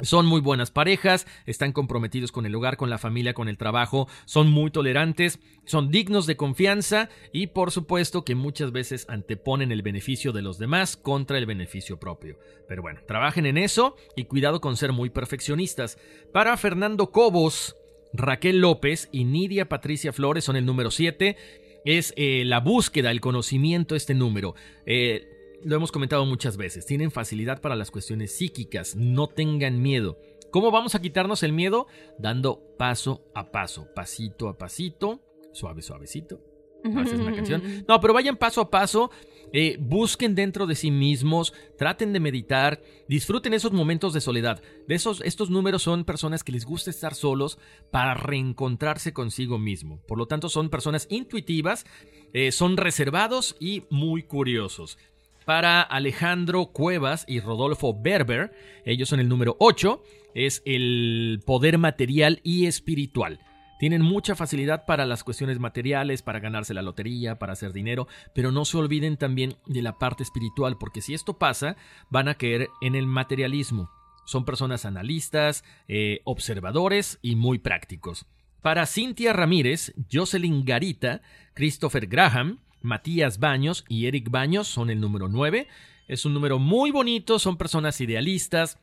Son 0.03 0.25
muy 0.25 0.41
buenas 0.41 0.71
parejas, 0.71 1.27
están 1.45 1.73
comprometidos 1.73 2.33
con 2.33 2.47
el 2.47 2.55
hogar, 2.55 2.79
con 2.79 2.89
la 2.89 2.97
familia, 2.97 3.35
con 3.35 3.49
el 3.49 3.59
trabajo, 3.59 4.09
son 4.25 4.51
muy 4.51 4.71
tolerantes, 4.71 5.41
son 5.67 5.91
dignos 5.91 6.27
de 6.27 6.37
confianza 6.37 7.11
y 7.33 7.49
por 7.49 7.71
supuesto 7.71 8.25
que 8.25 8.35
muchas 8.35 8.73
veces 8.73 9.05
anteponen 9.11 9.73
el 9.73 9.83
beneficio 9.83 10.33
de 10.33 10.41
los 10.41 10.59
demás 10.59 10.97
contra 10.97 11.37
el 11.37 11.45
beneficio 11.45 12.01
propio. 12.01 12.39
Pero 12.67 12.81
bueno, 12.81 13.01
trabajen 13.07 13.45
en 13.45 13.59
eso 13.59 13.95
y 14.17 14.25
cuidado 14.25 14.61
con 14.63 14.77
ser 14.77 14.93
muy 14.93 15.11
perfeccionistas. 15.11 15.99
Para 16.33 16.57
Fernando 16.57 17.11
Cobos, 17.11 17.77
Raquel 18.13 18.61
López 18.61 19.09
y 19.13 19.25
Nidia 19.25 19.69
Patricia 19.69 20.13
Flores 20.13 20.45
son 20.45 20.57
el 20.57 20.67
número 20.67 20.91
7. 20.91 21.37
Es 21.85 22.13
eh, 22.17 22.45
la 22.45 22.61
búsqueda, 22.61 23.11
el 23.11 23.21
conocimiento, 23.21 23.95
este 23.95 24.15
número. 24.15 24.55
Eh, 24.87 25.40
lo 25.65 25.77
hemos 25.77 25.93
comentado 25.93 26.25
muchas 26.27 26.57
veces. 26.57 26.87
Tienen 26.87 27.11
facilidad 27.11 27.61
para 27.61 27.77
las 27.77 27.91
cuestiones 27.91 28.33
psíquicas. 28.37 28.97
No 28.97 29.29
tengan 29.29 29.81
miedo. 29.83 30.19
¿Cómo 30.51 30.71
vamos 30.71 30.95
a 30.95 31.01
quitarnos 31.01 31.43
el 31.43 31.53
miedo? 31.53 31.87
Dando 32.19 32.61
paso 32.77 33.25
a 33.35 33.51
paso, 33.53 33.89
pasito 33.95 34.49
a 34.49 34.59
pasito, 34.59 35.21
suave, 35.53 35.83
suavecito. 35.83 36.41
Esa 36.83 37.03
es 37.03 37.21
una 37.21 37.35
canción. 37.35 37.63
No, 37.87 38.01
pero 38.01 38.15
vayan 38.15 38.37
paso 38.37 38.61
a 38.61 38.71
paso. 38.71 39.11
eh, 39.53 39.77
busquen 39.81 40.35
dentro 40.35 40.67
de 40.67 40.75
sí 40.75 40.91
mismos, 40.91 41.53
traten 41.77 42.13
de 42.13 42.21
meditar, 42.21 42.81
disfruten 43.09 43.55
esos 43.55 43.73
momentos 43.73 44.13
de 44.13 44.21
soledad. 44.21 44.63
De 44.87 44.95
esos, 44.95 45.21
estos 45.23 45.51
números 45.51 45.83
son 45.83 46.05
personas 46.05 46.45
que 46.45 46.53
les 46.53 46.65
gusta 46.65 46.91
estar 46.91 47.15
solos 47.15 47.59
para 47.91 48.15
reencontrarse 48.15 49.13
consigo 49.13 49.59
mismo. 49.59 50.01
Por 50.07 50.19
lo 50.19 50.27
tanto, 50.27 50.49
son 50.49 50.71
personas 50.71 51.07
intuitivas, 51.11 51.85
eh, 52.33 52.53
son 52.53 52.77
reservados 52.77 53.57
y 53.59 53.85
muy 53.91 54.23
curiosos. 54.23 54.99
Para 55.45 55.83
Alejandro 55.83 56.67
Cuevas 56.67 57.25
y 57.27 57.41
Rodolfo 57.41 57.99
Berber, 57.99 58.53
ellos 58.85 59.09
son 59.09 59.21
el 59.21 59.29
número 59.29 59.57
8, 59.59 60.03
es 60.35 60.63
el 60.65 61.43
poder 61.47 61.79
material 61.79 62.41
y 62.45 62.67
espiritual. 62.67 63.41
Tienen 63.81 64.03
mucha 64.03 64.37
facilidad 64.37 64.85
para 64.85 65.07
las 65.07 65.25
cuestiones 65.25 65.59
materiales, 65.59 66.21
para 66.21 66.39
ganarse 66.39 66.75
la 66.75 66.83
lotería, 66.83 67.39
para 67.39 67.55
hacer 67.55 67.73
dinero, 67.73 68.09
pero 68.35 68.53
no 68.53 68.67
se 68.67 68.77
olviden 68.77 69.17
también 69.17 69.57
de 69.67 69.81
la 69.81 69.99
parte 69.99 70.23
espiritual, 70.23 70.77
porque 70.79 71.01
si 71.01 71.15
esto 71.15 71.39
pasa, 71.39 71.77
van 72.11 72.29
a 72.29 72.35
caer 72.35 72.69
en 72.83 72.95
el 72.95 73.07
materialismo. 73.07 73.91
Son 74.27 74.45
personas 74.45 74.85
analistas, 74.85 75.65
eh, 75.89 76.21
observadores 76.25 77.19
y 77.23 77.37
muy 77.37 77.59
prácticos. 77.59 78.27
Para 78.61 78.85
Cintia 78.85 79.33
Ramírez, 79.33 79.95
Jocelyn 80.13 80.67
Garita, 80.67 81.23
Christopher 81.55 82.07
Graham, 82.07 82.61
Matías 82.83 83.39
Baños 83.39 83.85
y 83.89 84.07
Eric 84.07 84.31
Baños 84.31 84.69
son 84.69 84.91
el 84.91 85.01
número 85.01 85.29
9. 85.29 85.69
Es 86.09 86.25
un 86.25 86.35
número 86.35 86.59
muy 86.59 86.91
bonito, 86.91 87.39
son 87.39 87.57
personas 87.57 88.01
idealistas, 88.01 88.79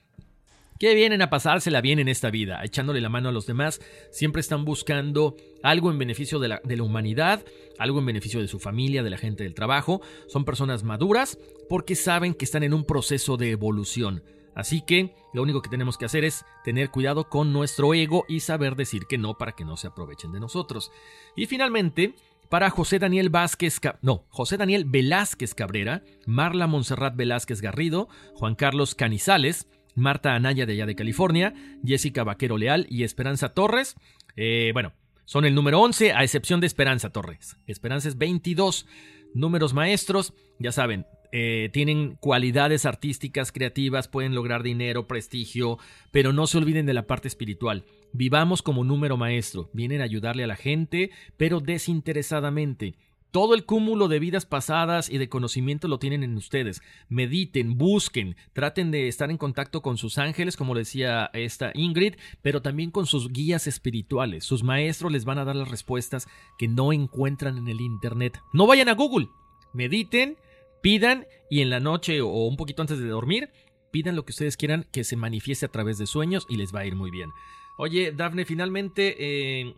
que 0.80 0.94
vienen 0.94 1.22
a 1.22 1.30
pasársela 1.30 1.82
bien 1.82 2.00
en 2.00 2.08
esta 2.08 2.30
vida, 2.30 2.64
echándole 2.64 3.02
la 3.02 3.10
mano 3.10 3.30
a 3.30 3.32
los 3.32 3.48
demás, 3.48 3.82
siempre 4.12 4.42
están 4.42 4.64
buscando 4.64 5.36
algo 5.64 5.92
en 5.92 5.98
beneficio 5.98 6.40
de 6.40 6.50
la, 6.50 6.62
de 6.64 6.78
la, 6.78 6.84
humanidad, 6.84 7.44
algo 7.80 8.00
en 8.00 8.06
beneficio 8.06 8.40
de 8.40 8.48
su 8.48 8.60
familia, 8.60 9.04
de 9.04 9.10
la 9.10 9.18
gente 9.18 9.44
del 9.44 9.56
trabajo, 9.56 10.02
son 10.28 10.46
personas 10.46 10.84
maduras 10.84 11.40
porque 11.68 11.96
saben 11.96 12.34
que 12.34 12.46
están 12.46 12.64
en 12.64 12.74
un 12.74 12.86
proceso 12.86 13.38
de 13.38 13.52
evolución. 13.52 14.24
Así 14.58 14.82
que 14.82 15.14
lo 15.34 15.44
único 15.44 15.62
que 15.62 15.70
tenemos 15.70 16.00
que 16.00 16.06
hacer 16.06 16.24
es 16.24 16.44
tener 16.64 16.90
cuidado 16.90 17.30
con 17.30 17.54
nuestro 17.54 17.94
ego 17.94 18.26
y 18.28 18.40
saber 18.40 18.76
decir 18.76 19.06
que 19.06 19.20
no 19.20 19.38
para 19.38 19.52
que 19.52 19.64
no 19.64 19.78
se 19.78 19.86
aprovechen 19.86 20.32
de 20.32 20.40
nosotros. 20.40 20.92
Y 21.36 21.46
finalmente, 21.46 22.16
para 22.50 22.70
José 22.70 23.00
Daniel 23.00 23.30
Vázquez, 23.30 23.80
no, 24.02 24.26
José 24.30 24.58
Daniel 24.58 24.86
Velázquez 24.86 25.54
Cabrera, 25.54 26.04
Marla 26.26 26.68
Montserrat 26.68 27.16
Velázquez 27.16 27.62
Garrido, 27.62 28.08
Juan 28.34 28.56
Carlos 28.56 28.96
Canizales, 28.96 29.68
Marta 29.96 30.36
Anaya 30.36 30.66
de 30.66 30.74
allá 30.74 30.86
de 30.86 30.96
California, 30.96 31.54
Jessica 31.84 32.24
Vaquero 32.24 32.58
Leal 32.58 32.86
y 32.90 33.04
Esperanza 33.04 33.50
Torres. 33.50 33.96
Eh, 34.36 34.70
bueno, 34.74 34.94
son 35.26 35.46
el 35.46 35.56
número 35.56 35.82
11, 35.82 36.14
a 36.14 36.24
excepción 36.24 36.62
de 36.62 36.68
Esperanza 36.68 37.10
Torres. 37.10 37.58
Esperanza 37.68 38.08
es 38.08 38.18
22. 38.18 38.86
Números 39.34 39.74
maestros, 39.74 40.34
ya 40.60 40.72
saben, 40.72 41.06
eh, 41.32 41.70
tienen 41.74 42.16
cualidades 42.16 42.86
artísticas, 42.86 43.52
creativas, 43.52 44.08
pueden 44.08 44.34
lograr 44.34 44.64
dinero, 44.64 45.08
prestigio, 45.08 45.78
pero 46.12 46.32
no 46.32 46.48
se 46.48 46.58
olviden 46.58 46.86
de 46.86 46.94
la 46.94 47.08
parte 47.08 47.28
espiritual. 47.28 47.84
Vivamos 48.14 48.62
como 48.62 48.84
número 48.84 49.18
maestro, 49.18 49.70
vienen 49.74 50.02
a 50.02 50.06
ayudarle 50.06 50.44
a 50.44 50.48
la 50.48 50.56
gente, 50.56 51.12
pero 51.38 51.60
desinteresadamente. 51.60 52.96
Todo 53.32 53.54
el 53.54 53.66
cúmulo 53.66 54.08
de 54.08 54.20
vidas 54.20 54.46
pasadas 54.46 55.10
y 55.10 55.18
de 55.18 55.28
conocimiento 55.28 55.88
lo 55.88 56.00
tienen 56.00 56.24
en 56.24 56.38
ustedes. 56.38 56.82
Mediten, 57.10 57.78
busquen, 57.78 58.38
traten 58.54 58.90
de 58.90 59.10
estar 59.10 59.30
en 59.30 59.38
contacto 59.38 59.82
con 59.82 59.98
sus 59.98 60.18
ángeles, 60.18 60.56
como 60.56 60.74
decía 60.74 61.30
esta 61.34 61.72
Ingrid, 61.76 62.16
pero 62.42 62.62
también 62.62 62.90
con 62.90 63.06
sus 63.06 63.32
guías 63.32 63.68
espirituales. 63.68 64.46
Sus 64.46 64.64
maestros 64.64 65.12
les 65.12 65.26
van 65.26 65.40
a 65.40 65.46
dar 65.46 65.58
las 65.58 65.70
respuestas 65.70 66.28
que 66.58 66.70
no 66.70 66.94
encuentran 66.94 67.58
en 67.58 67.68
el 67.68 67.82
Internet. 67.82 68.40
No 68.54 68.66
vayan 68.66 68.90
a 68.90 68.94
Google. 68.94 69.28
Mediten, 69.74 70.38
pidan 70.82 71.28
y 71.50 71.60
en 71.60 71.70
la 71.70 71.82
noche 71.82 72.22
o 72.22 72.48
un 72.48 72.56
poquito 72.56 72.82
antes 72.82 72.98
de 72.98 73.10
dormir, 73.10 73.50
pidan 73.92 74.16
lo 74.16 74.26
que 74.26 74.32
ustedes 74.32 74.58
quieran 74.58 74.88
que 74.92 75.04
se 75.04 75.18
manifieste 75.18 75.66
a 75.66 75.72
través 75.72 75.98
de 75.98 76.08
sueños 76.08 76.46
y 76.50 76.56
les 76.56 76.74
va 76.74 76.80
a 76.80 76.86
ir 76.86 76.96
muy 76.96 77.12
bien. 77.12 77.30
Oye, 77.78 78.12
Dafne, 78.12 78.46
finalmente... 78.46 79.16
Eh, 79.20 79.76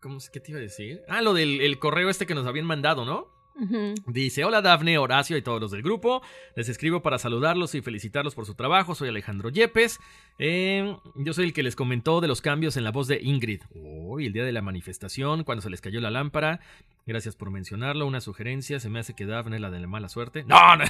¿Cómo 0.00 0.16
es 0.16 0.30
que 0.30 0.40
te 0.40 0.52
iba 0.52 0.58
a 0.58 0.62
decir? 0.62 1.02
Ah, 1.08 1.20
lo 1.20 1.34
del 1.34 1.60
el 1.60 1.78
correo 1.78 2.08
este 2.08 2.26
que 2.26 2.34
nos 2.34 2.46
habían 2.46 2.64
mandado, 2.64 3.04
¿no? 3.04 3.28
Uh 3.56 3.66
-huh. 3.66 3.94
Dice, 4.06 4.44
hola 4.44 4.62
Dafne, 4.62 4.96
Horacio 4.96 5.36
y 5.36 5.42
todos 5.42 5.60
los 5.60 5.70
del 5.70 5.82
grupo. 5.82 6.22
Les 6.56 6.70
escribo 6.70 7.02
para 7.02 7.18
saludarlos 7.18 7.74
y 7.74 7.82
felicitarlos 7.82 8.34
por 8.34 8.46
su 8.46 8.54
trabajo. 8.54 8.94
Soy 8.94 9.10
Alejandro 9.10 9.50
Yepes. 9.50 10.00
Eh, 10.38 10.96
yo 11.16 11.32
soy 11.34 11.44
el 11.46 11.52
que 11.52 11.62
les 11.62 11.76
comentó 11.76 12.22
de 12.22 12.28
los 12.28 12.40
cambios 12.40 12.78
en 12.78 12.84
la 12.84 12.92
voz 12.92 13.08
de 13.08 13.20
Ingrid. 13.20 13.60
Hoy, 13.74 14.24
oh, 14.24 14.26
el 14.26 14.32
día 14.32 14.44
de 14.44 14.52
la 14.52 14.62
manifestación, 14.62 15.44
cuando 15.44 15.60
se 15.60 15.68
les 15.68 15.82
cayó 15.82 16.00
la 16.00 16.10
lámpara. 16.10 16.60
Gracias 17.06 17.36
por 17.36 17.50
mencionarlo. 17.50 18.06
Una 18.06 18.22
sugerencia, 18.22 18.80
se 18.80 18.88
me 18.88 19.00
hace 19.00 19.14
que 19.14 19.26
Dafne 19.26 19.56
es 19.56 19.62
la 19.62 19.70
de 19.70 19.80
la 19.80 19.86
mala 19.86 20.08
suerte. 20.08 20.44
No, 20.48 20.76
no. 20.76 20.84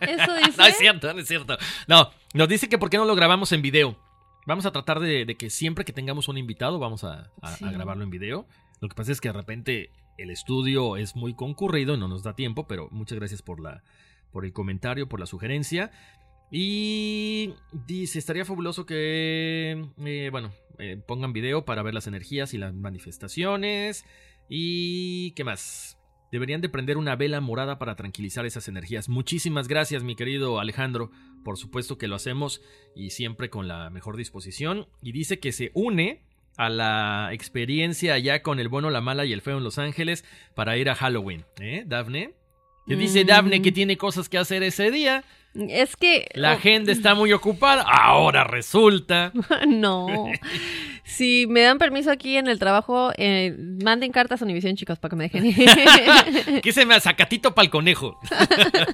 ¿Eso 0.00 0.34
dice? 0.36 0.52
no 0.56 0.66
es 0.66 0.78
cierto, 0.78 1.12
no 1.12 1.20
es 1.20 1.28
cierto. 1.28 1.58
No, 1.86 2.10
nos 2.32 2.48
dice 2.48 2.70
que 2.70 2.78
por 2.78 2.88
qué 2.88 2.96
no 2.96 3.04
lo 3.04 3.14
grabamos 3.14 3.52
en 3.52 3.60
video. 3.60 3.98
Vamos 4.46 4.66
a 4.66 4.72
tratar 4.72 5.00
de, 5.00 5.24
de 5.24 5.36
que 5.36 5.50
siempre 5.50 5.84
que 5.84 5.92
tengamos 5.92 6.28
un 6.28 6.38
invitado, 6.38 6.78
vamos 6.78 7.04
a, 7.04 7.30
a, 7.40 7.52
sí. 7.56 7.64
a, 7.64 7.70
grabarlo 7.70 8.04
en 8.04 8.10
video. 8.10 8.46
Lo 8.80 8.88
que 8.88 8.94
pasa 8.94 9.12
es 9.12 9.20
que 9.20 9.28
de 9.28 9.34
repente 9.34 9.90
el 10.18 10.30
estudio 10.30 10.96
es 10.96 11.16
muy 11.16 11.34
concurrido, 11.34 11.96
no 11.96 12.08
nos 12.08 12.22
da 12.22 12.34
tiempo, 12.34 12.66
pero 12.66 12.88
muchas 12.90 13.18
gracias 13.18 13.42
por, 13.42 13.60
la, 13.60 13.82
por 14.32 14.44
el 14.44 14.52
comentario, 14.52 15.08
por 15.08 15.20
la 15.20 15.26
sugerencia. 15.26 15.90
Y 16.50 17.54
dice, 17.72 18.18
estaría 18.18 18.44
fabuloso 18.44 18.86
que, 18.86 19.88
eh, 20.04 20.28
bueno, 20.30 20.52
eh, 20.78 21.00
pongan 21.04 21.32
video 21.32 21.64
para 21.64 21.82
ver 21.82 21.94
las 21.94 22.06
energías 22.06 22.54
y 22.54 22.58
las 22.58 22.74
manifestaciones. 22.74 24.04
Y, 24.48 25.32
¿qué 25.32 25.44
más? 25.44 25.98
Deberían 26.34 26.60
de 26.60 26.68
prender 26.68 26.96
una 26.96 27.14
vela 27.14 27.40
morada 27.40 27.78
para 27.78 27.94
tranquilizar 27.94 28.44
esas 28.44 28.66
energías. 28.66 29.08
Muchísimas 29.08 29.68
gracias, 29.68 30.02
mi 30.02 30.16
querido 30.16 30.58
Alejandro. 30.58 31.12
Por 31.44 31.56
supuesto 31.56 31.96
que 31.96 32.08
lo 32.08 32.16
hacemos 32.16 32.60
y 32.96 33.10
siempre 33.10 33.50
con 33.50 33.68
la 33.68 33.88
mejor 33.88 34.16
disposición. 34.16 34.88
Y 35.00 35.12
dice 35.12 35.38
que 35.38 35.52
se 35.52 35.70
une 35.74 36.24
a 36.56 36.70
la 36.70 37.28
experiencia 37.30 38.14
allá 38.14 38.42
con 38.42 38.58
el 38.58 38.66
bueno, 38.66 38.90
la 38.90 39.00
mala 39.00 39.24
y 39.24 39.32
el 39.32 39.42
feo 39.42 39.58
en 39.58 39.62
Los 39.62 39.78
Ángeles 39.78 40.24
para 40.56 40.76
ir 40.76 40.90
a 40.90 40.96
Halloween. 40.96 41.44
¿Eh, 41.60 41.84
Dafne? 41.86 42.34
Que 42.88 42.96
dice 42.96 43.22
mm. 43.22 43.28
Dafne 43.28 43.62
que 43.62 43.70
tiene 43.70 43.96
cosas 43.96 44.28
que 44.28 44.38
hacer 44.38 44.64
ese 44.64 44.90
día. 44.90 45.22
Es 45.54 45.96
que... 45.96 46.26
La 46.34 46.54
oh. 46.54 46.58
gente 46.58 46.90
está 46.90 47.14
muy 47.14 47.32
ocupada. 47.32 47.82
Ahora 47.82 48.44
resulta. 48.44 49.32
no. 49.68 50.26
si 51.04 51.46
me 51.46 51.62
dan 51.62 51.78
permiso 51.78 52.10
aquí 52.10 52.36
en 52.36 52.48
el 52.48 52.58
trabajo, 52.58 53.12
eh, 53.16 53.56
manden 53.82 54.10
cartas 54.10 54.42
a 54.42 54.44
Univision, 54.44 54.76
chicos, 54.76 54.98
para 54.98 55.10
que 55.10 55.16
me 55.16 55.28
dejen. 55.28 56.60
¿Qué 56.62 56.72
se 56.72 56.84
me 56.86 56.98
sacatito 56.98 57.54
para 57.54 57.64
el 57.64 57.70
conejo? 57.70 58.18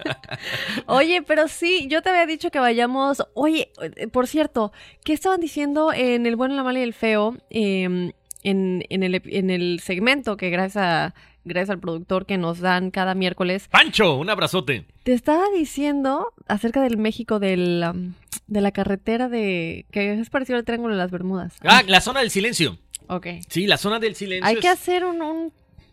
Oye, 0.86 1.22
pero 1.22 1.48
sí, 1.48 1.86
yo 1.88 2.02
te 2.02 2.10
había 2.10 2.26
dicho 2.26 2.50
que 2.50 2.58
vayamos... 2.58 3.22
Oye, 3.34 3.70
por 4.12 4.26
cierto, 4.26 4.72
¿qué 5.04 5.14
estaban 5.14 5.40
diciendo 5.40 5.92
en 5.94 6.26
El 6.26 6.36
bueno, 6.36 6.54
la 6.54 6.62
mala 6.62 6.80
y 6.80 6.82
el 6.82 6.94
feo? 6.94 7.36
Eh, 7.48 8.12
en, 8.42 8.84
en, 8.88 9.02
el, 9.02 9.22
en 9.24 9.50
el 9.50 9.80
segmento 9.80 10.36
que 10.36 10.50
gracias 10.50 10.82
a 10.82 11.14
gracias 11.44 11.70
al 11.70 11.80
productor 11.80 12.26
que 12.26 12.38
nos 12.38 12.60
dan 12.60 12.90
cada 12.90 13.14
miércoles. 13.14 13.68
Pancho, 13.70 14.16
un 14.16 14.30
abrazote. 14.30 14.86
Te 15.02 15.12
estaba 15.12 15.44
diciendo 15.56 16.32
acerca 16.48 16.82
del 16.82 16.96
México 16.96 17.38
del, 17.38 17.84
um, 17.90 18.14
de 18.46 18.60
la 18.60 18.72
carretera 18.72 19.28
de 19.28 19.86
que 19.90 20.12
es 20.14 20.30
parecido 20.30 20.58
al 20.58 20.64
Triángulo 20.64 20.94
de 20.94 20.98
las 20.98 21.10
Bermudas. 21.10 21.54
Ah, 21.62 21.82
la 21.86 22.00
zona 22.00 22.20
del 22.20 22.30
silencio. 22.30 22.78
Ok. 23.08 23.26
Sí, 23.48 23.66
la 23.66 23.76
zona 23.76 23.98
del 23.98 24.14
silencio. 24.14 24.46
Hay 24.46 24.56
es... 24.56 24.60
que 24.60 24.68
hacer 24.68 25.04
un, 25.04 25.20
un, 25.22 25.52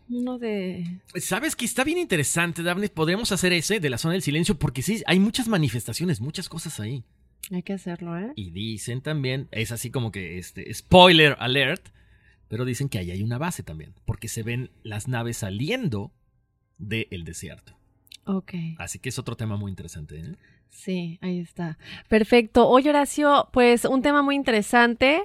uno 0.10 0.38
de... 0.38 0.99
Sabes 1.15 1.56
que 1.56 1.65
está 1.65 1.84
bien 1.84 1.98
interesante, 1.98 2.64
Daphne. 2.64 2.90
Podríamos 2.90 3.32
hacer 3.32 3.53
ese 3.53 3.80
de 3.80 3.90
la 3.90 3.98
zona 3.98 4.14
del 4.14 4.22
silencio 4.22 4.57
porque 4.57 4.82
sí, 4.82 5.03
hay 5.07 5.19
muchas 5.19 5.48
manifestaciones, 5.48 6.22
muchas 6.22 6.49
cosas 6.49 6.80
ahí. 6.80 7.03
Hay 7.52 7.64
que 7.64 7.74
hacerlo, 7.74 8.18
¿eh? 8.18 8.34
Y 8.36 8.52
dicen 8.52 9.02
también, 9.02 9.48
es 9.52 9.72
así 9.72 9.90
como 9.90 10.11
que, 10.11 10.38
este, 10.38 10.74
spoiler 10.74 11.38
alert, 11.40 11.88
pero 12.48 12.65
dicen 12.65 12.90
que 12.90 12.99
ahí 12.99 13.11
hay 13.11 13.24
una 13.24 13.38
base 13.38 13.64
también, 13.64 13.94
porque 14.06 14.28
se 14.28 14.44
ven 14.44 14.72
las 14.84 15.07
naves 15.07 15.38
saliendo 15.38 16.11
del 16.78 17.24
desierto. 17.24 17.78
Ok. 18.26 18.53
Así 18.78 18.99
que 18.99 19.10
es 19.10 19.19
otro 19.19 19.36
tema 19.36 19.57
muy 19.57 19.69
interesante. 19.69 20.19
¿eh? 20.19 20.36
Sí, 20.69 21.18
ahí 21.22 21.40
está. 21.40 21.78
Perfecto. 22.10 22.68
Oye, 22.68 22.90
Horacio, 22.90 23.49
pues 23.53 23.86
un 23.86 24.02
tema 24.02 24.22
muy 24.22 24.36
interesante 24.36 25.24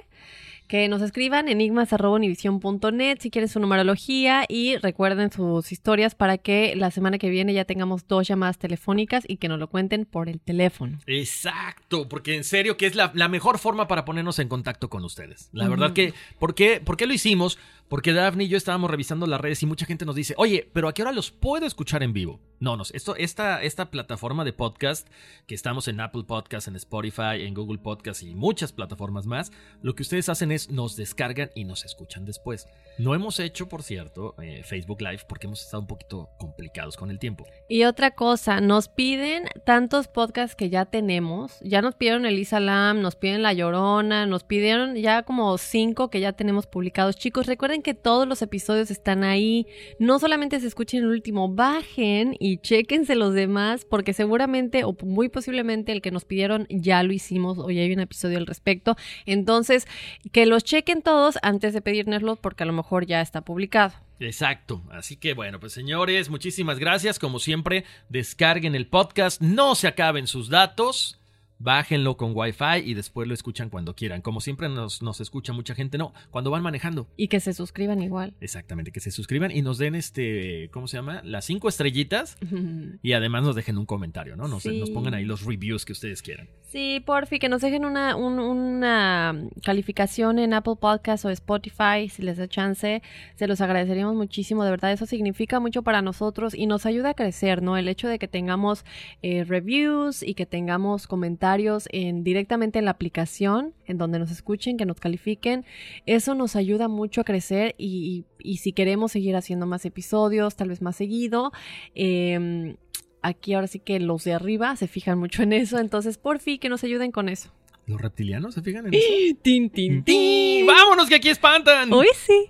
que 0.73 0.87
nos 0.87 1.03
escriban 1.03 1.49
enigmas.univision.net 1.49 3.19
si 3.19 3.29
quieren 3.29 3.47
su 3.47 3.59
numerología 3.59 4.43
y 4.49 4.75
recuerden 4.77 5.31
sus 5.31 5.71
historias 5.71 6.15
para 6.15 6.39
que 6.39 6.75
la 6.75 6.89
semana 6.89 7.19
que 7.19 7.29
viene 7.29 7.53
ya 7.53 7.63
tengamos 7.63 8.07
dos 8.07 8.27
llamadas 8.27 8.57
telefónicas 8.57 9.23
y 9.27 9.37
que 9.37 9.47
nos 9.49 9.59
lo 9.59 9.67
cuenten 9.67 10.05
por 10.05 10.29
el 10.29 10.39
teléfono. 10.39 10.97
Exacto, 11.05 12.09
porque 12.09 12.33
en 12.33 12.43
serio 12.43 12.75
que 12.75 12.87
es 12.87 12.95
la, 12.95 13.11
la 13.13 13.27
mejor 13.27 13.59
forma 13.59 13.87
para 13.87 14.03
ponernos 14.03 14.39
en 14.39 14.47
contacto 14.47 14.89
con 14.89 15.05
ustedes. 15.05 15.49
La 15.53 15.69
verdad 15.69 15.93
que, 15.93 16.15
¿por 16.39 16.55
qué, 16.55 16.81
¿por 16.83 16.97
qué 16.97 17.05
lo 17.05 17.13
hicimos? 17.13 17.59
Porque 17.89 18.13
Daphne 18.13 18.45
y 18.45 18.47
yo 18.47 18.57
estábamos 18.57 18.89
revisando 18.89 19.27
las 19.27 19.39
redes 19.39 19.61
y 19.61 19.65
mucha 19.65 19.85
gente 19.85 20.05
nos 20.05 20.15
dice, 20.15 20.33
oye, 20.37 20.69
pero 20.73 20.87
¿a 20.87 20.93
qué 20.93 21.03
hora 21.03 21.11
los 21.11 21.31
puedo 21.31 21.65
escuchar 21.65 22.03
en 22.03 22.13
vivo? 22.13 22.39
No, 22.59 22.77
no, 22.77 22.83
esto, 22.93 23.15
esta, 23.17 23.61
esta 23.61 23.91
plataforma 23.91 24.45
de 24.45 24.53
podcast, 24.53 25.07
que 25.47 25.55
estamos 25.55 25.87
en 25.89 25.99
Apple 25.99 26.23
Podcast, 26.25 26.69
en 26.69 26.77
Spotify, 26.77 27.41
en 27.41 27.53
Google 27.53 27.79
Podcast 27.79 28.23
y 28.23 28.35
muchas 28.35 28.71
plataformas 28.71 29.25
más, 29.25 29.51
lo 29.81 29.95
que 29.95 30.03
ustedes 30.03 30.29
hacen 30.29 30.51
es 30.51 30.69
nos 30.69 30.95
descargan 30.95 31.49
y 31.55 31.65
nos 31.65 31.83
escuchan 31.83 32.23
después. 32.23 32.67
No 32.97 33.15
hemos 33.15 33.39
hecho, 33.39 33.67
por 33.67 33.83
cierto, 33.83 34.35
eh, 34.41 34.61
Facebook 34.63 35.01
Live 35.01 35.23
porque 35.27 35.47
hemos 35.47 35.61
estado 35.61 35.81
un 35.81 35.87
poquito 35.87 36.29
complicados 36.39 36.95
con 36.95 37.11
el 37.11 37.19
tiempo. 37.19 37.45
Y 37.67 37.83
otra 37.83 38.11
cosa, 38.11 38.61
nos 38.61 38.87
piden 38.87 39.45
tantos 39.65 40.07
podcasts 40.07 40.55
que 40.55 40.69
ya 40.69 40.85
tenemos. 40.85 41.59
Ya 41.61 41.81
nos 41.81 41.95
pidieron 41.95 42.25
Elisa 42.25 42.59
Lam, 42.59 43.01
nos 43.01 43.15
piden 43.15 43.41
La 43.41 43.53
Llorona, 43.53 44.25
nos 44.25 44.43
pidieron 44.43 44.95
ya 44.95 45.23
como 45.23 45.57
cinco 45.57 46.09
que 46.09 46.19
ya 46.19 46.33
tenemos 46.33 46.67
publicados. 46.67 47.15
Chicos, 47.15 47.47
recuerden 47.47 47.72
que 47.81 47.93
todos 47.93 48.27
los 48.27 48.41
episodios 48.41 48.91
están 48.91 49.23
ahí. 49.23 49.67
No 49.99 50.19
solamente 50.19 50.59
se 50.59 50.67
escuchen 50.67 51.03
el 51.03 51.09
último, 51.09 51.49
bajen 51.49 52.35
y 52.39 52.57
chéquense 52.57 53.15
los 53.15 53.33
demás, 53.33 53.85
porque 53.85 54.13
seguramente 54.13 54.83
o 54.83 54.95
muy 55.03 55.29
posiblemente 55.29 55.91
el 55.91 56.01
que 56.01 56.11
nos 56.11 56.25
pidieron 56.25 56.67
ya 56.69 57.03
lo 57.03 57.13
hicimos 57.13 57.57
o 57.57 57.69
ya 57.71 57.81
hay 57.81 57.93
un 57.93 57.99
episodio 57.99 58.37
al 58.37 58.47
respecto. 58.47 58.95
Entonces, 59.25 59.87
que 60.31 60.45
los 60.45 60.63
chequen 60.63 61.01
todos 61.01 61.37
antes 61.41 61.73
de 61.73 61.81
pedírnoslo, 61.81 62.35
porque 62.35 62.63
a 62.63 62.65
lo 62.65 62.73
mejor 62.73 63.05
ya 63.05 63.21
está 63.21 63.41
publicado. 63.41 63.93
Exacto. 64.19 64.83
Así 64.91 65.17
que 65.17 65.33
bueno, 65.33 65.59
pues 65.59 65.73
señores, 65.73 66.29
muchísimas 66.29 66.79
gracias. 66.79 67.19
Como 67.19 67.39
siempre, 67.39 67.83
descarguen 68.09 68.75
el 68.75 68.87
podcast, 68.87 69.41
no 69.41 69.75
se 69.75 69.87
acaben 69.87 70.27
sus 70.27 70.49
datos. 70.49 71.19
Bájenlo 71.59 72.17
con 72.17 72.31
Wi-Fi 72.35 72.81
y 72.83 72.93
después 72.93 73.27
lo 73.27 73.33
escuchan 73.33 73.69
cuando 73.69 73.95
quieran. 73.95 74.21
Como 74.21 74.41
siempre 74.41 74.67
nos, 74.69 75.01
nos 75.01 75.21
escucha 75.21 75.53
mucha 75.53 75.75
gente, 75.75 75.97
no, 75.97 76.13
cuando 76.31 76.51
van 76.51 76.61
manejando. 76.63 77.07
Y 77.15 77.27
que 77.29 77.39
se 77.39 77.53
suscriban 77.53 78.01
igual. 78.01 78.33
Exactamente, 78.41 78.91
que 78.91 78.99
se 78.99 79.11
suscriban 79.11 79.51
y 79.51 79.61
nos 79.61 79.77
den 79.77 79.95
este, 79.95 80.69
¿cómo 80.71 80.87
se 80.87 80.97
llama? 80.97 81.21
Las 81.23 81.45
cinco 81.45 81.69
estrellitas 81.69 82.37
y 83.01 83.13
además 83.13 83.43
nos 83.43 83.55
dejen 83.55 83.77
un 83.77 83.85
comentario, 83.85 84.35
¿no? 84.35 84.47
Nos, 84.47 84.63
Sí. 84.63 84.79
nos 84.79 84.89
pongan 84.89 85.13
ahí 85.13 85.25
los 85.25 85.43
reviews 85.45 85.85
que 85.85 85.91
ustedes 85.93 86.21
quieran. 86.21 86.49
Sí, 86.73 87.03
porfi, 87.05 87.37
que 87.37 87.49
nos 87.49 87.61
dejen 87.61 87.85
una, 87.85 88.15
un- 88.15 88.39
una 88.39 89.39
calificación 89.63 90.39
en 90.39 90.55
Apple 90.55 90.73
Podcast 90.81 91.23
o 91.23 91.29
Spotify, 91.29 92.09
si 92.09 92.23
les 92.23 92.37
da 92.37 92.47
chance. 92.47 93.03
Se 93.35 93.45
los 93.45 93.61
agradeceríamos 93.61 94.15
muchísimo, 94.15 94.63
de 94.63 94.71
verdad, 94.71 94.91
eso 94.91 95.05
significa 95.05 95.59
mucho 95.59 95.83
para 95.83 96.01
nosotros 96.01 96.55
y 96.55 96.65
nos 96.65 96.87
ayuda 96.87 97.09
a 97.11 97.13
crecer, 97.13 97.61
¿no? 97.61 97.77
El 97.77 97.87
hecho 97.89 98.07
de 98.07 98.17
que 98.17 98.27
tengamos 98.27 98.85
eh, 99.21 99.43
reviews 99.43 100.23
y 100.23 100.33
que 100.33 100.47
tengamos 100.47 101.05
comentarios 101.05 101.87
en, 101.91 102.23
directamente 102.23 102.79
en 102.79 102.85
la 102.85 102.91
aplicación, 102.91 103.75
en 103.85 103.99
donde 103.99 104.17
nos 104.17 104.31
escuchen, 104.31 104.75
que 104.75 104.87
nos 104.87 104.99
califiquen, 104.99 105.65
eso 106.07 106.33
nos 106.33 106.55
ayuda 106.55 106.87
mucho 106.87 107.21
a 107.21 107.23
crecer 107.23 107.75
y, 107.77 108.25
y- 108.41 108.51
y 108.53 108.57
si 108.57 108.73
queremos 108.73 109.11
seguir 109.11 109.35
haciendo 109.35 109.67
más 109.67 109.85
episodios, 109.85 110.55
tal 110.55 110.69
vez 110.69 110.81
más 110.81 110.95
seguido, 110.95 111.51
em, 111.93 112.77
aquí 113.23 113.55
ahora 113.55 113.67
sí 113.67 113.79
que 113.79 113.99
los 113.99 114.23
de 114.23 114.33
arriba 114.33 114.75
se 114.75 114.87
fijan 114.87 115.17
mucho 115.17 115.41
en 115.41 115.53
eso, 115.53 115.79
entonces 115.79 116.17
por 116.17 116.39
fin 116.39 116.59
que 116.59 116.69
nos 116.69 116.83
ayuden 116.83 117.11
con 117.11 117.29
eso. 117.29 117.51
¿Los 117.87 117.99
reptilianos 117.99 118.53
se 118.53 118.61
fijan 118.61 118.87
en 118.87 118.93
eso? 118.93 119.07
¡Tin, 119.41 119.69
tin, 119.69 120.03
tin! 120.03 120.65
¡Vámonos 120.67 121.09
que 121.09 121.15
aquí 121.15 121.29
espantan! 121.29 121.91
Hoy 121.91 122.07
sí. 122.15 122.49